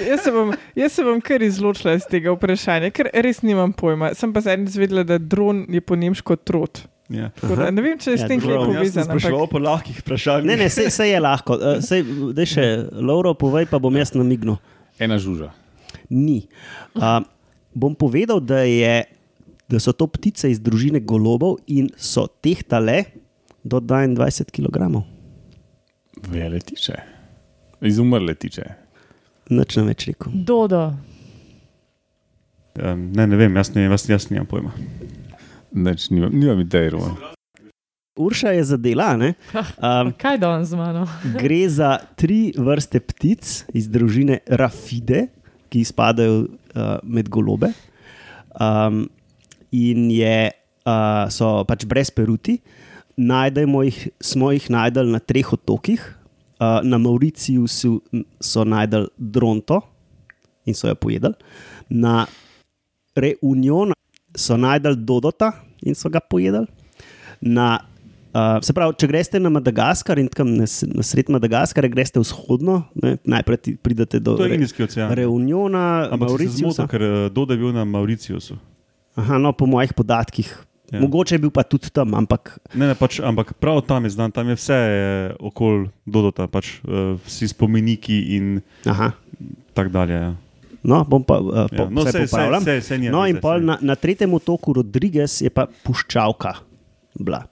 Jaz 0.00 0.20
se, 0.20 0.30
bom, 0.30 0.50
jaz 0.74 0.92
se 0.92 1.04
bom 1.04 1.20
kar 1.20 1.42
izločila 1.42 1.94
iz 1.94 2.04
tega 2.04 2.32
vprašanja, 2.32 2.90
ker 2.90 3.10
res 3.14 3.42
nimam 3.42 3.72
pojma. 3.72 4.12
Sem 4.14 4.32
pa 4.32 4.40
zadnjič 4.40 4.76
vedela, 4.76 5.04
da 5.04 5.18
dron 5.18 5.64
je 5.68 5.80
po 5.80 5.96
nemško 5.96 6.36
trot. 6.38 6.82
ja. 7.08 7.30
Da, 7.38 7.70
ne 7.70 7.82
vem, 7.82 7.98
če 7.98 8.10
je 8.10 8.16
Ja, 8.16 8.24
s 8.24 8.28
tem 8.28 8.40
kaj 8.40 8.56
povezano. 8.56 9.06
spraševal 9.06 9.40
ampak- 9.40 9.50
po 9.50 9.58
lahkih 9.58 9.98
vprašanjih. 10.00 10.46
ne, 10.46 10.56
ne 10.56 10.68
se, 10.68 10.90
se 10.90 11.04
je 11.04 11.20
lahko. 11.20 11.54
Uh, 11.54 11.78
sej, 11.80 12.02
daj 12.32 12.46
še, 12.46 12.64
Lauro, 12.94 13.34
povej, 13.34 13.66
pa 13.66 13.78
bom 13.78 13.92
jaz 13.92 14.12
namignil. 14.12 14.56
Ena 14.98 15.18
žuža. 15.18 15.52
Ni. 16.08 16.48
Uh, 16.94 17.20
bom 17.72 17.94
povedal, 17.94 18.40
da, 18.40 18.62
je, 18.62 19.04
da 19.66 19.78
so 19.78 19.92
to 19.92 20.06
ptice 20.06 20.46
iz 20.46 20.58
družine 20.58 21.00
golobov 21.00 21.58
in 21.66 21.88
so 21.96 22.26
tehtale 22.40 23.04
do 23.60 23.80
22 23.80 24.50
kg. 24.50 25.02
Vele 26.24 26.60
tiče. 26.60 26.94
Izumrle 27.80 28.34
tiče. 28.34 28.64
Nič 29.50 29.76
ne 29.76 29.82
več 29.90 30.06
rekel. 30.08 30.32
Dodo. 30.32 30.94
Um, 32.74 33.10
ne, 33.14 33.26
ne 33.30 33.36
vem, 33.38 33.54
jaz, 33.60 33.70
ne, 33.76 33.84
jaz, 33.86 34.08
jaz 34.10 34.30
nimam 34.32 34.48
pojma. 34.50 34.72
Neč, 35.74 36.08
nimam, 36.10 36.32
nimam 36.34 36.62
idej, 36.62 36.94
Roman. 36.94 37.14
Urša 38.18 38.54
je 38.54 38.64
zadela. 38.64 39.16
ne? 39.16 39.34
Um, 39.78 40.12
Kaj 40.18 40.38
danes 40.38 40.70
z 40.70 40.78
mano? 40.78 41.04
Gre 41.42 41.68
za 41.68 41.98
tri 42.16 42.54
vrste 42.56 43.02
ptic 43.02 43.64
iz 43.74 43.88
družine 43.90 44.40
Rafide, 44.46 45.28
ki 45.70 45.82
spadajo 45.86 46.46
uh, 46.46 46.98
med 47.02 47.28
golobe. 47.28 47.72
Um, 48.54 49.08
in 49.74 50.08
je, 50.14 50.50
uh, 50.86 51.26
so 51.34 51.62
pač 51.66 51.86
brez 51.90 52.10
peruti. 52.14 52.60
Najdemo 53.18 53.82
jih, 53.86 53.98
smo 54.22 54.50
jih 54.54 54.66
najdel 54.70 55.10
na 55.10 55.20
treh 55.22 55.46
otokih. 55.54 56.02
Uh, 56.64 56.80
na 56.82 56.98
Mauriciju 56.98 57.66
so, 57.68 57.98
so 58.40 58.64
najdel 58.64 59.08
dronto 59.18 59.82
in 60.64 60.74
so 60.74 60.88
jo 60.88 60.94
pojedli. 60.94 61.34
Na 61.90 62.26
Reunion 63.16 63.92
so 64.36 64.56
najdel 64.56 64.96
Dodota 64.96 65.52
in 65.82 65.94
so 65.94 66.08
ga 66.08 66.20
pojedli. 66.20 66.66
Na 67.40 67.78
Uh, 68.34 68.56
se 68.66 68.74
pravi, 68.74 68.96
če 68.98 69.06
greste 69.06 69.38
na 69.38 69.46
Madagaskar 69.46 70.18
in 70.18 70.26
tam 70.26 70.48
na, 70.58 70.64
na 70.66 71.02
sred 71.06 71.28
Madagaskara, 71.30 71.86
greste 71.86 72.18
vzhodno, 72.18 72.80
ne, 72.98 73.12
najprej 73.22 73.58
ti 73.62 73.74
pridete 73.78 74.18
do 74.18 74.34
Re. 74.34 74.58
Reuniona, 75.14 76.08
Ampak 76.10 76.32
si 76.42 76.48
se 76.48 76.58
zmotil, 76.58 76.82
Mauriciusa. 76.82 76.86
ker 76.90 77.04
uh, 77.06 77.30
Dodo 77.30 77.54
je 77.54 77.60
bil 77.62 77.70
na 77.70 77.84
Mauriciusu. 77.86 78.58
Aha, 79.14 79.38
no, 79.38 79.54
po 79.54 79.70
mojih 79.70 79.94
podatkih. 79.94 80.50
Ja. 80.84 80.90
Ja. 80.92 81.00
Mogoče 81.00 81.34
je 81.34 81.38
bil 81.38 81.50
pa 81.50 81.62
tudi 81.62 81.88
tam, 81.88 82.12
ampak 82.14 82.58
Ne, 82.74 82.86
ne, 82.86 82.94
pač, 82.94 83.16
ampak 83.18 83.54
prav 83.54 83.80
tam 83.82 84.04
je 84.04 84.10
znan, 84.10 84.30
tam 84.30 84.48
je 84.48 84.54
vse 84.54 84.78
okoli 85.40 85.88
Dodota, 86.04 86.44
pač, 86.46 86.78
uh, 86.82 87.16
vsi 87.20 87.48
spomeniki 87.48 88.18
in 88.30 88.60
aha. 88.84 89.10
tako 89.72 89.88
dalje. 89.90 90.14
Ja. 90.14 90.32
No, 90.82 91.00
bom 91.02 91.20
pa 91.20 91.38
uh, 91.38 91.64
Ja. 91.64 91.68
po, 91.68 91.88
No, 91.88 92.02
vse 92.02 92.12
sej- 92.20 92.28
sej- 92.28 92.82
sej 92.82 92.98
ni 92.98 93.08
No, 93.08 93.24
in 93.24 93.38
pol 93.38 93.58
sej. 93.58 93.64
na, 93.64 93.78
na 93.82 93.94
tretjem 93.94 94.28
otoku 94.30 94.72
Rodriguez 94.74 95.40
je 95.40 95.48
pa 95.48 95.64
puščavka 95.66 96.52
bila. 97.16 97.46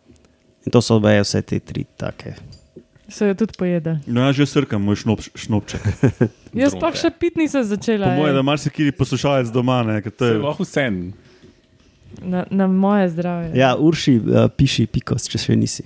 In 0.63 0.71
to 0.71 0.79
so 0.79 1.01
veje 1.01 1.23
vse 1.23 1.41
te 1.43 1.59
tri 1.59 1.87
take. 1.97 2.37
So 3.09 3.25
jo 3.25 3.35
tudi 3.35 3.57
pojedli. 3.59 3.97
No, 4.07 4.23
jaz 4.23 4.37
že 4.37 4.47
srkam 4.47 4.81
moj 4.83 4.97
šnop, 4.97 5.21
šnopček. 5.35 5.81
Jaz 6.55 6.73
pa 6.75 6.93
še 6.93 7.09
pit 7.11 7.37
nisem 7.37 7.61
začela. 7.63 8.07
Po 8.07 8.21
mojem, 8.21 8.31
ej. 8.31 8.35
da 8.35 8.43
marsikiri 8.43 8.93
poslušalec 8.93 9.49
doma, 9.49 9.81
ne, 9.83 10.01
ker 10.01 10.13
to 10.13 10.25
je 10.25 10.33
je 10.33 10.39
lahko 10.39 10.65
sen. 10.65 11.13
Na, 12.21 12.45
na 12.51 12.67
moje 12.67 13.09
zdravje. 13.09 13.53
Ja, 13.59 13.77
Urši, 13.77 14.17
uh, 14.21 14.47
piši 14.57 14.87
pikos, 14.87 15.27
če 15.31 15.39
še 15.39 15.57
nisi. 15.57 15.85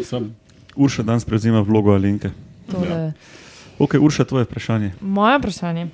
Sem. 0.00 0.30
Urša 0.76 1.04
danes 1.06 1.24
prevzema 1.28 1.60
vlogo 1.66 1.94
Alenke. 1.94 2.30
Tole. 2.70 3.12
Ok, 3.78 3.96
Urša, 4.00 4.24
tvoje 4.24 4.44
vprašanje. 4.48 4.92
Moje 5.00 5.38
vprašanje. 5.38 5.88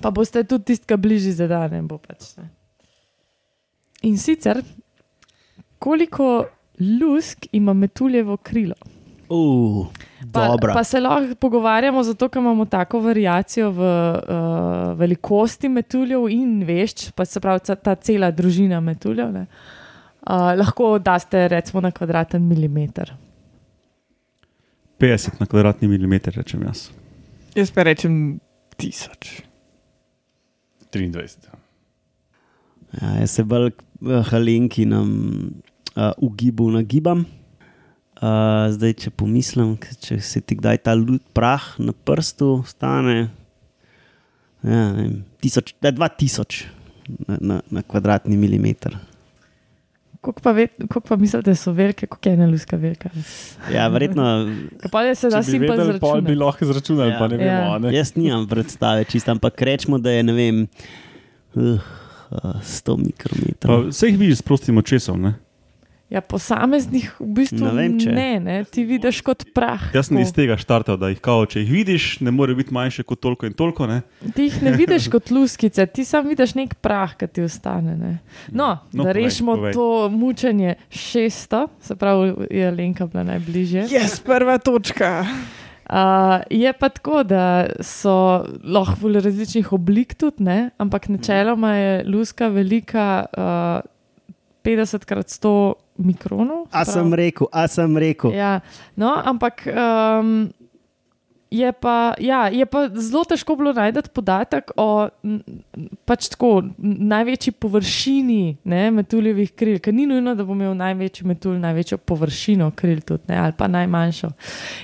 Pa 0.00 0.10
boste 0.10 0.44
tudi 0.44 0.72
tisti, 0.72 0.86
ki 0.88 0.96
bližji 0.96 1.32
zadane. 1.36 1.82
Bo 1.86 1.98
pač, 2.00 2.34
ne. 2.40 2.48
In 4.08 4.18
sicer, 4.18 4.62
koliko 5.78 6.44
lusk 6.80 7.46
ima 7.52 7.72
metuljevo 7.72 8.36
krilo? 8.36 8.74
Uh, 9.28 9.86
Pa, 10.32 10.46
Dobro. 10.48 10.72
pa 10.74 10.84
se 10.84 11.00
lahko 11.00 11.34
pogovarjamo, 11.34 12.02
zato 12.02 12.28
ker 12.28 12.40
imamo 12.42 12.64
tako 12.64 13.00
variacijo 13.00 13.70
v 13.70 13.80
uh, 13.80 14.92
velikosti 14.98 15.68
metuljev 15.68 16.28
in 16.30 16.62
vešč, 16.64 17.10
pa 17.16 17.24
se 17.24 17.40
pravi 17.40 17.60
ca- 17.60 17.74
ta 17.76 17.94
cela 17.94 18.30
družina 18.30 18.80
metuljev. 18.80 19.32
ne. 19.32 19.46
Uh, 20.22 20.52
lahko 20.54 20.98
daste 21.02 21.48
recimo 21.48 21.80
na 21.80 21.90
kvadraten 21.90 22.42
milimeter. 22.42 23.10
50 25.00 25.40
na 25.40 25.46
kvadratni 25.46 25.88
milimeter, 25.88 26.34
rečem 26.36 26.62
jaz. 26.62 26.90
Jaz 27.54 27.70
pa 27.74 27.82
rečem 27.82 28.38
tisoč. 28.78 29.42
23. 30.92 31.50
Ja, 33.00 33.08
jaz 33.20 33.30
se 33.30 33.42
bolj 33.44 33.70
k 33.72 34.22
Halenki 34.30 34.84
nam 34.86 35.10
uh, 35.96 36.12
ugibu 36.22 36.70
nagibam. 36.70 37.24
Uh, 38.22 38.28
zdaj, 38.70 38.92
če 38.94 39.10
pomislim, 39.10 39.72
če 39.98 40.20
se 40.22 40.40
ti 40.40 40.54
kdaj 40.54 40.78
ta 40.78 40.92
lud 40.94 41.18
prah 41.34 41.72
na 41.78 41.90
prstu 41.92 42.62
stane, 42.64 43.16
ja, 44.62 44.82
ne 44.92 45.00
vem, 45.00 45.16
tisoč, 45.42 45.74
da 45.82 45.90
je 45.90 45.96
2000. 45.98 46.62
na, 47.26 47.36
na, 47.40 47.56
na 47.68 47.82
kvadratni 47.82 48.36
milimeter. 48.38 48.94
Koliko 50.20 50.38
pa, 50.40 50.52
ve, 50.52 50.68
koliko 50.78 51.00
pa 51.02 51.16
mislite, 51.16 51.50
da 51.50 51.56
so 51.58 51.72
velike, 51.72 52.06
koliko 52.06 52.28
je 52.28 52.34
ena 52.34 52.46
luska 52.46 52.76
velika? 52.76 53.10
Ja, 53.66 53.88
verjetno. 53.88 54.22
Pa 54.86 55.02
je 55.02 55.14
se 55.14 55.28
da 55.28 55.38
bi 55.38 55.44
simpel 55.44 55.72
vedeli, 55.72 55.98
pol 55.98 56.12
bi 56.12 56.30
zračunati. 56.30 56.34
lahko 56.36 56.64
izračunali, 56.64 57.10
Ja. 57.10 57.18
pa 57.18 57.28
ne 57.28 57.36
vemo. 57.36 57.50
Ja. 57.50 57.74
a 57.74 57.78
Ne? 57.80 57.90
Jaz 57.92 58.14
nimam 58.14 58.46
predstave, 58.46 59.04
čisto, 59.04 59.30
ampak 59.30 59.58
rečemo, 59.58 59.98
da 59.98 60.10
je 60.10 60.22
ne 60.22 60.32
vem, 60.32 60.62
uh, 61.54 61.62
uh, 62.30 62.54
100 62.62 62.86
Pa 62.86 63.02
mikrometrov. 63.02 63.88
vse 63.88 64.06
jih 64.06 64.18
vidiš 64.18 64.38
s 64.38 64.42
prostim 64.42 64.78
očesom. 64.78 65.20
Ne? 65.20 65.34
Ja, 66.12 66.20
posameznih 66.20 67.06
v 67.16 67.26
bistvu 67.38 67.64
Ne 67.64 67.70
vem, 67.72 67.94
če. 67.96 68.10
ne, 68.12 68.30
ne, 68.36 68.56
ti 68.68 68.84
vidiš 68.84 69.22
kot 69.24 69.46
prah. 69.56 69.86
Jaz 69.96 70.10
sem 70.10 70.18
tako. 70.18 70.26
iz 70.26 70.32
tega 70.36 70.56
štartal, 70.60 70.98
da 71.00 71.08
jih 71.08 71.22
kao, 71.24 71.46
če 71.48 71.62
jih 71.62 71.70
vidiš, 71.72 72.08
ne 72.20 72.28
more 72.30 72.52
biti 72.54 72.68
manjše 72.68 73.00
kot 73.02 73.16
toliko 73.18 73.48
in 73.48 73.54
toliko. 73.56 73.86
Ne? 73.88 74.02
Ti 74.36 74.42
jih 74.42 74.58
ne 74.62 74.74
vidiš 74.76 75.08
kot 75.08 75.30
luskice, 75.32 75.86
ti 75.86 76.04
samo 76.04 76.28
vidiš 76.28 76.52
nek 76.54 76.74
prah, 76.74 77.16
ki 77.16 77.26
ti 77.28 77.42
ostane. 77.42 77.96
Ne. 77.96 78.12
No, 78.50 78.76
No, 78.92 79.04
da 79.04 79.08
povej, 79.08 79.22
rešimo 79.22 79.56
povej. 79.56 79.72
to 79.72 79.88
mučenje 80.12 80.74
600, 80.90 81.66
se 81.80 81.96
pravi, 81.96 82.34
je 82.50 82.70
Lenka 82.70 83.06
bila 83.06 83.24
najbližje. 83.24 83.88
Jaz, 83.90 84.20
prva 84.20 84.58
točka. 84.58 85.24
Uh, 85.84 85.96
je 86.48 86.72
pa 86.72 86.88
tako, 86.88 87.22
da 87.22 87.66
so 87.80 88.12
lahko 88.64 89.08
v 89.08 89.20
različnih 89.20 89.72
oblik 89.72 90.14
tudi, 90.14 90.44
ne? 90.44 90.70
ampak 90.78 91.08
načeloma 91.08 91.74
je 91.74 92.04
luska 92.06 92.48
velika 92.48 93.24
uh, 93.28 93.91
50 94.64 95.04
krat 95.04 95.26
100 95.26 95.74
mikronov. 95.98 96.66
A 96.70 96.84
pravi- 96.84 96.92
sem 96.92 97.14
rekel, 97.14 97.46
a 97.52 97.68
sem 97.68 97.96
rekel. 97.96 98.34
Ja, 98.34 98.60
no, 98.96 99.12
ampak 99.24 99.66
um, 99.66 100.50
je, 101.52 101.72
pa, 101.72 102.14
ja, 102.18 102.46
je 102.48 102.66
pa 102.66 102.88
zelo 102.94 103.24
težko 103.28 103.56
bilo 103.56 103.72
najti 103.76 104.08
podatek 104.14 104.72
o 104.76 105.08
pač 106.08 106.30
tako, 106.32 106.62
največji 106.78 107.52
površini 107.60 108.56
ne, 108.64 108.86
metuljevih 108.96 109.52
kril, 109.52 109.76
ker 109.82 109.94
ni 109.94 110.06
nujno, 110.08 110.34
da 110.38 110.46
bo 110.48 110.56
imel 110.56 110.72
največji 110.78 111.26
metulj 111.28 111.58
največjo 111.60 111.98
površino 112.08 112.70
kril 112.76 113.02
tudi, 113.04 113.28
ne, 113.28 113.36
ali 113.44 113.56
pa 113.58 113.68
najmanjšo. 113.68 114.32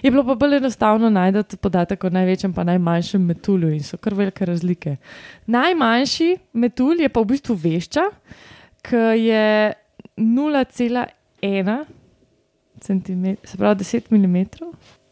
Je 0.05 0.13
bilo 0.13 0.27
pa 0.29 0.37
bolj 0.37 0.59
enostavno 0.61 1.11
najti 1.11 1.57
podatek 1.57 2.05
o 2.05 2.13
največjem 2.13 2.53
in 2.53 2.71
najmanjšem 2.75 3.25
metulju 3.25 3.73
in 3.73 3.83
so 3.83 3.97
kar 3.97 4.15
velike 4.15 4.45
razlike. 4.45 4.97
Najmanjši 5.47 6.31
metulj 6.53 7.03
je 7.07 7.09
pa 7.09 7.25
v 7.25 7.33
bistvu 7.33 7.57
vešča, 7.57 8.11
ki 8.83 8.97
je 9.21 9.73
0,1 10.19 11.85
cm, 12.81 13.25
se 13.45 13.57
pravi 13.57 13.85
10 13.85 14.11
mm. 14.11 14.45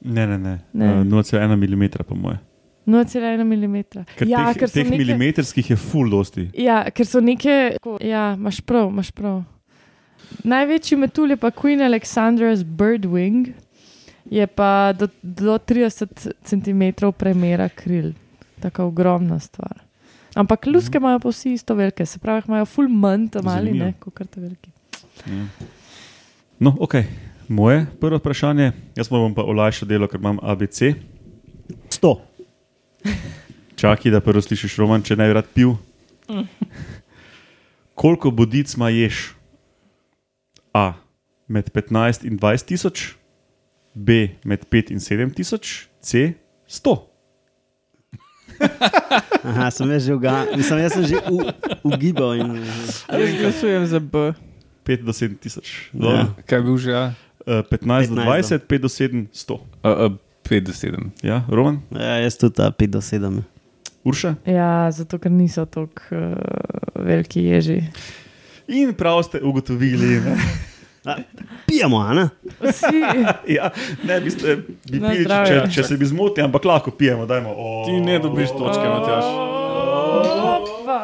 Ne, 0.01 0.27
ne, 0.27 0.39
ne. 0.39 0.59
Ne. 0.73 1.01
Uh, 1.01 1.07
0,1 1.07 1.57
mm, 1.57 1.89
po 2.09 2.15
moje. 2.15 2.39
0,1 2.87 3.45
mm. 3.45 4.05
Ker 4.17 4.29
Ja, 4.29 4.53
teh, 4.53 4.61
ker 4.61 4.71
teh 4.71 4.85
neke- 4.87 4.99
milimetrskih 4.99 5.71
je 5.71 5.77
full 5.77 6.11
dosti. 6.11 6.51
Ja, 6.55 6.85
ker 6.91 7.07
so 7.07 7.21
neke. 7.21 7.77
Ja, 8.01 8.35
imaš 8.39 8.61
prav, 8.61 8.91
imaš 8.91 9.11
prav. 9.11 9.43
Največji 10.47 10.99
metulj 10.99 11.35
je 11.35 11.37
pa 11.37 11.51
Queen 11.51 11.83
Alexandra's 11.83 12.63
Birdwing, 12.65 13.53
je 14.31 14.47
pa 14.47 14.93
do, 14.93 15.09
do 15.23 15.59
30 15.59 16.31
cm 16.45 17.11
premera 17.19 17.69
kril, 17.69 18.13
tako 18.61 18.91
ogromna 18.91 19.39
stvar. 19.39 19.86
Ampak 20.37 20.67
luske 20.69 21.01
imajo 21.01 21.23
pa 21.25 21.31
vsi 21.33 21.55
isto 21.57 21.75
velike, 21.75 22.07
se 22.07 22.19
pravi, 22.21 22.43
imajo 22.49 22.67
full 22.69 22.93
manj 22.93 23.31
tam 23.33 23.49
ali 23.49 23.73
ne, 23.73 23.95
kot 24.01 24.21
te 24.31 24.41
velike. 24.41 24.71
Ja. 25.25 25.47
No, 26.59 26.77
ok. 26.81 26.95
Moje 27.49 27.87
prvo 28.01 28.19
vprašanje, 28.19 28.73
jaz 28.97 29.09
bom 29.09 29.35
pa 29.35 29.45
olajšal 29.47 29.89
delo, 29.89 30.09
ker 30.11 30.21
imam 30.21 30.41
ABC. 30.43 30.93
100. 31.95 32.13
Čakaj, 33.77 34.13
da 34.13 34.21
prvo 34.21 34.43
slišiš 34.43 34.77
roman, 34.83 35.05
če 35.05 35.17
ne 35.17 35.29
bi 35.31 35.37
rad 35.37 35.49
pil. 35.55 35.77
Koliko 38.01 38.33
bodic 38.35 38.75
ima 38.77 38.91
ješ? 38.93 39.31
A. 40.75 40.93
Med 41.49 41.71
15 41.71 42.27
in 42.27 42.37
20 42.43 42.67
tisoč, 42.67 43.15
B. 43.95 44.37
Med 44.45 44.67
5 44.69 44.93
in 44.93 45.01
7 45.01 45.33
tisoč, 45.39 45.87
C. 46.03 46.35
100. 46.69 46.97
Aha, 49.51 49.71
sem 49.71 49.91
jaz 49.91 50.03
že 50.07 50.15
uga, 50.15 50.47
mislim, 50.57 50.79
jaz 50.83 50.93
sem 50.93 51.05
že 51.07 51.17
u, 51.31 51.39
ugibal. 51.87 52.35
In, 52.35 52.63
Jaz 53.07 53.31
glasujem 53.41 53.87
za 53.87 54.01
B. 54.01 54.33
5 54.87 55.03
do 55.03 55.13
7 55.13 55.39
tisoč. 55.39 55.91
Ja. 55.95 56.31
Kaj 56.47 56.59
je 56.59 56.63
bil 56.63 56.77
že? 56.79 56.91
Ja? 56.91 57.05
Uh, 57.47 57.63
15 57.63 58.11
do 58.11 58.23
15 58.23 58.67
20, 58.67 58.67
5 58.67 58.83
do 58.83 58.89
7, 58.89 59.27
100. 59.33 59.55
Uh, 59.55 59.61
uh, 59.83 60.13
5 60.47 60.61
do 60.67 60.73
7. 60.73 61.11
Ja, 61.23 61.43
Roman, 61.51 61.83
ja, 61.91 62.23
jaz 62.23 62.39
tudi 62.39 62.55
ta 62.59 62.71
5 62.71 62.87
do 62.91 63.01
7. 63.03 63.43
Urša. 64.07 64.35
Ja, 64.47 64.87
zato 64.95 65.19
ker 65.19 65.35
niso 65.35 65.67
tako 65.67 66.15
uh, 66.15 66.39
veliki 66.95 67.43
ježi. 67.43 67.83
In 68.71 68.95
prav 68.95 69.23
ste 69.27 69.43
ugotovili. 69.43 70.23
Ne? 71.07 71.15
Pijemo, 71.67 72.01
a 72.03 72.15
ne? 72.15 72.25
Vsi, 72.61 72.99
Ja, 73.57 73.71
ne, 74.05 74.21
bi, 74.21 74.31
ste, 74.35 74.57
bi 74.91 74.99
Na 74.99 75.13
pili, 75.13 75.23
če, 75.23 75.29
zdravje. 75.29 75.61
če, 75.69 75.75
če 75.77 75.83
se 75.87 75.99
bi 76.01 76.07
zmotili, 76.11 76.45
ampak 76.45 76.65
lahko 76.67 76.91
pijemo. 76.91 77.27
Dajmo. 77.31 77.53
O, 77.55 77.85
Ti 77.87 78.01
ne 78.03 78.19
dobiš 78.19 78.51
točke, 78.59 78.83
Matjaž. 78.83 79.25
Opa. 80.47 81.01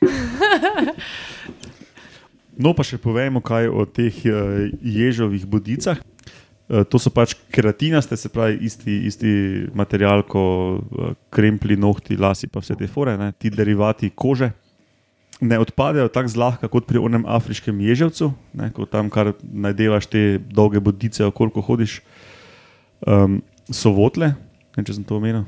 No, 2.58 2.72
pa 2.74 2.82
še 2.82 2.96
povemo, 2.98 3.38
kaj 3.38 3.68
o 3.70 3.84
teh 3.86 4.16
uh, 4.26 4.64
ježovih 4.82 5.44
bodicah. 5.46 6.00
Uh, 6.66 6.82
to 6.82 6.98
so 6.98 7.06
pač 7.14 7.36
keratinaste, 7.54 8.18
se 8.18 8.26
pravi, 8.34 8.58
isti, 8.66 8.96
isti 9.06 9.30
material 9.78 10.24
kot 10.26 10.82
uh, 10.90 11.12
krempli, 11.30 11.76
nohti, 11.78 12.18
lasi, 12.18 12.50
pa 12.50 12.58
vse 12.58 12.74
te 12.80 12.88
fore, 12.90 13.14
ne, 13.20 13.30
ti 13.38 13.52
derivati 13.54 14.10
kože. 14.10 14.50
Ne 15.40 15.58
odpadejo 15.62 16.08
tako 16.10 16.32
zlahka 16.32 16.68
kot 16.68 16.88
pri 16.88 16.98
onem 16.98 17.22
afriškem 17.22 17.76
ježevcu, 17.80 18.32
ne, 18.58 18.72
ko 18.74 18.88
tam 18.90 19.06
kar 19.06 19.36
najdelaš 19.42 20.08
te 20.10 20.22
dolge 20.50 20.82
bodice, 20.82 21.30
koliko 21.30 21.62
hodiš. 21.62 22.00
Um, 23.06 23.38
so 23.70 23.92
votle, 23.94 24.32
ne, 24.74 24.82
če 24.82 24.96
sem 24.96 25.04
to 25.06 25.18
omenil. 25.20 25.44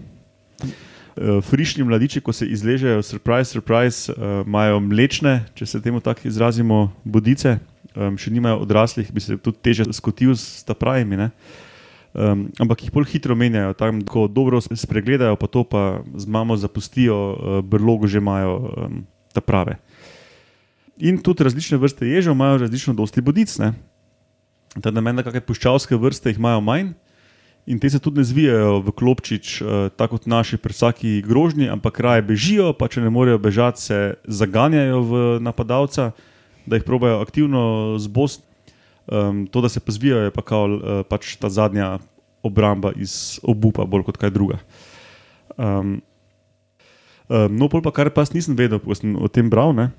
Uh, 0.63 1.41
frišni 1.43 1.83
mladiči, 1.83 2.23
ko 2.23 2.31
se 2.33 2.47
izležejo, 2.47 3.03
surprise, 3.03 3.51
surprise, 3.51 4.13
uh, 4.15 4.45
imajo 4.47 4.79
mlečne, 4.85 5.41
če 5.59 5.67
se 5.67 5.83
temu 5.83 5.99
tako 6.05 6.29
izrazimo, 6.31 6.85
bodice, 7.03 7.57
um, 7.97 8.15
še 8.15 8.31
nimajo 8.31 8.63
odraslih, 8.63 9.11
bi 9.11 9.25
se 9.25 9.41
tudi 9.43 9.59
teže 9.59 9.89
skotil 9.97 10.37
s 10.39 10.63
ta 10.63 10.77
pravimi. 10.79 11.19
ne. 11.19 11.31
Um, 12.11 12.49
ampak 12.59 12.83
jih 12.83 12.91
bolj 12.91 13.07
hitro 13.13 13.37
menjajo, 13.39 13.75
tam 13.79 14.01
ko 14.03 14.27
dobro 14.27 14.59
spregledajo, 14.59 15.37
pa 15.39 15.47
to 15.47 15.63
pa 15.63 16.03
z 16.15 16.27
mamo 16.27 16.57
zapustijo, 16.59 17.15
uh, 17.15 17.59
brlogo 17.63 18.11
že 18.11 18.19
imajo 18.19 18.55
um, 18.59 19.03
ta 19.33 19.41
prave. 19.41 19.79
In 21.01 21.21
tudi 21.23 21.45
različne 21.45 21.79
vrste 21.81 22.09
ježev 22.09 22.35
imajo 22.37 22.59
različno 22.67 22.95
dosti 22.95 23.21
bodic. 23.21 23.59
ne. 23.59 23.73
Tako 24.75 24.91
da 24.91 25.01
meni, 25.01 25.23
kakšne 25.23 25.41
puščavske 25.41 25.97
vrste 25.97 26.31
jih 26.31 26.39
imajo 26.39 26.61
manj. 26.61 26.93
In 27.67 27.79
te 27.79 27.91
se 27.91 27.99
tudi 28.01 28.19
ne 28.19 28.25
zvijajo 28.25 28.81
v 28.81 28.93
klopčič, 28.97 29.61
uh, 29.61 29.89
tako 29.97 30.19
kot 30.19 30.27
naši 30.27 30.57
pri 30.57 30.73
vsaki 30.73 31.11
grožnji, 31.23 31.69
ampak 31.71 32.01
raje 32.01 32.23
bežijo, 32.27 32.73
pa 32.73 32.89
če 32.89 33.05
ne 33.05 33.11
morejo 33.13 33.39
bežati, 33.39 33.83
se 33.83 33.99
zaganjajo 34.25 35.01
v 35.07 35.21
napadalca, 35.45 36.11
da 36.67 36.79
jih 36.79 36.87
probajo 36.87 37.21
aktivno 37.21 37.97
zbost. 38.01 38.43
Um, 39.11 39.45
to, 39.51 39.61
da 39.61 39.69
se 39.69 39.81
pa 39.81 39.93
zvijajo, 39.93 40.29
je 40.29 40.35
pa 40.35 40.43
kao, 40.47 40.67
uh, 40.71 41.03
pač 41.09 41.35
ta 41.37 41.51
zadnja 41.51 41.99
obramba 42.43 42.93
iz 42.97 43.41
obupa, 43.43 43.85
bolj 43.85 44.07
kot 44.09 44.21
kaj 44.21 44.33
druga. 44.33 44.61
Um, 45.59 45.99
um, 47.31 47.47
no, 47.55 47.71
pol 47.71 47.83
pa 47.83 47.93
kar 47.95 48.11
pa 48.11 48.27
jaz 48.27 48.35
nisem 48.35 48.59
vedel, 48.59 48.83
ko 48.83 48.95
sem 48.99 49.15
o 49.15 49.31
tem 49.31 49.47
bral. 49.47 49.71
Ne? 49.77 49.91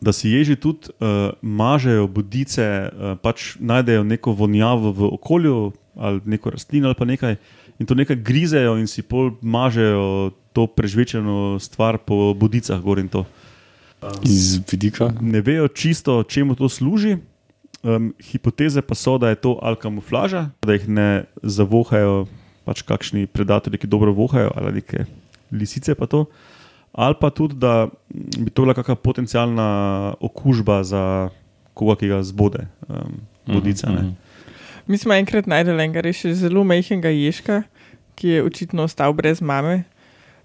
Da 0.00 0.14
si 0.16 0.32
ježi 0.32 0.56
tudi 0.56 0.88
uh, 0.96 1.36
mažejo 1.44 2.08
bodice, 2.08 2.64
uh, 2.64 3.14
pač 3.20 3.54
najdejo 3.60 4.06
neko 4.08 4.32
vonjavo 4.32 4.94
v 4.96 5.10
okolju, 5.20 5.56
ali 6.00 6.24
neko 6.24 6.56
rastlino, 6.56 6.88
ali 6.88 6.96
pa 6.96 7.04
nekaj, 7.04 7.36
in 7.76 7.84
to 7.84 7.92
nekaj 7.98 8.16
grizejo, 8.24 8.78
in 8.80 8.88
si 8.88 9.04
pol 9.04 9.34
mažejo 9.44 10.32
to 10.56 10.64
prežvečeno 10.66 11.60
stvar 11.60 12.00
po 12.00 12.32
bodicah, 12.34 12.80
gor 12.80 12.98
in 12.98 13.12
to. 13.12 13.26
Iz 14.24 14.56
vidika. 14.64 15.12
Ne 15.20 15.44
vejo 15.44 15.68
čisto, 15.68 16.22
čemu 16.24 16.56
to 16.56 16.72
služi. 16.72 17.20
Um, 17.80 18.12
hipoteze 18.20 18.80
pa 18.84 18.96
so, 18.96 19.16
da 19.16 19.28
je 19.32 19.40
to 19.40 19.56
ali 19.62 19.76
kamuflaža, 19.76 20.50
da 20.60 20.76
jih 20.76 20.88
ne 20.88 21.24
zavohajo 21.40 22.26
pač 22.64 22.82
kakšni 22.84 23.24
predatorji, 23.24 23.80
ki 23.80 23.88
dobro 23.88 24.12
vohajo, 24.12 24.52
ali 24.56 24.80
neke 24.80 25.04
lisice 25.52 25.94
pa 25.94 26.06
to. 26.06 26.26
Ali 26.92 27.14
pa 27.20 27.30
tudi, 27.30 27.54
da 27.54 27.86
mm, 27.86 28.44
bi 28.44 28.50
to 28.50 28.62
bila 28.62 28.74
kakšna 28.74 28.94
potencijalna 28.94 29.68
okužba 30.20 30.82
za 30.82 31.30
koga, 31.74 31.96
ki 31.96 32.08
ga 32.08 32.22
zbode, 32.22 32.66
um, 32.88 33.20
bodica. 33.46 33.86
Mhm, 33.88 33.96
ne. 33.96 34.02
mhm. 34.02 34.14
Mi 34.86 34.98
smo 34.98 35.14
enkrat 35.14 35.46
najdeli 35.46 35.84
enega 35.84 36.02
res 36.02 36.24
zelo 36.26 36.64
majhnega 36.66 37.12
ježka, 37.14 37.62
ki 38.18 38.28
je 38.28 38.44
očitno 38.44 38.82
ostal 38.88 39.12
brez 39.14 39.40
mame. 39.40 39.84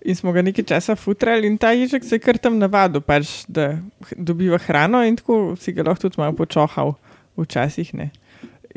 In 0.06 0.14
smo 0.16 0.30
ga 0.36 0.44
nekaj 0.46 0.68
časa 0.70 0.94
futrali, 0.96 1.50
in 1.50 1.58
ta 1.58 1.72
ježek 1.74 2.04
se 2.06 2.20
je 2.20 2.22
kar 2.22 2.38
tam 2.38 2.60
navadil, 2.62 3.02
pač, 3.02 3.42
da 3.50 3.80
dobiva 4.14 4.60
hrano, 4.62 5.02
in 5.02 5.18
tako 5.18 5.56
si 5.58 5.74
ga 5.74 5.88
lahko 5.88 6.06
tudi 6.06 6.22
malo 6.22 6.38
počohal, 6.38 6.94
včasih 7.42 7.90
ne. 7.98 8.12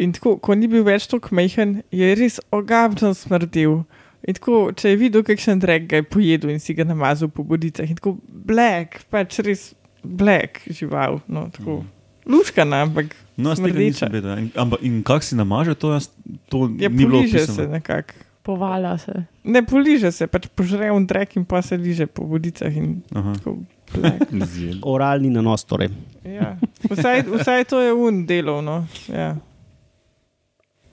In 0.01 0.15
tako, 0.17 0.39
ko 0.41 0.57
ni 0.57 0.71
bil 0.73 0.87
več 0.87 1.05
tako 1.11 1.37
majhen, 1.37 1.83
je 1.93 2.15
res 2.17 2.41
ogabno 2.55 3.13
smrdel. 3.13 3.83
In 4.29 4.37
tako, 4.37 4.59
če 4.77 4.93
je 4.93 4.99
videl, 5.01 5.23
kakšen 5.25 5.61
drek 5.63 5.87
ga 5.89 6.03
je 6.03 6.05
pojedel 6.05 6.53
in 6.53 6.61
si 6.61 6.75
ga 6.77 6.85
namazal 6.85 7.31
po 7.33 7.47
bodicah, 7.49 7.89
in 7.89 7.97
tako 7.97 8.19
black, 8.29 9.01
pač 9.09 9.39
res 9.47 9.71
black 10.05 10.67
žival. 10.69 11.23
No, 11.33 11.47
tako. 11.55 11.81
Luškana, 12.29 12.83
ampak 12.85 13.15
No, 13.39 13.55
jaz 13.55 13.61
tega 13.63 13.79
nisem 13.79 14.11
vedel. 14.13 14.33
In, 14.43 14.47
ampak, 14.59 14.83
in 14.85 14.99
kak 15.07 15.23
si 15.25 15.37
namaže, 15.39 15.73
to, 15.79 15.95
jaz, 15.95 16.11
to 16.51 16.67
je 16.75 16.91
ni 16.91 16.99
bilo 16.99 17.23
poliže 17.23 17.47
se 17.47 17.53
opisano. 17.55 17.73
nekako. 17.73 18.25
Povalja 18.43 18.95
se. 18.99 19.15
Ne 19.45 19.61
poliže 19.65 20.11
se, 20.13 20.27
pač 20.27 20.49
požre 20.57 20.89
un 20.93 21.05
drek 21.07 21.37
in 21.37 21.45
pa 21.45 21.61
se 21.63 21.77
liže 21.77 22.07
po 22.09 22.25
bodicah. 22.29 22.73
In 22.77 23.03
Aha. 23.15 23.33
tako 23.39 23.59
black. 23.95 24.29
Zjel. 24.53 24.77
Oralni 24.83 25.31
nanos, 25.33 25.65
torej. 25.69 25.89
Ja. 26.25 26.57
Vsaj, 26.91 27.25
vsaj 27.29 27.65
to 27.71 27.81
je 27.81 27.93
un 27.97 28.25
delovno. 28.29 28.85
Ja. 29.09 29.37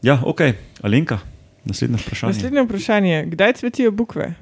Ja, 0.06 0.20
ok, 0.22 0.42
Alenka, 0.86 1.18
naslednje 1.66 1.98
vprašanje. 1.98 2.34
Naslednje 2.34 2.64
vprašanje 2.64 3.12
je, 3.12 3.26
kdaj 3.26 3.54
cvetijo 3.54 3.92
bukve? 3.92 4.34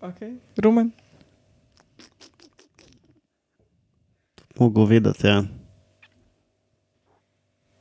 Okay. 0.00 0.36
Rumen? 0.56 0.90
Mogo 4.58 4.84
vedeti, 4.84 5.26
ja. 5.26 5.44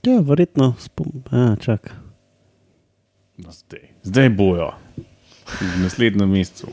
Ja, 0.03 0.19
verjetno, 0.19 0.73
spom... 0.79 1.23
ja, 1.31 1.55
čak. 1.55 1.91
No, 3.37 3.51
zdaj. 3.51 3.89
zdaj 4.03 4.29
bojo, 4.29 4.71
v 5.61 5.81
naslednjem 5.81 6.29
mesecu. 6.29 6.71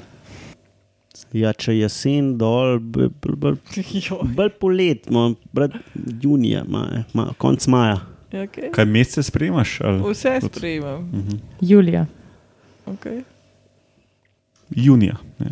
Ja, 1.32 1.52
če 1.52 1.74
je 1.74 1.82
jesen 1.82 2.36
dol, 2.40 2.78
bolj, 2.92 3.10
bolj, 3.24 3.58
bolj 4.36 4.52
polet, 4.60 5.08
brat, 5.52 5.76
junija, 6.22 6.64
ma, 6.68 7.04
ma, 7.12 7.30
konc 7.40 7.66
maja. 7.68 7.98
Ja, 8.32 8.42
Okay. 8.42 8.70
Kaj 8.70 8.84
mesece 8.84 9.22
sprejemaš? 9.22 9.80
Ali? 9.80 10.02
Vse 10.04 10.40
sprejemam. 10.42 11.02
Mhm. 11.12 11.36
Julija. 11.60 12.06
Okay. 12.86 13.22
Junija. 14.70 15.16
Ne. 15.38 15.50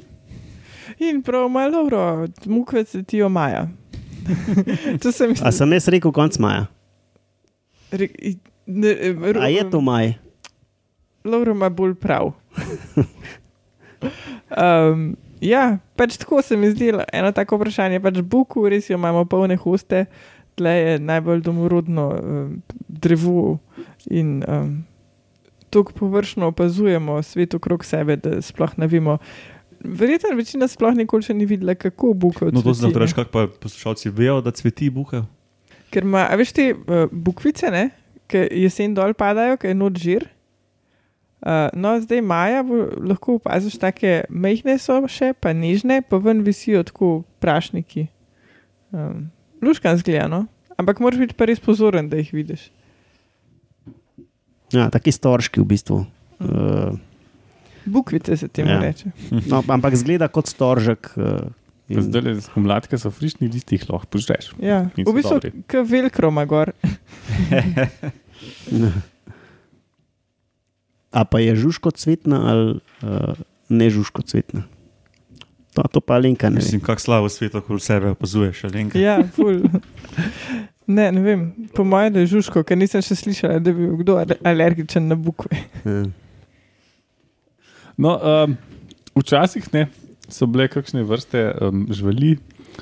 In 0.99 1.23
prav 1.23 1.49
malo 1.49 1.71
dobro, 1.73 2.27
mukve 2.47 2.85
cvetijo 2.85 3.29
maja. 3.29 3.69
to 5.03 5.13
sem 5.13 5.35
A 5.43 5.53
sem 5.53 5.73
jaz 5.73 5.89
rekel 5.89 6.13
konc 6.13 6.39
maja? 6.39 6.67
Re, 7.91 8.09
ne, 8.67 8.89
e, 8.91 9.13
ru- 9.13 9.41
A 9.41 9.49
je 9.49 9.71
to 9.71 9.81
maj? 9.81 10.15
Laura 11.25 11.53
ima 11.53 11.69
bolj 11.69 11.95
prav. 11.95 12.33
um, 14.53 15.17
ja, 15.41 15.79
pač 15.97 16.17
tako 16.17 16.43
se 16.43 16.57
mi 16.57 16.71
zdi, 16.71 16.93
eno 17.13 17.33
tako 17.33 17.57
vprašanje. 17.57 18.01
Pač 18.01 18.21
Buku, 18.21 18.69
res 18.69 18.91
jo 18.91 18.97
imamo 18.97 19.25
polne 19.25 19.57
hoste, 19.57 20.05
tle 20.57 20.71
je 20.71 20.99
najbolj 20.99 21.41
domorodno 21.45 22.09
um, 22.11 22.63
drevo 22.89 23.59
in 24.07 24.43
um, 24.49 24.85
tako 25.71 25.93
površno 25.93 26.47
opazujemo 26.47 27.23
svet 27.23 27.55
okrog 27.55 27.85
sebe, 27.85 28.17
da 28.17 28.43
sploh 28.43 28.79
ne 28.79 28.87
vemo. 28.87 29.19
Verjetno 29.81 30.37
večina 30.37 30.69
sploh 30.69 30.95
nikoli 30.97 31.23
še 31.23 31.35
ni 31.37 31.47
videla, 31.47 31.75
kako 31.75 32.15
Buka 32.15 32.49
No, 32.49 32.63
to 32.63 32.73
odcveti, 32.73 32.79
znam 32.79 32.93
ne. 32.93 33.01
reči, 33.05 33.15
kako 33.15 33.31
pa 33.31 33.47
poslušalci 33.61 34.11
vejo, 34.11 34.41
da 34.41 34.51
cveti 34.51 34.91
bukev. 34.91 35.27
Ker 35.93 36.03
ima, 36.03 36.25
a 36.31 36.39
veš, 36.39 36.53
te 36.57 36.71
uh, 36.73 37.05
bukvice, 37.13 37.71
ne, 37.71 37.91
ki 38.31 38.47
jesen 38.65 38.97
dol 38.97 39.15
padajo, 39.15 39.61
ki 39.61 39.71
je 39.71 39.77
noč 39.77 40.01
žir. 40.03 40.27
Uh, 41.45 41.69
no, 41.77 41.93
zdaj 42.01 42.25
maja 42.25 42.65
bo, 42.67 42.89
lahko 43.07 43.37
opaziš 43.37 43.77
mehke 44.31 44.79
so 44.81 44.99
še, 45.07 45.35
pa 45.39 45.53
nežne, 45.53 46.01
pa 46.03 46.19
ven 46.19 46.43
visijo 46.43 46.83
tako 46.83 47.23
prašniki. 47.39 48.09
Um, 48.91 49.29
Luškan 49.67 49.99
zgleda, 49.99 50.29
no? 50.31 50.45
ampak 50.79 51.01
moraš 51.01 51.19
biti 51.25 51.35
pa 51.35 51.47
res 51.49 51.59
pozoren, 51.63 52.09
da 52.13 52.17
jih 52.21 52.31
vidiš. 52.37 52.69
Ja, 54.75 54.89
taki 54.93 55.13
storški 55.15 55.63
v 55.63 55.67
bistvu. 55.71 55.99
Uh, 56.43 56.97
Bukvice 57.87 58.37
se 58.37 58.49
temu 58.49 58.71
Ja. 58.75 58.81
reče. 58.83 59.13
no, 59.51 59.63
ampak 59.69 59.95
zgleda 59.97 60.29
kot 60.29 60.51
storžek. 60.51 61.13
Uh, 61.17 61.47
in- 61.89 62.03
Zdaj 62.03 62.23
le 62.27 62.35
spomladke 62.43 62.99
so 62.99 63.11
frišni, 63.15 63.49
listi 63.49 63.79
jih 63.79 63.87
lahko 63.89 64.11
požreš. 64.17 64.53
Ja. 64.61 64.85
V 64.99 65.15
bistvu, 65.17 65.39
kot 65.71 65.87
velkro 65.89 66.29
ima 66.35 66.45
gor. 66.45 66.75
A 71.17 71.25
pa 71.25 71.39
je 71.41 71.57
žužko 71.57 71.91
cvetna 71.97 72.41
ali 72.51 72.65
uh, 73.03 73.33
ne 73.73 73.87
žužko 73.91 74.21
cvetna? 74.23 74.67
To, 75.77 75.85
to 75.93 76.01
pa 76.01 76.17
Alenka 76.17 76.49
ne. 76.51 76.63
Mislim, 76.63 76.81
kako 76.81 77.01
slabo 77.01 77.29
svet 77.29 77.55
okoli 77.55 77.81
sebe 77.85 78.11
opazuješ, 78.17 78.65
Alenka. 78.65 78.99
Ja, 78.99 79.19
ful. 79.37 79.61
Ne, 80.87 81.11
ne 81.13 81.21
vem, 81.21 81.41
po 81.75 81.85
mojem, 81.85 82.13
da 82.15 82.23
je 82.23 82.31
žužko, 82.37 82.63
ker 82.65 82.79
nisem 82.79 83.03
še 83.03 83.17
slišala, 83.19 83.59
da 83.59 83.73
bi 83.75 83.89
bil 83.89 83.97
kdo 84.05 84.21
ale- 84.23 84.39
alergičen 84.47 85.09
na 85.11 85.19
bukve. 85.19 85.59
Ja. 85.85 86.05
No, 87.97 88.13
um, 88.21 88.55
včasih 89.19 89.67
ne, 89.75 89.87
so 90.31 90.47
bile 90.47 90.69
kakšne 90.71 91.03
vrste 91.09 91.43
um, 91.65 91.87
živali, 91.91 92.37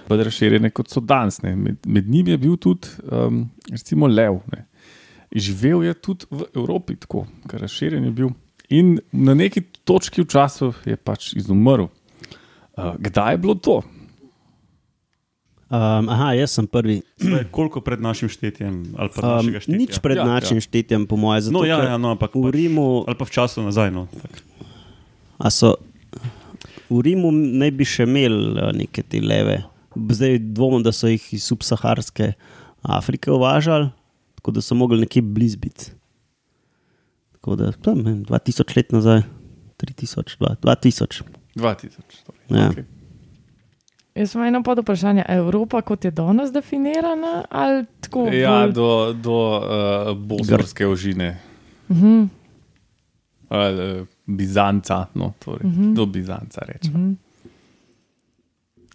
bolj 0.08 0.24
razširjene 0.28 0.70
kot 0.74 0.92
so 0.92 1.00
danes. 1.00 1.40
ne. 1.42 1.54
Med, 1.56 1.80
med 1.86 2.10
njimi 2.10 2.34
je 2.34 2.38
bil 2.44 2.56
tudi 2.60 2.92
um, 3.08 3.44
recimo 3.70 4.10
lev. 4.10 4.40
Ne. 4.52 4.66
Živel 5.34 5.84
je 5.88 5.94
tudi 5.94 6.28
v 6.30 6.44
Evropi, 6.54 6.98
tako, 7.00 7.24
razširjen 7.50 8.04
je 8.04 8.14
bil. 8.14 8.34
In 8.74 8.98
na 9.12 9.34
neki 9.34 9.64
točki 9.84 10.22
v 10.22 10.28
času 10.28 10.72
je 10.84 10.96
pač 10.96 11.32
izumrl. 11.38 11.88
Uh, 12.74 12.94
kdaj 12.98 13.34
je 13.34 13.38
bilo 13.38 13.54
to? 13.54 13.82
Um, 15.64 16.08
aha, 16.08 16.34
jaz 16.34 16.52
sem 16.54 16.66
prvi. 16.66 17.00
Zdaj, 17.18 17.44
koliko 17.50 17.80
pred 17.80 17.98
našim 17.98 18.28
štetjem? 18.28 18.94
Ali 18.94 19.10
pa 19.10 19.20
Um, 19.20 19.30
našega 19.40 19.60
štetja? 19.60 19.78
nič 19.78 19.92
pred 19.98 20.16
Ja, 20.16 20.22
ja, 20.22 20.28
našim 20.28 20.56
ja. 20.56 20.60
štetjem, 20.60 21.06
po 21.06 21.16
mojem, 21.16 21.40
zato 21.40 21.54
No, 21.54 21.64
ja, 21.64 21.78
ja, 21.82 21.96
no, 21.98 22.12
ampak 22.12 22.34
v 22.34 22.42
pač, 22.42 22.52
Rimu, 22.52 23.04
ali 23.06 23.16
pa 23.16 23.24
v 23.24 23.32
času 23.32 23.62
nazaj. 23.64 23.90
No, 23.90 24.06
so, 25.48 25.74
v 26.86 26.98
Rimu 27.00 27.32
naj 27.32 27.70
bi 27.70 27.82
še 27.82 28.04
imeli 28.04 28.54
uh, 28.54 28.70
neke 28.70 29.02
te 29.02 29.18
leve. 29.18 29.64
Zdaj 29.94 30.38
dvomim, 30.52 30.82
da 30.82 30.90
so 30.90 31.06
jih 31.06 31.22
iz 31.32 31.42
subsaharske 31.42 32.34
Afrike 32.82 33.30
uvažali, 33.30 33.88
tako 34.36 34.50
da 34.50 34.60
so 34.60 34.74
mogli 34.74 35.00
nekje 35.00 35.22
blizu 35.22 35.58
biti. 35.58 35.90
Tako 37.32 37.56
da, 37.56 37.72
tam, 37.72 38.02
ne 38.02 38.12
vem, 38.12 38.20
2000 38.26 38.76
let 38.76 38.92
nazaj, 38.92 39.22
3000, 39.80 40.36
dva- 40.38 40.54
2000. 40.60 41.24
2000. 41.54 42.24
Torej. 42.24 42.40
Ja. 42.50 42.68
Okay. 42.68 42.84
Jaz 44.14 44.34
imam 44.34 44.46
eno 44.46 44.62
pod 44.62 44.78
vprašanje. 44.78 45.20
Je 45.20 45.36
Evropa 45.36 45.82
kot 45.82 46.04
je 46.04 46.10
danes 46.12 46.50
definirana 46.50 47.44
ali 47.50 47.84
tako? 48.00 48.28
Ja, 48.28 48.50
bolj- 48.62 48.72
do, 48.72 48.88
do 49.14 49.38
uh, 49.56 50.16
bosorske 50.18 50.86
ožine. 50.86 51.38
Mhm, 51.88 52.24
Ali, 53.50 53.92
uh, 53.92 54.06
Bizanca, 54.26 55.06
no, 55.14 55.32
torej, 55.38 55.66
Mhm. 55.66 55.94
do 55.94 56.06
Bizanca 56.06 56.60
rečemo. 56.62 56.98
mhm. 56.98 57.12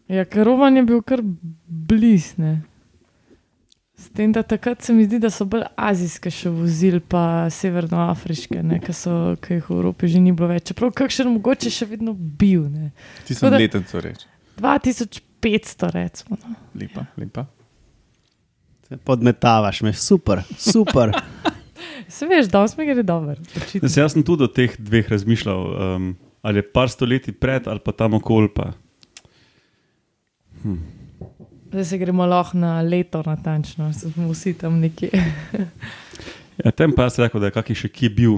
Ja, 0.07 0.26
ker 0.26 0.44
Roman 0.44 0.76
je 0.76 0.84
bil 0.84 1.02
kar 1.02 1.19
blizne. 1.68 2.61
S 4.00 4.08
tem, 4.10 4.32
da 4.32 4.44
takrat 4.44 4.82
se 4.82 4.94
mi 4.94 5.04
zdi, 5.04 5.20
da 5.20 5.28
so 5.30 5.44
bolj 5.46 5.66
azijske 5.76 6.32
še 6.32 6.50
vozili, 6.50 7.02
pa 7.02 7.22
severnoafriške, 7.52 8.62
ne, 8.64 8.80
ki 8.80 8.94
so- 8.94 9.36
ki 9.38 9.58
jih 9.58 9.66
v 9.66 9.76
Evropi 9.76 10.08
že 10.08 10.20
ni 10.20 10.32
bilo 10.32 10.48
več. 10.48 10.70
Čeprav 10.70 10.94
kakšen 10.94 11.28
mogoče 11.30 11.70
še 11.70 11.86
vedno 11.86 12.14
bil. 12.14 12.70
Ne. 12.70 12.92
Ti 13.28 13.36
sem 13.36 13.50
da- 13.50 13.58
letenco 13.58 14.00
reči. 14.00 14.24
2500, 14.58 15.92
recimo. 15.92 16.38
No. 16.40 16.56
Lepa, 16.74 17.06
lepa. 17.18 17.46
Podmetavaš 19.04 19.82
me, 19.82 19.94
super, 19.94 20.42
super. 20.58 21.12
Se 22.10 22.26
veš, 22.26 22.48
danes 22.48 22.78
mi 22.78 22.86
gre 22.86 23.04
dobro. 23.04 23.36
očitno. 23.58 23.88
Jaz, 23.88 24.14
sem 24.14 24.24
tudi 24.24 24.44
o 24.44 24.50
teh 24.50 24.74
dveh 24.80 25.08
razmišljal, 25.08 25.60
um, 25.96 26.08
ali 26.42 26.58
je 26.58 26.72
par 26.72 26.90
stoletij 26.90 27.34
pred 27.34 27.68
ali 27.68 27.80
pa 27.80 27.92
tam 27.92 28.14
okoli. 28.14 28.50
Pa. 28.50 28.72
Zdaj 31.70 31.86
se 31.86 31.98
gremo 32.02 32.26
lahko 32.26 32.58
na 32.58 32.82
leto 32.82 33.22
natančno, 33.26 33.94
se 33.94 34.12
smo 34.12 34.32
vsi 34.32 34.54
tam 34.58 34.80
nekje. 34.80 35.10
Ja, 36.60 36.72
tem 36.76 36.91
pa 36.91 37.06
jaz 37.08 37.16
rekel, 37.16 37.40
da 37.40 37.48
je 37.48 37.54
kakšen 37.56 37.78
še 37.80 37.88
kje 37.88 38.08
bil, 38.12 38.34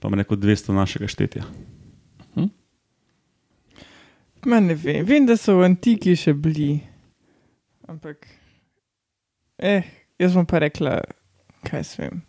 pa 0.00 0.08
me 0.08 0.16
neko 0.16 0.38
200 0.40 0.72
našega 0.72 1.04
štetja. 1.12 1.42
Ma 4.44 4.60
ne 4.60 4.74
vem, 4.74 5.04
vem, 5.04 5.24
da 5.24 5.36
so 5.40 5.56
v 5.56 5.64
antiki 5.70 6.12
še 6.16 6.34
bili. 6.36 6.82
Ampak, 7.88 8.26
eh, 9.56 9.84
jaz 10.20 10.36
bom 10.36 10.44
pa 10.48 10.60
rekla, 10.60 10.98
kaj 11.64 11.84
s 11.84 12.00
vem. 12.00 12.20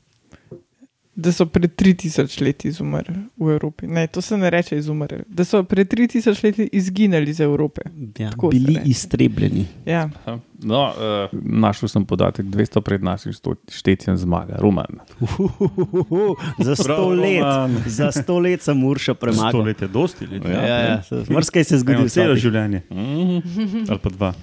Da 1.16 1.32
so 1.32 1.46
pred 1.46 1.72
3000 1.74 2.42
leti 2.42 2.68
izumrli 2.68 3.16
v 3.38 3.50
Evropi. 3.50 3.88
Ne, 3.88 4.08
to 4.08 4.22
se 4.22 4.38
ne 4.38 4.50
reče 4.50 4.78
izumrli. 4.78 5.24
Da 5.28 5.46
so 5.46 5.64
pred 5.64 5.88
3000 5.90 6.44
leti 6.44 6.70
izginili 6.72 7.32
iz 7.32 7.40
Evrope. 7.40 7.82
Ja, 8.18 8.30
Tako 8.30 8.50
bili 8.50 8.82
iztrebljeni. 8.86 9.66
Ja, 9.86 10.10
Aha. 10.18 10.40
No, 10.62 10.94
uh, 11.32 11.40
našel 11.42 11.88
sem 11.88 12.06
podatek, 12.06 12.46
200 12.46 12.82
pred 12.82 13.04
našim 13.04 13.34
sto- 13.34 13.56
štetjem 13.70 14.18
zmaga, 14.18 14.56
Roman. 14.56 15.00
Uhuhuhuhu, 15.20 16.36
Za 16.60 16.76
sto 16.76 17.10
let, 17.10 17.44
za 17.88 18.12
sto 18.12 18.40
let 18.40 18.62
sem 18.62 18.84
Urša 18.84 19.04
Sto 19.06 19.16
premagal. 19.16 19.62
let 19.62 19.82
je 19.82 19.88
dosti 19.88 20.28
let. 20.28 20.44
Ja, 20.46 20.62
ja, 20.62 20.80
ja. 20.82 21.02
Mrzkaj 21.30 21.64
se 21.64 21.78
zgodi 21.78 22.10
celo 22.10 22.36
življenje. 22.36 22.82
Mm. 22.90 23.40
Ali 23.90 24.00
pa 24.00 24.10
dva. 24.10 24.34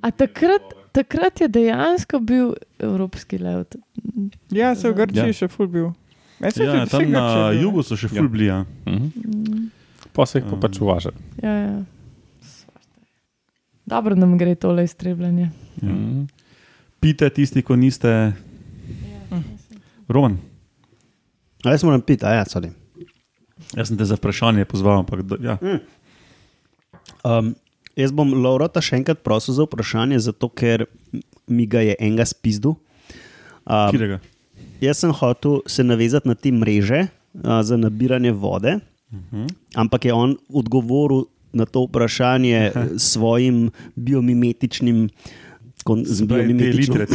A 0.00 0.10
takrat, 0.10 0.62
takrat 0.92 1.40
je 1.40 1.48
dejansko 1.48 2.20
bil 2.20 2.52
evropski 2.78 3.38
lev. 3.38 3.64
ja 4.50 4.74
se 4.74 4.90
v 4.90 4.94
Grčiji 4.94 5.18
Ja. 5.18 5.26
ja. 5.26 5.32
še 5.32 5.48
ful 5.48 5.66
bil. 5.66 5.90
Ja, 6.40 6.50
da 6.50 6.86
tam 6.86 7.00
vse 7.00 7.06
na 7.06 7.50
bil, 7.50 7.62
jugu 7.62 7.82
so 7.82 7.96
še 7.96 8.06
Ja. 8.06 8.20
fulbli. 8.20 8.46
Ja. 8.46 8.64
Mhm. 8.86 9.70
Pa 10.12 10.26
se 10.26 10.38
jih 10.38 10.46
pa 10.50 10.56
pač 10.58 10.80
uvaža. 10.80 11.10
Ja, 11.42 11.50
ja. 11.50 11.84
Dobro 13.86 14.14
nam 14.14 14.38
gre 14.38 14.54
tole 14.54 14.84
iztrebljanje. 14.84 15.50
Ja. 15.82 15.88
Mhm. 15.88 16.24
Pite 17.00 17.30
tisti, 17.30 17.62
ko 17.62 17.76
niste. 17.76 18.32
Roman, 20.08 20.38
A 21.64 21.70
Jaz 21.70 21.84
moram 21.84 22.00
piti, 22.00 22.24
a 22.26 22.34
ja, 22.34 22.44
sorry. 22.44 22.72
jaz 23.72 23.88
sem 23.88 23.96
te 23.96 24.04
za 24.04 24.16
vprašanje 24.16 24.64
pozval, 24.64 24.98
ampak 24.98 25.22
da, 25.22 25.36
ja. 25.40 25.54
Um, 27.22 27.54
jaz 27.96 28.12
bom 28.12 28.32
Laurota 28.34 28.80
še 28.80 28.96
enkrat 28.96 29.22
prosil 29.22 29.54
za 29.54 29.64
vprašanje, 29.64 30.18
zato 30.20 30.48
ker 30.48 30.86
mi 31.46 31.66
ga 31.66 31.80
je 31.80 31.96
enega 31.98 32.24
spizdu. 32.24 32.76
Um, 33.62 33.90
Kirega. 33.90 34.20
jaz 34.80 34.98
sem 34.98 35.12
hotel 35.12 35.60
se 35.66 35.84
navezati 35.84 36.28
na 36.28 36.34
te 36.34 36.50
mreže 36.50 37.06
uh, 37.34 37.60
za 37.62 37.76
nabiranje 37.76 38.32
vode, 38.32 38.74
uh 38.74 38.80
Mhm. 39.12 39.44
-huh. 39.44 39.48
ampak 39.74 40.04
je 40.04 40.12
on 40.12 40.36
odgovoril 40.48 41.24
na 41.52 41.66
to 41.66 41.84
vprašanje 41.84 42.72
s 42.96 43.12
svojim 43.12 43.70
biomimetičnim. 43.96 45.08
Kon, 45.84 46.04
z 46.04 46.22
biomimetično-. 46.22 47.06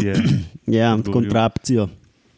Ja, 0.67 0.97
kontrapcijo. 1.11 1.87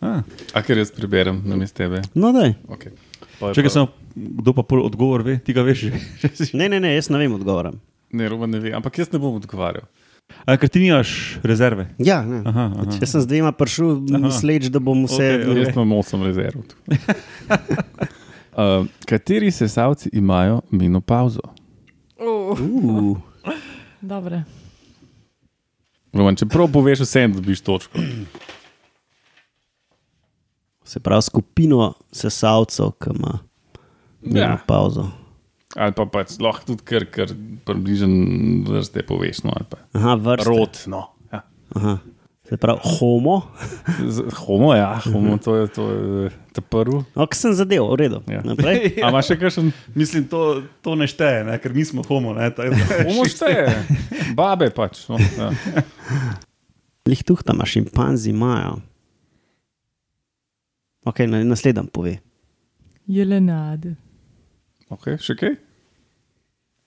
A, 0.01 0.21
A 0.53 0.61
ker 0.61 0.77
jaz 0.77 0.91
preberem 0.91 1.41
na 1.45 1.55
mestu 1.55 1.77
tebe. 1.77 2.01
No, 2.15 2.31
daj. 2.31 2.53
Okay. 2.67 2.91
Čakaj, 3.55 3.69
samo 3.69 3.87
kdo 4.15 4.53
pa 4.53 4.63
pol 4.63 4.85
odgovor 4.85 5.23
ve, 5.23 5.39
ti 5.39 5.53
ga 5.53 5.61
veš 5.61 5.79
že. 5.79 5.91
Ne, 6.57 6.69
ne, 6.69 6.79
ne, 6.79 6.95
jaz 6.95 7.09
ne 7.09 7.17
vem 7.17 7.33
odgovora. 7.33 7.73
Ne, 8.11 8.29
Roman 8.29 8.49
ne 8.49 8.59
ve, 8.59 8.73
ampak 8.73 8.97
jaz 8.97 9.11
ne 9.13 9.19
bom 9.21 9.35
odgovarjal. 9.37 9.85
A, 10.45 10.57
ker 10.61 10.69
ti 10.69 10.79
nimaš 10.81 11.39
rezerve. 11.43 11.87
Ja, 11.97 12.21
ne. 12.25 12.41
Aha, 12.45 12.65
aha. 12.75 12.97
Jaz 13.01 13.11
sem 13.15 13.21
z 13.21 13.29
dvema 13.29 13.51
prišel, 13.51 13.95
Aha. 14.17 14.31
sleč, 14.33 14.69
da 14.69 14.79
bom 14.79 15.05
vse. 15.05 15.25
Okej, 15.25 15.45
okej. 15.45 15.63
Jaz 15.63 15.75
imam 15.75 15.93
osem 15.97 16.23
rezerv. 16.23 16.61
uh, 18.59 18.85
kateri 19.09 19.51
sesalci 19.51 20.09
imajo 20.13 20.61
menopauzo? 20.71 21.41
Uh, 22.19 22.59
Uh, 22.59 23.17
Dobre. 24.01 24.43
Roman, 26.13 26.35
čeprav 26.35 26.69
poveš 26.71 26.99
vsem, 27.05 27.33
dobiš 27.33 27.61
točko. 27.61 27.99
se 30.83 30.99
pravi, 30.99 31.21
skupino 31.21 31.93
sesalcev, 32.11 32.91
ki 32.97 33.09
ima 33.15 33.39
Ja. 34.21 34.57
Ali 35.75 35.93
pa 35.93 36.05
pač 36.05 36.39
lahko 36.41 36.65
tudi 36.65 36.81
kar, 36.81 37.05
kar 37.05 37.29
približen 37.61 38.13
vrste 38.65 39.03
poveš. 39.05 39.43
No, 39.45 39.53
Aha, 39.93 40.15
vrsta. 40.17 40.49
rod. 40.49 40.79
No. 40.87 41.03
Ja. 41.29 41.43
Aha. 41.75 41.99
Se 42.49 42.57
pravi, 42.57 42.81
homo. 42.97 43.45
Z- 44.01 44.33
Homo, 44.39 44.73
ja, 44.73 44.97
homo, 45.05 45.37
to 45.37 45.53
je, 45.55 45.67
to 45.67 45.83
je 45.85 46.29
ta 46.49 46.61
prvi. 46.63 47.03
Ok, 47.13 47.37
sem 47.37 47.53
zadev, 47.53 47.85
v 47.85 47.99
redu. 48.01 48.23
Ja. 48.25 48.41
Naprej. 48.41 48.89
A 49.05 49.11
imaš 49.13 49.29
še 49.29 49.37
kakšen? 49.37 49.69
Mislim, 49.93 50.25
to, 50.25 50.63
to 50.81 50.97
ne 50.97 51.05
šteje, 51.05 51.45
ne? 51.45 51.59
ker 51.61 51.69
mi 51.69 51.85
smo 51.85 52.01
homo. 52.01 52.33
Ne? 52.33 52.49
Homo 53.05 53.29
šteje, 53.29 53.69
babe 54.33 54.71
pač. 54.73 55.05
No, 55.05 55.21
ja. 55.21 55.53
Lih 57.05 57.21
tuh 57.21 57.45
tam, 57.45 57.61
šimpanzi 57.61 58.33
imajo. 58.33 58.81
Ok, 61.05 61.29
na- 61.29 61.45
naslednji 61.45 61.85
pove. 61.93 62.17
Jelenade. 63.05 63.93
Okay, 64.89 65.17
še 65.21 65.35
kaj? 65.39 65.57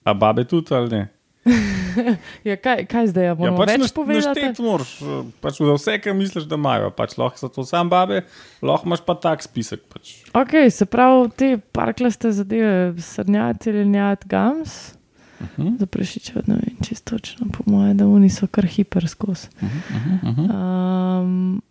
A 0.05 0.15
babe 0.15 0.45
tudi 0.45 0.75
ali 0.75 0.91
ne? 0.91 1.03
Ja, 2.49 2.57
kaj, 2.57 2.87
kaj 2.87 3.07
zdaj? 3.07 3.25
Ja, 3.25 3.35
moramo 3.35 3.63
ja, 3.63 3.67
pač 3.67 3.83
več 3.83 3.95
povedati? 3.97 4.41
našteti 4.41 4.65
moraš, 4.65 4.93
eh, 5.03 5.19
pač 5.45 5.59
za 5.61 5.75
vse, 5.77 5.97
kar 6.03 6.17
misliš, 6.17 6.47
da 6.49 6.59
imajo. 6.59 6.91
Pač 6.97 7.17
lahko 7.21 7.41
so 7.41 7.51
to 7.53 7.65
sam 7.69 7.91
babe, 7.93 8.23
lahko 8.65 8.89
imaš 8.89 9.05
pa 9.07 9.17
tak 9.19 9.45
spisek. 9.45 9.85
Pač. 9.93 10.15
Okay, 10.39 10.71
se 10.73 10.87
pravi, 10.89 11.29
te 11.37 11.51
parklaste 11.77 12.33
zadeve, 12.35 12.95
srnjat, 13.03 13.69
jelenjat, 13.69 14.27
gams. 14.31 14.95
Uh 15.43 15.49
-huh. 15.59 15.79
Za 15.79 15.87
prešiče, 15.87 16.33
ne 16.47 16.55
vem, 16.55 16.77
čisto 16.87 17.19
točno, 17.19 17.47
po 17.53 17.67
mojem, 17.67 17.97
da 17.97 18.07
oni 18.07 18.31
so 18.31 18.47
kar 18.47 18.67
hiperskos. 18.67 19.49
Uh 19.61 19.69
-huh, 19.69 20.31
uh 20.31 20.39
-huh. 20.39 21.23
Um, 21.23 21.63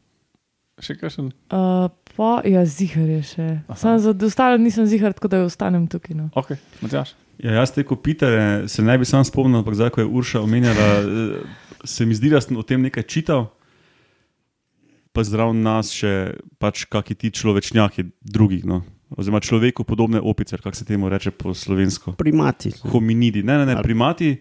Še 0.82 0.95
kakšen? 0.98 1.32
uh, 1.53 1.88
pa, 2.16 2.30
ja, 2.48 2.66
zihar 2.66 3.10
je 3.10 3.22
še. 3.26 3.48
Sam 3.78 3.99
za 4.02 4.14
ostalo 4.14 4.58
nisem 4.58 4.88
zihar, 4.90 5.14
tako 5.14 5.30
da 5.32 5.44
ostanem 5.45 5.86
tukaj. 5.91 6.18
No. 6.18 6.30
Ok, 6.34 6.56
Matjaš. 6.82 7.14
Ja, 7.41 7.62
jaz 7.62 7.74
te 7.74 7.84
kopitere 7.88 8.68
se 8.70 8.84
ne 8.86 8.98
bi 8.98 9.06
sam 9.06 9.26
spomnil, 9.26 9.62
ampak 9.62 9.78
zdaj, 9.78 9.94
ko 9.95 10.03
je 10.03 10.10
Urša 10.10 10.41
omenjala, 10.45 10.90
eh, 11.02 11.86
se 11.86 12.06
mi 12.06 12.18
zdi, 12.18 12.30
da 12.30 12.41
sem 12.41 12.58
o 12.58 12.66
tem 12.66 12.82
nekaj 12.82 13.06
čital. 13.10 13.49
Pa 15.12 15.26
zraven 15.28 15.60
nas 15.66 15.90
še 15.91 16.38
pač 16.62 16.86
kakšni 16.86 17.16
ti 17.16 17.32
človečnjaki 17.36 18.12
drugih, 18.22 18.66
no. 18.66 18.84
oziroma 19.12 19.41
človeku 19.44 19.84
podobne 19.84 20.22
opice, 20.24 20.56
kako 20.56 20.76
se 20.76 20.86
temu 20.86 21.10
reče 21.10 21.32
po 21.36 21.53
slovensko. 21.53 22.16
Primati. 22.16 22.72
Hominidi. 22.94 23.44
Ne, 23.44 23.58
ne, 23.58 23.66
ne, 23.66 23.76
primati, 23.84 24.38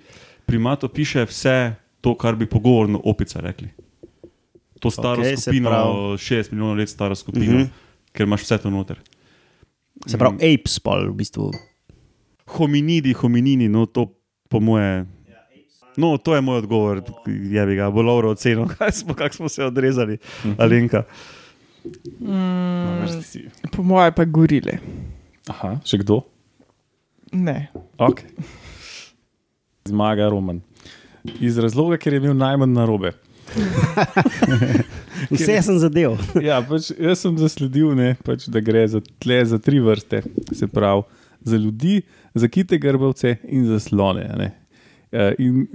primat 0.47 0.85
opiše 0.85 1.25
vse 1.27 1.75
to, 2.01 2.15
kar 2.15 2.39
bi 2.39 2.47
pogovorno 2.47 3.01
opica 3.05 3.41
rekli. 3.43 3.69
To 4.81 4.91
staro 4.91 5.23
okay, 5.23 5.37
skupino, 5.37 5.69
pravi- 5.69 6.19
60 6.19 6.53
milijonov 6.53 6.77
let 6.77 6.89
staro 6.89 7.15
skupino, 7.15 7.45
Mhm. 7.47 7.55
uh 7.55 7.61
-huh. 7.61 8.13
ker 8.13 8.27
imaš 8.27 8.43
vse 8.43 8.59
to 8.59 8.71
noter. 8.71 8.97
Se 10.07 10.19
pravi, 10.19 10.37
apes, 10.55 10.79
pol, 10.79 11.07
v 11.07 11.15
bistvu. 11.15 11.51
Hominidi, 12.49 13.13
hominini, 13.13 13.69
no 13.69 13.87
to 13.87 14.07
po 14.49 14.61
moje. 14.61 15.07
No, 15.97 16.17
to 16.17 16.35
je 16.35 16.41
moj 16.41 16.59
odgovor, 16.59 17.03
je 17.27 17.67
bi 17.67 17.77
ga, 17.77 17.91
bo 17.91 18.03
Lauro 18.03 18.31
ocenil, 18.31 18.67
kaj 18.73 18.93
smo, 18.93 19.15
kak 19.15 19.35
smo 19.35 19.49
se 19.49 19.65
odrezali, 19.65 20.19
Alenka. 20.59 21.03
Na 22.21 23.01
vrsti 23.03 23.23
si. 23.25 23.49
po 23.73 23.83
mojem 23.83 24.13
pa 24.15 24.25
gorile. 24.25 24.79
Aha, 25.49 25.81
še 25.85 25.99
kdo? 25.99 26.23
Ne. 27.33 27.69
Okay. 27.99 28.25
Zmaga 29.85 30.29
Roman. 30.29 30.61
Iz 31.41 31.59
razloga, 31.59 31.97
ker 31.97 32.13
je 32.13 32.19
imel 32.19 32.35
najmanj 32.35 32.73
narobe. 32.73 33.13
Vse 35.31 35.63
sem 35.63 35.79
zadev. 35.79 36.17
Ja, 36.43 36.61
pač 36.61 36.91
jaz 36.93 37.21
sem 37.21 37.37
zasledil, 37.37 37.93
ne, 37.95 38.15
pač, 38.17 38.47
da 38.47 38.61
gre 38.61 38.87
za, 38.89 39.01
tle, 39.19 39.41
za 39.45 39.59
tri 39.59 39.79
vrste. 39.79 40.23
Se 40.51 40.67
pravi, 40.67 41.03
za 41.43 41.57
ljudi, 41.57 42.03
za 42.35 42.49
kite 42.49 42.79
grbavce 42.79 43.37
in 43.45 43.67
za 43.67 43.79
slone. 43.79 44.25
a 44.25 44.37
ne. 44.37 44.49
Eh, 45.11 45.35
In 45.39 45.67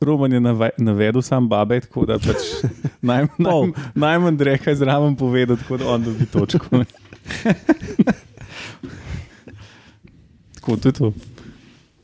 Roman 0.00 0.32
je 0.32 0.40
nave- 0.40 0.74
navedel 0.78 1.22
sam 1.22 1.48
babe, 1.48 1.80
tako 1.80 2.06
da 2.06 2.18
pač 2.18 2.42
naj, 3.02 3.26
naj, 3.38 3.60
najmanj 3.94 4.36
dreha 4.36 4.70
je 4.70 4.76
zraven 4.76 5.16
povedal, 5.16 5.56
tako 5.56 5.76
da 5.76 5.88
on 5.88 6.02
dobi 6.02 6.26
točko. 6.26 6.84
tako 10.54 10.76
to 10.76 10.88
je 10.88 10.92
to. 10.92 11.12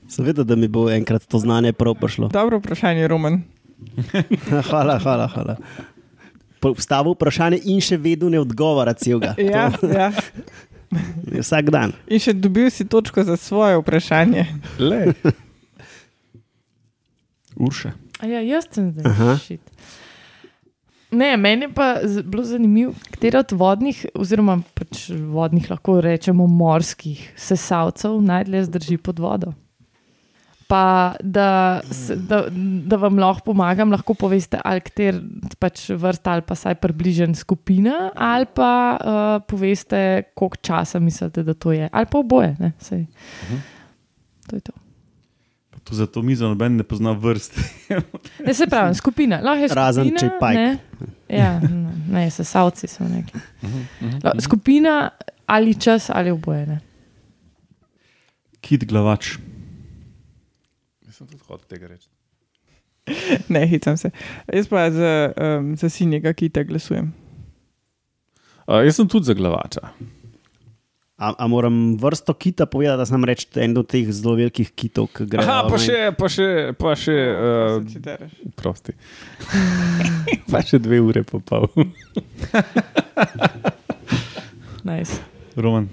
Seveda, 0.09 0.43
da 0.43 0.57
mi 0.57 0.69
bo 0.69 0.91
enkrat 0.91 1.25
to 1.25 1.39
znanje 1.39 1.73
prav 1.73 1.95
prišlo. 1.95 2.29
Dobro 2.29 2.59
vprašanje, 2.59 3.09
Roman. 3.09 3.43
hvala, 4.71 4.99
hvala, 4.99 5.29
hvala. 5.29 5.57
Postavil 6.59 7.15
vprašanje 7.15 7.61
in 7.71 7.79
še 7.85 7.97
vedno 8.03 8.31
ne 8.33 8.41
odgovara 8.43 8.95
celega. 8.99 9.35
Ja, 9.39 9.71
ja. 9.83 10.11
Vsak 11.39 11.71
dan. 11.71 11.93
In 12.09 12.23
še 12.23 12.33
dobil 12.33 12.71
si 12.73 12.89
točko 12.89 13.23
za 13.25 13.37
svoje 13.37 13.79
vprašanje. 13.79 14.47
Le. 14.81 15.15
Urše. 17.59 17.93
A 18.19 18.27
Ja, 18.27 18.41
jaz 18.43 18.67
sem 18.73 18.91
zdaj. 18.91 19.05
Aha. 19.07 19.37
Shit. 19.39 19.61
Ne, 21.11 21.37
meni 21.37 21.65
je 21.65 21.73
pa 21.73 22.01
bilo 22.25 22.43
zanimivo, 22.45 22.93
katera 23.11 23.41
od 23.41 23.53
vodnih, 23.57 24.03
oziroma 24.15 24.59
pač 24.77 25.07
vodnih, 25.09 25.71
lahko 25.71 26.01
rečemo 26.05 26.47
morskih 26.47 27.23
sesalcev 27.37 28.19
najdlje 28.21 28.65
zdrži 28.69 28.99
pod 29.01 29.23
vodo. 29.23 29.55
Pa 30.69 30.81
da, 31.19 31.81
se, 31.83 32.13
da, 32.15 32.43
da 32.85 32.97
vam 32.97 33.17
lahko 33.17 33.41
pomagam, 33.47 33.89
lahko 33.89 34.13
poveste, 34.15 34.59
ali 34.61 34.81
kater 34.81 35.17
pač 35.59 35.87
vrsta 35.91 36.31
ali 36.31 36.43
pa 36.43 36.53
saj 36.55 36.75
približen 36.75 37.33
skupina, 37.35 38.11
ali 38.13 38.45
pa 38.47 38.69
uh, 38.93 39.07
poveste, 39.43 40.03
koliko 40.35 40.57
časa 40.57 41.01
mislite, 41.01 41.41
da 41.43 41.55
to 41.55 41.73
je, 41.73 41.89
ali 41.89 42.07
pa 42.07 42.19
oboje. 42.19 42.53
Ne, 42.59 42.73
saj. 42.79 43.07
to 44.47 44.57
je 44.57 44.61
to. 44.61 44.73
To 45.81 45.95
zato 45.95 46.23
mi 46.23 46.37
za 46.37 46.45
noben 46.45 46.77
ne 46.77 46.85
pozna 46.85 47.13
vrst. 47.13 47.57
Ne, 48.45 48.53
se 48.55 48.67
pravi, 48.67 48.95
skupina. 48.95 49.41
Lahko 49.41 49.63
je 49.63 49.69
skupina, 49.69 49.87
Razen 49.87 50.13
če 50.13 50.27
je 50.27 50.33
pajk. 50.39 50.57
Ne, 50.59 50.79
ja, 51.31 51.61
ne, 51.61 51.93
ne 52.11 52.31
sesalci 52.31 52.87
so 52.87 53.05
neki. 53.05 53.41
La- 54.21 54.37
Skupina 54.39 55.11
ali 55.47 55.73
čas 55.75 56.11
ali 56.11 56.31
oboje. 56.31 56.67
Ne. 56.67 56.79
Kit 58.61 58.85
glavač. 58.85 59.39
Nisem 61.19 61.35
tudi 61.35 61.43
hotel 61.49 61.67
tega 61.67 61.89
reči. 61.91 62.07
Ne, 63.53 63.65
hicam 63.67 63.97
se. 63.99 64.11
Jaz 64.55 64.69
pa 64.71 64.85
za, 64.95 65.33
um, 65.35 65.73
za 65.77 65.89
sinjega 65.91 66.31
kita 66.33 66.63
glasujem. 66.63 67.09
Uh, 68.69 68.85
jaz 68.87 69.01
sem 69.01 69.09
tudi 69.09 69.27
za 69.27 69.35
glavača. 69.35 69.89
A, 71.19 71.33
a 71.35 71.47
moram 71.51 71.97
vrsto 71.99 72.35
kita 72.39 72.67
povedati, 72.71 73.01
da 73.03 73.07
sem 73.09 73.25
reč 73.27 73.49
en 73.59 73.75
od 73.81 73.89
teh 73.91 74.07
zelo 74.15 74.37
velikih 74.39 74.71
kitov, 74.71 75.09
ki 75.11 75.27
grejo. 75.27 75.43
Aha, 75.49 75.65
pa 75.67 75.81
še, 75.83 75.97
pa 76.15 76.29
še, 76.31 76.49
pa 76.79 76.95
še, 76.95 77.17
uh, 77.35 77.81
Če 77.91 78.03
tereš. 78.05 78.37
prosti. 78.55 78.95
pa 80.53 80.63
še 80.63 80.79
dve 80.79 81.01
ure 81.03 81.25
pa 81.27 81.41
pol. 81.43 81.67
Nice. 84.87 85.19
Roman. 85.59 85.91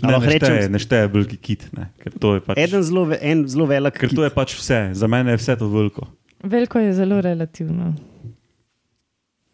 Ne, 0.00 0.10
ne, 0.10 0.18
rečem- 0.20 0.38
šteje, 0.40 0.68
ne 0.68 0.78
šteje 0.78 1.06
veliki 1.08 1.36
kit, 1.38 1.62
ne, 1.72 1.88
ker, 1.98 2.12
to 2.14 2.34
je 2.34 2.40
pač, 2.40 2.58
Eden 2.58 2.82
zelo, 2.82 3.04
ve- 3.04 3.18
en 3.22 3.46
zelo 3.46 3.66
velik. 3.66 3.94
ker 3.94 4.08
to 4.10 4.22
je 4.22 4.30
pač 4.30 4.54
vse, 4.54 4.94
za 4.94 5.06
mene 5.06 5.30
je 5.30 5.36
vse 5.36 5.56
to 5.56 5.68
veliko. 5.68 6.06
Veliko 6.40 6.78
je 6.78 6.92
zelo 6.94 7.20
relativno. 7.20 7.94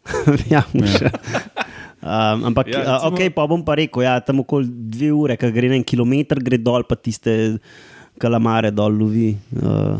ja, 0.53 0.61
še. 0.69 1.09
Um, 2.05 2.43
ampak, 2.45 2.67
Ja, 2.67 2.79
ja, 2.79 2.95
recimo- 2.99 3.09
ok, 3.09 3.33
pa 3.33 3.47
bom 3.47 3.63
pa 3.63 3.73
rekel, 3.73 4.03
ja, 4.03 4.19
tam 4.19 4.39
okoli 4.39 4.69
dve 4.69 5.09
ure, 5.11 5.33
ki 5.35 5.49
gre 5.51 5.71
en 5.73 5.83
kilometr, 5.83 6.37
gre 6.39 6.57
dol, 6.57 6.83
pa 6.85 6.93
tiste 6.95 7.57
kalamare 8.21 8.69
dol 8.71 8.93
lovi. 8.93 9.33
Uh, 9.57 9.97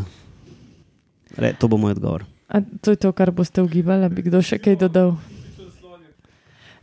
re, 1.36 1.52
to 1.54 1.66
bo 1.66 1.76
moj 1.76 1.92
odgovor. 1.92 2.22
A 2.46 2.60
to 2.62 2.94
je 2.94 2.96
to, 2.96 3.10
kar 3.12 3.32
boste 3.34 3.58
ugibali, 3.58 4.06
bi 4.08 4.22
kdo 4.22 4.38
še 4.38 4.60
kaj 4.62 4.78
dodal. 4.78 5.16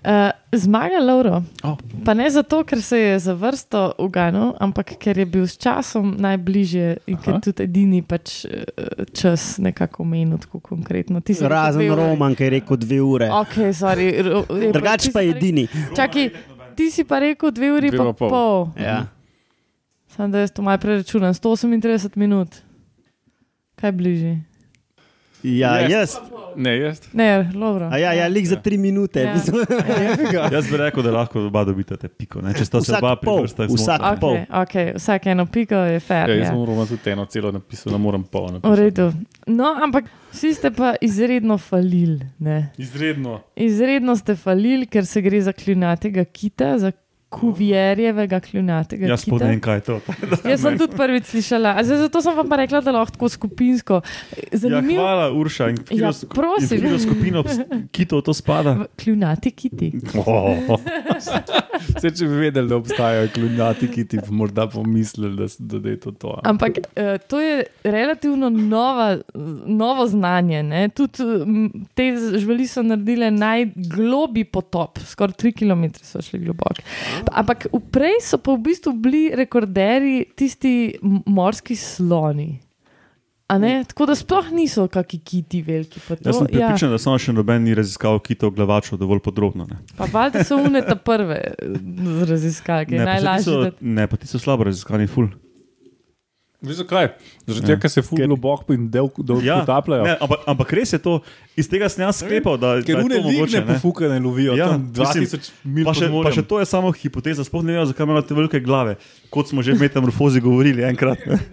Uh, 0.04 0.32
zmaga 0.52 1.00
Lauro. 1.00 1.44
Oh. 1.64 1.78
Pa 2.06 2.14
ne 2.14 2.30
zato, 2.30 2.64
ker 2.68 2.82
se 2.82 2.98
je 3.00 3.20
za 3.20 3.34
vrsto 3.34 3.94
uganil, 3.98 4.52
ampak 4.60 4.98
ker 5.00 5.18
je 5.18 5.26
bil 5.26 5.48
s 5.48 5.56
časom 5.58 6.16
najbližje 6.20 6.98
in 7.08 7.18
ker 7.18 7.34
Aha. 7.34 7.42
tudi 7.42 7.64
edini 7.64 8.02
pač, 8.04 8.44
eh, 8.46 8.68
čas 9.16 9.58
nekako 9.64 10.04
omenil, 10.04 10.38
tako 10.44 10.60
konkretno. 10.60 11.22
Ti 11.24 11.34
si 11.34 11.44
rekel 11.44 11.56
Razen. 11.56 11.96
Roman, 11.96 12.36
ki 12.36 12.44
je 12.44 12.50
rekel 12.50 12.78
dve 12.78 13.00
ure. 13.02 13.30
Ok, 13.32 13.56
sorry. 13.72 14.12
ro- 14.20 14.44
je 14.52 14.72
Drugač 14.76 15.08
pa 15.14 15.24
je 15.24 15.32
edini. 15.32 15.68
Čakaj, 15.96 16.30
ti 16.76 16.92
si 16.92 17.08
pa 17.08 17.24
rekel 17.24 17.52
dve 17.52 17.72
uri 17.72 17.92
pa 17.96 18.04
pa 18.04 18.14
pol. 18.14 18.30
pol. 18.30 18.58
Ja. 18.76 19.08
Sam 20.12 20.32
da 20.32 20.44
jaz 20.44 20.52
to 20.52 20.62
malo 20.62 20.78
preračunam, 20.78 21.32
138 21.34 22.20
minut. 22.20 22.60
Kaj 23.80 23.92
bližje? 23.92 24.44
Ja, 25.44 25.78
Yes. 25.80 25.92
jaz. 25.92 26.18
Ne, 26.56 26.78
jaz. 26.78 27.00
Ne, 27.14 27.50
Lauro. 27.56 27.88
A 27.92 27.98
ja, 27.98 28.12
ja, 28.14 28.28
lik 28.28 28.46
za 28.46 28.56
tri 28.56 28.78
minute. 28.78 29.20
Ja. 29.20 29.34
Ja. 30.34 30.50
Jaz 30.52 30.68
bi 30.68 30.78
rekel, 30.78 31.04
da 31.04 31.12
lahko 31.12 31.42
oba 31.42 31.64
dobite 31.64 31.98
te 31.98 32.08
piko. 32.08 32.42
Ne? 32.42 32.54
Če 32.54 32.66
sta 32.66 32.82
se 32.82 32.94
oba 32.94 33.16
pri 33.16 33.26
pol, 33.26 33.42
vrstah 33.42 33.68
vsak 33.68 33.78
zmotila. 33.98 34.20
pol. 34.20 34.36
Okay, 34.36 34.46
okay, 34.62 34.94
vsak 34.96 35.28
eno 35.28 35.46
piko 35.48 35.76
je 35.76 36.00
fair. 36.00 36.30
Ja, 36.30 36.36
Ja, 36.36 36.40
jaz 36.40 36.48
sem 36.48 36.58
moral 36.58 36.86
tudi 36.86 37.10
eno 37.10 37.26
celo 37.26 37.52
napisati, 37.52 37.90
ne 37.90 37.98
morem 37.98 38.24
pol 38.24 38.46
V 38.46 38.52
napisati. 38.54 38.82
redu. 38.82 39.08
No, 39.48 39.74
ampak 39.80 40.06
vsi 40.32 40.54
ste 40.54 40.72
pa 40.72 40.94
izredno 41.02 41.58
falili. 41.58 42.22
Ne? 42.40 42.70
Izredno. 42.78 43.40
Izredno 43.58 44.16
ste 44.16 44.36
falili, 44.38 44.86
ker 44.86 45.06
se 45.06 45.22
gre 45.22 45.42
za 45.42 45.52
kljunatega 45.54 46.24
kita, 46.26 46.78
za 46.80 46.92
kuvjerjevega 47.34 48.40
kljunatega 48.40 49.08
Jaz 49.08 49.22
sploh 49.22 49.38
kita. 49.38 49.46
ne 49.46 49.52
vem, 49.52 49.62
kaj 49.62 49.76
je 49.76 49.82
to. 49.82 49.96
Jaz 50.52 50.62
sem 50.62 50.78
tudi 50.78 50.96
prvič 50.96 51.26
slišala, 51.26 51.74
a 51.74 51.84
zdaj, 51.84 51.98
zato 52.04 52.22
sem 52.22 52.36
vam 52.36 52.48
pa 52.48 52.56
rekla, 52.58 52.82
da 52.82 52.94
lahko 52.94 53.12
tako 53.12 53.30
skupinsko. 53.30 54.02
Ja, 54.44 54.60
Zanimivo. 54.60 55.02
hvala, 55.02 55.32
Urša. 55.34 55.70
In 55.70 55.78
Ja, 55.78 55.84
katero 55.84 56.12
sk- 56.14 56.30
prosim. 56.30 56.70
in 56.70 56.80
v 56.80 56.84
katero 56.84 57.00
skupino 57.00 57.44
kitov 57.92 58.22
to 58.22 58.34
spada? 58.34 58.74
V 58.76 58.88
Kljunati 58.96 59.52
kiti. 59.54 59.92
Oh. 60.26 60.80
Vse, 61.90 62.10
če 62.10 62.26
bi 62.26 62.36
vedeli, 62.40 62.68
da 62.68 62.76
obstajajo 62.76 63.28
kljunati, 63.30 63.88
ki 63.88 64.06
ti 64.06 64.18
bi 64.20 64.32
morda 64.32 64.68
pomislili, 64.68 65.36
da, 65.36 65.48
da 65.80 65.90
je 65.90 66.00
to 66.00 66.12
to. 66.14 66.36
Ampak 66.44 66.78
uh, 66.80 66.86
to 67.24 67.40
je 67.40 67.56
relativno 67.84 68.50
nova, 68.50 69.18
novo 69.68 70.08
znanje. 70.08 70.64
ne. 70.64 70.90
Tudi 70.90 71.26
te 71.94 72.06
živali 72.36 72.68
so 72.68 72.84
naredile 72.84 73.32
najglobi 73.34 74.44
potop, 74.46 75.00
skoraj 75.02 75.34
3 75.36 75.54
km 75.54 75.84
so 76.02 76.22
šli 76.22 76.40
globoko. 76.42 76.82
Ampak 77.32 77.68
prej 77.92 78.20
so 78.26 78.38
pa 78.38 78.56
v 78.56 78.64
bistvu 78.68 78.94
bili 79.00 79.24
rekorderji 79.36 80.26
tisti 80.36 80.74
morski 81.26 81.76
sloni. 81.76 82.60
Ne, 83.60 83.84
tako 83.86 84.06
da 84.10 84.16
sploh 84.16 84.48
niso 84.52 84.88
kakšni 84.88 85.20
kiti 85.20 85.62
veliki. 85.62 86.00
to. 86.00 86.16
Jaz 86.26 86.38
sem 86.38 86.48
ja, 86.50 86.68
pripričan, 86.68 86.90
da 86.90 86.98
samo 86.98 87.20
še 87.22 87.36
noben 87.36 87.62
ni 87.64 87.76
raziskal 87.78 88.18
kitov 88.24 88.56
glavačev 88.56 88.98
dovolj 88.98 89.22
podrobno. 89.26 89.68
Ne, 89.70 89.78
pa 89.98 90.08
valjda 90.10 90.42
so 90.48 90.58
unete 90.58 90.96
prve 90.96 91.38
eh, 91.54 91.78
raziskave, 92.30 92.88
saj 92.88 92.90
ti 92.90 93.04
najlažje. 93.06 93.74
ne, 93.82 94.08
pa 94.08 94.18
ti 94.18 94.28
so 94.32 94.42
slabo 94.42 94.66
raziskani, 94.70 95.08
ful. 95.08 95.30
Veš 96.64 96.78
zakaj? 96.78 97.10
Zaradi 97.44 97.60
Ja. 97.60 97.68
tega, 97.68 97.80
ker 97.82 97.90
se 97.90 98.02
ful 98.02 98.18
globoko 98.18 98.72
in 98.72 98.86
del, 98.88 99.10
del 99.20 99.42
Ja, 99.42 99.60
potapljajo. 99.60 100.04
ne, 100.04 100.16
ampak, 100.18 100.40
ampak 100.48 100.72
res 100.72 100.94
je 100.94 101.00
to, 101.00 101.18
iz 101.56 101.68
tega 101.68 101.90
sem 101.90 102.02
jaz 102.02 102.18
sklepal, 102.18 102.56
da, 102.56 102.80
Ker 102.80 102.96
da 102.96 103.02
je 103.04 103.10
to 103.12 103.22
mogoče. 103.22 103.60
ne. 103.60 103.68
pofukane 103.70 104.16
lovijo, 104.18 104.54
Ja, 104.54 104.66
ja, 104.66 104.68
tam 104.70 104.88
mislim, 104.90 105.26
2000 105.26 105.52
mil 105.66 105.84
Pa 105.84 105.94
še, 105.94 106.08
pa 106.24 106.32
še 106.32 106.44
to 106.44 106.60
je 106.60 106.66
samo 106.66 106.92
hipoteza, 106.94 107.44
sploh 107.44 107.62
ne 107.62 107.74
vem, 107.74 107.86
zakaj 107.86 108.04
imajo 108.06 108.22
te 108.22 108.34
velike 108.34 108.60
glave, 108.62 108.96
kot 109.30 109.48
smo 109.48 109.60
že 109.60 109.74
v 109.74 109.80
metamorfozi 109.82 110.40
govorili 110.40 110.84
enkrat. 110.84 111.20
Ne. 111.26 111.40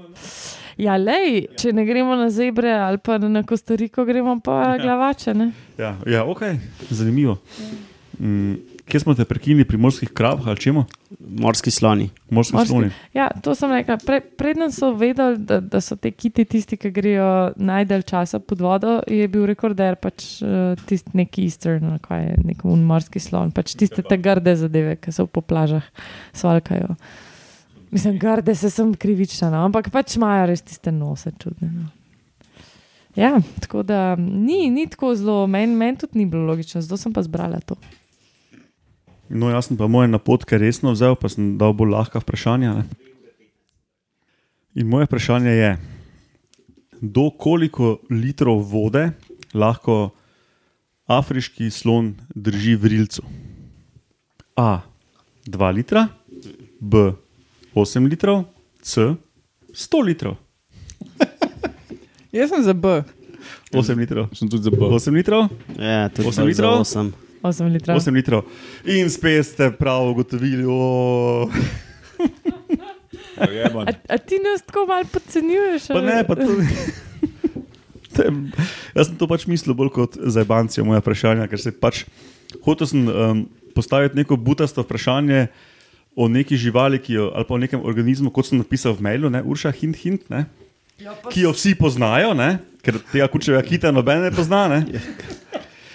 Ja, 0.79 0.95
lej, 0.97 1.51
če 1.55 1.75
ne 1.75 1.85
gremo 1.85 2.17
na 2.17 2.31
zebre 2.31 2.71
ali 2.73 2.97
pa 2.97 3.19
na 3.19 3.43
Kostariko, 3.43 4.01
gremo 4.03 4.39
pa 4.41 4.79
glavače. 4.79 5.35
Ne? 5.35 5.51
Ja, 5.77 5.93
ja, 6.07 6.25
ok, 6.25 6.41
zanimivo. 6.89 7.37
Mm, 8.17 8.55
kje 8.91 9.01
smo 9.01 9.15
te 9.15 9.25
prekinili, 9.25 9.65
pri 9.65 9.79
morskih 9.79 10.11
kravah 10.15 10.49
ali 10.51 10.61
čemu? 10.61 10.85
Morski 11.19 11.71
sloni. 11.71 12.09
Morski 12.31 12.57
Morski. 12.57 12.69
sloni. 12.69 12.91
Ja, 13.15 13.29
to 13.43 13.55
sem 13.55 13.73
rekla. 13.73 13.97
Pre, 14.07 14.21
Predtem 14.21 14.73
so 14.75 14.91
vedeli, 14.99 15.39
da, 15.39 15.61
da 15.61 15.81
so 15.81 15.97
te 15.97 16.11
kiti 16.11 16.45
tisti, 16.45 16.77
ki 16.81 16.91
grejo 16.95 17.31
najdalj 17.57 18.03
časa 18.11 18.43
pod 18.43 18.61
vodo, 18.61 18.99
je 19.07 19.29
bil 19.29 19.47
rekorder 19.51 19.99
pač 20.01 20.27
uh, 20.43 20.75
tisti 20.87 21.15
neki 21.23 21.47
eastern, 21.47 21.95
ali 21.95 22.03
kaj 22.03 22.27
je 22.27 22.37
nek 22.51 22.65
morski 22.65 23.23
slon, 23.23 23.55
pač 23.55 23.77
tiste 23.79 24.03
te 24.07 24.19
grde 24.19 24.57
zadeve, 24.59 24.99
ki 25.01 25.15
so 25.15 25.27
po 25.31 25.41
plažah 25.41 25.87
svalkajo. 26.33 26.97
Mislim, 27.91 28.19
grde 28.19 28.55
se 28.55 28.71
sem 28.71 28.93
krivična, 28.95 29.51
no? 29.51 29.65
ampak 29.67 29.91
pač 29.95 30.19
imajo 30.19 30.51
res 30.51 30.63
tiste 30.63 30.93
nose 30.95 31.33
čudne. 31.39 31.71
No. 31.71 31.89
Ja, 33.19 33.41
tako 33.61 33.83
da 33.83 34.17
ni, 34.17 34.71
ni 34.71 34.87
tako 34.87 35.15
zelo, 35.19 35.47
meni 35.47 35.75
men 35.75 35.97
tudi 35.99 36.19
ni 36.19 36.27
bilo 36.27 36.47
logično, 36.47 36.81
zato 36.81 36.97
sem 36.97 37.13
pa 37.13 37.23
zbrala 37.23 37.59
to. 37.61 37.75
No, 39.31 39.47
jaz 39.51 39.69
sem 39.69 39.79
pa 39.79 39.87
moje 39.87 40.11
napotke 40.11 40.59
resno 40.59 40.91
vzel, 40.91 41.15
pa 41.15 41.31
sem 41.31 41.55
dal 41.59 41.71
bolj 41.73 41.93
lahka 41.95 42.19
vprašanja. 42.19 42.73
Ne? 42.75 42.85
In 44.75 44.89
moje 44.91 45.07
vprašanje 45.07 45.53
je, 45.55 45.71
do 47.01 47.31
koliko 47.31 48.01
litrov 48.11 48.61
vode 48.67 49.13
lahko 49.55 50.11
afriški 51.07 51.71
slon 51.71 52.13
drži 52.35 52.75
v 52.75 52.91
rilcu? 52.93 53.23
A. 54.59 54.83
2 55.47 55.71
litra, 55.75 56.09
B. 56.81 57.15
8 57.75 58.11
litrov, 58.11 58.45
C. 58.83 59.15
100 59.73 60.03
litrov. 60.05 60.37
Jaz 62.31 62.51
sem 62.51 62.63
za 62.63 62.75
B. 62.75 63.01
8 63.73 63.95
litrov. 63.99 64.29
Sem 64.35 64.51
tudi 64.51 64.67
za 64.67 64.71
B. 64.71 64.83
8 64.91 65.15
litrov, 65.15 65.49
Ja, 65.79 66.11
tudi 66.11 66.29
Osem 66.29 66.45
bolj 66.45 66.55
za 66.55 66.63
litrov? 66.67 66.81
osem. 66.83 67.15
8 67.43 67.73
litrov. 67.73 67.97
8 67.97 68.15
litrov. 68.15 68.43
In 68.85 69.11
spet 69.11 69.47
ste 69.47 69.71
prav 69.73 70.11
ugotovili. 70.13 70.65
A, 73.41 73.93
a 74.09 74.19
ti 74.19 74.37
nas 74.37 74.61
tako 74.67 74.85
malo 74.87 75.05
podcenjuješ? 75.13 75.89
Pa 75.89 76.01
ne, 76.05 76.21
pa 76.29 76.37
to. 76.37 76.45
Te, 78.17 78.27
jaz 78.93 79.09
sem 79.09 79.17
to 79.17 79.29
pač 79.31 79.47
mislil 79.49 79.73
bolj 79.79 79.93
kot 79.95 80.19
za 80.19 80.45
bancijo 80.45 80.85
moja 80.85 81.01
vprašanja, 81.01 81.47
ker 81.49 81.63
se 81.63 81.73
pač 81.73 82.03
hotel 82.67 82.91
sem 82.91 83.07
um, 83.07 83.45
postaviti 83.73 84.19
neko 84.19 84.37
butasto 84.37 84.83
vprašanje 84.85 85.47
o 86.19 86.27
neki 86.29 86.59
živali, 86.59 86.99
ki 86.99 87.15
jo, 87.17 87.29
ali 87.35 87.47
pa 87.47 87.55
o 87.55 87.61
nekem 87.63 87.85
organizmu, 87.87 88.33
kot 88.35 88.51
sem 88.51 88.59
napisal 88.59 88.97
v 88.99 89.07
mailu, 89.07 89.31
ne, 89.31 89.45
Urša, 89.47 89.71
hint, 89.79 89.97
hint, 90.03 90.27
ne, 90.29 90.45
ki 91.31 91.47
jo 91.47 91.55
vsi 91.55 91.77
poznajo, 91.79 92.35
ne, 92.37 92.59
ker 92.85 92.99
tega 93.13 93.31
kučevega 93.31 93.63
kita 93.65 93.95
noben 93.95 94.27
ne 94.27 94.35
pozna. 94.35 94.67
Ne. 94.75 95.01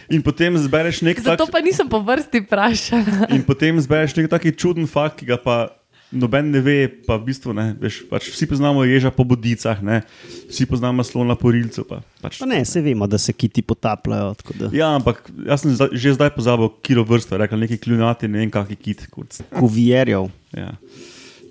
In 0.09 0.21
potem 0.21 0.53
zbereš 0.57 1.01
nek 1.01 1.17
tak, 1.17 1.39
Zato 1.39 1.47
pa 1.49 1.61
nisem 1.61 1.89
po 1.89 1.99
vrsti 2.03 2.45
vprašala. 2.45 3.31
in 3.33 3.41
potem 3.41 3.79
zbereš 3.81 4.13
nek 4.19 4.29
taki 4.29 4.53
čuden 4.53 4.85
fakt, 4.85 5.19
ki 5.21 5.25
ga 5.25 5.37
pa 5.41 5.69
noben 6.15 6.51
ne 6.53 6.61
ve, 6.61 6.87
pa 6.87 7.17
v 7.17 7.25
bistvu 7.27 7.51
ne. 7.57 7.73
Veš, 7.81 8.05
pač 8.07 8.29
vsi 8.29 8.45
poznamo 8.47 8.85
ježa 8.85 9.09
po 9.11 9.25
bodicah, 9.25 9.81
ne? 9.81 10.05
vsi 10.47 10.63
poznamo 10.69 11.03
slona 11.03 11.35
po 11.35 11.49
rilcu. 11.51 11.83
Pa, 11.83 11.99
pač, 12.21 12.37
Pa 12.39 12.45
ne, 12.45 12.61
se 12.63 12.79
vemo, 12.79 13.07
da 13.09 13.17
se 13.17 13.33
kiti 13.33 13.65
potapljajo. 13.65 14.33
tako 14.39 14.53
da. 14.53 14.69
Ja, 14.71 14.93
ampak 14.95 15.25
jaz 15.43 15.65
sem 15.65 15.73
zdaj, 15.75 15.91
že 15.97 16.13
zdaj 16.15 16.31
pozabil, 16.37 16.69
kilo 16.85 17.03
vrsto, 17.03 17.35
rekel 17.41 17.59
neki 17.59 17.81
kljunati, 17.81 18.29
ne 18.29 18.45
vem, 18.45 18.53
kakšen 18.53 18.77
kit. 18.79 19.09
Kuvjerjev. 19.49 20.29
Ja. 20.55 20.77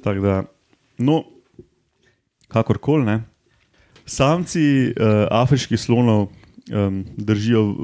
Tako 0.06 0.20
da, 0.22 0.36
no, 1.02 1.24
kakorkoli 2.48 3.04
ne. 3.04 3.16
Samci 4.06 4.94
uh, 4.94 5.26
afriških 5.32 5.80
slonov 5.80 6.28
um, 6.70 7.04
držijo 7.16 7.62
uh, 7.62 7.76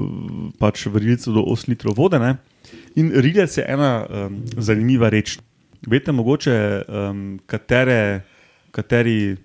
pač 0.58 0.86
v 0.86 0.96
rilcu 0.96 1.32
do 1.32 1.40
8 1.42 1.68
litrov 1.68 1.94
vode. 1.94 2.18
Ne? 2.18 2.36
In 2.94 3.12
rilec 3.12 3.50
je 3.50 3.64
ena 3.64 4.04
um, 4.04 4.40
zanimiva 4.56 5.08
reč. 5.08 5.38
Veste, 5.82 6.12
mogoče 6.12 6.54
um, 6.82 7.40
katere, 7.46 8.22
kateri 8.70 9.36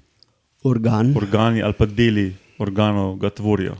Organ. 0.64 1.14
organi 1.16 1.62
ali 1.62 1.74
pa 1.74 1.86
deli 1.86 2.34
organov 2.57 3.16
ga 3.18 3.30
tvorijo. 3.30 3.76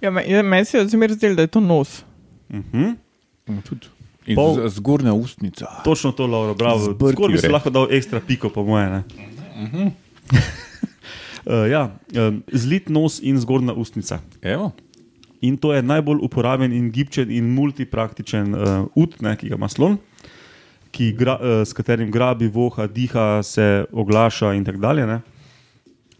Ja, 0.00 0.12
ja, 0.20 0.42
Meni 0.42 0.64
se 0.64 0.78
je 0.78 0.88
zmeraj 0.88 1.16
zdelo, 1.16 1.34
da 1.34 1.42
je 1.42 1.48
to 1.48 1.60
nos. 1.60 2.04
Uh 2.48 2.56
-huh. 2.64 2.94
Tudi. 3.64 3.86
In 4.26 4.36
Pol- 4.36 4.60
z- 4.60 4.74
zgornja 4.74 5.12
ustnica. 5.12 5.66
Točno 5.84 6.12
to, 6.12 6.26
Lauro, 6.26 6.54
bravo. 6.54 6.94
Skoraj 7.12 7.32
bi 7.32 7.38
si 7.38 7.48
lahko 7.48 7.70
dal 7.70 7.86
ekstra 7.90 8.20
piko, 8.20 8.48
po 8.48 8.64
moje. 8.64 8.88
ne. 8.90 9.02
Uh, 11.48 11.64
ja, 11.70 11.88
um, 12.14 12.42
zlit 12.52 12.88
nos 12.92 13.18
in 13.24 13.40
zgornja 13.40 13.72
ustnica. 13.72 14.20
Evo. 14.42 14.72
In 15.40 15.56
to 15.56 15.72
je 15.72 15.82
najbolj 15.82 16.20
uporaben 16.26 16.72
in 16.74 16.90
gibčen 16.92 17.30
in 17.30 17.48
multipraktičen 17.54 18.54
uh, 18.54 18.86
ud, 18.98 19.16
ne, 19.22 19.36
ki 19.38 19.52
ga 19.52 19.58
ima 19.58 19.68
slon, 19.70 19.96
ki 20.92 21.12
gra, 21.18 21.38
uh, 21.38 21.62
s 21.64 21.76
katerim 21.76 22.10
grabi, 22.10 22.50
voha, 22.52 22.88
diha, 22.90 23.40
se 23.46 23.86
oglaša 23.92 24.52
in 24.58 24.66
tako 24.66 24.82
dalje. 24.82 25.06
ne. 25.06 25.20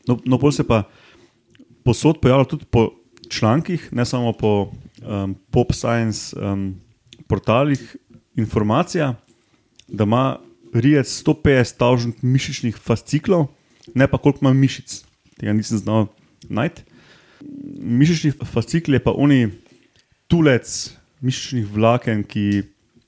No, 0.09 0.17
no 0.25 0.39
pol 0.41 0.55
se 0.55 0.65
pa 0.65 0.87
posod 1.85 2.23
pojavlja 2.23 2.49
tudi 2.49 2.65
po 2.65 2.89
člankih, 3.29 3.89
ne 3.93 4.05
samo 4.09 4.33
po 4.33 4.71
um, 5.03 5.35
pop 5.51 5.73
science 5.73 6.33
um, 6.37 6.81
portalih, 7.29 7.97
informacija, 8.37 9.15
da 9.89 10.05
ima 10.05 10.39
rijec 10.73 11.11
150 11.25 11.77
tavžent 11.77 12.23
mišičnih 12.23 12.77
fasciklov, 12.77 13.49
ne 13.95 14.09
pa 14.09 14.19
koliko 14.19 14.39
ima 14.47 14.53
mišic. 14.53 15.08
Tega 15.39 15.55
nisem 15.55 15.79
znal 15.79 16.09
najti. 16.49 16.83
Mišični 17.79 18.33
fascikl 18.45 18.99
je 18.99 19.03
pa 19.03 19.15
oni 19.15 19.49
tulec 20.29 20.67
mišičnih 21.21 21.67
vlaken, 21.73 22.25
ki 22.27 22.63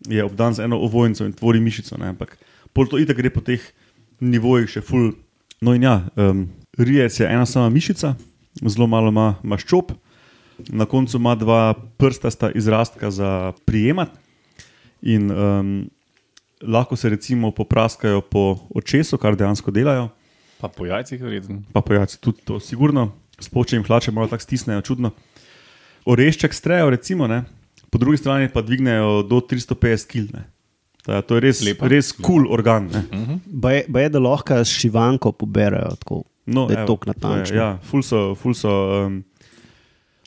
je 0.08 0.24
obdan 0.24 0.54
z 0.54 0.64
eno 0.64 0.78
ovojnico 0.80 1.26
in 1.26 1.32
tvori 1.32 1.60
mišico. 1.60 1.98
Ne? 1.98 2.14
Ampak 2.14 2.38
to 2.72 2.98
itak 2.98 3.16
gre 3.16 3.30
po 3.30 3.42
teh 3.44 3.60
nivojih 4.20 4.70
še 4.70 4.80
ful. 4.84 5.12
No 5.60 5.74
in 5.76 5.84
ja, 5.84 6.08
um, 6.16 6.48
rijec 6.78 7.20
je 7.20 7.28
ena 7.28 7.44
sama 7.46 7.68
mišica, 7.68 8.14
zelo 8.64 8.86
malo 8.88 9.12
ima 9.12 9.34
maščob, 9.42 9.92
na 10.72 10.86
koncu 10.88 11.18
ima 11.18 11.34
dva 11.36 11.74
prstasta 12.00 12.50
izrastka 12.56 13.10
za 13.10 13.52
prijemati. 13.68 14.16
In 15.02 15.30
um, 15.32 15.90
lahko 16.60 16.96
se 16.96 17.08
recimo 17.08 17.50
popraskajo 17.50 18.20
po 18.20 18.58
očesu, 18.74 19.18
kar 19.18 19.36
dejansko 19.36 19.72
delajo, 19.72 20.10
Pa 20.60 20.68
po 20.68 20.84
jajcih, 20.84 21.18
verjetno. 21.18 21.62
pa 21.72 21.80
pojaci 21.80 22.20
tudi 22.20 22.44
to, 22.44 22.60
sigurno, 22.60 23.12
spoče 23.38 23.76
jim 23.76 23.84
hlače, 23.84 24.10
malo 24.10 24.28
tako 24.28 24.42
stisnejo, 24.42 24.82
čudno. 24.82 25.10
Orešček 26.04 26.52
strejo, 26.52 26.90
recimo, 26.90 27.26
ne? 27.26 27.44
po 27.90 27.98
drugi 27.98 28.16
strani 28.16 28.48
pa 28.48 28.62
dvignejo 28.62 29.22
do 29.22 29.40
350 29.40 30.06
kg. 30.06 30.44
Ta, 31.02 31.22
to 31.22 31.34
je 31.34 31.40
res, 31.40 31.62
Lepa. 31.64 31.88
res 31.88 32.12
kul 32.12 32.22
cool 32.22 32.52
organ. 32.52 32.86
Ne? 32.86 33.00
Baje, 33.46 33.84
baje, 33.88 34.08
da 34.08 34.20
lahko 34.20 34.54
s 34.54 34.70
šivanko 34.70 35.32
poberajo. 35.32 35.96
Tako. 35.96 36.20
No, 36.46 36.66
Da 36.66 36.74
je 36.74 36.86
to 36.86 36.92
je, 36.94 37.06
natančno. 37.06 37.56
Ja, 37.56 37.68
ful 37.82 38.02
so, 38.02 38.34
ful 38.34 38.54
so 38.54 38.70
um, 39.06 39.24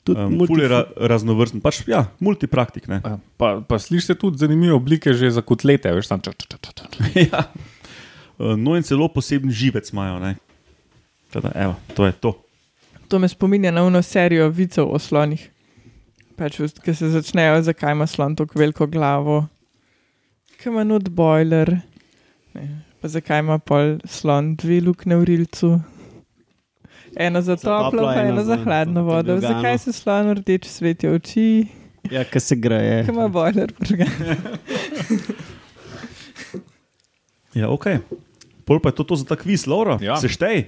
Tudi 0.03 0.19
um, 0.19 0.33
multi- 0.33 0.47
ful 0.47 0.61
je 0.61 0.67
ra, 0.67 0.81
raznovrsten, 0.97 1.61
pač 1.61 1.83
ja, 1.87 2.05
multipraktik. 2.19 2.87
ne. 2.87 2.99
Ja, 2.99 3.15
Pa, 3.37 3.61
pa 3.61 3.79
slišiš 3.79 4.17
tudi 4.19 4.37
zanimive 4.37 4.73
oblike 4.73 5.13
že 5.13 5.31
za 5.31 5.41
kotlete, 5.41 5.91
veš, 5.91 6.07
tam 6.07 6.19
ča, 6.19 6.33
No, 8.57 8.75
in 8.75 8.83
celo 8.83 9.07
poseben 9.07 9.51
živec 9.51 9.91
imajo. 9.93 10.19
ne. 10.19 10.35
Tada, 11.31 11.51
evo, 11.55 11.75
to 11.95 12.05
je 12.05 12.11
to. 12.11 12.33
To 13.07 13.19
me 13.19 13.27
spominja 13.27 13.71
na 13.71 13.81
eno 13.81 14.01
serijo 14.01 14.49
vicev 14.49 14.85
o 14.85 14.99
slonih. 14.99 15.49
Pač, 16.35 16.57
ki 16.83 16.93
se 16.93 17.09
začnejo, 17.09 17.61
zakaj 17.61 17.91
ima 17.91 18.07
slon 18.07 18.35
tako 18.35 18.59
veliko 18.59 18.87
glavo, 18.87 19.47
ki 20.57 20.69
ima 20.69 20.83
not 20.83 21.09
boiler, 21.09 21.69
ne, 22.53 22.63
pa 23.01 23.07
zakaj 23.07 23.39
ima 23.39 23.59
pol 23.59 23.99
slon 24.05 24.55
dve 24.55 24.81
luknje 24.81 25.15
v 25.15 25.23
rilcu. 25.23 25.71
Eno 27.15 27.41
za 27.41 27.53
toplo, 27.55 28.01
pa 28.03 28.15
eno 28.15 28.29
eno 28.29 28.43
za 28.43 28.57
hladno 28.57 29.03
vodo. 29.03 29.37
Zakaj 29.39 29.77
se 29.77 29.93
slon 29.93 30.31
rdeč 30.33 30.65
svetijo 30.65 31.13
oči, 31.13 31.67
Ja, 32.11 32.23
ki 32.23 32.39
se 32.39 32.55
greje. 32.55 33.03
ki 33.05 33.11
ima 33.11 33.27
boiler 33.27 33.71
podžgan. 33.73 34.09
Ja, 37.53 37.69
ok. 37.69 37.85
Pol 38.65 38.79
pa 38.79 38.89
je 38.89 38.95
to, 38.95 39.03
to 39.03 39.15
za 39.15 39.25
ta 39.25 39.35
kviz, 39.35 39.67
Laura. 39.67 39.97
Ja. 40.01 40.15
Seštej. 40.17 40.65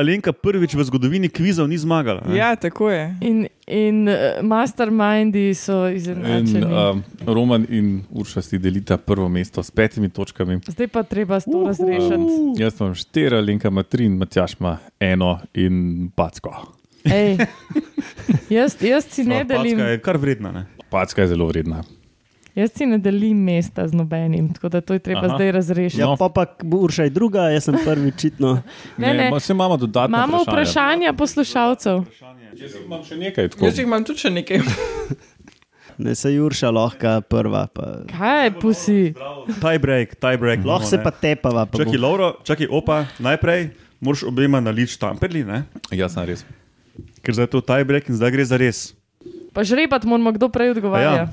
Alenka 0.00 0.32
prvič 0.32 0.72
v 0.72 0.80
zgodovini 0.86 1.28
kvizov 1.28 1.68
ni 1.68 1.76
zmagala. 1.76 2.24
ne? 2.24 2.32
Ja, 2.38 2.56
tako 2.56 2.88
je. 2.88 3.12
In, 3.20 3.46
in 3.68 4.08
uh, 4.08 4.40
mastermindi 4.40 5.52
so 5.54 5.84
In 5.88 5.96
izenačeni. 5.96 6.64
um, 6.64 7.02
Roman 7.26 7.66
in 7.68 8.00
Urša 8.08 8.40
si 8.42 8.56
delita 8.58 8.96
prvo 8.96 9.28
mesto 9.28 9.60
s 9.62 9.68
petimi 9.70 10.08
točkami. 10.08 10.60
Zdaj 10.64 10.88
pa 10.88 11.02
treba 11.02 11.36
s 11.40 11.44
to 11.44 11.66
razrešiti. 11.66 12.56
Jaz 12.56 12.80
imam 12.80 12.94
štiri, 12.94 13.42
Lenka 13.44 13.68
ima 13.68 13.82
tri, 13.82 14.04
in 14.08 14.16
Matjaš 14.16 14.56
ima 14.60 14.78
eno 15.00 15.38
in 15.54 16.08
packo. 16.16 16.72
Ej, 17.04 17.36
jaz, 18.56 18.76
jaz 18.80 19.04
si 19.04 19.24
ne 19.24 19.40
Ampak 19.44 19.56
packa 19.56 19.62
delim, 19.62 19.78
je 19.78 20.00
kar 20.00 20.16
vredna. 20.16 20.52
Ne? 20.52 20.66
Packa 20.90 21.22
je 21.22 21.28
zelo 21.28 21.46
vredna. 21.46 21.82
Jaz 22.54 22.70
si 22.72 22.86
ne 22.86 22.98
delim 22.98 23.38
mesta 23.38 23.88
z 23.88 23.92
nobenim, 23.92 24.48
tako 24.50 24.68
da 24.68 24.80
to 24.80 24.92
je 24.92 24.98
treba 25.00 25.20
Aha. 25.22 25.34
zdaj 25.34 25.52
razrešiti. 25.52 26.00
Ja, 26.00 26.06
No. 26.06 26.16
pa 26.16 26.28
pa 26.28 26.46
Urša 26.64 27.02
je 27.02 27.10
druga, 27.10 27.48
jaz 27.48 27.64
sem 27.64 27.74
prvi 27.84 28.12
čitno. 28.12 28.62
Ne, 28.98 29.14
ne. 29.14 29.30
ma- 29.30 29.40
Saj 29.40 29.54
imamo 29.54 29.76
dodatno 29.76 30.10
Imamo 30.10 30.42
vprašanja 30.42 31.12
poslušalcev. 31.12 32.04
Jaz 32.52 32.74
imam 32.76 33.00
še 33.02 33.16
nekaj 33.16 33.48
tako. 33.48 33.64
Jaz 33.64 33.78
jih 33.78 33.86
imam 33.86 34.04
tudi 34.04 34.18
še 34.18 34.30
nekaj. 34.32 34.58
Ne 35.98 36.14
se 36.14 36.30
Urša 36.30 36.70
lahko 36.70 37.20
prva. 37.22 37.66
Pa. 37.68 38.08
Kaj, 38.08 38.50
pusi? 38.56 39.12
Tiebreak, 39.60 40.14
tiebreak. 40.16 40.64
Lahko 40.64 40.86
se 40.86 40.96
pa 40.96 41.10
tepava. 41.12 41.66
Pa 41.66 41.76
Čakaj, 41.76 41.98
Laura, 41.98 42.32
čakaj, 42.40 42.66
opa, 42.70 43.04
najprej 43.18 43.68
moraš 44.00 44.22
obema 44.24 44.60
naliti 44.60 44.92
štamperli, 44.92 45.44
ne? 45.44 45.58
Jaz 45.92 46.14
sem 46.14 46.24
res. 46.24 46.44
ker 47.20 47.34
zdaj 47.34 47.44
je 47.44 47.50
to 47.50 47.60
tiebreak 47.62 48.08
in 48.08 48.16
zdaj 48.16 48.32
gre 48.32 48.44
za 48.44 48.56
res. 48.56 48.78
Pa 49.52 49.60
žrebat 49.60 50.04
moramo, 50.04 50.32
kdo 50.32 50.48
prej 50.48 50.72
odgovarja. 50.72 51.12
Ja. 51.12 51.24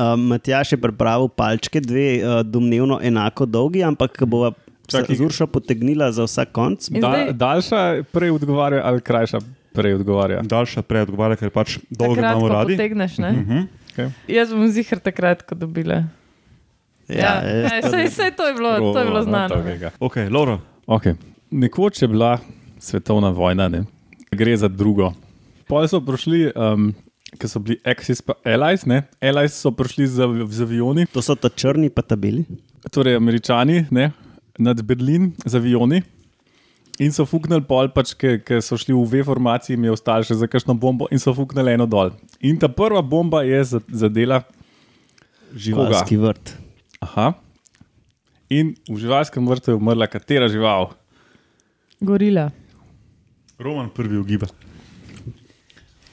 Uh, 0.00 0.16
Matjaš 0.16 0.72
je 0.72 0.78
pripravil 0.78 1.28
palčke, 1.28 1.80
dve 1.80 2.18
uh, 2.18 2.40
domnevno 2.40 2.96
enako 3.02 3.44
dolgi, 3.46 3.82
ampak 3.84 4.16
bova 4.24 4.52
Čakaj. 4.86 5.16
z 5.16 5.20
Uršo 5.20 5.46
potegnila 5.46 6.08
za 6.12 6.24
vsak 6.24 6.52
konc. 6.52 6.88
Da, 6.88 6.98
zdaj- 6.98 7.32
daljša 7.32 7.80
prej 8.08 8.30
odgovarja 8.30 8.80
ali 8.84 9.00
krajša 9.00 9.38
prej 9.72 9.94
odgovarja. 9.94 10.40
Daljša 10.42 10.82
prej 10.82 11.02
odgovarja, 11.02 11.36
ker 11.36 11.50
pač 11.50 11.76
dolgo 11.90 12.16
imamo 12.16 12.48
radi. 12.48 12.74
potegneš, 12.74 13.18
ne? 13.18 13.32
Mhm. 13.32 13.60
Okay. 13.90 14.08
Jaz 14.28 14.54
bom 14.54 14.64
zihar 14.68 14.98
takrat, 14.98 15.42
ko 15.42 15.54
dobila. 15.54 16.04
Ja, 17.08 17.42
ja, 17.42 17.82
sej, 17.82 18.08
sej 18.08 18.30
to 18.38 18.46
je 18.46 18.54
bilo, 18.54 18.94
to 18.94 18.98
je 18.98 19.04
bilo 19.04 19.22
znano. 19.22 19.60
ne. 19.60 19.90
Ok, 20.00 20.16
Laura, 20.30 20.58
Okay. 20.86 21.14
Nekoč 21.50 22.02
je 22.02 22.08
bila 22.08 22.38
svetovna 22.78 23.30
vojna, 23.30 23.68
ne? 23.68 23.84
gre 24.32 24.56
za 24.56 24.68
drugo. 24.68 25.12
Pol 25.66 25.86
so 25.86 26.00
prišli, 26.00 26.50
um, 26.50 26.94
ki 27.38 27.48
so 27.48 27.60
bili 27.60 27.78
Axis 27.84 28.22
pa 28.22 28.34
Allies, 28.44 28.86
ne? 28.86 29.02
Allies 29.22 29.54
so 29.54 29.70
prišli 29.70 30.06
z, 30.06 30.18
z 30.50 30.60
avioni, 30.62 31.06
To 31.12 31.22
so 31.22 31.34
ta 31.34 31.48
črni 31.48 31.88
pa 31.88 32.02
ta 32.02 32.16
beli. 32.16 32.44
torej 32.90 33.14
američani, 33.16 33.86
ne? 33.90 34.12
nad 34.58 34.82
Berlin 34.82 35.32
z 35.44 35.54
avioni. 35.54 36.02
In 37.00 37.12
so 37.12 37.24
fuknili 37.24 37.64
pol, 37.64 37.88
pač, 37.88 38.12
ki 38.12 38.58
so 38.60 38.76
šli 38.76 38.92
v 38.92 39.04
V 39.06 39.24
formaciji, 39.24 39.72
jim 39.72 39.84
je 39.84 39.92
ostalo 39.92 40.20
še 40.22 40.34
za 40.34 40.44
kakšno 40.44 40.74
bombo, 40.76 41.06
in 41.08 41.16
so 41.16 41.32
fuknili 41.32 41.72
eno 41.72 41.86
dol. 41.86 42.10
In 42.40 42.58
ta 42.58 42.68
prva 42.68 43.00
bomba 43.00 43.40
je 43.40 43.56
za- 43.64 43.80
zadela 43.88 44.42
Živalski 45.54 46.16
vrt. 46.16 46.52
Aha. 47.00 47.32
In 48.50 48.74
v 48.84 48.96
živalskem 48.98 49.40
vrtu 49.42 49.70
je 49.70 49.76
umrla 49.76 50.06
katera 50.06 50.44
žival? 50.48 50.92
Gorila. 52.00 52.50
Roman 53.58 53.88
prvi 53.88 54.16
ugiba. 54.16 54.46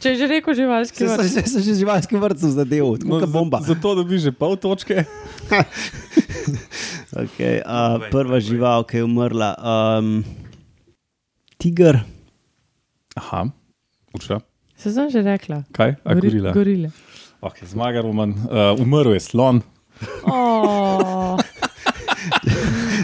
Če 0.07 0.13
je 0.13 0.17
že 0.17 0.27
rekel 0.31 0.55
živalski 0.55 0.95
Se, 0.95 1.03
vrt. 1.05 1.27
se, 1.27 1.41
se 1.43 1.59
že 1.59 1.73
živalski 1.75 2.15
vrt 2.15 2.39
sem 2.39 2.51
zadeval, 2.55 2.95
tako 2.95 3.11
no, 3.11 3.19
za- 3.19 3.27
bomba. 3.27 3.59
Zato 3.59 3.91
dobi 3.93 4.15
že 4.17 4.31
pol 4.31 4.55
točke. 4.55 5.03
Okay, 7.17 7.59
uh, 7.59 7.97
prva 8.07 8.38
žival, 8.38 8.84
ki 8.84 8.99
je 8.99 9.03
umrla. 9.03 9.51
Um, 9.57 10.21
tiger. 11.57 11.99
Aha, 13.15 13.49
Urša. 14.13 14.38
Se 14.77 14.93
sem 14.93 15.09
že 15.09 15.25
rekla. 15.25 15.63
Kaj? 15.73 15.97
A 15.97 16.13
Gori- 16.13 16.29
gorila. 16.29 16.51
Gorile. 16.53 16.89
Okay, 17.41 17.65
zmaga 17.65 17.99
Roman. 17.99 18.31
Uh, 18.47 18.77
umrl 18.77 19.11
je 19.13 19.23
slon. 19.23 19.59
Oh, 20.29 21.41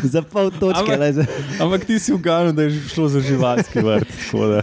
Za 0.13 0.21
pol 0.21 0.51
točke. 0.51 0.93
Ampak- 0.93 1.27
Ampak 1.59 1.85
ti 1.85 1.99
si 1.99 2.11
uganil, 2.11 2.51
da 2.51 2.63
je 2.63 2.79
šlo 2.85 3.07
za 3.07 3.19
živalski 3.19 3.79
vrt. 3.79 4.07
Tako 4.07 4.47
da 4.47 4.61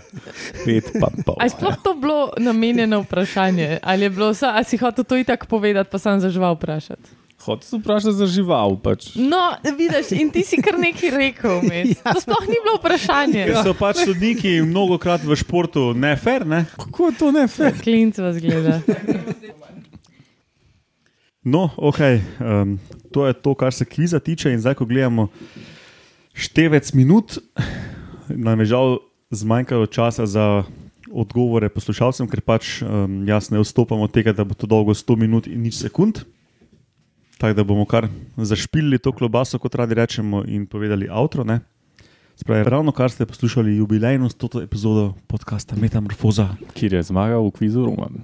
pet 0.60 0.92
pa 0.94 1.08
pol. 1.22 1.36
a 1.36 1.44
je 1.44 1.50
sploh 1.50 1.76
to 1.76 1.94
bilo 1.94 2.32
namenjeno 2.36 3.00
vprašanje? 3.00 3.78
Ali 3.82 4.02
je 4.02 4.10
bilo, 4.10 4.34
sa, 4.34 4.52
a 4.52 4.62
si 4.62 4.76
hotel 4.76 5.04
to 5.04 5.16
itak 5.16 5.46
povedati, 5.46 5.88
pa 5.88 5.98
sem 5.98 6.20
za 6.20 6.28
žival 6.28 6.54
vprašati? 6.54 7.16
Hotel 7.40 7.64
sem 7.64 7.80
vprašati 7.80 8.12
za 8.14 8.26
žival. 8.26 8.76
Pač. 8.76 9.16
No, 9.16 9.40
vidiš, 9.66 10.12
in 10.12 10.28
ti 10.28 10.42
si 10.42 10.58
kar 10.58 10.76
nekaj 10.76 11.10
rekel. 11.10 11.64
Ja. 11.72 12.12
To 12.12 12.20
sploh 12.20 12.44
ni 12.44 12.58
bilo 12.58 12.76
vprašanje. 12.76 13.46
Ker 13.46 13.56
so 13.62 13.72
pač 13.72 14.04
sodniki 14.04 14.60
mnogo 14.60 14.98
krat 14.98 15.20
v 15.20 15.32
športu 15.34 15.94
nefer, 15.94 16.44
ne? 16.44 16.66
Kako 16.70 17.06
je 17.06 17.14
to 17.14 17.32
ne 17.32 17.48
fair? 17.48 17.72
Klinc 17.74 18.18
vas 18.18 18.36
gleda. 18.36 18.80
No, 21.40 21.70
ok, 21.76 21.98
um, 22.40 22.76
to 23.12 23.26
je 23.26 23.32
to, 23.32 23.54
kar 23.54 23.72
se 23.72 23.84
kviza 23.84 24.20
tiče. 24.20 24.52
In 24.52 24.60
zdaj, 24.60 24.76
ko 24.76 24.84
gledamo 24.84 25.28
števec 26.36 26.92
minut, 26.92 27.38
nam 28.28 28.60
je 28.60 28.66
žal 28.76 28.98
zmanjkalo 29.30 29.86
časa 29.86 30.26
za 30.26 30.64
odgovore 31.10 31.68
poslušalcem, 31.72 32.28
ker 32.28 32.44
pač 32.44 32.82
um, 32.84 33.24
jaz 33.24 33.48
ne 33.50 33.62
vstopam 33.62 34.04
od 34.04 34.12
tega, 34.12 34.36
da 34.36 34.44
bo 34.44 34.54
to 34.54 34.68
dolgo 34.68 34.92
100 34.94 35.16
minut 35.16 35.48
in 35.48 35.64
nič 35.64 35.80
sekund. 35.80 36.22
Tako 37.40 37.56
da 37.56 37.64
bomo 37.64 37.86
kar 37.88 38.08
zašpili 38.36 39.00
to 39.00 39.12
klobaso, 39.16 39.58
kot 39.58 39.74
radi 39.74 39.96
rečemo, 39.96 40.44
in 40.44 40.68
povedali 40.68 41.08
avtro. 41.08 41.46
Spravi, 42.36 42.68
ravno 42.68 42.92
kar 42.92 43.10
ste 43.10 43.26
poslušali 43.26 43.80
jubilejno 43.80 44.28
100. 44.28 44.62
epizodo 44.64 45.14
podcasta 45.26 45.76
Metamorfoza, 45.76 46.52
Kjer 46.76 47.00
je 47.00 47.02
zmagal 47.02 47.48
v 47.48 47.50
kvizu 47.56 47.88
Roman. 47.88 48.20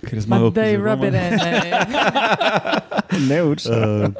Ker 0.00 0.12
je 0.12 0.20
Ma 0.20 0.20
zmagal. 0.22 0.50
daj, 0.52 0.76
Roman. 0.76 1.06
in. 1.06 1.14
ej. 1.14 1.72
Ne 3.26 3.42
uči. 3.50 3.68
Uh, 3.68 4.10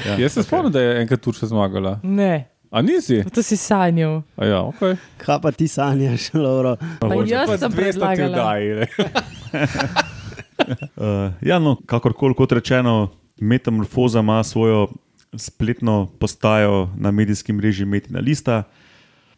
ja, 0.00 0.16
Jaz 0.18 0.32
se 0.32 0.42
spomnim, 0.42 0.72
da 0.72 0.80
je 0.80 1.00
enkrat 1.00 1.20
Turčija 1.20 1.48
zmagala. 1.48 1.98
Ne, 2.02 2.48
A 2.70 2.82
nisi? 2.82 3.22
to 3.24 3.38
si 3.40 3.56
sanjal. 3.56 4.22
A 4.36 4.44
ja, 4.44 4.60
okay. 4.62 4.96
Kaj 5.16 5.38
pa 5.40 5.50
ti 5.50 5.68
sanjaš, 5.68 6.32
Laura? 6.34 6.76
Pa 6.98 7.14
jaz 7.22 7.46
Pa 7.46 7.58
sem 7.58 7.70
200 7.70 7.70
ti 7.70 7.76
predlagala. 7.76 8.54
ne. 8.74 8.86
Uh, 10.94 11.34
ja, 11.42 11.58
no, 11.58 11.76
kakorkoli 11.76 12.34
kot 12.34 12.52
rečeno, 12.52 13.08
Metamorfoza 13.36 14.20
ima 14.20 14.38
svojo 14.40 14.86
spletno 15.34 16.06
postajo 16.18 16.88
na 16.96 17.10
medijskem 17.10 17.56
mreži 17.56 17.84
Metina 17.84 18.20
Lista. 18.20 18.62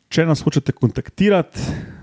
Če 0.08 0.26
nas 0.26 0.40
hočete 0.40 0.72
kontaktirati, 0.72 1.58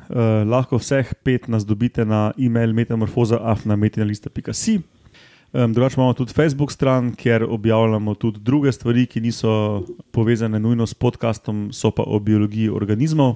uh, 0.10 0.16
lahko 0.50 0.78
vseh 0.78 1.14
pet 1.24 1.48
nas 1.48 1.66
dobite 1.66 2.06
na 2.06 2.32
e-mail 2.38 2.74
metamorfoza.afnametinalista.si. 2.74 4.82
Um, 5.54 5.74
drugače 5.74 5.96
imamo 5.98 6.14
tudi 6.14 6.34
Facebook 6.34 6.72
stran, 6.72 7.16
kjer 7.16 7.46
objavljamo 7.50 8.16
tudi 8.16 8.40
druge 8.40 8.72
stvari, 8.72 9.06
ki 9.06 9.22
niso 9.22 9.84
povezane 10.12 10.60
nujno 10.60 10.88
s 10.88 10.94
podkastom, 10.94 11.70
so 11.74 11.92
pa 11.92 12.04
o 12.08 12.20
biologiji 12.20 12.70
organizmov. 12.70 13.36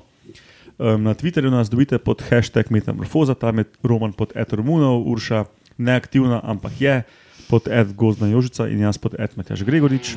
Um, 0.77 1.03
na 1.03 1.13
Twitterju 1.13 1.49
nas 1.49 1.69
dobite 1.69 1.97
pod 1.97 2.23
hashtag 2.29 2.65
Metamorfoza, 2.69 3.33
tam 3.33 3.57
je 3.57 3.63
Roman 3.83 4.13
pod 4.13 4.31
Etormunov, 4.35 5.07
Urša 5.07 5.45
neaktivna, 5.77 6.41
ampak 6.43 6.81
je 6.81 7.03
pod 7.49 7.67
Ed 7.67 7.95
Gozna 7.95 8.27
Jožica 8.27 8.67
in 8.67 8.79
jaz 8.79 8.97
pod 8.97 9.15
Ed 9.19 9.37
Matjaž 9.37 9.63
Gregorič. 9.63 10.15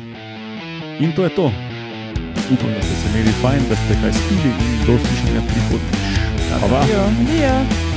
In 1.01 1.13
to 1.17 1.25
je 1.25 1.31
to. 1.31 1.53
Upam, 2.51 2.71
da 2.75 2.83
ste 2.83 2.95
se 2.95 3.09
imeli 3.09 3.33
fajn, 3.43 3.63
da 3.69 3.77
ste 3.77 3.95
kaj 4.03 4.13
spili 4.13 4.51
in 4.51 4.87
do 4.87 4.99
slišanja 4.99 5.43
prihodnjič. 5.49 6.40
Hvala. 6.59 6.85
Ja. 6.87 7.11
Ja. 7.43 7.90